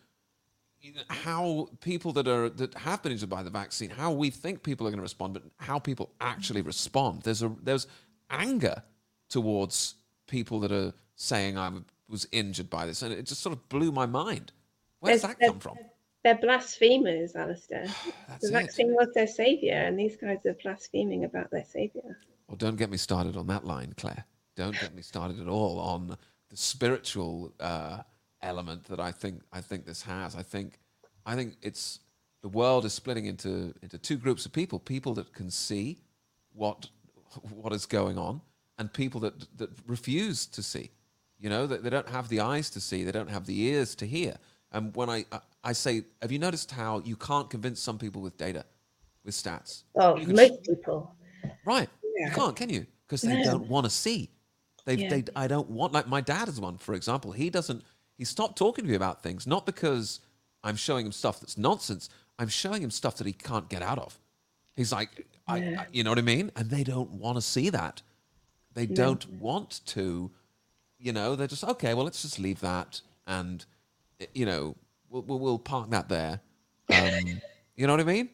how 1.10 1.70
people 1.82 2.14
that 2.14 2.28
are 2.28 2.50
that 2.50 2.74
have 2.76 3.04
been 3.04 3.12
injured 3.12 3.30
by 3.30 3.44
the 3.44 3.50
vaccine, 3.50 3.90
how 3.90 4.12
we 4.12 4.30
think 4.30 4.64
people 4.64 4.88
are 4.88 4.90
going 4.90 5.00
to 5.00 5.04
respond, 5.04 5.34
but 5.34 5.44
how 5.58 5.80
people 5.80 6.12
actually 6.22 6.62
respond. 6.62 7.24
There's 7.24 7.44
a 7.44 7.54
there's 7.62 7.88
anger 8.30 8.84
towards 9.30 9.96
people 10.28 10.62
that 10.62 10.72
are 10.72 10.94
saying 11.16 11.58
I'm 11.58 11.86
was 12.10 12.28
injured 12.32 12.70
by 12.70 12.86
this, 12.86 13.02
and 13.02 13.14
it 13.14 13.26
just 13.26 13.42
sort 13.42 13.54
of 13.54 13.68
blew 13.70 13.92
my 13.92 14.06
mind. 14.06 14.52
Where 15.00 15.14
does 15.14 15.22
that 15.24 15.40
come 15.40 15.60
from? 15.60 15.78
They're 16.24 16.36
blasphemers, 16.36 17.36
Alistair. 17.36 17.86
the 18.42 18.52
vaccine 18.52 18.94
was 18.94 19.10
their 19.14 19.28
savior, 19.28 19.76
and 19.76 19.98
these 19.98 20.18
guys 20.18 20.46
are 20.46 20.58
blaspheming 20.62 21.24
about 21.24 21.52
their 21.52 21.66
savior. 21.66 22.18
Well, 22.48 22.58
don't 22.58 22.78
get 22.78 22.90
me 22.90 22.98
started 22.98 23.38
on 23.38 23.48
that 23.48 23.66
line, 23.66 23.94
Clare. 23.98 24.26
Don't 24.56 24.80
get 24.80 24.96
me 24.96 25.02
started 25.02 25.40
at 25.40 25.48
all 25.48 25.80
on 25.80 26.18
the 26.50 26.58
spiritual 26.58 27.54
uh, 27.60 28.00
element 28.42 28.86
that 28.86 29.00
I 29.00 29.12
think 29.12 29.42
I 29.52 29.62
think 29.62 29.86
this 29.86 30.02
has. 30.04 30.36
I 30.36 30.42
think 30.42 30.80
I 31.26 31.36
think 31.36 31.56
it's 31.62 32.00
the 32.42 32.50
world 32.50 32.86
is 32.86 32.94
splitting 32.94 33.26
into 33.26 33.74
into 33.82 33.98
two 33.98 34.18
groups 34.18 34.46
of 34.46 34.54
people: 34.54 34.80
people 34.80 35.14
that 35.16 35.34
can 35.34 35.52
see 35.52 36.00
what 36.54 36.88
what 37.52 37.74
is 37.74 37.86
going 37.86 38.18
on, 38.18 38.42
and 38.80 38.92
people 38.92 39.22
that 39.22 39.58
that 39.58 39.70
refuse 39.86 40.46
to 40.48 40.64
see. 40.64 40.90
You 41.40 41.50
know, 41.50 41.68
they, 41.68 41.78
they 41.78 41.90
don't 41.90 42.10
have 42.10 42.30
the 42.30 42.40
eyes 42.40 42.70
to 42.72 42.80
see, 42.80 43.04
they 43.04 43.12
don't 43.12 43.30
have 43.30 43.46
the 43.46 43.60
ears 43.60 43.96
to 43.96 44.06
hear. 44.06 44.36
And 44.72 44.96
when 44.96 45.10
I, 45.10 45.26
I 45.64 45.74
say, 45.74 46.04
have 46.22 46.32
you 46.32 46.40
noticed 46.40 46.72
how 46.72 47.00
you 47.06 47.16
can't 47.16 47.50
convince 47.50 47.80
some 47.80 47.98
people 47.98 48.22
with 48.22 48.38
data, 48.38 48.66
with 49.24 49.36
stats? 49.36 49.84
Oh, 49.96 50.18
most 50.18 50.64
people. 50.64 51.16
Right. 51.66 51.90
Yeah. 52.18 52.30
You 52.30 52.34
can't, 52.34 52.56
can 52.56 52.70
you? 52.70 52.86
Because 53.06 53.22
they 53.22 53.38
no. 53.38 53.52
don't 53.52 53.68
want 53.68 53.86
to 53.86 53.90
see. 53.90 54.30
They, 54.86 54.96
yeah. 54.96 55.10
they, 55.10 55.24
I 55.36 55.48
don't 55.48 55.70
want, 55.70 55.94
like 55.94 56.08
my 56.08 56.22
dad 56.22 56.48
is 56.48 56.60
one, 56.60 56.78
for 56.78 56.96
example. 56.96 57.32
He 57.32 57.50
doesn't, 57.50 57.84
he 58.18 58.26
stopped 58.26 58.58
talking 58.58 58.84
to 58.84 58.90
me 58.90 58.96
about 58.96 59.22
things, 59.22 59.46
not 59.46 59.66
because 59.66 60.20
I'm 60.64 60.76
showing 60.76 61.06
him 61.06 61.12
stuff 61.12 61.40
that's 61.40 61.58
nonsense. 61.58 62.10
I'm 62.40 62.48
showing 62.48 62.82
him 62.82 62.92
stuff 62.92 63.18
that 63.18 63.28
he 63.28 63.34
can't 63.34 63.70
get 63.70 63.82
out 63.82 64.00
of. 64.00 64.20
He's 64.76 64.92
like, 64.92 65.10
yeah. 65.18 65.24
I, 65.48 65.56
I, 65.56 65.86
you 65.92 66.04
know 66.04 66.12
what 66.12 66.20
I 66.20 66.24
mean? 66.24 66.52
And 66.56 66.70
they 66.70 66.84
don't 66.84 67.12
want 67.12 67.38
to 67.38 67.42
see 67.42 67.70
that. 67.70 68.02
They 68.74 68.88
no. 68.88 68.96
don't 68.96 69.30
want 69.34 69.82
to 69.88 70.32
you 71.00 71.14
know, 71.14 71.36
they're 71.36 71.48
just 71.48 71.64
okay. 71.64 71.94
Well, 71.94 72.06
let's 72.06 72.22
just 72.22 72.40
leave 72.40 72.60
that, 72.62 73.02
and 73.26 73.66
you 74.34 74.46
know, 74.46 74.76
we'll 75.10 75.24
we'll, 75.24 75.40
we'll 75.40 75.60
park 75.60 75.90
that 75.92 76.10
there. 76.10 76.40
Um, 76.94 77.42
you 77.76 77.88
know 77.88 77.94
what 77.94 78.00
I 78.00 78.06
mean? 78.06 78.30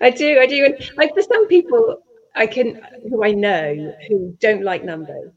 I 0.00 0.10
do, 0.10 0.38
I 0.40 0.46
do. 0.46 0.64
And 0.64 0.90
like 0.96 1.14
for 1.14 1.22
some 1.22 1.46
people, 1.48 2.02
I 2.34 2.46
can 2.46 2.80
who 3.08 3.24
I 3.24 3.32
know 3.32 3.94
who 4.08 4.36
don't 4.40 4.62
like 4.62 4.84
numbers. 4.84 5.32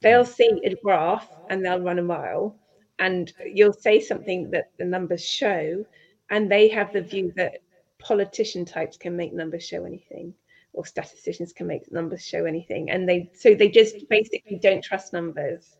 They'll 0.00 0.24
mm. 0.24 0.34
see 0.34 0.60
a 0.64 0.74
graph 0.76 1.28
and 1.50 1.64
they'll 1.64 1.80
run 1.80 1.98
a 1.98 2.02
mile, 2.02 2.56
and 2.98 3.32
you'll 3.44 3.72
say 3.72 4.00
something 4.00 4.50
that 4.50 4.70
the 4.78 4.84
numbers 4.84 5.24
show, 5.24 5.84
and 6.30 6.50
they 6.50 6.68
have 6.68 6.92
the 6.92 7.02
view 7.02 7.32
that 7.36 7.60
politician 7.98 8.64
types 8.64 8.96
can 8.96 9.16
make 9.16 9.32
numbers 9.32 9.64
show 9.64 9.84
anything 9.84 10.32
or 10.78 10.86
statisticians 10.86 11.52
can 11.52 11.66
make 11.66 11.90
numbers 11.90 12.24
show 12.24 12.44
anything. 12.44 12.88
And 12.88 13.08
they 13.08 13.30
so 13.34 13.52
they 13.52 13.68
just 13.68 14.08
basically 14.08 14.60
don't 14.62 14.82
trust 14.82 15.12
numbers. 15.12 15.76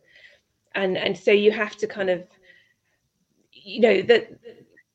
And 0.75 0.99
and 0.99 1.17
so 1.17 1.31
you 1.31 1.53
have 1.53 1.77
to 1.77 1.87
kind 1.87 2.11
of 2.11 2.27
you 3.53 3.81
know 3.81 4.03
that 4.03 4.29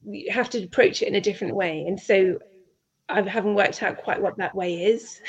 you 0.05 0.29
have 0.29 0.49
to 0.49 0.61
approach 0.61 1.01
it 1.01 1.07
in 1.07 1.15
a 1.15 1.21
different 1.21 1.55
way. 1.55 1.85
And 1.87 1.97
so 1.99 2.37
i 3.07 3.21
haven't 3.21 3.55
worked 3.55 3.81
out 3.81 3.97
quite 3.97 4.21
what 4.21 4.37
that 4.37 4.53
way 4.53 4.83
is. 4.83 5.21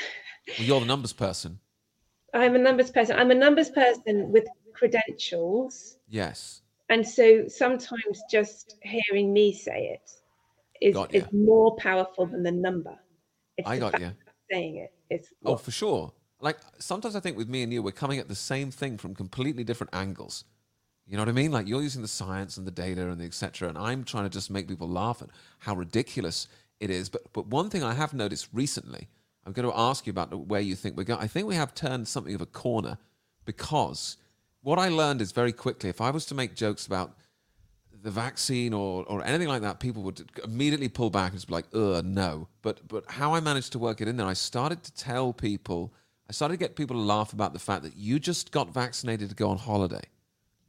Well, 0.59 0.67
you're 0.67 0.79
the 0.81 0.85
numbers 0.85 1.13
person. 1.13 1.59
I'm 2.33 2.55
a 2.55 2.59
numbers 2.59 2.91
person. 2.91 3.17
I'm 3.17 3.31
a 3.31 3.35
numbers 3.35 3.69
person 3.69 4.29
with 4.31 4.45
credentials. 4.73 5.97
Yes. 6.09 6.61
And 6.89 7.07
so 7.07 7.47
sometimes 7.47 8.21
just 8.29 8.75
hearing 8.81 9.33
me 9.33 9.53
say 9.53 9.97
it 9.97 10.11
is, 10.81 10.97
is 11.11 11.31
more 11.31 11.75
powerful 11.77 12.25
than 12.25 12.43
the 12.43 12.51
number. 12.51 12.95
It's 13.57 13.67
I 13.67 13.79
got 13.79 13.99
you 14.01 14.11
saying 14.51 14.77
it. 14.77 14.93
It's 15.09 15.29
oh, 15.45 15.57
for 15.57 15.71
sure. 15.71 16.13
Like 16.39 16.57
sometimes 16.79 17.15
I 17.15 17.19
think 17.19 17.37
with 17.37 17.49
me 17.49 17.63
and 17.63 17.71
you, 17.71 17.81
we're 17.81 17.91
coming 17.91 18.19
at 18.19 18.27
the 18.27 18.35
same 18.35 18.71
thing 18.71 18.97
from 18.97 19.15
completely 19.15 19.63
different 19.63 19.95
angles. 19.95 20.43
You 21.07 21.17
know 21.17 21.21
what 21.21 21.29
I 21.29 21.33
mean? 21.33 21.51
Like 21.51 21.67
you're 21.67 21.81
using 21.81 22.01
the 22.01 22.07
science 22.07 22.57
and 22.57 22.65
the 22.65 22.71
data 22.71 23.09
and 23.09 23.19
the 23.19 23.25
etc. 23.25 23.69
And 23.69 23.77
I'm 23.77 24.03
trying 24.03 24.23
to 24.23 24.29
just 24.29 24.49
make 24.49 24.67
people 24.67 24.89
laugh 24.89 25.21
at 25.21 25.29
how 25.59 25.75
ridiculous 25.75 26.47
it 26.79 26.89
is. 26.89 27.09
But 27.09 27.31
but 27.33 27.47
one 27.47 27.69
thing 27.69 27.83
I 27.83 27.93
have 27.93 28.13
noticed 28.13 28.49
recently, 28.51 29.07
I'm 29.45 29.53
going 29.53 29.69
to 29.69 29.77
ask 29.77 30.07
you 30.07 30.11
about 30.11 30.47
where 30.47 30.61
you 30.61 30.75
think 30.75 30.97
we're 30.97 31.03
going. 31.03 31.21
I 31.21 31.27
think 31.27 31.47
we 31.47 31.55
have 31.55 31.75
turned 31.75 32.07
something 32.07 32.33
of 32.33 32.41
a 32.41 32.47
corner 32.47 32.97
because 33.45 34.17
what 34.61 34.79
I 34.79 34.89
learned 34.89 35.21
is 35.21 35.31
very 35.31 35.53
quickly. 35.53 35.89
If 35.89 36.01
I 36.01 36.09
was 36.09 36.25
to 36.27 36.35
make 36.35 36.55
jokes 36.55 36.87
about 36.87 37.15
the 38.05 38.11
vaccine 38.11 38.71
or, 38.71 39.03
or 39.05 39.25
anything 39.25 39.47
like 39.47 39.63
that, 39.63 39.79
people 39.79 40.03
would 40.03 40.29
immediately 40.43 40.87
pull 40.87 41.09
back 41.09 41.31
and 41.31 41.37
just 41.37 41.47
be 41.47 41.53
like, 41.55 41.65
"Ugh, 41.73 42.05
no." 42.05 42.47
But 42.61 42.87
but 42.87 43.03
how 43.09 43.33
I 43.33 43.39
managed 43.39 43.71
to 43.71 43.79
work 43.79 43.99
it 43.99 44.07
in 44.07 44.15
there, 44.15 44.27
I 44.27 44.33
started 44.33 44.83
to 44.83 44.93
tell 44.93 45.33
people, 45.33 45.91
I 46.29 46.33
started 46.33 46.53
to 46.53 46.59
get 46.59 46.75
people 46.75 46.95
to 46.95 47.01
laugh 47.01 47.33
about 47.33 47.53
the 47.53 47.59
fact 47.59 47.81
that 47.81 47.97
you 47.97 48.19
just 48.19 48.51
got 48.51 48.71
vaccinated 48.71 49.29
to 49.29 49.35
go 49.35 49.49
on 49.49 49.57
holiday, 49.57 50.03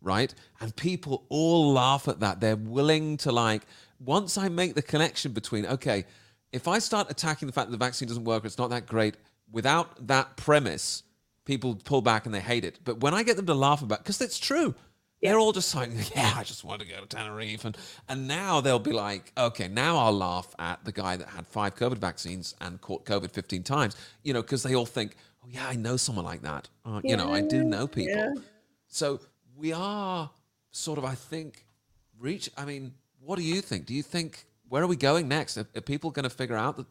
right? 0.00 0.34
And 0.60 0.74
people 0.74 1.26
all 1.28 1.72
laugh 1.74 2.08
at 2.08 2.20
that. 2.20 2.40
They're 2.40 2.56
willing 2.56 3.18
to 3.18 3.30
like. 3.30 3.66
Once 4.00 4.38
I 4.38 4.48
make 4.48 4.74
the 4.74 4.82
connection 4.82 5.32
between, 5.32 5.66
okay, 5.66 6.06
if 6.52 6.66
I 6.66 6.78
start 6.78 7.10
attacking 7.10 7.46
the 7.46 7.52
fact 7.52 7.70
that 7.70 7.78
the 7.78 7.84
vaccine 7.84 8.08
doesn't 8.08 8.24
work, 8.24 8.44
or 8.44 8.46
it's 8.46 8.58
not 8.58 8.70
that 8.70 8.86
great, 8.86 9.16
without 9.52 10.06
that 10.06 10.36
premise, 10.36 11.02
people 11.44 11.74
pull 11.84 12.00
back 12.00 12.24
and 12.24 12.34
they 12.34 12.40
hate 12.40 12.64
it. 12.64 12.78
But 12.84 13.00
when 13.00 13.12
I 13.12 13.22
get 13.22 13.36
them 13.36 13.46
to 13.46 13.54
laugh 13.54 13.82
about, 13.82 13.98
because 13.98 14.22
it's 14.22 14.38
true 14.38 14.74
they're 15.22 15.38
all 15.38 15.52
just 15.52 15.74
like, 15.74 15.90
yeah, 16.16 16.34
I 16.36 16.42
just 16.42 16.64
want 16.64 16.80
to 16.80 16.86
go 16.86 17.00
to 17.00 17.06
Tenerife. 17.06 17.64
And, 17.64 17.76
and 18.08 18.28
now 18.28 18.60
they'll 18.60 18.78
be 18.78 18.92
like, 18.92 19.32
okay, 19.36 19.68
now 19.68 19.96
I'll 19.98 20.16
laugh 20.16 20.54
at 20.58 20.84
the 20.84 20.92
guy 20.92 21.16
that 21.16 21.28
had 21.28 21.46
five 21.46 21.74
COVID 21.76 21.98
vaccines 21.98 22.54
and 22.60 22.80
caught 22.80 23.04
COVID 23.04 23.30
15 23.30 23.62
times, 23.62 23.96
you 24.22 24.32
know, 24.32 24.42
because 24.42 24.62
they 24.62 24.74
all 24.74 24.86
think, 24.86 25.16
oh, 25.44 25.48
yeah, 25.50 25.66
I 25.66 25.74
know 25.74 25.96
someone 25.96 26.24
like 26.24 26.42
that. 26.42 26.68
Uh, 26.84 27.00
yeah, 27.02 27.10
you 27.10 27.16
know, 27.16 27.32
I 27.32 27.40
do 27.40 27.64
know 27.64 27.86
people. 27.86 28.16
Yeah. 28.16 28.34
So 28.88 29.20
we 29.56 29.72
are 29.72 30.30
sort 30.70 30.98
of, 30.98 31.04
I 31.04 31.14
think, 31.14 31.64
reach. 32.18 32.50
I 32.56 32.64
mean, 32.64 32.92
what 33.20 33.36
do 33.36 33.42
you 33.42 33.60
think? 33.60 33.86
Do 33.86 33.94
you 33.94 34.02
think, 34.02 34.44
where 34.68 34.82
are 34.82 34.86
we 34.86 34.96
going 34.96 35.28
next? 35.28 35.56
Are, 35.56 35.66
are 35.74 35.80
people 35.80 36.10
going 36.10 36.24
to 36.24 36.30
figure 36.30 36.56
out 36.56 36.76
that, 36.76 36.86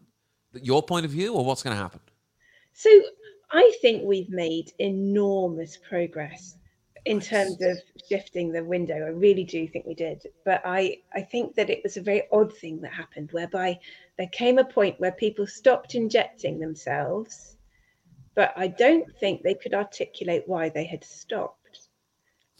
that 0.54 0.66
your 0.66 0.82
point 0.82 1.06
of 1.06 1.12
view 1.12 1.34
or 1.34 1.46
what's 1.46 1.64
going 1.64 1.76
to 1.76 1.82
happen? 1.82 2.00
So 2.74 2.90
I 3.52 3.72
think 3.82 4.04
we've 4.04 4.30
made 4.30 4.74
enormous 4.80 5.78
progress 5.78 6.58
in 7.06 7.20
terms 7.20 7.62
of 7.62 7.78
shifting 8.10 8.52
the 8.52 8.64
window 8.64 8.96
i 8.96 9.10
really 9.10 9.44
do 9.44 9.68
think 9.68 9.86
we 9.86 9.94
did. 9.94 10.28
But 10.44 10.62
i 10.66 10.98
i 11.14 11.22
think 11.22 11.56
that 11.56 11.70
it 11.70 11.82
was 11.84 11.98
a 11.98 12.02
very 12.02 12.24
odd 12.32 12.56
thing 12.56 12.82
that 12.82 12.92
happened 12.92 13.30
whereby 13.32 13.80
there 14.18 14.28
came 14.28 14.58
a 14.58 14.66
point 14.66 15.00
where 15.00 15.12
people 15.12 15.48
stopped 15.48 15.96
injecting 15.96 16.60
themselves 16.60 17.58
but 18.36 18.54
i 18.58 18.68
don't 18.68 19.08
think 19.20 19.42
they 19.42 19.54
could 19.54 19.74
articulate 19.74 20.44
why 20.46 20.70
they 20.70 20.86
had 20.86 21.04
stopped. 21.04 21.60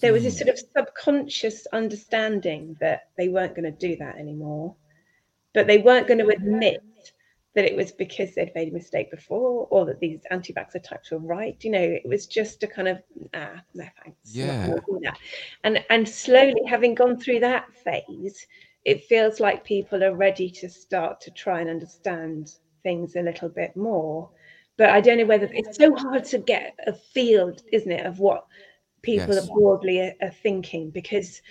There 0.02 0.12
was 0.14 0.26
a 0.26 0.30
hmm. 0.30 0.36
sort 0.36 0.50
of 0.50 0.60
subconscious 0.60 1.68
understanding 1.68 2.76
that 2.82 3.10
they 3.18 3.30
weren't 3.30 3.56
going 3.56 3.72
to 3.72 3.88
do 3.88 3.96
that 3.98 4.18
anymore 4.18 4.76
but 5.54 5.68
they 5.68 5.78
weren't 5.80 6.08
going 6.08 6.20
to 6.20 6.28
admit 6.28 6.84
that 7.56 7.66
it 7.66 7.76
was 7.76 7.92
because 7.94 8.36
they'd 8.36 8.54
made 8.54 8.68
a 8.68 8.74
mistake 8.74 9.10
before 9.10 9.68
or 9.72 9.86
that 9.86 10.00
these 10.02 10.20
anti-vaxxer 10.30 10.84
types 10.84 11.10
were 11.10 11.20
right. 11.20 11.58
You 11.64 11.72
know, 11.72 11.82
it 11.82 12.06
was 12.06 12.28
just 12.28 12.62
a 12.64 12.68
kind 12.68 12.90
of 12.90 13.02
ah, 13.34 13.62
no 13.74 13.86
thanks. 14.04 14.20
Yeah. 14.26 14.76
And 15.64 15.84
and 15.90 16.08
slowly 16.08 16.62
having 16.68 16.94
gone 16.96 17.18
through 17.18 17.40
that 17.40 17.74
phase, 17.74 18.46
it 18.84 19.06
feels 19.06 19.40
like 19.40 19.64
people 19.64 20.04
are 20.04 20.16
ready 20.16 20.50
to 20.52 20.70
start 20.70 21.22
to 21.22 21.32
try 21.32 21.62
and 21.62 21.70
understand 21.70 22.52
things 22.84 23.16
a 23.16 23.22
little 23.22 23.50
bit 23.50 23.76
more. 23.76 24.30
But 24.78 24.90
I 24.90 25.00
don't 25.00 25.18
know 25.18 25.26
whether 25.26 25.50
it's 25.54 25.78
so 25.78 25.96
hard 25.96 26.26
to 26.26 26.38
get 26.38 26.76
a 26.86 26.94
field, 26.94 27.64
isn't 27.72 27.92
it, 27.92 28.06
of 28.06 28.20
what 28.20 28.46
people 29.02 29.34
yes. 29.34 29.48
broadly 29.50 30.02
are, 30.02 30.14
are 30.22 30.32
thinking 30.44 30.90
because 30.90 31.42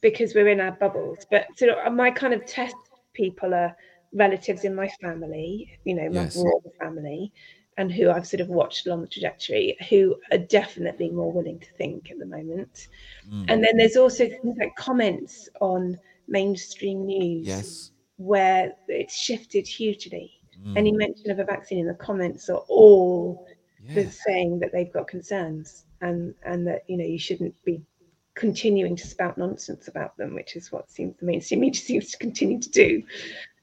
because 0.00 0.34
we're 0.34 0.48
in 0.48 0.60
our 0.60 0.72
bubbles. 0.72 1.26
But 1.30 1.46
sort 1.58 1.72
of 1.72 1.92
my 1.92 2.10
kind 2.10 2.32
of 2.32 2.46
test 2.46 2.74
people 3.12 3.52
are 3.52 3.76
relatives 4.12 4.64
in 4.64 4.74
my 4.74 4.88
family, 5.00 5.78
you 5.84 5.94
know, 5.94 6.08
my 6.08 6.22
yes. 6.22 6.42
family, 6.78 7.32
and 7.78 7.90
who 7.90 8.10
I've 8.10 8.26
sort 8.26 8.40
of 8.40 8.48
watched 8.48 8.86
along 8.86 9.02
the 9.02 9.08
trajectory, 9.08 9.76
who 9.88 10.16
are 10.30 10.38
definitely 10.38 11.10
more 11.10 11.32
willing 11.32 11.58
to 11.60 11.72
think 11.78 12.10
at 12.10 12.18
the 12.18 12.26
moment. 12.26 12.88
Mm. 13.28 13.46
And 13.48 13.64
then 13.64 13.76
there's 13.76 13.96
also 13.96 14.28
things 14.28 14.56
like 14.58 14.76
comments 14.76 15.48
on 15.60 15.98
mainstream 16.28 17.06
news 17.06 17.46
yes. 17.46 17.90
where 18.16 18.72
it's 18.88 19.16
shifted 19.16 19.66
hugely. 19.66 20.32
Mm. 20.66 20.76
Any 20.76 20.92
mention 20.92 21.30
of 21.30 21.38
a 21.38 21.44
vaccine 21.44 21.78
in 21.78 21.86
the 21.86 21.94
comments 21.94 22.50
are 22.50 22.62
all 22.68 23.46
yeah. 23.82 24.08
saying 24.10 24.58
that 24.60 24.70
they've 24.72 24.92
got 24.92 25.08
concerns 25.08 25.86
and 26.02 26.34
and 26.44 26.66
that 26.66 26.82
you 26.88 26.96
know 26.96 27.04
you 27.04 27.18
shouldn't 27.18 27.54
be 27.64 27.82
continuing 28.34 28.96
to 28.96 29.06
spout 29.06 29.36
nonsense 29.36 29.88
about 29.88 30.16
them, 30.16 30.34
which 30.34 30.56
is 30.56 30.72
what 30.72 30.90
seems 30.90 31.16
the 31.18 31.26
mainstream 31.26 31.60
media 31.60 31.80
seems 31.80 32.10
to 32.10 32.18
continue 32.18 32.60
to 32.60 32.70
do. 32.70 33.02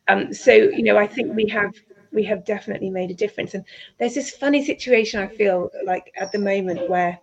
Um, 0.09 0.33
so 0.33 0.51
you 0.51 0.83
know, 0.83 0.97
I 0.97 1.07
think 1.07 1.35
we 1.35 1.47
have 1.47 1.73
we 2.11 2.23
have 2.23 2.43
definitely 2.45 2.89
made 2.89 3.11
a 3.11 3.15
difference. 3.15 3.53
And 3.53 3.63
there's 3.99 4.15
this 4.15 4.31
funny 4.31 4.65
situation 4.65 5.21
I 5.21 5.27
feel 5.27 5.69
like 5.85 6.11
at 6.17 6.31
the 6.31 6.39
moment 6.39 6.89
where 6.89 7.19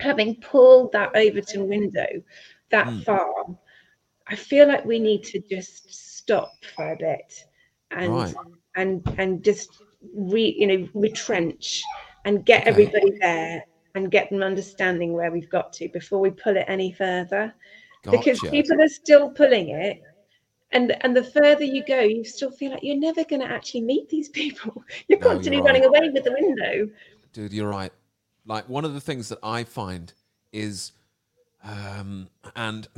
having 0.00 0.36
pulled 0.36 0.92
that 0.92 1.14
Overton 1.14 1.68
window 1.68 2.06
that 2.70 2.86
mm. 2.86 3.04
far, 3.04 3.32
I 4.26 4.36
feel 4.36 4.68
like 4.68 4.84
we 4.84 4.98
need 4.98 5.24
to 5.24 5.40
just 5.40 5.92
stop 5.94 6.52
for 6.74 6.92
a 6.92 6.96
bit 6.96 7.46
and 7.90 8.12
right. 8.12 8.34
and 8.76 9.02
and 9.18 9.42
just 9.42 9.82
re 10.14 10.54
you 10.58 10.66
know 10.66 10.88
retrench 10.94 11.82
and 12.24 12.44
get 12.44 12.62
okay. 12.62 12.70
everybody 12.70 13.12
there 13.20 13.64
and 13.94 14.10
get 14.10 14.30
them 14.30 14.42
understanding 14.42 15.12
where 15.12 15.32
we've 15.32 15.50
got 15.50 15.72
to 15.72 15.88
before 15.88 16.20
we 16.20 16.30
pull 16.30 16.56
it 16.56 16.64
any 16.68 16.92
further. 16.92 17.54
Gotcha. 18.04 18.18
Because 18.18 18.40
people 18.40 18.80
are 18.80 18.88
still 18.88 19.30
pulling 19.30 19.70
it 19.70 20.02
and 20.72 20.96
and 21.02 21.16
the 21.16 21.24
further 21.24 21.64
you 21.64 21.84
go 21.86 22.00
you 22.00 22.24
still 22.24 22.50
feel 22.50 22.72
like 22.72 22.82
you're 22.82 22.96
never 22.96 23.24
going 23.24 23.40
to 23.40 23.46
actually 23.46 23.82
meet 23.82 24.08
these 24.08 24.28
people. 24.40 24.82
You're 25.08 25.18
no, 25.18 25.28
constantly 25.28 25.56
you're 25.56 25.64
running 25.64 25.84
away 25.84 26.10
with 26.10 26.24
the 26.24 26.32
window. 26.32 26.90
Dude 27.32 27.52
you're 27.52 27.68
right. 27.68 27.92
Like 28.46 28.68
one 28.68 28.84
of 28.84 28.94
the 28.94 29.00
things 29.00 29.28
that 29.28 29.38
i 29.42 29.64
find 29.64 30.12
is 30.52 30.92
um 31.62 32.28
and 32.56 32.88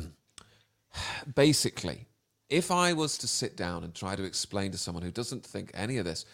basically 1.34 2.06
if 2.48 2.70
i 2.70 2.92
was 2.92 3.18
to 3.18 3.26
sit 3.26 3.56
down 3.56 3.82
and 3.84 3.94
try 3.94 4.14
to 4.14 4.22
explain 4.22 4.70
to 4.70 4.78
someone 4.78 5.02
who 5.02 5.10
doesn't 5.10 5.44
think 5.44 5.70
any 5.74 5.98
of 5.98 6.04
this 6.04 6.26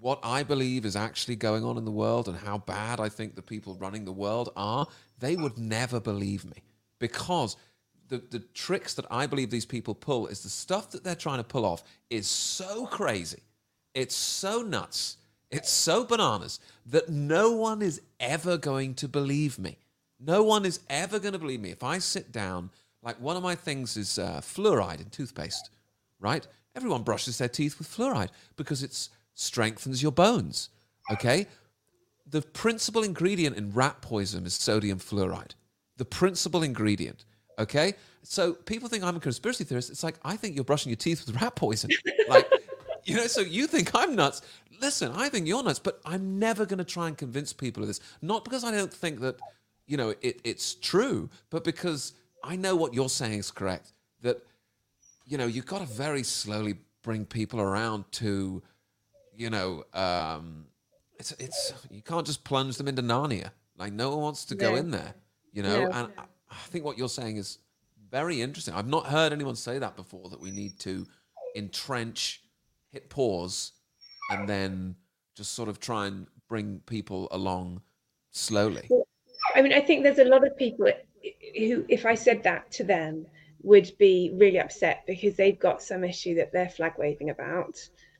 what 0.00 0.18
i 0.22 0.42
believe 0.42 0.86
is 0.86 0.96
actually 0.96 1.36
going 1.36 1.64
on 1.64 1.76
in 1.76 1.84
the 1.84 1.90
world 1.90 2.28
and 2.28 2.38
how 2.38 2.56
bad 2.56 3.00
i 3.00 3.08
think 3.08 3.34
the 3.34 3.42
people 3.42 3.74
running 3.74 4.04
the 4.04 4.12
world 4.12 4.50
are 4.56 4.86
they 5.22 5.36
would 5.36 5.56
never 5.56 6.00
believe 6.00 6.44
me. 6.44 6.64
Because 6.98 7.56
the, 8.12 8.22
the 8.30 8.44
tricks 8.52 8.92
that 8.92 9.06
I 9.10 9.26
believe 9.26 9.48
these 9.48 9.64
people 9.64 9.94
pull 9.94 10.26
is 10.26 10.42
the 10.42 10.50
stuff 10.50 10.90
that 10.90 11.02
they're 11.02 11.14
trying 11.14 11.38
to 11.38 11.44
pull 11.44 11.64
off 11.64 11.82
is 12.10 12.26
so 12.26 12.84
crazy. 12.84 13.42
It's 13.94 14.14
so 14.14 14.60
nuts. 14.60 15.16
It's 15.50 15.70
so 15.70 16.04
bananas 16.04 16.60
that 16.84 17.08
no 17.08 17.52
one 17.52 17.80
is 17.80 18.02
ever 18.20 18.58
going 18.58 18.94
to 18.96 19.08
believe 19.08 19.58
me. 19.58 19.78
No 20.20 20.42
one 20.42 20.66
is 20.66 20.80
ever 20.90 21.18
going 21.18 21.32
to 21.32 21.38
believe 21.38 21.62
me. 21.62 21.70
If 21.70 21.82
I 21.82 21.98
sit 22.00 22.30
down, 22.32 22.68
like 23.02 23.18
one 23.18 23.38
of 23.38 23.42
my 23.42 23.54
things 23.54 23.96
is 23.96 24.18
uh, 24.18 24.42
fluoride 24.42 25.00
in 25.00 25.08
toothpaste, 25.08 25.70
right? 26.20 26.46
Everyone 26.76 27.04
brushes 27.04 27.38
their 27.38 27.48
teeth 27.48 27.78
with 27.78 27.88
fluoride 27.88 28.28
because 28.56 28.82
it 28.82 29.08
strengthens 29.32 30.02
your 30.02 30.12
bones, 30.12 30.68
okay? 31.10 31.46
The 32.26 32.42
principal 32.42 33.02
ingredient 33.02 33.56
in 33.56 33.72
rat 33.72 34.02
poison 34.02 34.44
is 34.44 34.52
sodium 34.52 34.98
fluoride. 34.98 35.52
The 35.96 36.04
principal 36.04 36.62
ingredient. 36.62 37.24
Okay, 37.58 37.94
so 38.22 38.54
people 38.54 38.88
think 38.88 39.04
I'm 39.04 39.16
a 39.16 39.20
conspiracy 39.20 39.64
theorist. 39.64 39.90
It's 39.90 40.02
like 40.02 40.16
I 40.24 40.36
think 40.36 40.54
you're 40.54 40.64
brushing 40.64 40.90
your 40.90 40.96
teeth 40.96 41.26
with 41.26 41.40
rat 41.40 41.54
poison. 41.54 41.90
like, 42.28 42.50
you 43.04 43.16
know, 43.16 43.26
so 43.26 43.40
you 43.40 43.66
think 43.66 43.90
I'm 43.94 44.14
nuts. 44.14 44.42
Listen, 44.80 45.12
I 45.12 45.28
think 45.28 45.46
you're 45.46 45.62
nuts, 45.62 45.78
but 45.78 46.00
I'm 46.04 46.38
never 46.38 46.66
going 46.66 46.78
to 46.78 46.84
try 46.84 47.08
and 47.08 47.16
convince 47.16 47.52
people 47.52 47.82
of 47.82 47.88
this. 47.88 48.00
Not 48.20 48.44
because 48.44 48.64
I 48.64 48.70
don't 48.70 48.92
think 48.92 49.20
that, 49.20 49.38
you 49.86 49.96
know, 49.96 50.14
it, 50.22 50.40
it's 50.44 50.74
true, 50.74 51.30
but 51.50 51.62
because 51.62 52.14
I 52.42 52.56
know 52.56 52.74
what 52.74 52.94
you're 52.94 53.08
saying 53.08 53.38
is 53.38 53.50
correct. 53.50 53.92
That, 54.22 54.44
you 55.26 55.38
know, 55.38 55.46
you've 55.46 55.66
got 55.66 55.80
to 55.80 55.86
very 55.86 56.22
slowly 56.22 56.76
bring 57.02 57.24
people 57.24 57.60
around 57.60 58.10
to, 58.12 58.62
you 59.36 59.50
know, 59.50 59.84
um, 59.94 60.66
it's 61.18 61.32
it's 61.38 61.72
you 61.90 62.02
can't 62.02 62.26
just 62.26 62.42
plunge 62.42 62.76
them 62.76 62.88
into 62.88 63.02
Narnia. 63.02 63.50
Like 63.76 63.92
no 63.92 64.10
one 64.10 64.20
wants 64.20 64.44
to 64.46 64.54
go 64.54 64.74
in 64.74 64.90
there, 64.90 65.14
you 65.52 65.62
know. 65.62 65.88
And 65.92 66.08
I 66.52 66.66
think 66.68 66.84
what 66.84 66.98
you're 66.98 67.08
saying 67.08 67.38
is 67.38 67.58
very 68.10 68.42
interesting. 68.42 68.74
I've 68.74 68.86
not 68.86 69.06
heard 69.06 69.32
anyone 69.32 69.56
say 69.56 69.78
that 69.78 69.96
before. 69.96 70.28
That 70.28 70.40
we 70.40 70.50
need 70.50 70.78
to 70.80 71.06
entrench, 71.56 72.42
hit 72.90 73.08
pause, 73.08 73.72
and 74.30 74.48
then 74.48 74.96
just 75.34 75.52
sort 75.52 75.68
of 75.68 75.80
try 75.80 76.06
and 76.06 76.26
bring 76.48 76.80
people 76.86 77.28
along 77.30 77.80
slowly. 78.30 78.88
I 79.54 79.62
mean, 79.62 79.72
I 79.72 79.80
think 79.80 80.02
there's 80.02 80.18
a 80.18 80.24
lot 80.24 80.46
of 80.46 80.56
people 80.56 80.90
who, 81.56 81.84
if 81.88 82.04
I 82.04 82.14
said 82.14 82.42
that 82.42 82.70
to 82.72 82.84
them, 82.84 83.26
would 83.62 83.90
be 83.98 84.32
really 84.34 84.58
upset 84.58 85.04
because 85.06 85.36
they've 85.36 85.58
got 85.58 85.82
some 85.82 86.04
issue 86.04 86.34
that 86.34 86.52
they're 86.52 86.68
flag 86.68 86.94
waving 86.98 87.30
about 87.30 87.76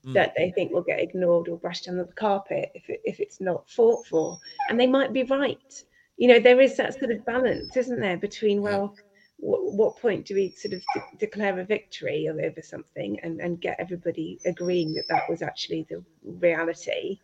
mm. 0.07 0.12
that 0.14 0.33
they 0.37 0.53
think 0.53 0.72
will 0.72 0.83
get 0.83 1.01
ignored 1.01 1.49
or 1.49 1.59
brushed 1.59 1.89
under 1.89 2.05
the 2.05 2.12
carpet 2.12 2.70
if, 2.74 2.89
it, 2.89 3.01
if 3.05 3.20
it's 3.20 3.41
not 3.41 3.68
fought 3.68 4.07
for. 4.07 4.39
And 4.68 4.78
they 4.78 4.87
might 4.87 5.12
be 5.12 5.24
right 5.24 5.85
you 6.16 6.28
know 6.28 6.38
there 6.38 6.60
is 6.60 6.76
that 6.76 6.98
sort 6.98 7.10
of 7.10 7.24
balance 7.24 7.76
isn't 7.76 8.00
there 8.00 8.16
between 8.16 8.62
well 8.62 8.94
what, 9.42 9.74
what 9.74 9.96
point 9.96 10.24
do 10.24 10.34
we 10.34 10.50
sort 10.50 10.72
of 10.74 10.82
de- 10.94 11.26
declare 11.26 11.58
a 11.58 11.64
victory 11.64 12.28
over 12.28 12.62
something 12.62 13.18
and, 13.24 13.40
and 13.40 13.60
get 13.60 13.76
everybody 13.80 14.38
agreeing 14.46 14.94
that 14.94 15.08
that 15.08 15.28
was 15.28 15.42
actually 15.42 15.84
the 15.90 16.02
reality? 16.24 17.18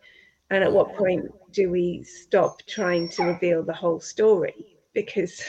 And 0.51 0.63
at 0.63 0.71
what 0.71 0.95
point 0.95 1.25
do 1.53 1.71
we 1.71 2.03
stop 2.03 2.61
trying 2.67 3.07
to 3.09 3.23
reveal 3.23 3.63
the 3.63 3.73
whole 3.73 3.99
story? 3.99 4.77
Because 4.93 5.41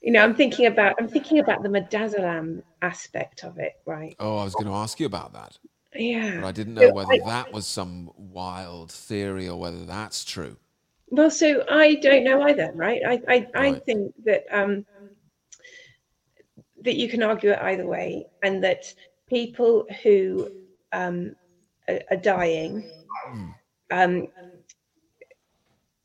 you 0.00 0.10
know 0.10 0.22
i'm 0.24 0.34
thinking 0.34 0.66
about 0.66 0.96
i'm 0.98 1.08
thinking 1.08 1.38
about 1.38 1.62
the 1.62 1.68
midazolam 1.68 2.60
aspect 2.80 3.44
of 3.44 3.58
it 3.58 3.74
right? 3.86 4.16
Oh 4.18 4.38
i 4.38 4.44
was 4.44 4.54
going 4.54 4.66
to 4.66 4.72
ask 4.72 4.98
you 4.98 5.06
about 5.06 5.32
that. 5.34 5.58
Yeah. 5.94 6.40
But 6.40 6.46
i 6.46 6.52
didn't 6.52 6.74
know 6.74 6.92
whether 6.92 7.18
that 7.26 7.52
was 7.52 7.66
some 7.66 8.10
wild 8.16 8.90
theory 8.90 9.48
or 9.48 9.60
whether 9.60 9.84
that's 9.84 10.24
true 10.24 10.56
well, 11.12 11.30
so 11.30 11.62
I 11.70 11.96
don't 11.96 12.24
know 12.24 12.42
either, 12.42 12.72
right? 12.74 13.02
I 13.06 13.12
I, 13.12 13.16
right. 13.28 13.50
I 13.54 13.72
think 13.74 14.14
that 14.24 14.44
um, 14.50 14.86
that 16.80 16.96
you 16.96 17.06
can 17.06 17.22
argue 17.22 17.50
it 17.50 17.58
either 17.60 17.86
way, 17.86 18.26
and 18.42 18.64
that 18.64 18.92
people 19.28 19.86
who 20.02 20.50
um, 20.92 21.36
are, 21.86 22.00
are 22.10 22.16
dying 22.16 22.90
mm. 23.28 23.54
um, 23.90 24.26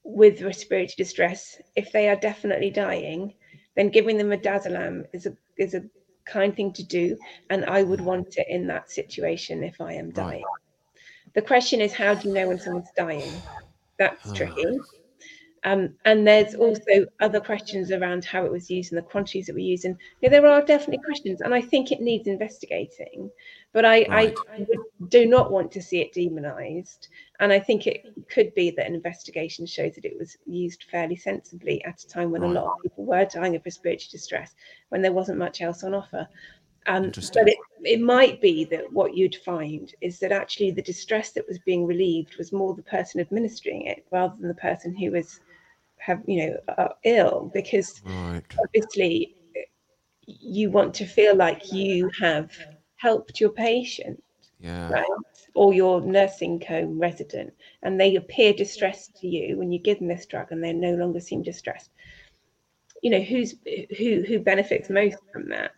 with 0.03 0.41
respiratory 0.41 0.93
distress, 0.97 1.57
if 1.77 1.93
they 1.93 2.09
are 2.09 2.17
definitely 2.17 2.69
dying, 2.69 3.33
then 3.77 3.87
giving 3.87 4.17
them 4.17 4.33
a 4.33 4.37
midazolam 4.37 5.05
is 5.13 5.25
a 5.25 5.33
is 5.57 5.73
a 5.73 5.85
kind 6.25 6.53
thing 6.53 6.73
to 6.73 6.83
do, 6.83 7.17
and 7.49 7.63
I 7.63 7.81
would 7.81 8.01
want 8.01 8.35
it 8.35 8.47
in 8.49 8.67
that 8.67 8.91
situation 8.91 9.63
if 9.63 9.79
I 9.79 9.93
am 9.93 10.11
dying. 10.11 10.43
Right. 10.43 11.33
The 11.33 11.41
question 11.43 11.79
is, 11.79 11.93
how 11.93 12.13
do 12.13 12.27
you 12.27 12.33
know 12.33 12.49
when 12.49 12.59
someone's 12.59 12.91
dying? 12.97 13.31
That's 13.97 14.33
tricky. 14.33 14.79
Um, 15.63 15.95
and 16.05 16.25
there's 16.25 16.55
also 16.55 17.05
other 17.19 17.39
questions 17.39 17.91
around 17.91 18.23
how 18.23 18.45
it 18.45 18.51
was 18.51 18.69
used 18.69 18.91
and 18.91 18.97
the 18.97 19.03
quantities 19.03 19.47
that 19.47 19.53
were 19.53 19.59
used. 19.59 19.85
And 19.85 19.97
you 20.21 20.29
know, 20.29 20.31
there 20.31 20.47
are 20.47 20.61
definitely 20.61 21.03
questions, 21.03 21.41
and 21.41 21.53
I 21.53 21.61
think 21.61 21.91
it 21.91 22.01
needs 22.01 22.27
investigating. 22.27 23.29
But 23.73 23.85
I, 23.85 24.05
right. 24.09 24.35
I 24.51 24.65
do 25.09 25.25
not 25.25 25.51
want 25.51 25.71
to 25.73 25.81
see 25.81 25.99
it 25.99 26.13
demonized. 26.13 27.09
And 27.39 27.51
I 27.51 27.59
think 27.59 27.85
it 27.85 28.05
could 28.29 28.53
be 28.55 28.71
that 28.71 28.87
an 28.87 28.95
investigation 28.95 29.65
shows 29.65 29.95
that 29.95 30.05
it 30.05 30.17
was 30.17 30.37
used 30.45 30.85
fairly 30.89 31.15
sensibly 31.15 31.83
at 31.85 32.01
a 32.01 32.07
time 32.07 32.31
when 32.31 32.41
right. 32.41 32.51
a 32.51 32.53
lot 32.53 32.65
of 32.65 32.81
people 32.81 33.05
were 33.05 33.25
dying 33.25 33.55
of 33.55 33.65
respiratory 33.65 34.07
distress, 34.11 34.55
when 34.89 35.01
there 35.01 35.13
wasn't 35.13 35.37
much 35.37 35.61
else 35.61 35.83
on 35.83 35.93
offer. 35.93 36.27
Um, 36.87 37.11
but 37.11 37.49
it, 37.49 37.57
it 37.83 37.99
might 37.99 38.39
be 38.41 38.63
that 38.65 38.91
what 38.93 39.13
you'd 39.13 39.35
find 39.35 39.93
is 39.99 40.19
that 40.19 40.31
actually 40.31 40.71
the 40.71 40.81
distress 40.81 41.31
that 41.33 41.47
was 41.47 41.59
being 41.59 41.85
relieved 41.85 42.37
was 42.37 42.53
more 42.53 42.73
the 42.73 42.81
person 42.83 43.19
administering 43.19 43.81
it 43.81 44.05
rather 44.09 44.33
than 44.39 44.47
the 44.47 44.53
person 44.53 44.95
who 44.95 45.11
was 45.11 45.41
have 45.99 46.21
you 46.27 46.47
know 46.47 46.57
are 46.77 46.95
ill 47.03 47.51
because 47.53 48.01
right. 48.05 48.43
obviously 48.61 49.35
you 50.25 50.69
want 50.69 50.93
to 50.95 51.05
feel 51.05 51.35
like 51.35 51.71
you 51.71 52.09
have 52.19 52.51
helped 52.95 53.39
your 53.39 53.49
patient 53.51 54.21
Yeah. 54.59 54.89
right? 54.89 55.05
Or 55.53 55.73
your 55.73 56.01
nursing 56.01 56.61
home 56.61 56.99
resident, 56.99 57.53
and 57.83 57.99
they 57.99 58.15
appear 58.15 58.53
distressed 58.53 59.15
to 59.21 59.27
you 59.27 59.57
when 59.57 59.71
you 59.71 59.79
give 59.79 59.99
them 59.99 60.07
this 60.07 60.25
drug, 60.25 60.51
and 60.51 60.63
they 60.63 60.73
no 60.73 60.93
longer 60.95 61.19
seem 61.19 61.43
distressed. 61.43 61.89
You 63.01 63.11
know 63.11 63.21
who's 63.21 63.55
who 63.97 64.23
who 64.27 64.39
benefits 64.39 64.89
most 64.89 65.17
from 65.31 65.49
that? 65.49 65.71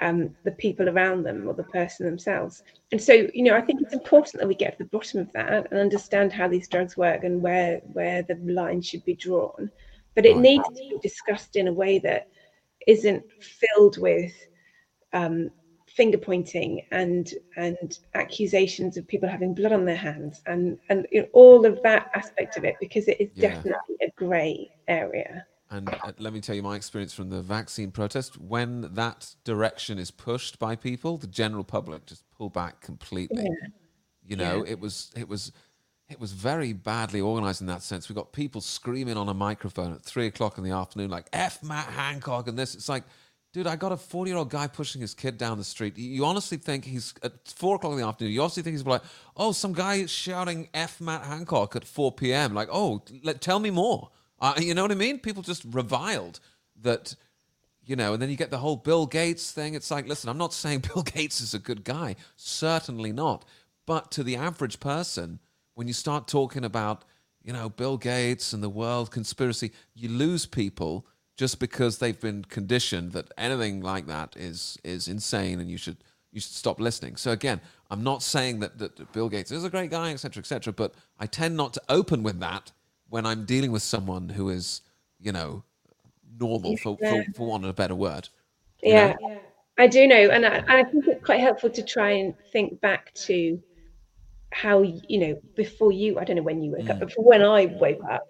Um, 0.00 0.34
the 0.44 0.52
people 0.52 0.88
around 0.88 1.22
them 1.24 1.46
or 1.46 1.54
the 1.54 1.62
person 1.64 2.04
themselves. 2.06 2.62
And 2.90 3.00
so, 3.00 3.28
you 3.32 3.44
know, 3.44 3.54
I 3.54 3.60
think 3.60 3.80
it's 3.80 3.94
important 3.94 4.40
that 4.40 4.48
we 4.48 4.54
get 4.54 4.72
to 4.72 4.78
the 4.84 4.88
bottom 4.90 5.20
of 5.20 5.32
that 5.34 5.68
and 5.70 5.80
understand 5.80 6.32
how 6.32 6.48
these 6.48 6.68
drugs 6.68 6.96
work 6.96 7.22
and 7.24 7.40
where 7.42 7.80
where 7.92 8.22
the 8.22 8.36
line 8.44 8.80
should 8.82 9.04
be 9.04 9.14
drawn. 9.14 9.70
But 10.14 10.26
it 10.26 10.36
needs 10.38 10.68
to 10.68 10.82
be 10.90 10.98
discussed 11.00 11.56
in 11.56 11.68
a 11.68 11.72
way 11.72 11.98
that 12.00 12.24
isn't 12.86 13.24
filled 13.38 13.98
with 13.98 14.32
um, 15.12 15.50
finger 15.88 16.18
pointing 16.18 16.82
and 16.90 17.32
and 17.56 17.76
accusations 18.14 18.96
of 18.96 19.06
people 19.06 19.28
having 19.28 19.54
blood 19.54 19.72
on 19.72 19.84
their 19.84 19.94
hands 19.96 20.40
and 20.46 20.78
and 20.88 21.06
you 21.12 21.22
know, 21.22 21.28
all 21.32 21.64
of 21.66 21.80
that 21.82 22.06
aspect 22.14 22.56
of 22.56 22.64
it 22.64 22.76
because 22.80 23.06
it 23.08 23.20
is 23.20 23.30
Yeah. 23.34 23.48
definitely 23.50 23.96
a 24.02 24.10
grey 24.16 24.70
area. 24.88 25.46
And 25.74 25.88
uh, 25.88 26.12
let 26.18 26.32
me 26.32 26.40
tell 26.40 26.54
you 26.54 26.62
my 26.62 26.76
experience 26.76 27.12
from 27.12 27.30
the 27.30 27.42
vaccine 27.42 27.90
protest. 27.90 28.38
When 28.40 28.94
that 28.94 29.34
direction 29.44 29.98
is 29.98 30.10
pushed 30.10 30.58
by 30.58 30.76
people, 30.76 31.16
the 31.18 31.26
general 31.26 31.64
public 31.64 32.06
just 32.06 32.22
pull 32.30 32.48
back 32.48 32.80
completely. 32.80 33.48
You 34.26 34.36
know, 34.36 34.64
it 34.66 34.78
was 34.78 35.10
it 35.16 35.28
was 35.28 35.52
it 36.08 36.20
was 36.20 36.32
very 36.32 36.72
badly 36.72 37.20
organized 37.20 37.60
in 37.60 37.66
that 37.66 37.82
sense. 37.82 38.08
We 38.08 38.14
got 38.14 38.32
people 38.32 38.60
screaming 38.60 39.16
on 39.16 39.28
a 39.28 39.34
microphone 39.34 39.92
at 39.92 40.02
three 40.02 40.26
o'clock 40.26 40.58
in 40.58 40.64
the 40.64 40.70
afternoon, 40.70 41.10
like 41.10 41.26
"F 41.32 41.62
Matt 41.62 41.88
Hancock" 41.88 42.46
and 42.46 42.56
this. 42.56 42.74
It's 42.76 42.88
like, 42.88 43.02
dude, 43.52 43.66
I 43.66 43.74
got 43.74 43.90
a 43.90 43.96
forty-year-old 43.96 44.50
guy 44.50 44.68
pushing 44.68 45.00
his 45.00 45.12
kid 45.12 45.38
down 45.38 45.58
the 45.58 45.64
street. 45.64 45.98
You- 45.98 46.24
honestly 46.24 46.56
think 46.56 46.84
he's 46.84 47.14
at 47.22 47.32
four 47.48 47.76
o'clock 47.76 47.92
in 47.92 47.98
the 47.98 48.06
afternoon? 48.06 48.32
You 48.32 48.42
honestly 48.42 48.62
think 48.62 48.74
he's 48.74 48.86
like, 48.86 49.02
oh, 49.36 49.50
some 49.50 49.72
guy 49.72 49.96
is 49.96 50.10
shouting 50.10 50.68
"F 50.72 51.00
Matt 51.00 51.24
Hancock" 51.24 51.74
at 51.74 51.84
four 51.84 52.12
p.m. 52.12 52.54
Like, 52.54 52.68
oh, 52.70 53.02
let, 53.24 53.40
tell 53.40 53.58
me 53.58 53.70
more. 53.70 54.10
Uh, 54.44 54.52
you 54.58 54.74
know 54.74 54.82
what 54.82 54.92
I 54.92 54.94
mean? 54.94 55.20
People 55.20 55.42
just 55.42 55.64
reviled 55.64 56.38
that 56.82 57.16
you 57.86 57.96
know, 57.96 58.12
and 58.12 58.20
then 58.20 58.28
you 58.28 58.36
get 58.36 58.50
the 58.50 58.58
whole 58.58 58.76
Bill 58.76 59.06
Gates 59.06 59.52
thing. 59.52 59.74
It's 59.74 59.90
like, 59.90 60.06
listen, 60.06 60.28
I'm 60.28 60.38
not 60.38 60.52
saying 60.62 60.80
Bill 60.80 61.02
Gates 61.02 61.40
is 61.40 61.54
a 61.54 61.58
good 61.58 61.82
guy, 61.82 62.16
certainly 62.36 63.10
not. 63.10 63.46
But 63.86 64.10
to 64.12 64.22
the 64.22 64.36
average 64.36 64.80
person, 64.80 65.38
when 65.74 65.86
you 65.86 65.94
start 65.94 66.28
talking 66.28 66.62
about, 66.64 67.06
you 67.42 67.54
know, 67.54 67.70
Bill 67.70 67.96
Gates 67.96 68.52
and 68.52 68.62
the 68.62 68.68
world 68.68 69.10
conspiracy, 69.10 69.72
you 69.94 70.10
lose 70.10 70.44
people 70.44 71.06
just 71.38 71.58
because 71.58 71.98
they've 71.98 72.20
been 72.20 72.44
conditioned 72.44 73.12
that 73.12 73.32
anything 73.38 73.80
like 73.80 74.06
that 74.06 74.36
is 74.36 74.78
is 74.84 75.08
insane 75.08 75.58
and 75.58 75.70
you 75.70 75.78
should 75.78 75.96
you 76.32 76.40
should 76.40 76.52
stop 76.52 76.80
listening. 76.80 77.16
So 77.16 77.30
again, 77.30 77.62
I'm 77.90 78.02
not 78.02 78.22
saying 78.22 78.60
that, 78.60 78.76
that 78.78 79.12
Bill 79.12 79.30
Gates 79.30 79.52
is 79.52 79.64
a 79.64 79.70
great 79.70 79.90
guy, 79.90 80.10
etc., 80.10 80.40
etc., 80.40 80.72
but 80.72 80.94
I 81.18 81.26
tend 81.26 81.56
not 81.56 81.72
to 81.74 81.82
open 81.88 82.22
with 82.22 82.40
that 82.40 82.72
when 83.14 83.26
I'm 83.26 83.44
dealing 83.44 83.70
with 83.70 83.84
someone 83.84 84.28
who 84.28 84.48
is, 84.48 84.82
you 85.20 85.30
know, 85.30 85.62
normal 86.40 86.76
for, 86.78 86.98
for, 86.98 87.24
for 87.36 87.46
want 87.46 87.62
of 87.62 87.70
a 87.70 87.72
better 87.72 87.94
word. 87.94 88.28
know? 88.82 88.90
Yeah, 88.90 89.14
I 89.78 89.86
do 89.86 90.08
know, 90.08 90.16
and 90.16 90.44
I, 90.44 90.56
and 90.56 90.70
I 90.72 90.82
think 90.82 91.06
it's 91.06 91.24
quite 91.24 91.38
helpful 91.38 91.70
to 91.70 91.82
try 91.84 92.10
and 92.10 92.34
think 92.52 92.80
back 92.80 93.14
to 93.26 93.62
how 94.50 94.82
you 94.82 95.18
know 95.20 95.40
before 95.54 95.92
you. 95.92 96.18
I 96.18 96.24
don't 96.24 96.34
know 96.34 96.42
when 96.42 96.60
you 96.60 96.72
woke 96.72 96.90
up, 96.90 96.96
mm. 96.96 97.00
but 97.00 97.12
when 97.16 97.42
I 97.42 97.66
woke 97.66 98.02
up, 98.10 98.26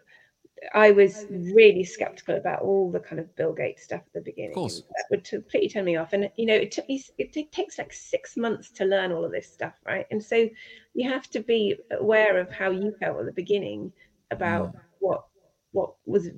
I 0.74 0.90
was 0.90 1.24
really 1.31 1.85
skeptical 1.85 2.36
about 2.36 2.61
all 2.61 2.93
the 2.93 3.01
kind 3.01 3.20
of 3.20 3.35
Bill 3.36 3.55
Gates 3.55 3.85
stuff 3.85 4.02
at 4.06 4.12
the 4.12 4.20
beginning. 4.20 4.51
Of 4.51 4.56
course. 4.56 4.82
That 4.82 5.05
would 5.11 5.24
completely 5.24 5.70
turn 5.70 5.86
me 5.86 5.97
off, 5.97 6.12
and 6.12 6.31
you 6.36 6.44
know, 6.44 6.56
it 6.56 6.73
took 6.73 6.86
me. 6.90 7.02
It, 7.16 7.32
t- 7.32 7.48
takes 7.51 7.78
like 7.78 7.94
six 7.94 8.36
months 8.36 8.70
to 8.73 8.85
learn 8.85 9.12
all 9.12 9.24
of 9.24 9.32
this 9.32 9.51
stuff, 9.51 9.77
right? 9.86 10.05
And 10.11 10.23
so 10.23 10.47
you 10.93 11.09
have 11.09 11.31
to 11.31 11.40
be 11.40 11.78
aware 11.90 12.39
of 12.39 12.51
how 12.51 12.70
you 12.70 12.94
felt 13.01 13.20
at 13.20 13.24
the 13.24 13.32
beginning 13.32 13.90
about 14.31 14.75
what 15.01 15.27
what 15.73 15.95
was 16.07 16.29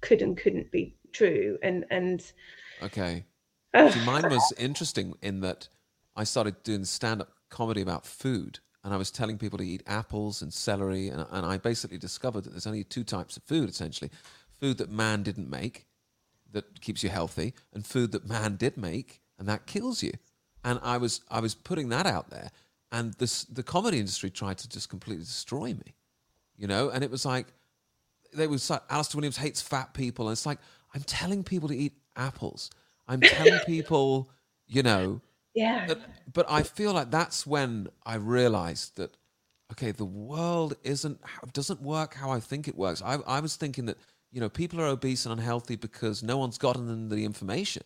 could 0.00 0.22
and 0.22 0.36
couldn't 0.36 0.70
be 0.70 0.96
true, 1.12 1.58
and 1.62 1.84
and. 1.90 2.32
Okay. 2.82 3.24
Uh, 3.72 3.90
See, 3.90 4.04
mine 4.04 4.28
was 4.28 4.52
interesting 4.58 5.14
in 5.22 5.40
that 5.42 5.68
I 6.16 6.24
started 6.24 6.62
doing 6.64 6.84
stand 6.84 7.20
up 7.20 7.28
comedy 7.50 7.80
about 7.82 8.04
food 8.04 8.58
and 8.82 8.94
I 8.94 8.96
was 8.96 9.10
telling 9.10 9.38
people 9.38 9.58
to 9.58 9.66
eat 9.66 9.82
apples 9.86 10.42
and 10.42 10.52
celery. 10.52 11.08
And, 11.08 11.26
and 11.30 11.46
I 11.46 11.58
basically 11.58 11.98
discovered 11.98 12.44
that 12.44 12.50
there's 12.50 12.66
only 12.66 12.84
two 12.84 13.04
types 13.04 13.36
of 13.36 13.42
food 13.42 13.68
essentially 13.68 14.10
food 14.60 14.78
that 14.78 14.90
man 14.90 15.22
didn't 15.22 15.48
make 15.48 15.86
that 16.52 16.80
keeps 16.80 17.02
you 17.02 17.08
healthy, 17.08 17.54
and 17.72 17.86
food 17.86 18.12
that 18.12 18.26
man 18.26 18.56
did 18.56 18.76
make 18.76 19.20
and 19.38 19.48
that 19.48 19.66
kills 19.66 20.02
you. 20.02 20.12
And 20.64 20.80
I 20.82 20.98
was, 20.98 21.20
I 21.30 21.40
was 21.40 21.54
putting 21.54 21.88
that 21.90 22.06
out 22.06 22.28
there. 22.28 22.50
And 22.92 23.14
this, 23.14 23.44
the 23.44 23.62
comedy 23.62 24.00
industry 24.00 24.30
tried 24.30 24.58
to 24.58 24.68
just 24.68 24.88
completely 24.88 25.24
destroy 25.24 25.68
me, 25.72 25.94
you 26.60 26.66
know? 26.66 26.90
And 26.90 27.02
it 27.02 27.10
was 27.10 27.24
like, 27.24 27.46
they 28.34 28.46
was 28.46 28.68
like 28.70 28.82
Alistair 28.90 29.18
Williams 29.18 29.38
hates 29.38 29.60
fat 29.60 29.94
people, 29.94 30.28
and 30.28 30.32
it's 30.34 30.46
like 30.46 30.58
I'm 30.94 31.02
telling 31.02 31.42
people 31.42 31.68
to 31.70 31.76
eat 31.76 31.94
apples. 32.16 32.70
I'm 33.08 33.20
telling 33.20 33.58
people, 33.66 34.30
you 34.68 34.82
know, 34.82 35.20
yeah. 35.54 35.86
that, 35.86 35.98
but 36.32 36.46
I 36.48 36.62
feel 36.62 36.92
like 36.92 37.10
that's 37.10 37.46
when 37.46 37.88
I 38.06 38.16
realized 38.16 38.96
that 38.98 39.16
okay, 39.72 39.90
the 39.92 40.04
world 40.04 40.74
isn't 40.82 41.20
doesn't 41.52 41.80
work 41.82 42.14
how 42.14 42.30
I 42.30 42.40
think 42.40 42.68
it 42.68 42.76
works. 42.76 43.02
I 43.02 43.14
I 43.26 43.40
was 43.40 43.56
thinking 43.56 43.86
that 43.86 43.98
you 44.30 44.40
know 44.40 44.48
people 44.48 44.80
are 44.80 44.86
obese 44.86 45.26
and 45.26 45.32
unhealthy 45.32 45.76
because 45.76 46.22
no 46.22 46.38
one's 46.38 46.58
gotten 46.58 46.86
them 46.86 47.08
the 47.08 47.24
information, 47.24 47.82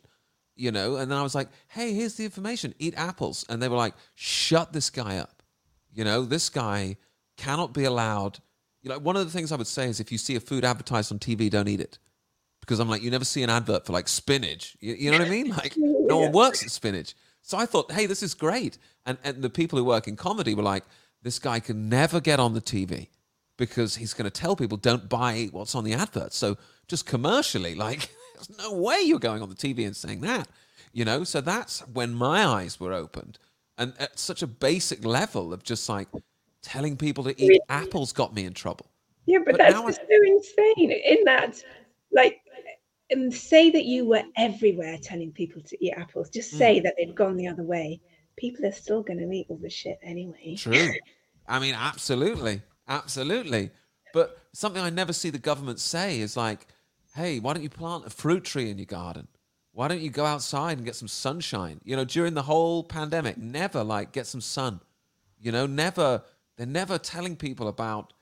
you 0.57 0.73
know. 0.73 0.97
And 0.97 1.11
then 1.11 1.19
I 1.19 1.23
was 1.23 1.35
like, 1.35 1.49
hey, 1.69 1.95
here's 1.95 2.17
the 2.17 2.25
information: 2.25 2.75
eat 2.79 2.95
apples. 2.97 3.47
And 3.49 3.63
they 3.63 3.69
were 3.69 3.77
like, 3.77 3.95
shut 4.15 4.73
this 4.73 4.91
guy 4.91 5.19
up. 5.19 5.43
You 5.93 6.05
know, 6.05 6.25
this 6.25 6.49
guy 6.49 6.97
cannot 7.37 7.73
be 7.73 7.85
allowed. 7.85 8.41
You 8.85 8.91
know, 8.91 8.99
one 8.99 9.17
of 9.17 9.25
the 9.25 9.33
things 9.33 9.51
I 9.51 9.57
would 9.57 9.67
say 9.67 9.89
is 9.89 9.99
if 9.99 10.13
you 10.13 10.19
see 10.19 10.37
a 10.37 10.41
food 10.41 10.63
advertised 10.63 11.11
on 11.11 11.19
TV, 11.19 11.49
don't 11.49 11.69
eat 11.69 11.81
it. 11.81 11.99
Because 12.61 12.81
I'm 12.81 12.89
like, 12.89 13.03
you 13.03 13.11
never 13.11 13.25
see 13.25 13.43
an 13.43 13.49
advert 13.49 13.87
for 13.87 13.95
like 13.95 14.09
spinach. 14.09 14.77
You, 14.79 14.95
you 14.95 15.11
know 15.11 15.19
what 15.19 15.27
I 15.27 15.31
mean? 15.31 15.49
Like, 15.49 15.75
no 15.79 16.19
one 16.19 16.33
works 16.33 16.63
at 16.63 16.71
spinach. 16.71 17.15
So 17.41 17.57
I 17.57 17.65
thought, 17.65 17.91
hey, 17.91 18.05
this 18.05 18.23
is 18.23 18.35
great. 18.35 18.77
And, 19.07 19.17
and 19.25 19.43
the 19.43 19.49
people 19.49 19.79
who 19.79 19.85
work 19.85 20.07
in 20.07 20.17
comedy 20.17 20.55
were 20.55 20.63
like, 20.63 20.85
this 21.23 21.39
guy 21.39 21.61
can 21.61 21.89
never 21.89 22.21
get 22.21 22.39
on 22.39 22.53
the 22.53 22.61
TV 22.61 23.09
because 23.57 23.97
he's 23.97 24.13
going 24.13 24.31
to 24.31 24.31
tell 24.31 24.55
people 24.55 24.77
don't 24.77 25.09
buy 25.09 25.49
what's 25.51 25.75
on 25.75 25.85
the 25.85 25.95
advert. 25.95 26.35
So 26.35 26.59
just 26.87 27.07
commercially, 27.07 27.75
like, 27.75 28.11
there's 28.35 28.51
no 28.59 28.75
way 28.75 29.01
you're 29.01 29.19
going 29.19 29.41
on 29.41 29.49
the 29.49 29.55
TV 29.55 29.87
and 29.87 29.97
saying 29.97 30.21
that, 30.23 30.47
you 30.93 31.07
know? 31.07 31.25
So 31.25 31.41
that's 31.41 31.81
when 31.89 32.15
my 32.15 32.45
eyes 32.45 32.79
were 32.79 32.93
opened. 32.93 33.39
And 33.79 33.95
at 33.99 34.19
such 34.19 34.43
a 34.43 34.47
basic 34.47 35.07
level 35.07 35.55
of 35.55 35.63
just 35.63 35.89
like 35.89 36.09
telling 36.65 36.97
people 36.97 37.23
to 37.25 37.41
eat 37.41 37.61
apples 37.69 38.13
got 38.13 38.35
me 38.35 38.45
in 38.45 38.55
trouble. 38.55 38.87
Yeah, 39.27 39.39
but, 39.45 39.53
But 39.53 39.59
that's 39.59 39.81
just 39.81 40.01
so 40.01 40.19
insane. 40.27 40.91
In 40.91 41.25
that, 41.25 41.63
like, 42.13 42.41
and 43.11 43.33
say 43.33 43.71
that 43.71 43.85
you 43.85 44.07
were 44.07 44.23
everywhere 44.37 44.99
telling 45.01 45.31
people 45.33 45.63
to 45.63 45.85
eat 45.85 45.93
apples. 45.97 46.31
Just 46.31 46.51
Hmm. 46.53 46.59
say 46.59 46.81
that 46.81 46.95
they'd 46.97 47.15
gone 47.15 47.37
the 47.37 47.47
other 47.47 47.63
way. 47.63 48.01
People 48.37 48.67
are 48.67 48.73
still 48.73 49.03
going 49.03 49.19
to 49.19 49.31
eat 49.31 49.47
all 49.49 49.59
the 49.59 49.71
shit 49.71 49.99
anyway. 50.03 50.57
True. 50.57 50.89
I 51.47 51.59
mean, 51.59 51.75
absolutely. 51.75 52.63
Absolutely. 52.89 53.71
But 54.13 54.39
something 54.53 54.83
I 54.83 54.91
never 54.91 55.13
see 55.13 55.31
the 55.31 55.39
government 55.39 55.81
say 55.81 56.21
is 56.21 56.37
like, 56.37 56.67
hey, 57.15 57.41
why 57.41 57.53
don't 57.53 57.63
you 57.63 57.71
plant 57.71 58.07
a 58.07 58.11
fruit 58.11 58.45
tree 58.45 58.71
in 58.71 58.79
your 58.79 58.87
garden? 58.87 59.29
Why 59.73 59.89
don't 59.89 60.01
you 60.01 60.11
go 60.11 60.25
outside 60.25 60.79
and 60.79 60.87
get 60.87 60.97
some 60.97 61.09
sunshine? 61.09 61.81
You 61.85 61.97
know, 61.97 62.05
during 62.05 62.35
the 62.35 62.43
whole 62.43 62.85
pandemic, 62.85 63.37
never 63.39 63.83
like 63.83 64.13
get 64.13 64.27
some 64.27 64.41
sun. 64.41 64.81
You 65.41 65.53
know, 65.53 65.67
never, 65.67 66.23
they're 66.57 66.67
never 66.67 66.99
telling 66.99 67.37
people 67.37 67.69
about 67.69 68.13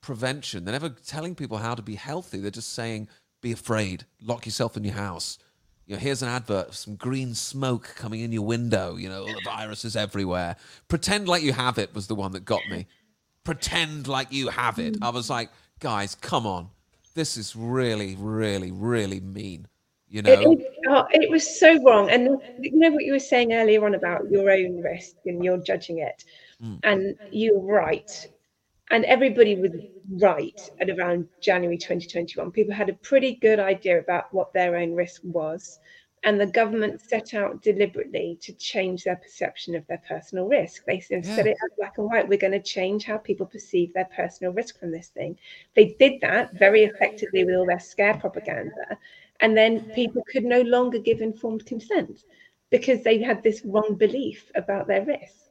prevention. 0.00 0.64
They're 0.64 0.72
never 0.72 0.90
telling 0.90 1.34
people 1.34 1.58
how 1.58 1.74
to 1.74 1.82
be 1.82 1.94
healthy. 1.94 2.38
They're 2.38 2.50
just 2.50 2.74
saying, 2.74 3.08
be 3.40 3.52
afraid, 3.52 4.04
lock 4.20 4.46
yourself 4.46 4.76
in 4.76 4.84
your 4.84 4.94
house. 4.94 5.38
You 5.86 5.96
know, 5.96 6.00
here's 6.00 6.22
an 6.22 6.28
advert 6.28 6.68
of 6.68 6.76
some 6.76 6.94
green 6.94 7.34
smoke 7.34 7.94
coming 7.96 8.20
in 8.20 8.32
your 8.32 8.42
window. 8.42 8.96
You 8.96 9.08
know, 9.08 9.22
all 9.22 9.34
the 9.34 9.42
virus 9.44 9.84
is 9.84 9.96
everywhere. 9.96 10.56
Pretend 10.88 11.28
like 11.28 11.42
you 11.42 11.52
have 11.52 11.78
it 11.78 11.94
was 11.94 12.06
the 12.06 12.14
one 12.14 12.32
that 12.32 12.44
got 12.44 12.62
me. 12.70 12.86
Pretend 13.44 14.06
like 14.06 14.32
you 14.32 14.48
have 14.48 14.78
it. 14.78 14.96
I 15.02 15.10
was 15.10 15.28
like, 15.28 15.50
guys, 15.80 16.14
come 16.14 16.46
on. 16.46 16.68
This 17.14 17.36
is 17.36 17.56
really, 17.56 18.16
really, 18.18 18.70
really 18.70 19.20
mean. 19.20 19.66
You 20.08 20.22
know? 20.22 20.32
It, 20.32 20.60
it, 20.60 20.72
oh, 20.88 21.06
it 21.10 21.30
was 21.30 21.58
so 21.58 21.82
wrong. 21.82 22.10
And 22.10 22.38
you 22.60 22.78
know 22.78 22.90
what 22.90 23.04
you 23.04 23.12
were 23.12 23.18
saying 23.18 23.52
earlier 23.52 23.84
on 23.84 23.94
about 23.94 24.30
your 24.30 24.50
own 24.50 24.80
risk 24.82 25.16
and 25.26 25.44
you're 25.44 25.58
judging 25.58 25.98
it. 25.98 26.24
Mm. 26.62 26.80
And 26.84 27.16
you 27.30 27.58
were 27.58 27.74
right. 27.74 28.26
And 28.90 29.04
everybody 29.06 29.56
was 29.56 29.72
right 30.20 30.60
at 30.80 30.90
around 30.90 31.28
January 31.40 31.78
2021. 31.78 32.52
People 32.52 32.74
had 32.74 32.88
a 32.90 32.94
pretty 32.94 33.36
good 33.36 33.58
idea 33.60 33.98
about 33.98 34.32
what 34.32 34.52
their 34.52 34.76
own 34.76 34.94
risk 34.94 35.22
was. 35.24 35.80
And 36.24 36.40
the 36.40 36.46
government 36.46 37.00
set 37.00 37.34
out 37.34 37.62
deliberately 37.62 38.38
to 38.42 38.52
change 38.54 39.04
their 39.04 39.16
perception 39.16 39.74
of 39.74 39.86
their 39.86 40.02
personal 40.08 40.46
risk. 40.46 40.84
They 40.84 41.00
said, 41.00 41.24
Yeah. 41.24 41.34
said 41.34 41.46
it 41.46 41.56
as 41.64 41.70
black 41.76 41.98
and 41.98 42.06
white. 42.06 42.28
We're 42.28 42.38
going 42.38 42.52
to 42.52 42.62
change 42.62 43.04
how 43.04 43.18
people 43.18 43.46
perceive 43.46 43.92
their 43.92 44.08
personal 44.16 44.52
risk 44.52 44.78
from 44.78 44.92
this 44.92 45.08
thing. 45.08 45.38
They 45.74 45.94
did 45.98 46.20
that 46.20 46.52
very 46.54 46.84
effectively 46.84 47.44
with 47.44 47.56
all 47.56 47.66
their 47.66 47.80
scare 47.80 48.14
propaganda. 48.14 48.98
And 49.40 49.56
then 49.56 49.90
people 49.92 50.22
could 50.30 50.44
no 50.44 50.62
longer 50.62 50.98
give 50.98 51.20
informed 51.20 51.66
consent 51.66 52.24
because 52.70 53.02
they 53.02 53.20
had 53.20 53.42
this 53.42 53.64
wrong 53.64 53.96
belief 53.96 54.50
about 54.54 54.86
their 54.86 55.04
risk. 55.04 55.41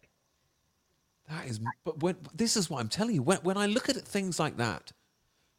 That 1.32 1.48
is, 1.48 1.62
but 1.86 2.04
when, 2.04 2.18
this 2.36 2.58
is 2.58 2.70
what 2.70 2.82
I'm 2.82 2.90
telling 2.90 3.16
you. 3.16 3.24
When, 3.24 3.38
when 3.38 3.58
I 3.58 3.66
look 3.66 3.88
at 3.88 3.96
things 3.96 4.38
like 4.38 4.58
that, 4.58 4.92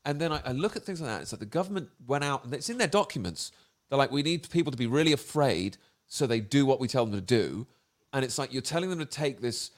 and 0.05 0.21
then 0.21 0.31
I, 0.31 0.41
I 0.45 0.53
look 0.53 0.77
at 0.77 0.83
things 0.83 1.01
like 1.01 1.11
that, 1.11 1.23
it's 1.23 1.33
like 1.33 1.41
the 1.41 1.47
government 1.47 1.89
went 2.07 2.25
out, 2.25 2.45
and 2.45 2.53
it's 2.53 2.69
in 2.69 2.77
their 2.77 2.89
documents. 2.89 3.53
They're 3.89 3.99
like, 3.99 4.13
we 4.13 4.23
need 4.23 4.49
people 4.51 4.71
to 4.71 4.77
be 4.77 4.87
really 4.87 5.13
afraid, 5.13 5.79
so 6.07 6.27
they 6.27 6.41
do 6.41 6.67
what 6.67 6.79
we 6.79 6.89
tell 6.89 7.07
them 7.07 7.15
to 7.15 7.23
do. 7.23 7.67
And 8.13 8.23
it's 8.25 8.39
like 8.39 8.53
you're 8.53 8.61
telling 8.61 8.91
them 8.91 8.99
to 8.99 9.07
take 9.07 9.41
this 9.41 9.71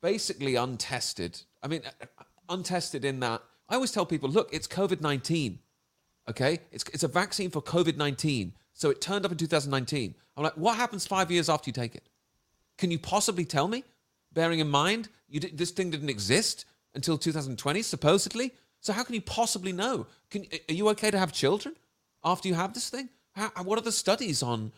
basically 0.00 0.54
untested. 0.54 1.42
I 1.62 1.68
mean, 1.68 1.82
uh, 1.84 2.06
uh, 2.18 2.24
untested 2.48 3.04
in 3.04 3.20
that 3.20 3.42
I 3.68 3.74
always 3.74 3.92
tell 3.92 4.06
people, 4.06 4.30
look, 4.30 4.48
it's 4.52 4.66
COVID 4.66 5.02
19. 5.02 5.58
Okay? 6.30 6.60
It's, 6.72 6.84
it's 6.92 7.02
a 7.02 7.08
vaccine 7.08 7.50
for 7.50 7.60
COVID 7.60 7.96
19. 7.96 8.54
So 8.72 8.90
it 8.90 9.00
turned 9.00 9.24
up 9.24 9.32
in 9.32 9.38
2019. 9.38 10.14
I'm 10.36 10.42
like, 10.44 10.56
what 10.56 10.76
happens 10.76 11.06
five 11.06 11.30
years 11.30 11.48
after 11.48 11.68
you 11.68 11.72
take 11.72 11.94
it? 11.94 12.08
Can 12.78 12.90
you 12.90 12.98
possibly 12.98 13.44
tell 13.44 13.68
me? 13.68 13.84
Bearing 14.32 14.60
in 14.60 14.68
mind, 14.68 15.08
did, 15.30 15.56
this 15.56 15.70
thing 15.70 15.90
didn't 15.90 16.10
exist 16.10 16.64
until 16.94 17.18
2020, 17.18 17.82
supposedly. 17.82 18.52
So 18.80 18.92
how 18.92 19.02
can 19.02 19.14
you 19.14 19.20
possibly 19.20 19.72
know? 19.72 20.06
Can, 20.30 20.46
are 20.68 20.74
you 20.74 20.88
okay 20.90 21.10
to 21.10 21.18
have 21.18 21.32
children 21.32 21.74
after 22.24 22.48
you 22.48 22.54
have 22.54 22.74
this 22.74 22.90
thing? 22.90 23.08
How, 23.32 23.50
what 23.62 23.78
are 23.78 23.82
the 23.82 23.92
studies 23.92 24.42
on 24.42 24.72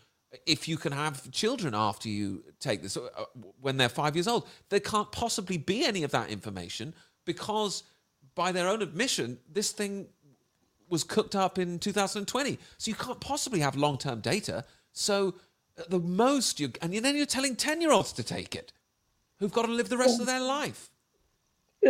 if 0.46 0.68
you 0.68 0.76
can 0.76 0.92
have 0.92 1.30
children 1.32 1.74
after 1.74 2.08
you 2.08 2.44
take 2.60 2.82
this 2.82 2.96
uh, 2.96 3.24
when 3.60 3.76
they're 3.76 3.88
five 3.88 4.16
years 4.16 4.28
old? 4.28 4.48
There 4.68 4.80
can't 4.80 5.10
possibly 5.12 5.58
be 5.58 5.84
any 5.84 6.02
of 6.02 6.10
that 6.12 6.30
information 6.30 6.94
because, 7.24 7.82
by 8.34 8.52
their 8.52 8.68
own 8.68 8.82
admission, 8.82 9.38
this 9.50 9.72
thing 9.72 10.08
was 10.88 11.04
cooked 11.04 11.36
up 11.36 11.58
in 11.58 11.78
2020. 11.78 12.58
So 12.78 12.90
you 12.90 12.94
can't 12.94 13.20
possibly 13.20 13.60
have 13.60 13.76
long 13.76 13.98
term 13.98 14.20
data. 14.20 14.64
So 14.92 15.34
the 15.88 16.00
most 16.00 16.60
you 16.60 16.72
and 16.82 16.92
then 16.92 17.16
you're 17.16 17.26
telling 17.26 17.56
10 17.56 17.80
year 17.80 17.92
olds 17.92 18.12
to 18.14 18.22
take 18.22 18.54
it 18.54 18.72
who've 19.40 19.52
got 19.52 19.66
to 19.66 19.72
live 19.72 19.88
the 19.88 19.98
rest 19.98 20.20
of 20.20 20.26
their 20.26 20.40
life 20.40 20.90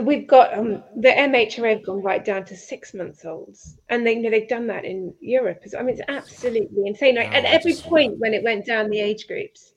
we've 0.02 0.26
got 0.26 0.56
um, 0.56 0.82
the 0.96 1.08
MHRA 1.08 1.76
have 1.76 1.84
gone 1.84 2.02
right 2.02 2.24
down 2.24 2.44
to 2.46 2.56
six 2.56 2.94
months 2.94 3.24
olds, 3.24 3.76
and 3.88 4.06
they 4.06 4.14
you 4.14 4.22
know 4.22 4.30
they've 4.30 4.48
done 4.48 4.66
that 4.68 4.84
in 4.84 5.14
Europe. 5.20 5.64
I 5.76 5.82
mean, 5.82 5.96
it's 5.96 6.08
absolutely 6.08 6.86
insane. 6.86 7.16
Like, 7.16 7.32
at 7.32 7.44
every 7.44 7.74
point 7.74 8.18
when 8.18 8.34
it 8.34 8.44
went 8.44 8.66
down 8.66 8.88
the 8.88 9.00
age 9.00 9.26
groups, 9.26 9.72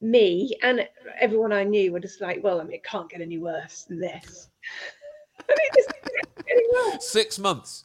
me 0.00 0.56
and 0.62 0.86
everyone 1.18 1.52
I 1.52 1.64
knew 1.64 1.92
were 1.92 2.00
just 2.00 2.20
like, 2.20 2.42
"Well, 2.42 2.60
I 2.60 2.64
mean, 2.64 2.74
it 2.74 2.84
can't 2.84 3.08
get 3.08 3.20
any 3.20 3.38
worse 3.38 3.84
than 3.84 4.00
this." 4.00 4.48
Six 7.00 7.38
months. 7.38 7.84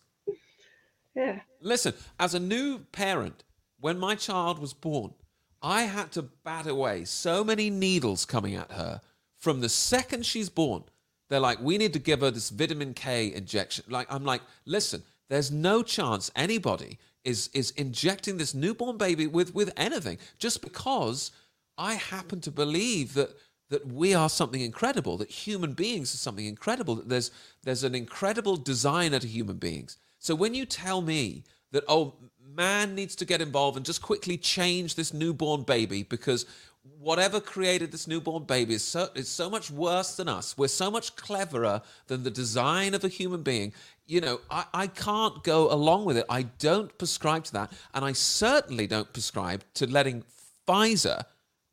Yeah. 1.15 1.39
Listen, 1.61 1.93
as 2.19 2.33
a 2.33 2.39
new 2.39 2.79
parent, 2.91 3.43
when 3.79 3.99
my 3.99 4.15
child 4.15 4.59
was 4.59 4.73
born, 4.73 5.13
I 5.61 5.83
had 5.83 6.11
to 6.13 6.23
bat 6.23 6.67
away 6.67 7.05
so 7.05 7.43
many 7.43 7.69
needles 7.69 8.25
coming 8.25 8.55
at 8.55 8.71
her 8.71 9.01
from 9.39 9.61
the 9.61 9.69
second 9.69 10.25
she's 10.25 10.49
born. 10.49 10.83
They're 11.29 11.39
like, 11.39 11.61
we 11.61 11.77
need 11.77 11.93
to 11.93 11.99
give 11.99 12.21
her 12.21 12.31
this 12.31 12.49
vitamin 12.49 12.93
K 12.93 13.33
injection. 13.33 13.85
Like, 13.87 14.11
I'm 14.11 14.25
like, 14.25 14.41
listen, 14.65 15.03
there's 15.29 15.51
no 15.51 15.83
chance 15.83 16.31
anybody 16.35 16.99
is 17.23 17.49
is 17.53 17.71
injecting 17.71 18.37
this 18.37 18.53
newborn 18.53 18.97
baby 18.97 19.27
with 19.27 19.53
with 19.53 19.71
anything 19.77 20.17
just 20.37 20.61
because 20.61 21.31
I 21.77 21.95
happen 21.95 22.41
to 22.41 22.51
believe 22.51 23.13
that 23.13 23.35
that 23.69 23.85
we 23.85 24.15
are 24.15 24.29
something 24.29 24.61
incredible, 24.61 25.17
that 25.17 25.29
human 25.29 25.73
beings 25.73 26.13
are 26.13 26.17
something 26.17 26.45
incredible, 26.45 26.95
that 26.95 27.09
there's 27.09 27.31
there's 27.63 27.83
an 27.83 27.95
incredible 27.95 28.57
designer 28.57 29.19
to 29.19 29.27
human 29.27 29.57
beings. 29.57 29.97
So 30.17 30.33
when 30.33 30.53
you 30.53 30.65
tell 30.65 31.01
me 31.01 31.43
that 31.71 31.83
oh 31.87 32.15
man 32.55 32.95
needs 32.95 33.15
to 33.15 33.25
get 33.25 33.41
involved 33.41 33.77
and 33.77 33.85
just 33.85 34.01
quickly 34.01 34.37
change 34.37 34.95
this 34.95 35.13
newborn 35.13 35.63
baby 35.63 36.03
because 36.03 36.45
whatever 36.83 37.39
created 37.39 37.91
this 37.91 38.07
newborn 38.07 38.43
baby 38.43 38.73
is 38.73 38.83
so, 38.83 39.09
is 39.15 39.27
so 39.27 39.49
much 39.49 39.69
worse 39.69 40.15
than 40.15 40.27
us. 40.27 40.57
We're 40.57 40.67
so 40.67 40.89
much 40.89 41.15
cleverer 41.15 41.81
than 42.07 42.23
the 42.23 42.31
design 42.31 42.93
of 42.93 43.03
a 43.03 43.07
human 43.07 43.43
being. 43.43 43.73
You 44.05 44.21
know, 44.21 44.39
I, 44.49 44.65
I 44.73 44.87
can't 44.87 45.43
go 45.43 45.71
along 45.71 46.05
with 46.05 46.17
it. 46.17 46.25
I 46.29 46.43
don't 46.43 46.95
prescribe 46.97 47.43
to 47.45 47.53
that. 47.53 47.73
And 47.93 48.03
I 48.03 48.13
certainly 48.13 48.87
don't 48.87 49.11
prescribe 49.11 49.63
to 49.75 49.87
letting 49.87 50.23
Pfizer 50.67 51.23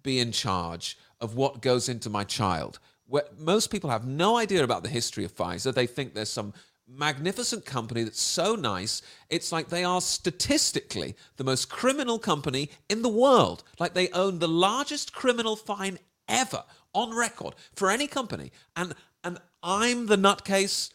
be 0.02 0.18
in 0.18 0.32
charge 0.32 0.98
of 1.20 1.36
what 1.36 1.62
goes 1.62 1.88
into 1.88 2.10
my 2.10 2.24
child. 2.24 2.78
Where 3.06 3.24
most 3.38 3.70
people 3.70 3.90
have 3.90 4.06
no 4.06 4.36
idea 4.36 4.64
about 4.64 4.82
the 4.82 4.88
history 4.88 5.24
of 5.24 5.34
Pfizer. 5.34 5.72
They 5.72 5.86
think 5.86 6.14
there's 6.14 6.30
some 6.30 6.52
magnificent 6.88 7.64
company 7.64 8.02
that's 8.04 8.20
so 8.20 8.54
nice. 8.54 9.02
It's 9.28 9.52
like 9.52 9.68
they 9.68 9.84
are 9.84 10.00
statistically 10.00 11.16
the 11.36 11.44
most 11.44 11.68
criminal 11.68 12.18
company 12.18 12.70
in 12.88 13.02
the 13.02 13.08
world. 13.08 13.64
Like 13.78 13.94
they 13.94 14.08
own 14.10 14.38
the 14.38 14.48
largest 14.48 15.12
criminal 15.12 15.56
fine 15.56 15.98
ever 16.28 16.64
on 16.92 17.14
record 17.14 17.54
for 17.74 17.90
any 17.90 18.06
company. 18.06 18.52
And 18.76 18.94
and 19.24 19.38
I'm 19.62 20.06
the 20.06 20.16
nutcase 20.16 20.90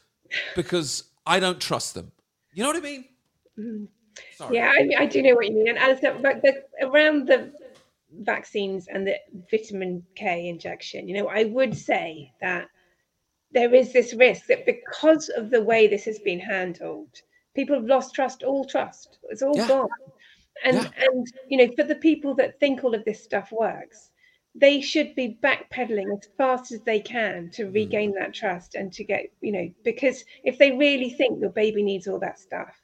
because 0.55 1.03
I 1.25 1.39
don't 1.39 1.59
trust 1.59 1.93
them. 1.93 2.11
You 2.53 2.63
know 2.63 2.69
what 2.69 2.77
I 2.77 2.81
mean? 2.81 3.05
Mm-hmm. 3.59 3.85
Sorry. 4.35 4.55
Yeah, 4.55 4.71
I, 4.71 5.03
I, 5.03 5.05
do 5.05 5.21
know 5.21 5.35
what 5.35 5.47
you 5.47 5.53
mean. 5.53 5.69
And 5.69 5.77
as 5.77 5.99
but 6.01 6.41
the, 6.41 6.63
around 6.81 7.27
the 7.27 7.51
vaccines 8.19 8.87
and 8.87 9.07
the 9.07 9.15
vitamin 9.49 10.03
K 10.15 10.49
injection, 10.49 11.07
you 11.07 11.15
know, 11.15 11.27
I 11.27 11.45
would 11.45 11.77
say 11.77 12.31
that 12.41 12.67
there 13.53 13.73
is 13.73 13.93
this 13.93 14.13
risk 14.13 14.47
that 14.47 14.65
because 14.65 15.29
of 15.29 15.49
the 15.49 15.61
way 15.61 15.87
this 15.87 16.05
has 16.05 16.19
been 16.19 16.39
handled, 16.39 17.09
people 17.55 17.75
have 17.75 17.85
lost 17.85 18.15
trust, 18.15 18.43
all 18.43 18.65
trust. 18.65 19.19
It's 19.29 19.41
all 19.41 19.55
yeah. 19.55 19.67
gone. 19.67 19.87
And 20.63 20.77
yeah. 20.77 20.89
and 21.05 21.27
you 21.47 21.57
know, 21.57 21.73
for 21.75 21.83
the 21.83 21.95
people 21.95 22.35
that 22.35 22.59
think 22.59 22.83
all 22.83 22.93
of 22.93 23.03
this 23.05 23.23
stuff 23.23 23.51
works, 23.51 24.11
they 24.53 24.81
should 24.81 25.15
be 25.15 25.37
backpedaling 25.41 26.11
as 26.17 26.27
fast 26.37 26.71
as 26.71 26.81
they 26.81 26.99
can 26.99 27.49
to 27.51 27.65
mm. 27.65 27.73
regain 27.73 28.13
that 28.13 28.33
trust 28.33 28.75
and 28.75 28.91
to 28.93 29.03
get, 29.03 29.31
you 29.41 29.51
know, 29.51 29.69
because 29.83 30.25
if 30.43 30.57
they 30.57 30.71
really 30.71 31.09
think 31.09 31.39
your 31.39 31.49
baby 31.51 31.81
needs 31.81 32.07
all 32.07 32.19
that 32.19 32.37
stuff, 32.37 32.75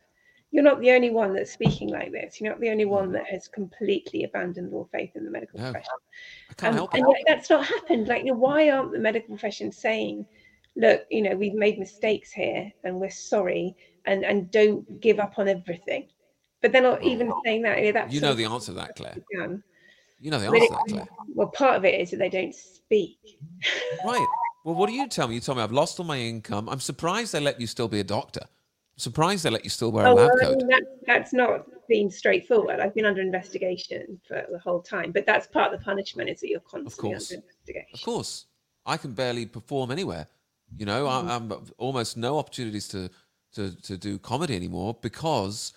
you're 0.51 0.63
not 0.63 0.79
the 0.79 0.91
only 0.91 1.09
one 1.09 1.33
that's 1.33 1.51
speaking 1.51 1.89
like 1.89 2.11
this. 2.11 2.39
You're 2.39 2.49
not 2.49 2.61
the 2.61 2.69
only 2.69 2.85
one 2.85 3.09
mm. 3.09 3.13
that 3.13 3.27
has 3.27 3.47
completely 3.49 4.23
abandoned 4.23 4.73
all 4.73 4.89
faith 4.91 5.11
in 5.15 5.25
the 5.25 5.31
medical 5.31 5.59
no, 5.59 5.71
profession. 5.71 5.93
Um, 6.63 6.87
and 6.93 7.05
yet 7.09 7.23
that's 7.27 7.49
not 7.49 7.65
happened. 7.65 8.07
Like, 8.07 8.23
you 8.23 8.31
know, 8.31 8.37
why 8.37 8.69
aren't 8.69 8.93
the 8.93 8.99
medical 8.99 9.29
profession 9.29 9.71
saying 9.71 10.25
look, 10.77 11.01
you 11.09 11.23
know, 11.23 11.35
we've 11.35 11.53
made 11.53 11.79
mistakes 11.79 12.31
here 12.31 12.71
and 12.83 12.99
we're 12.99 13.09
sorry 13.09 13.75
and, 14.05 14.23
and 14.23 14.49
don't 14.51 15.01
give 15.01 15.19
up 15.19 15.33
on 15.37 15.47
everything. 15.47 16.07
But 16.61 16.71
they're 16.71 16.81
not 16.81 17.03
even 17.03 17.31
saying 17.43 17.63
that. 17.63 17.79
You 17.79 17.85
know, 17.85 17.91
that's 17.91 18.13
you 18.13 18.21
know 18.21 18.33
the 18.33 18.45
answer 18.45 18.67
to 18.67 18.79
that, 18.79 18.95
Clare. 18.95 19.15
Done. 19.35 19.63
You 20.19 20.31
know 20.31 20.39
the 20.39 20.47
answer 20.47 20.59
to 20.59 20.71
that, 20.71 20.85
Clare. 20.87 21.07
Well, 21.35 21.47
part 21.47 21.75
of 21.75 21.85
it 21.85 21.99
is 21.99 22.11
that 22.11 22.17
they 22.17 22.29
don't 22.29 22.55
speak. 22.55 23.19
right. 24.05 24.25
Well, 24.63 24.75
what 24.75 24.87
do 24.87 24.93
you 24.93 25.07
tell 25.07 25.27
me? 25.27 25.35
You 25.35 25.41
tell 25.41 25.55
me 25.55 25.61
I've 25.61 25.71
lost 25.71 25.99
all 25.99 26.05
my 26.05 26.17
income. 26.17 26.67
I'm 26.67 26.79
surprised 26.79 27.31
they 27.33 27.39
let 27.39 27.61
you 27.61 27.67
still 27.67 27.87
be 27.87 27.99
a 27.99 28.03
doctor. 28.03 28.41
I'm 28.43 28.99
surprised 28.99 29.43
they 29.43 29.49
let 29.49 29.63
you 29.63 29.69
still 29.69 29.91
wear 29.91 30.07
oh, 30.07 30.13
a 30.13 30.15
lab 30.15 30.29
well, 30.33 30.39
coat. 30.39 30.53
I 30.53 30.57
mean, 30.57 30.67
that, 30.67 30.83
that's 31.05 31.33
not 31.33 31.65
been 31.87 32.09
straightforward. 32.09 32.79
I've 32.79 32.95
been 32.95 33.05
under 33.05 33.21
investigation 33.21 34.19
for 34.27 34.43
the 34.51 34.59
whole 34.59 34.81
time, 34.81 35.11
but 35.11 35.25
that's 35.25 35.47
part 35.47 35.73
of 35.73 35.79
the 35.79 35.85
punishment 35.85 36.29
is 36.29 36.39
that 36.41 36.49
you're 36.49 36.59
constantly 36.61 37.13
under 37.15 37.35
investigation. 37.35 37.93
Of 37.93 38.01
course. 38.01 38.45
I 38.85 38.97
can 38.97 39.11
barely 39.11 39.45
perform 39.45 39.91
anywhere. 39.91 40.27
You 40.75 40.85
know, 40.85 41.05
mm-hmm. 41.05 41.29
I, 41.29 41.35
am 41.35 41.65
almost 41.77 42.17
no 42.17 42.37
opportunities 42.37 42.87
to, 42.89 43.09
to 43.55 43.71
to 43.83 43.97
do 43.97 44.19
comedy 44.19 44.55
anymore 44.55 44.97
because, 45.01 45.73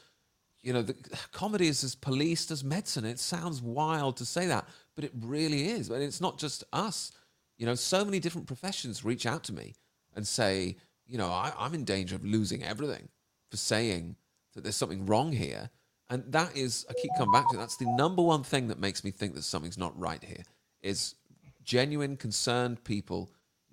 you 0.63 0.73
know, 0.73 0.83
the 0.83 0.95
comedy 1.33 1.69
is 1.69 1.85
as 1.85 1.95
policed 1.95 2.51
as 2.51 2.65
medicine. 2.65 3.05
It 3.05 3.19
sounds 3.19 3.63
wild 3.63 4.17
to 4.19 4.25
say 4.25 4.47
that, 4.47 4.69
but 4.95 5.05
it 5.05 5.13
really 5.21 5.69
is. 5.69 5.91
And 5.91 6.03
it's 6.03 6.21
not 6.21 6.39
just 6.39 6.65
us. 6.73 7.13
You 7.57 7.67
know, 7.67 7.75
so 7.75 8.05
many 8.05 8.21
different 8.21 8.47
professions 8.47 9.05
reach 9.05 9.27
out 9.27 9.45
to 9.45 9.53
me 9.53 9.75
and 10.17 10.27
say, 10.27 10.77
you 11.07 11.19
know, 11.19 11.29
I, 11.29 11.53
I'm 11.59 11.75
in 11.75 11.85
danger 11.85 12.17
of 12.17 12.25
losing 12.25 12.65
everything 12.65 13.09
for 13.51 13.57
saying 13.57 14.17
that 14.55 14.63
there's 14.63 14.77
something 14.77 15.07
wrong 15.07 15.33
here. 15.33 15.71
And 16.09 16.25
that 16.33 16.57
is, 16.57 16.87
I 16.89 16.95
keep 16.95 17.11
coming 17.17 17.33
back 17.33 17.49
to 17.51 17.57
it, 17.57 17.59
that's 17.59 17.77
the 17.77 17.87
number 17.97 18.23
one 18.23 18.43
thing 18.43 18.69
that 18.69 18.81
makes 18.81 19.05
me 19.05 19.11
think 19.11 19.35
that 19.35 19.43
something's 19.43 19.79
not 19.79 19.99
right 19.99 20.23
here 20.23 20.43
is 20.83 21.15
genuine, 21.63 22.17
concerned 22.17 22.83
people 22.83 23.31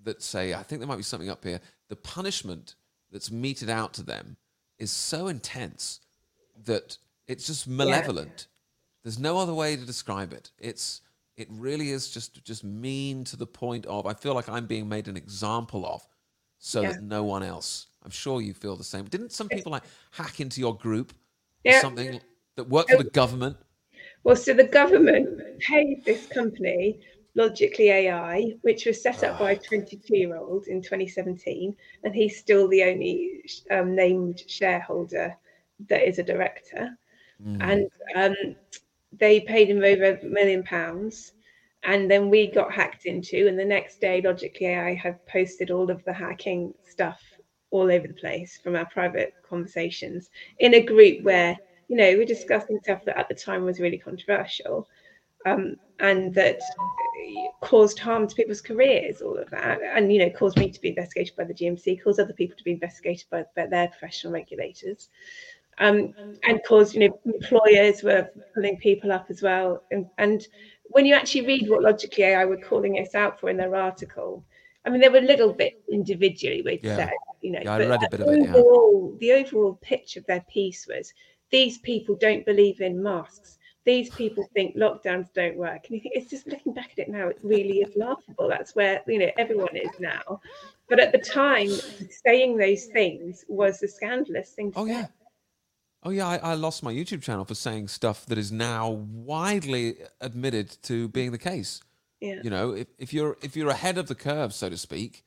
that 0.08 0.24
say, 0.24 0.54
I 0.54 0.64
think 0.64 0.82
there 0.82 0.88
might 0.88 0.98
be 0.98 1.04
something 1.04 1.30
up 1.30 1.44
here. 1.44 1.62
The 1.90 1.96
punishment 1.96 2.76
that's 3.12 3.32
meted 3.32 3.70
out 3.70 3.94
to 3.94 4.04
them 4.04 4.38
is 4.80 4.92
so 4.92 5.28
intense 5.28 6.00
that 6.66 6.98
it's 7.28 7.46
just 7.46 7.68
malevolent. 7.68 8.48
Yeah. 8.48 8.54
There's 9.04 9.20
no 9.20 9.38
other 9.38 9.54
way 9.54 9.76
to 9.76 9.86
describe 9.86 10.34
it. 10.34 10.52
It's 10.58 11.02
it 11.36 11.48
really 11.52 11.92
is 11.92 12.10
just 12.10 12.44
just 12.44 12.64
mean 12.64 13.24
to 13.26 13.38
the 13.38 13.46
point 13.46 13.86
of 13.86 14.06
I 14.06 14.14
feel 14.14 14.34
like 14.34 14.50
I'm 14.50 14.66
being 14.66 14.90
made 14.90 15.08
an 15.08 15.16
example 15.16 15.86
of, 15.86 16.06
so 16.58 16.82
yeah. 16.82 16.94
that 16.94 17.04
no 17.04 17.24
one 17.24 17.44
else. 17.44 17.88
I'm 18.04 18.12
sure 18.12 18.42
you 18.42 18.54
feel 18.54 18.76
the 18.76 18.84
same. 18.84 19.06
Didn't 19.06 19.32
some 19.32 19.48
people 19.48 19.72
like 19.72 19.84
hack 20.12 20.40
into 20.40 20.60
your 20.60 20.76
group 20.76 21.14
yeah. 21.64 21.78
or 21.78 21.82
something 21.82 22.20
that 22.56 22.70
worked 22.70 22.92
for 22.92 22.98
the 22.98 23.10
government? 23.10 23.58
Well, 24.24 24.36
so 24.36 24.54
the 24.54 24.64
government 24.64 25.60
paid 25.60 26.04
this 26.06 26.26
company 26.28 27.00
Logically 27.36 27.90
AI, 27.90 28.54
which 28.62 28.86
was 28.86 29.02
set 29.02 29.24
up 29.24 29.40
by 29.40 29.52
a 29.52 29.60
22 29.60 30.18
year 30.18 30.38
old 30.38 30.68
in 30.68 30.82
2017, 30.82 31.76
and 32.04 32.16
he's 32.16 32.38
still 32.38 32.68
the 32.68 32.84
only 32.84 33.44
um, 33.72 33.96
named 33.96 34.44
shareholder 34.48 35.36
that 35.88 36.08
is 36.08 36.20
a 36.20 36.24
director. 36.24 36.98
Mm. 37.44 37.62
And 37.62 37.90
um, 38.16 38.56
they 39.12 39.42
paid 39.42 39.70
him 39.70 39.84
over 39.84 40.18
a 40.18 40.26
million 40.26 40.64
pounds. 40.64 41.34
and 41.84 42.10
then 42.10 42.30
we 42.30 42.48
got 42.48 42.74
hacked 42.74 43.06
into 43.06 43.48
and 43.48 43.58
the 43.58 43.66
next 43.66 44.02
day 44.02 44.22
logically 44.22 44.68
AI 44.68 44.96
have 44.96 45.26
posted 45.28 45.72
all 45.72 45.90
of 45.90 46.04
the 46.06 46.14
hacking 46.14 46.74
stuff 46.84 47.22
all 47.70 47.92
over 47.92 48.08
the 48.08 48.14
place 48.14 48.60
from 48.64 48.76
our 48.76 48.86
private 48.88 49.34
conversations 49.48 50.30
in 50.60 50.74
a 50.74 50.82
group 50.82 51.24
where 51.24 51.56
you 51.88 51.96
know 51.96 52.16
we're 52.18 52.26
discussing 52.26 52.80
stuff 52.84 53.04
that 53.06 53.18
at 53.18 53.30
the 53.30 53.36
time 53.36 53.64
was 53.64 53.80
really 53.80 53.98
controversial 53.98 54.88
um, 55.46 55.76
and 56.00 56.34
that 56.34 56.60
caused 57.62 58.00
harm 58.00 58.28
to 58.28 58.36
people's 58.36 58.62
careers 58.62 59.22
all 59.22 59.38
of 59.38 59.50
that 59.50 59.80
and 59.82 60.12
you 60.14 60.20
know 60.20 60.30
caused 60.30 60.58
me 60.58 60.70
to 60.70 60.80
be 60.80 60.90
investigated 60.90 61.36
by 61.36 61.44
the 61.44 61.54
gmc 61.54 62.02
caused 62.04 62.20
other 62.20 62.34
people 62.34 62.56
to 62.56 62.64
be 62.64 62.72
investigated 62.72 63.26
by, 63.30 63.44
by 63.56 63.66
their 63.66 63.88
professional 63.88 64.32
regulators 64.32 65.10
um, 65.80 66.14
and 66.44 66.62
caused 66.66 66.94
you 66.94 67.02
know 67.02 67.20
employers 67.26 68.04
were 68.04 68.30
pulling 68.54 68.78
people 68.78 69.12
up 69.12 69.26
as 69.30 69.42
well 69.42 69.84
and, 69.92 70.08
and 70.18 70.48
when 70.90 71.06
you 71.06 71.14
actually 71.14 71.46
read 71.46 71.70
what 71.70 71.84
Logically 71.84 72.24
AI 72.24 72.46
were 72.46 72.58
calling 72.58 72.96
us 72.96 73.16
out 73.16 73.40
for 73.40 73.50
in 73.50 73.58
their 73.58 73.76
article, 73.76 74.44
I 74.86 74.90
mean, 74.90 75.02
there 75.02 75.12
were 75.12 75.18
a 75.18 75.22
little 75.22 75.54
bit 75.54 75.82
individually, 75.92 76.62
we'd 76.62 76.84
yeah. 76.84 76.96
say, 76.98 77.12
you 77.42 77.52
know, 77.52 77.62
yeah, 77.64 77.74
I 77.74 77.80
read 77.80 78.04
a 78.04 78.10
bit 78.10 78.22
of 78.22 78.28
it. 78.30 78.44
Yeah. 78.44 78.52
The 79.20 79.34
overall 79.34 79.78
pitch 79.82 80.16
of 80.18 80.26
their 80.26 80.46
piece 80.50 80.88
was 80.88 81.14
these 81.50 81.78
people 81.80 82.16
don't 82.16 82.46
believe 82.46 82.82
in 82.82 83.02
masks. 83.02 83.57
These 83.88 84.10
people 84.10 84.46
think 84.54 84.76
lockdowns 84.76 85.32
don't 85.34 85.56
work. 85.56 85.86
And 85.88 85.96
you 85.96 86.02
think 86.02 86.16
it's 86.16 86.30
just 86.30 86.46
looking 86.46 86.74
back 86.74 86.92
at 86.92 87.00
it 87.00 87.10
now, 87.10 87.30
it 87.30 87.40
really 87.42 87.78
is 87.78 87.96
laughable. 87.96 88.50
That's 88.50 88.76
where, 88.76 89.02
you 89.08 89.18
know, 89.18 89.32
everyone 89.38 89.78
is 89.78 89.98
now. 89.98 90.42
But 90.90 91.00
at 91.00 91.14
the 91.14 91.20
time, 91.20 91.70
saying 92.26 92.58
those 92.58 92.84
things 92.88 93.46
was 93.48 93.82
a 93.82 93.88
scandalous 93.88 94.50
thing 94.50 94.74
to 94.74 94.80
oh, 94.80 94.86
say. 94.86 94.92
Yeah. 94.92 95.06
Oh 96.04 96.10
yeah, 96.10 96.28
I, 96.28 96.38
I, 96.38 96.54
lost 96.56 96.84
my 96.84 96.94
YouTube 96.94 97.22
channel 97.22 97.46
for 97.46 97.56
saying 97.56 97.88
stuff 97.88 98.26
that 98.26 98.38
is 98.38 98.52
now 98.52 98.90
widely 98.90 99.96
admitted 100.20 100.78
to 100.84 101.08
being 101.08 101.32
the 101.32 101.38
case. 101.38 101.82
Yeah. 102.20 102.42
You 102.44 102.50
know, 102.50 102.72
if, 102.72 102.88
if 102.98 103.14
you're 103.14 103.38
if 103.42 103.56
you're 103.56 103.70
ahead 103.70 103.98
of 103.98 104.08
the 104.08 104.16
curve, 104.16 104.54
so 104.54 104.70
to 104.70 104.78
speak, 104.78 105.24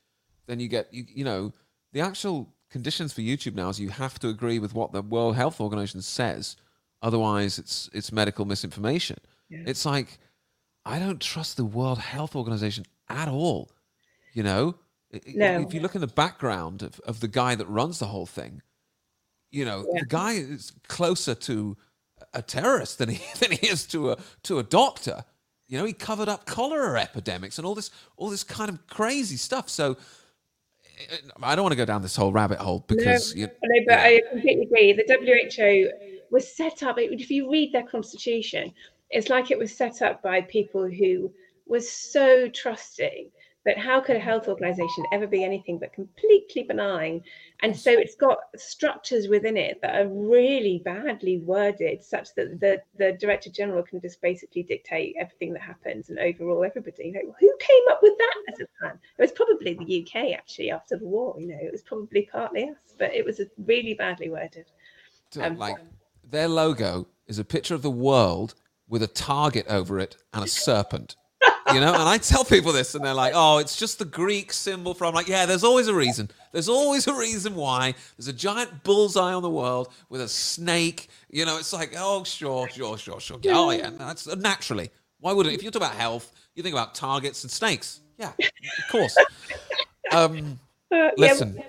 then 0.46 0.60
you 0.60 0.68
get 0.68 0.92
you, 0.92 1.04
you 1.08 1.24
know 1.24 1.52
the 1.92 2.00
actual 2.00 2.54
conditions 2.70 3.12
for 3.12 3.22
YouTube 3.22 3.54
now 3.54 3.70
is 3.70 3.80
you 3.80 3.88
have 3.88 4.18
to 4.20 4.28
agree 4.28 4.58
with 4.58 4.74
what 4.74 4.92
the 4.92 5.02
World 5.02 5.36
Health 5.36 5.60
Organization 5.60 6.02
says, 6.02 6.56
otherwise 7.02 7.58
it's 7.58 7.88
it's 7.92 8.12
medical 8.12 8.44
misinformation. 8.44 9.18
Yeah. 9.48 9.64
It's 9.66 9.84
like 9.84 10.18
I 10.84 10.98
don't 10.98 11.20
trust 11.20 11.56
the 11.56 11.64
World 11.64 11.98
Health 11.98 12.34
Organization 12.34 12.84
at 13.08 13.28
all. 13.28 13.70
You 14.32 14.42
know, 14.42 14.76
no. 15.34 15.60
if 15.60 15.74
you 15.74 15.80
look 15.80 15.94
in 15.94 16.00
the 16.00 16.06
background 16.06 16.82
of, 16.82 17.00
of 17.00 17.20
the 17.20 17.28
guy 17.28 17.54
that 17.54 17.66
runs 17.66 17.98
the 17.98 18.06
whole 18.06 18.26
thing, 18.26 18.62
you 19.50 19.64
know, 19.64 19.84
yeah. 19.92 20.00
the 20.00 20.06
guy 20.06 20.32
is 20.32 20.72
closer 20.88 21.34
to 21.34 21.76
a 22.34 22.42
terrorist 22.42 22.98
than 22.98 23.10
he 23.10 23.22
than 23.40 23.52
he 23.52 23.66
is 23.66 23.86
to 23.88 24.12
a 24.12 24.18
to 24.44 24.58
a 24.58 24.62
doctor. 24.62 25.24
You 25.66 25.78
know, 25.78 25.84
he 25.84 25.92
covered 25.92 26.28
up 26.28 26.46
cholera 26.46 27.00
epidemics 27.00 27.58
and 27.58 27.66
all 27.66 27.74
this 27.74 27.90
all 28.16 28.30
this 28.30 28.44
kind 28.44 28.68
of 28.68 28.86
crazy 28.86 29.36
stuff. 29.36 29.68
So 29.68 29.96
I 31.42 31.54
don't 31.54 31.62
want 31.62 31.72
to 31.72 31.76
go 31.76 31.84
down 31.84 32.02
this 32.02 32.16
whole 32.16 32.32
rabbit 32.32 32.58
hole 32.58 32.84
because 32.86 33.34
no, 33.34 33.40
you, 33.40 33.46
no 33.46 33.84
but 33.86 33.98
I 33.98 34.20
completely 34.30 34.64
agree. 34.64 34.92
The 34.92 35.04
WHO 35.08 35.90
was 36.30 36.54
set 36.54 36.82
up. 36.82 36.96
If 36.98 37.30
you 37.30 37.50
read 37.50 37.72
their 37.72 37.86
constitution, 37.86 38.72
it's 39.10 39.28
like 39.28 39.50
it 39.50 39.58
was 39.58 39.76
set 39.76 40.02
up 40.02 40.22
by 40.22 40.42
people 40.42 40.88
who 40.88 41.32
were 41.66 41.80
so 41.80 42.48
trusting 42.48 43.30
but 43.64 43.76
how 43.76 44.00
could 44.00 44.16
a 44.16 44.20
health 44.20 44.48
organization 44.48 45.04
ever 45.12 45.26
be 45.26 45.44
anything 45.44 45.78
but 45.78 45.92
completely 45.92 46.62
benign? 46.62 47.22
And 47.62 47.76
so 47.76 47.90
it's 47.90 48.14
got 48.14 48.38
structures 48.56 49.28
within 49.28 49.56
it 49.58 49.80
that 49.82 50.00
are 50.00 50.08
really 50.08 50.80
badly 50.82 51.38
worded, 51.38 52.02
such 52.02 52.34
that 52.36 52.58
the, 52.58 52.80
the 52.96 53.12
director 53.12 53.50
general 53.50 53.82
can 53.82 54.00
just 54.00 54.22
basically 54.22 54.62
dictate 54.62 55.14
everything 55.18 55.52
that 55.52 55.62
happens 55.62 56.08
and 56.08 56.18
overall 56.18 56.64
everybody. 56.64 57.12
Like, 57.14 57.24
well, 57.24 57.36
who 57.38 57.52
came 57.58 57.82
up 57.90 58.00
with 58.02 58.16
that 58.16 58.36
as 58.48 58.60
a 58.60 58.66
plan? 58.80 58.98
It 59.18 59.22
was 59.22 59.32
probably 59.32 59.74
the 59.74 60.02
UK 60.02 60.32
actually 60.38 60.70
after 60.70 60.96
the 60.96 61.06
war. 61.06 61.36
You 61.38 61.48
know, 61.48 61.58
it 61.60 61.70
was 61.70 61.82
probably 61.82 62.28
partly 62.32 62.64
us, 62.70 62.94
but 62.98 63.14
it 63.14 63.26
was 63.26 63.42
really 63.58 63.92
badly 63.92 64.30
worded. 64.30 64.70
Um, 65.38 65.58
like 65.58 65.76
their 66.30 66.48
logo 66.48 67.06
is 67.26 67.38
a 67.38 67.44
picture 67.44 67.74
of 67.74 67.82
the 67.82 67.90
world 67.90 68.54
with 68.88 69.02
a 69.02 69.06
target 69.06 69.66
over 69.68 69.98
it 70.00 70.16
and 70.32 70.44
a 70.44 70.48
serpent 70.48 71.16
you 71.72 71.80
know, 71.80 71.92
and 71.92 72.02
I 72.02 72.18
tell 72.18 72.44
people 72.44 72.72
this, 72.72 72.94
and 72.94 73.04
they're 73.04 73.14
like, 73.14 73.32
"Oh, 73.34 73.58
it's 73.58 73.76
just 73.76 73.98
the 73.98 74.04
Greek 74.04 74.52
symbol 74.52 74.94
for." 74.94 75.04
I'm 75.04 75.14
like, 75.14 75.28
"Yeah, 75.28 75.46
there's 75.46 75.64
always 75.64 75.88
a 75.88 75.94
reason. 75.94 76.30
There's 76.52 76.68
always 76.68 77.06
a 77.06 77.14
reason 77.14 77.54
why. 77.54 77.94
There's 78.16 78.28
a 78.28 78.32
giant 78.32 78.82
bullseye 78.82 79.32
on 79.32 79.42
the 79.42 79.50
world 79.50 79.92
with 80.08 80.20
a 80.20 80.28
snake. 80.28 81.08
You 81.30 81.44
know, 81.44 81.58
it's 81.58 81.72
like, 81.72 81.94
oh, 81.96 82.24
sure, 82.24 82.68
sure, 82.68 82.98
sure, 82.98 83.20
sure. 83.20 83.38
Oh, 83.46 83.70
yeah, 83.70 83.90
that's 83.90 84.26
naturally. 84.36 84.90
Why 85.20 85.32
would 85.32 85.46
it? 85.46 85.52
If 85.52 85.62
you 85.62 85.70
talk 85.70 85.82
about 85.82 85.94
health, 85.94 86.32
you 86.54 86.62
think 86.62 86.74
about 86.74 86.94
targets 86.94 87.44
and 87.44 87.50
snakes. 87.50 88.00
Yeah, 88.18 88.32
of 88.38 88.90
course. 88.90 89.16
Um, 90.12 90.58
uh, 90.92 91.10
listen. 91.16 91.56
Yeah. 91.56 91.64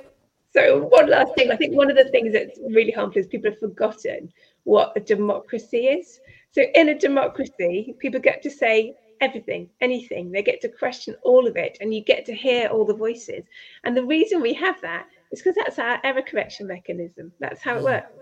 So 0.54 0.80
one 0.80 1.10
last 1.10 1.34
thing, 1.36 1.50
I 1.50 1.56
think 1.56 1.76
one 1.76 1.90
of 1.90 1.96
the 1.96 2.10
things 2.10 2.34
that's 2.34 2.60
really 2.70 2.92
harmful 2.92 3.22
is 3.22 3.28
people 3.28 3.52
have 3.52 3.60
forgotten 3.60 4.34
what 4.64 4.94
a 4.96 5.00
democracy 5.00 5.88
is. 5.88 6.20
So 6.52 6.64
in 6.76 6.90
a 6.90 6.98
democracy, 6.98 7.96
people 8.00 8.20
get 8.20 8.42
to 8.44 8.52
say 8.52 8.96
everything, 9.22 9.70
anything. 9.80 10.32
They 10.32 10.44
get 10.44 10.62
to 10.62 10.68
question 10.68 11.16
all 11.24 11.48
of 11.48 11.56
it, 11.56 11.78
and 11.80 11.94
you 11.94 12.04
get 12.04 12.26
to 12.26 12.36
hear 12.36 12.68
all 12.68 12.86
the 12.86 12.94
voices. 12.94 13.46
And 13.84 13.96
the 13.96 14.06
reason 14.06 14.42
we 14.42 14.54
have 14.56 14.82
that 14.82 15.08
is 15.32 15.42
because 15.42 15.56
that's 15.56 15.80
our 15.80 16.00
error 16.04 16.22
correction 16.22 16.68
mechanism. 16.68 17.32
That's 17.40 17.62
how 17.62 17.78
it 17.78 17.82
mm. 17.82 17.86
works. 17.86 18.14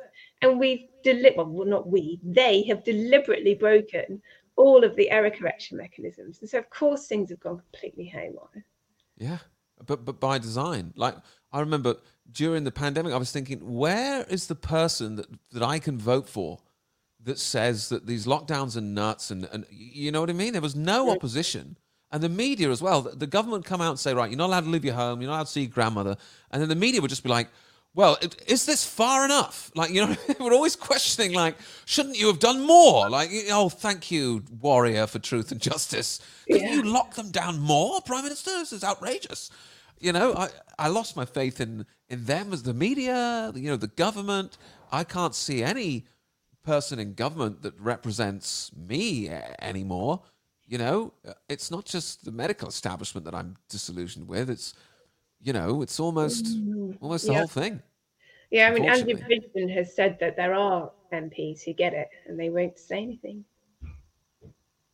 And 0.41 0.59
we've 0.59 0.87
deli- 1.03 1.33
well, 1.35 1.65
not 1.65 1.89
we, 1.89 2.19
they 2.23 2.63
have 2.63 2.83
deliberately 2.83 3.55
broken 3.55 4.21
all 4.55 4.83
of 4.83 4.95
the 4.95 5.09
error 5.09 5.31
correction 5.31 5.77
mechanisms. 5.77 6.39
And 6.41 6.49
so, 6.49 6.59
of 6.59 6.69
course, 6.69 7.07
things 7.07 7.29
have 7.29 7.39
gone 7.39 7.61
completely 7.71 8.05
haywire. 8.05 8.65
Yeah, 9.17 9.39
but 9.85 10.05
but 10.05 10.19
by 10.19 10.37
design. 10.37 10.93
Like 10.95 11.15
I 11.51 11.59
remember 11.61 11.95
during 12.31 12.63
the 12.63 12.71
pandemic, 12.71 13.13
I 13.13 13.17
was 13.17 13.31
thinking, 13.31 13.59
where 13.59 14.23
is 14.23 14.47
the 14.47 14.55
person 14.55 15.15
that, 15.17 15.27
that 15.51 15.63
I 15.63 15.79
can 15.79 15.97
vote 15.97 16.27
for 16.27 16.59
that 17.23 17.39
says 17.39 17.89
that 17.89 18.05
these 18.07 18.25
lockdowns 18.25 18.77
are 18.77 18.81
nuts 18.81 19.31
and, 19.31 19.47
and 19.51 19.65
you 19.69 20.11
know 20.11 20.21
what 20.21 20.29
I 20.29 20.33
mean? 20.33 20.53
There 20.53 20.61
was 20.61 20.75
no 20.75 21.11
opposition. 21.11 21.77
And 22.11 22.23
the 22.23 22.29
media 22.29 22.69
as 22.71 22.81
well, 22.81 23.01
the 23.01 23.27
government 23.27 23.65
come 23.65 23.81
out 23.81 23.91
and 23.91 23.99
say, 23.99 24.13
right, 24.13 24.29
you're 24.29 24.37
not 24.37 24.47
allowed 24.47 24.63
to 24.63 24.69
leave 24.69 24.85
your 24.85 24.95
home, 24.95 25.21
you're 25.21 25.29
not 25.29 25.37
allowed 25.37 25.45
to 25.45 25.51
see 25.51 25.61
your 25.61 25.69
grandmother. 25.69 26.17
And 26.51 26.61
then 26.61 26.69
the 26.69 26.75
media 26.75 27.01
would 27.01 27.09
just 27.09 27.23
be 27.23 27.29
like, 27.29 27.49
well, 27.93 28.17
is 28.47 28.65
this 28.65 28.85
far 28.85 29.25
enough? 29.25 29.71
Like, 29.75 29.91
you 29.91 30.05
know, 30.05 30.15
we're 30.39 30.53
always 30.53 30.75
questioning, 30.75 31.33
like, 31.33 31.55
shouldn't 31.85 32.17
you 32.17 32.27
have 32.27 32.39
done 32.39 32.65
more? 32.65 33.09
Like, 33.09 33.29
oh, 33.51 33.69
thank 33.69 34.11
you, 34.11 34.43
warrior 34.59 35.07
for 35.07 35.19
truth 35.19 35.51
and 35.51 35.61
justice. 35.61 36.19
Couldn't 36.51 36.67
yeah. 36.67 36.73
you 36.75 36.83
lock 36.83 37.13
them 37.13 37.31
down 37.31 37.59
more, 37.59 38.01
Prime 38.01 38.23
Minister? 38.23 38.51
This 38.51 38.73
is 38.73 38.83
outrageous. 38.83 39.51
You 39.99 40.13
know, 40.13 40.33
I, 40.33 40.49
I 40.77 40.87
lost 40.87 41.15
my 41.15 41.25
faith 41.25 41.61
in, 41.61 41.85
in 42.09 42.25
them 42.25 42.51
as 42.51 42.63
the 42.63 42.73
media, 42.73 43.51
you 43.55 43.69
know, 43.69 43.75
the 43.77 43.87
government. 43.87 44.57
I 44.91 45.03
can't 45.03 45.35
see 45.35 45.63
any 45.63 46.05
person 46.63 46.99
in 46.99 47.13
government 47.13 47.61
that 47.61 47.79
represents 47.79 48.71
me 48.75 49.29
anymore. 49.61 50.21
You 50.67 50.77
know, 50.77 51.13
it's 51.47 51.71
not 51.71 51.85
just 51.85 52.25
the 52.25 52.31
medical 52.31 52.67
establishment 52.67 53.25
that 53.25 53.33
I'm 53.33 53.55
disillusioned 53.69 54.27
with. 54.27 54.49
It's, 54.49 54.73
you 55.41 55.53
know, 55.53 55.81
it's 55.81 55.99
almost 55.99 56.45
mm, 56.45 56.97
almost 57.01 57.25
the 57.25 57.33
yeah. 57.33 57.39
whole 57.39 57.47
thing. 57.47 57.81
Yeah, 58.51 58.67
I 58.67 58.73
mean, 58.73 58.85
Andrew 58.85 59.15
Bridgen 59.15 59.71
has 59.73 59.95
said 59.95 60.17
that 60.19 60.35
there 60.35 60.55
are 60.55 60.91
MPs 61.13 61.63
who 61.63 61.73
get 61.73 61.93
it 61.93 62.09
and 62.25 62.39
they 62.39 62.49
won't 62.49 62.79
say 62.79 62.97
anything. 62.97 63.45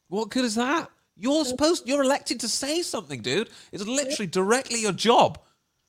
What 0.10 0.30
good 0.30 0.46
is 0.46 0.56
that? 0.56 0.90
You're 1.18 1.46
supposed, 1.46 1.88
you're 1.88 2.04
elected 2.04 2.42
to 2.42 2.50
say 2.50 2.82
something, 2.82 3.22
dude. 3.22 3.50
It's 3.72 3.86
literally 3.86 4.28
directly 4.28 4.82
your 4.82 4.92
job. 4.92 5.40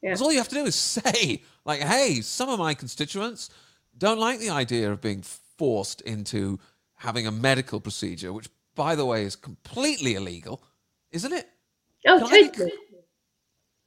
Yeah. 0.03 0.15
All 0.21 0.31
you 0.31 0.39
have 0.39 0.49
to 0.49 0.55
do 0.55 0.65
is 0.65 0.75
say, 0.75 1.43
like, 1.65 1.81
hey, 1.81 2.21
some 2.21 2.49
of 2.49 2.59
my 2.59 2.75
constituents 2.75 3.51
don't 3.97 4.19
like 4.19 4.39
the 4.39 4.51
idea 4.51 4.91
of 4.91 5.01
being 5.01 5.23
forced 5.23 6.01
into 6.03 6.59
having 6.97 7.27
a 7.27 7.33
medical 7.33 7.81
procedure, 7.81 8.33
which, 8.33 8.49
by 8.75 8.95
the 8.95 9.05
way, 9.05 9.25
is 9.25 9.37
completely 9.37 10.15
illegal, 10.15 10.63
isn't 11.11 11.33
it? 11.33 11.49
Oh, 12.07 12.19
totally. 12.19 12.73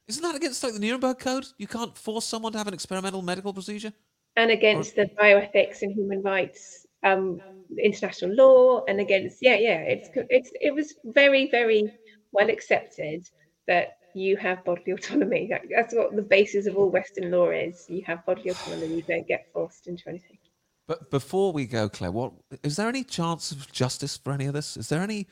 Isn't 0.08 0.22
that 0.24 0.34
against 0.34 0.62
like 0.64 0.74
the 0.74 0.80
Nuremberg 0.80 1.20
Code? 1.20 1.46
You 1.56 1.68
can't 1.68 1.96
force 1.96 2.24
someone 2.24 2.52
to 2.52 2.58
have 2.58 2.66
an 2.66 2.74
experimental 2.74 3.22
medical 3.22 3.52
procedure. 3.52 3.92
And 4.36 4.50
against 4.50 4.98
or... 4.98 5.04
the 5.04 5.10
bioethics 5.14 5.82
and 5.82 5.92
human 5.92 6.22
rights, 6.22 6.84
um, 7.04 7.40
international 7.82 8.34
law, 8.34 8.84
and 8.88 9.00
against 9.00 9.38
yeah, 9.40 9.54
yeah, 9.54 9.80
it's 9.82 10.08
it's 10.14 10.50
it 10.60 10.74
was 10.74 10.94
very 11.04 11.48
very 11.50 11.92
well 12.32 12.50
accepted 12.50 13.28
that 13.68 13.98
you 14.14 14.36
have 14.36 14.64
bodily 14.64 14.92
autonomy. 14.92 15.46
That, 15.50 15.62
that's 15.74 15.94
what 15.94 16.14
the 16.14 16.22
basis 16.22 16.66
of 16.66 16.76
all 16.76 16.90
Western 16.90 17.30
law 17.30 17.50
is. 17.50 17.86
You 17.88 18.02
have 18.06 18.24
bodily 18.26 18.50
autonomy. 18.50 18.96
You 18.96 19.02
don't 19.02 19.26
get 19.26 19.46
forced 19.52 19.86
into 19.86 20.08
anything. 20.08 20.38
But 20.86 21.10
before 21.10 21.52
we 21.52 21.66
go, 21.66 21.88
Clare, 21.88 22.10
what 22.10 22.32
is 22.62 22.76
there 22.76 22.88
any 22.88 23.04
chance 23.04 23.52
of 23.52 23.70
justice 23.70 24.16
for 24.16 24.32
any 24.32 24.46
of 24.46 24.54
this? 24.54 24.76
Is 24.76 24.88
there 24.88 25.02
any? 25.02 25.24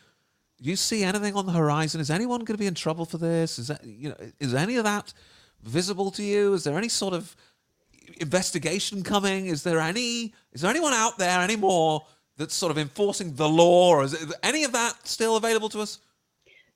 Do 0.61 0.69
you 0.71 0.77
see 0.77 1.05
anything 1.05 1.35
on 1.35 1.47
the 1.47 1.53
horizon? 1.53 2.01
Is 2.01 2.11
anyone 2.11 2.41
going 2.41 2.57
to 2.57 2.59
be 2.59 2.67
in 2.67 2.75
trouble 2.75 3.05
for 3.05 3.19
this? 3.19 3.59
Is 3.59 3.69
that 3.69 3.85
you 3.85 4.11
know? 4.11 4.17
Is 4.41 4.55
any 4.55 4.77
of 4.77 4.85
that 4.85 5.13
visible 5.63 6.11
to 6.13 6.23
you? 6.23 6.55
Is 6.55 6.65
there 6.65 6.79
any 6.79 6.89
sort 6.89 7.15
of 7.15 7.35
investigation 8.21 9.03
coming? 9.03 9.47
Is 9.47 9.63
there 9.63 9.81
any? 9.81 10.33
Is 10.53 10.61
there 10.63 10.71
anyone 10.71 10.93
out 10.93 11.19
there 11.19 11.41
anymore 11.41 12.05
that's 12.39 12.55
sort 12.55 12.71
of 12.71 12.79
enforcing 12.79 13.35
the 13.35 13.49
law, 13.49 14.03
is 14.03 14.15
it, 14.15 14.33
any 14.43 14.65
of 14.65 14.73
that 14.73 15.07
still 15.07 15.37
available 15.37 15.69
to 15.69 15.81
us? 15.81 15.99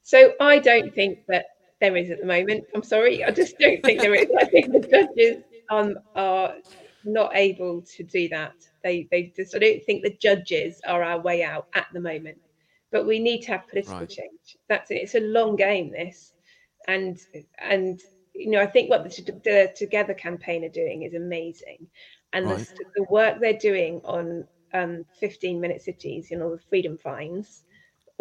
So 0.02 0.32
I 0.40 0.58
don't 0.58 0.92
think 0.92 1.20
that 1.28 1.46
there 1.82 1.98
is 1.98 2.10
at 2.10 2.20
the 2.20 2.26
moment. 2.26 2.66
I'm 2.76 2.84
sorry, 2.84 3.24
I 3.24 3.32
just 3.32 3.58
don't 3.60 3.84
think 3.84 4.02
there 4.02 4.14
is. 4.16 4.28
I 4.40 4.46
think 4.46 4.72
the 4.72 4.86
judges 4.92 5.44
um, 5.70 5.96
are 6.16 6.54
not 7.04 7.32
able 7.36 7.82
to 7.96 8.04
do 8.04 8.28
that. 8.30 8.54
They 8.84 9.08
they 9.12 9.32
just 9.36 9.56
I 9.56 9.60
don't 9.60 9.84
think 9.84 10.04
the 10.04 10.16
judges 10.22 10.80
are 10.88 11.04
our 11.04 11.20
way 11.22 11.44
out 11.44 11.68
at 11.76 11.88
the 11.94 12.00
moment. 12.00 12.38
But 12.92 13.06
we 13.06 13.20
need 13.20 13.42
to 13.42 13.52
have 13.52 13.68
political 13.70 14.06
Right. 14.06 14.08
change. 14.08 14.56
That's 14.68 14.90
it. 14.90 14.96
It's 15.02 15.16
a 15.16 15.20
long 15.20 15.56
game, 15.56 15.92
this, 15.92 16.32
and 16.88 17.18
and 17.58 18.00
you 18.34 18.50
know 18.50 18.60
I 18.62 18.66
think 18.66 18.90
what 18.90 19.04
the, 19.04 19.40
the 19.44 19.72
Together 19.76 20.14
campaign 20.14 20.64
are 20.64 20.70
doing 20.70 21.02
is 21.02 21.14
amazing, 21.14 21.88
and 22.32 22.50
Right. 22.50 22.68
the, 22.76 22.84
the 22.96 23.04
work 23.10 23.40
they're 23.40 23.58
doing 23.58 24.00
on 24.04 24.46
um, 24.74 25.04
15 25.20 25.60
minute 25.60 25.82
cities, 25.82 26.30
you 26.30 26.38
know, 26.38 26.50
the 26.56 26.62
freedom 26.70 26.98
fines, 26.98 27.64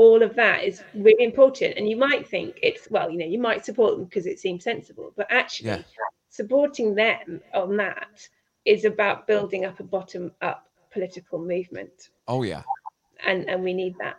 all 0.02 0.23
of 0.23 0.34
that 0.36 0.64
is 0.64 0.84
really 0.95 1.23
important. 1.23 1.78
And 1.78 1.88
you 1.88 1.95
might 2.07 2.28
think 2.28 2.57
it's 2.64 2.90
well, 2.90 3.10
you 3.11 3.18
know, 3.19 3.26
you 3.36 3.40
might 3.40 3.64
support 3.65 3.91
them 3.95 4.06
because 4.06 4.26
it 4.26 4.40
seems 4.40 4.64
sensible, 4.64 5.14
but 5.15 5.28
actually 5.30 5.69
Yeah. 5.69 5.84
supporting 6.30 6.95
them 6.95 7.41
on 7.53 7.78
that 7.78 8.28
is 8.65 8.86
about 8.86 9.28
building 9.28 9.65
up 9.65 9.80
a 9.80 9.84
bottom 9.84 10.32
up 10.41 10.68
political 10.91 11.38
movement. 11.40 12.10
Oh 12.28 12.41
yeah. 12.44 12.64
And 13.26 13.49
and 13.49 13.64
we 13.64 13.73
need 13.73 13.95
that. 13.99 14.18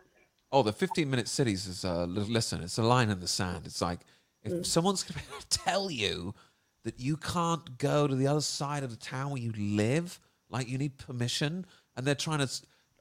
Oh, 0.52 0.62
the 0.62 0.72
15 0.72 1.10
minute 1.10 1.28
cities 1.28 1.66
is 1.66 1.84
a 1.84 2.06
listen. 2.06 2.62
It's 2.62 2.78
a 2.78 2.82
line 2.82 3.10
in 3.10 3.20
the 3.20 3.28
sand. 3.28 3.62
It's 3.66 3.82
like 3.82 4.00
if 4.44 4.52
Mm. 4.52 4.66
someone's 4.66 5.02
going 5.08 5.24
to 5.40 5.58
tell 5.64 5.90
you 5.90 6.34
that 6.84 7.00
you 7.00 7.16
can't 7.16 7.78
go 7.78 8.06
to 8.06 8.14
the 8.14 8.26
other 8.26 8.40
side 8.40 8.82
of 8.84 8.90
the 8.90 8.96
town 9.14 9.30
where 9.30 9.40
you 9.42 9.52
live, 9.56 10.20
like 10.48 10.68
you 10.68 10.78
need 10.78 10.98
permission, 10.98 11.66
and 11.96 12.06
they're 12.06 12.24
trying 12.28 12.46
to. 12.46 12.48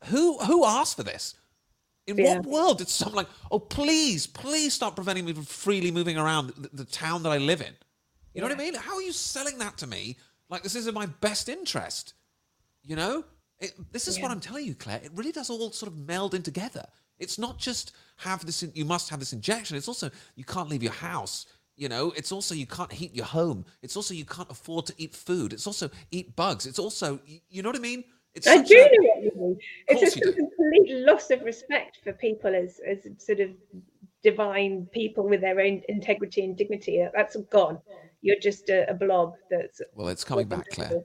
Who 0.05 0.37
who 0.49 0.65
asked 0.65 0.95
for 0.95 1.03
this? 1.03 1.35
In 2.07 2.17
Yeah. 2.17 2.37
what 2.37 2.45
world 2.45 2.77
did 2.79 2.89
someone 2.89 3.15
like, 3.17 3.29
oh 3.51 3.59
please, 3.59 4.27
please 4.27 4.73
stop 4.73 4.95
preventing 4.95 5.25
me 5.25 5.33
from 5.33 5.45
freely 5.45 5.91
moving 5.91 6.17
around 6.17 6.49
the, 6.57 6.69
the 6.73 6.85
town 6.85 7.23
that 7.23 7.31
I 7.31 7.37
live 7.37 7.61
in? 7.61 7.73
You 8.33 8.41
know 8.41 8.47
what 8.47 8.57
I 8.57 8.59
mean? 8.63 8.73
How 8.75 8.95
are 8.95 9.01
you 9.01 9.11
selling 9.11 9.57
that 9.59 9.77
to 9.79 9.87
me? 9.87 10.17
Like 10.49 10.63
this 10.63 10.75
is 10.75 10.87
in 10.87 10.93
my 10.93 11.05
best 11.05 11.49
interest. 11.49 12.13
You 12.83 12.95
know, 12.95 13.23
it, 13.59 13.73
this 13.91 14.07
is 14.07 14.19
what 14.19 14.31
I'm 14.31 14.39
telling 14.39 14.65
you, 14.65 14.73
Clare. 14.73 14.99
It 15.03 15.11
really 15.13 15.31
does 15.31 15.49
all 15.49 15.71
sort 15.71 15.91
of 15.91 15.97
meld 15.97 16.33
in 16.33 16.41
together. 16.41 16.85
It's 17.19 17.37
not 17.37 17.59
just 17.59 17.93
have 18.17 18.43
this. 18.45 18.63
In, 18.63 18.71
you 18.73 18.83
must 18.85 19.09
have 19.09 19.19
this 19.19 19.33
injection. 19.33 19.77
It's 19.77 19.87
also 19.87 20.09
you 20.35 20.43
can't 20.43 20.67
leave 20.69 20.81
your 20.81 20.93
house. 20.93 21.45
You 21.75 21.87
know, 21.87 22.11
it's 22.15 22.31
also 22.31 22.55
you 22.55 22.65
can't 22.65 22.91
heat 22.91 23.15
your 23.15 23.25
home. 23.25 23.65
It's 23.83 23.95
also 23.95 24.13
you 24.13 24.25
can't 24.25 24.49
afford 24.49 24.87
to 24.87 24.93
eat 24.97 25.15
food. 25.15 25.53
It's 25.53 25.67
also 25.67 25.89
eat 26.09 26.35
bugs. 26.35 26.65
It's 26.65 26.79
also 26.79 27.19
you 27.49 27.61
know 27.61 27.69
what 27.69 27.75
I 27.75 27.81
mean. 27.81 28.03
It's 28.33 28.47
I 28.47 28.61
do 28.61 28.75
a- 28.77 28.83
know 28.83 29.09
what 29.13 29.23
you 29.23 29.31
mean. 29.35 29.59
It's 29.87 30.15
a 30.15 30.19
do. 30.19 30.31
complete 30.33 31.05
loss 31.05 31.31
of 31.31 31.41
respect 31.41 31.99
for 32.03 32.13
people 32.13 32.55
as, 32.55 32.79
as 32.87 33.07
sort 33.17 33.39
of 33.41 33.49
divine 34.23 34.87
people 34.93 35.27
with 35.27 35.41
their 35.41 35.59
own 35.59 35.81
integrity 35.89 36.43
and 36.43 36.55
dignity. 36.57 37.01
Uh, 37.01 37.09
that's 37.15 37.35
gone. 37.51 37.79
You're 38.21 38.39
just 38.39 38.69
a, 38.69 38.89
a 38.89 38.93
blob 38.93 39.33
that's 39.49 39.81
well, 39.95 40.07
it's 40.07 40.23
coming 40.23 40.47
back, 40.47 40.69
Clare. 40.69 41.03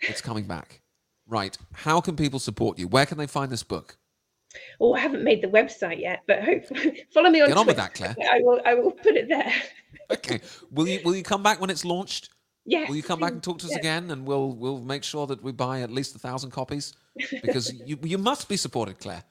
It's 0.00 0.20
coming 0.20 0.44
back. 0.44 0.82
Right. 1.26 1.56
How 1.72 2.00
can 2.00 2.16
people 2.16 2.38
support 2.38 2.78
you? 2.78 2.88
Where 2.88 3.06
can 3.06 3.18
they 3.18 3.26
find 3.26 3.50
this 3.50 3.62
book? 3.62 3.96
Oh, 4.80 4.94
I 4.94 5.00
haven't 5.00 5.22
made 5.22 5.42
the 5.42 5.48
website 5.48 6.00
yet, 6.00 6.22
but 6.26 6.42
hopefully 6.42 7.04
follow 7.14 7.30
me 7.30 7.40
on 7.40 7.48
Get 7.48 7.56
on 7.56 7.66
with 7.66 7.76
that, 7.76 7.94
Clare. 7.94 8.16
I 8.32 8.40
will 8.40 8.60
I 8.64 8.74
will 8.74 8.90
put 8.90 9.16
it 9.16 9.28
there. 9.28 9.52
Okay. 10.10 10.40
Will 10.70 10.88
you 10.88 11.00
will 11.04 11.14
you 11.14 11.22
come 11.22 11.42
back 11.42 11.60
when 11.60 11.70
it's 11.70 11.84
launched? 11.84 12.30
Yes. 12.64 12.88
Will 12.88 12.96
you 12.96 13.02
come 13.02 13.20
back 13.20 13.32
and 13.32 13.42
talk 13.42 13.58
to 13.60 13.66
us 13.66 13.70
yes. 13.72 13.80
again, 13.80 14.10
and 14.10 14.26
we'll 14.26 14.52
we'll 14.52 14.80
make 14.80 15.02
sure 15.02 15.26
that 15.26 15.42
we 15.42 15.52
buy 15.52 15.80
at 15.80 15.90
least 15.90 16.14
a 16.14 16.18
thousand 16.18 16.50
copies 16.50 16.92
because 17.42 17.72
you 17.86 17.98
you 18.02 18.18
must 18.18 18.48
be 18.48 18.56
supported, 18.56 18.98
Clare. 18.98 19.24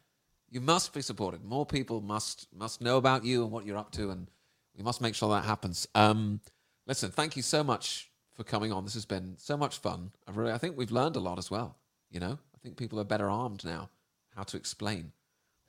You 0.49 0.61
must 0.61 0.93
be 0.93 1.01
supported. 1.01 1.43
More 1.43 1.65
people 1.65 2.01
must 2.01 2.47
must 2.53 2.81
know 2.81 2.97
about 2.97 3.23
you 3.23 3.43
and 3.43 3.51
what 3.51 3.65
you're 3.65 3.77
up 3.77 3.91
to, 3.93 4.09
and 4.09 4.27
we 4.75 4.83
must 4.83 4.99
make 5.01 5.15
sure 5.15 5.29
that 5.29 5.45
happens. 5.45 5.87
Um, 5.93 6.41
listen, 6.87 7.11
thank 7.11 7.35
you 7.35 7.43
so 7.43 7.63
much 7.63 8.11
for 8.33 8.43
coming 8.43 8.71
on. 8.71 8.83
This 8.83 8.95
has 8.95 9.05
been 9.05 9.35
so 9.37 9.55
much 9.57 9.77
fun. 9.77 10.11
I 10.27 10.31
really, 10.31 10.51
I 10.51 10.57
think 10.57 10.77
we've 10.77 10.91
learned 10.91 11.15
a 11.15 11.19
lot 11.19 11.37
as 11.37 11.51
well. 11.51 11.77
You 12.09 12.19
know, 12.19 12.39
I 12.55 12.57
think 12.63 12.77
people 12.77 12.99
are 12.99 13.03
better 13.03 13.29
armed 13.29 13.63
now 13.63 13.89
how 14.35 14.43
to 14.43 14.57
explain 14.57 15.11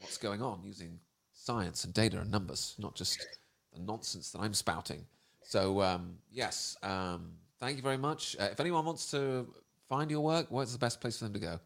what's 0.01 0.17
going 0.17 0.41
on 0.41 0.61
using 0.65 1.01
science 1.33 1.85
and 1.85 1.93
data 1.93 2.21
and 2.21 2.31
numbers, 2.31 2.75
not 2.79 2.95
just 2.95 3.19
the 3.73 3.81
nonsense 3.81 4.31
that 4.31 4.41
I'm 4.41 4.55
spouting. 4.55 5.05
So 5.43 5.83
um, 5.83 6.19
yes, 6.31 6.77
um, 6.83 7.33
thank 7.61 7.77
you 7.77 7.83
very 7.83 7.99
much. 7.99 8.37
Uh, 8.41 8.49
if 8.51 8.61
anyone 8.61 8.85
wants 8.85 9.11
to 9.11 9.47
find 9.89 10.11
your 10.11 10.21
work, 10.21 10.47
where's 10.51 10.73
the 10.73 10.79
best 10.79 11.01
place 11.01 11.19
for 11.19 11.25
them 11.25 11.35
to 11.35 11.41
go? 11.41 11.61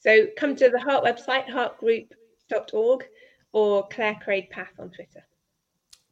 So 0.00 0.26
come 0.36 0.54
to 0.56 0.68
the 0.68 0.80
HART 0.80 1.04
website, 1.04 1.48
hartgroup.org, 1.48 3.04
or 3.52 3.88
Clare 3.88 4.18
Craig 4.22 4.50
Path 4.50 4.72
on 4.78 4.90
Twitter. 4.90 5.24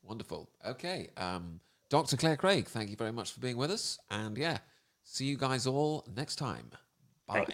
Wonderful. 0.03 0.49
Okay, 0.67 1.09
um, 1.17 1.61
Dr. 1.91 2.17
Clare 2.17 2.37
Craig, 2.37 2.67
thank 2.67 2.91
you 2.91 2.97
very 2.97 3.13
much 3.13 3.33
for 3.33 3.41
being 3.41 3.57
with 3.57 3.71
us, 3.71 3.99
and 4.11 4.37
yeah, 4.39 4.59
see 5.05 5.27
you 5.27 5.37
guys 5.37 5.67
all 5.67 6.07
next 6.17 6.37
time. 6.37 6.71
Bye. 7.29 7.47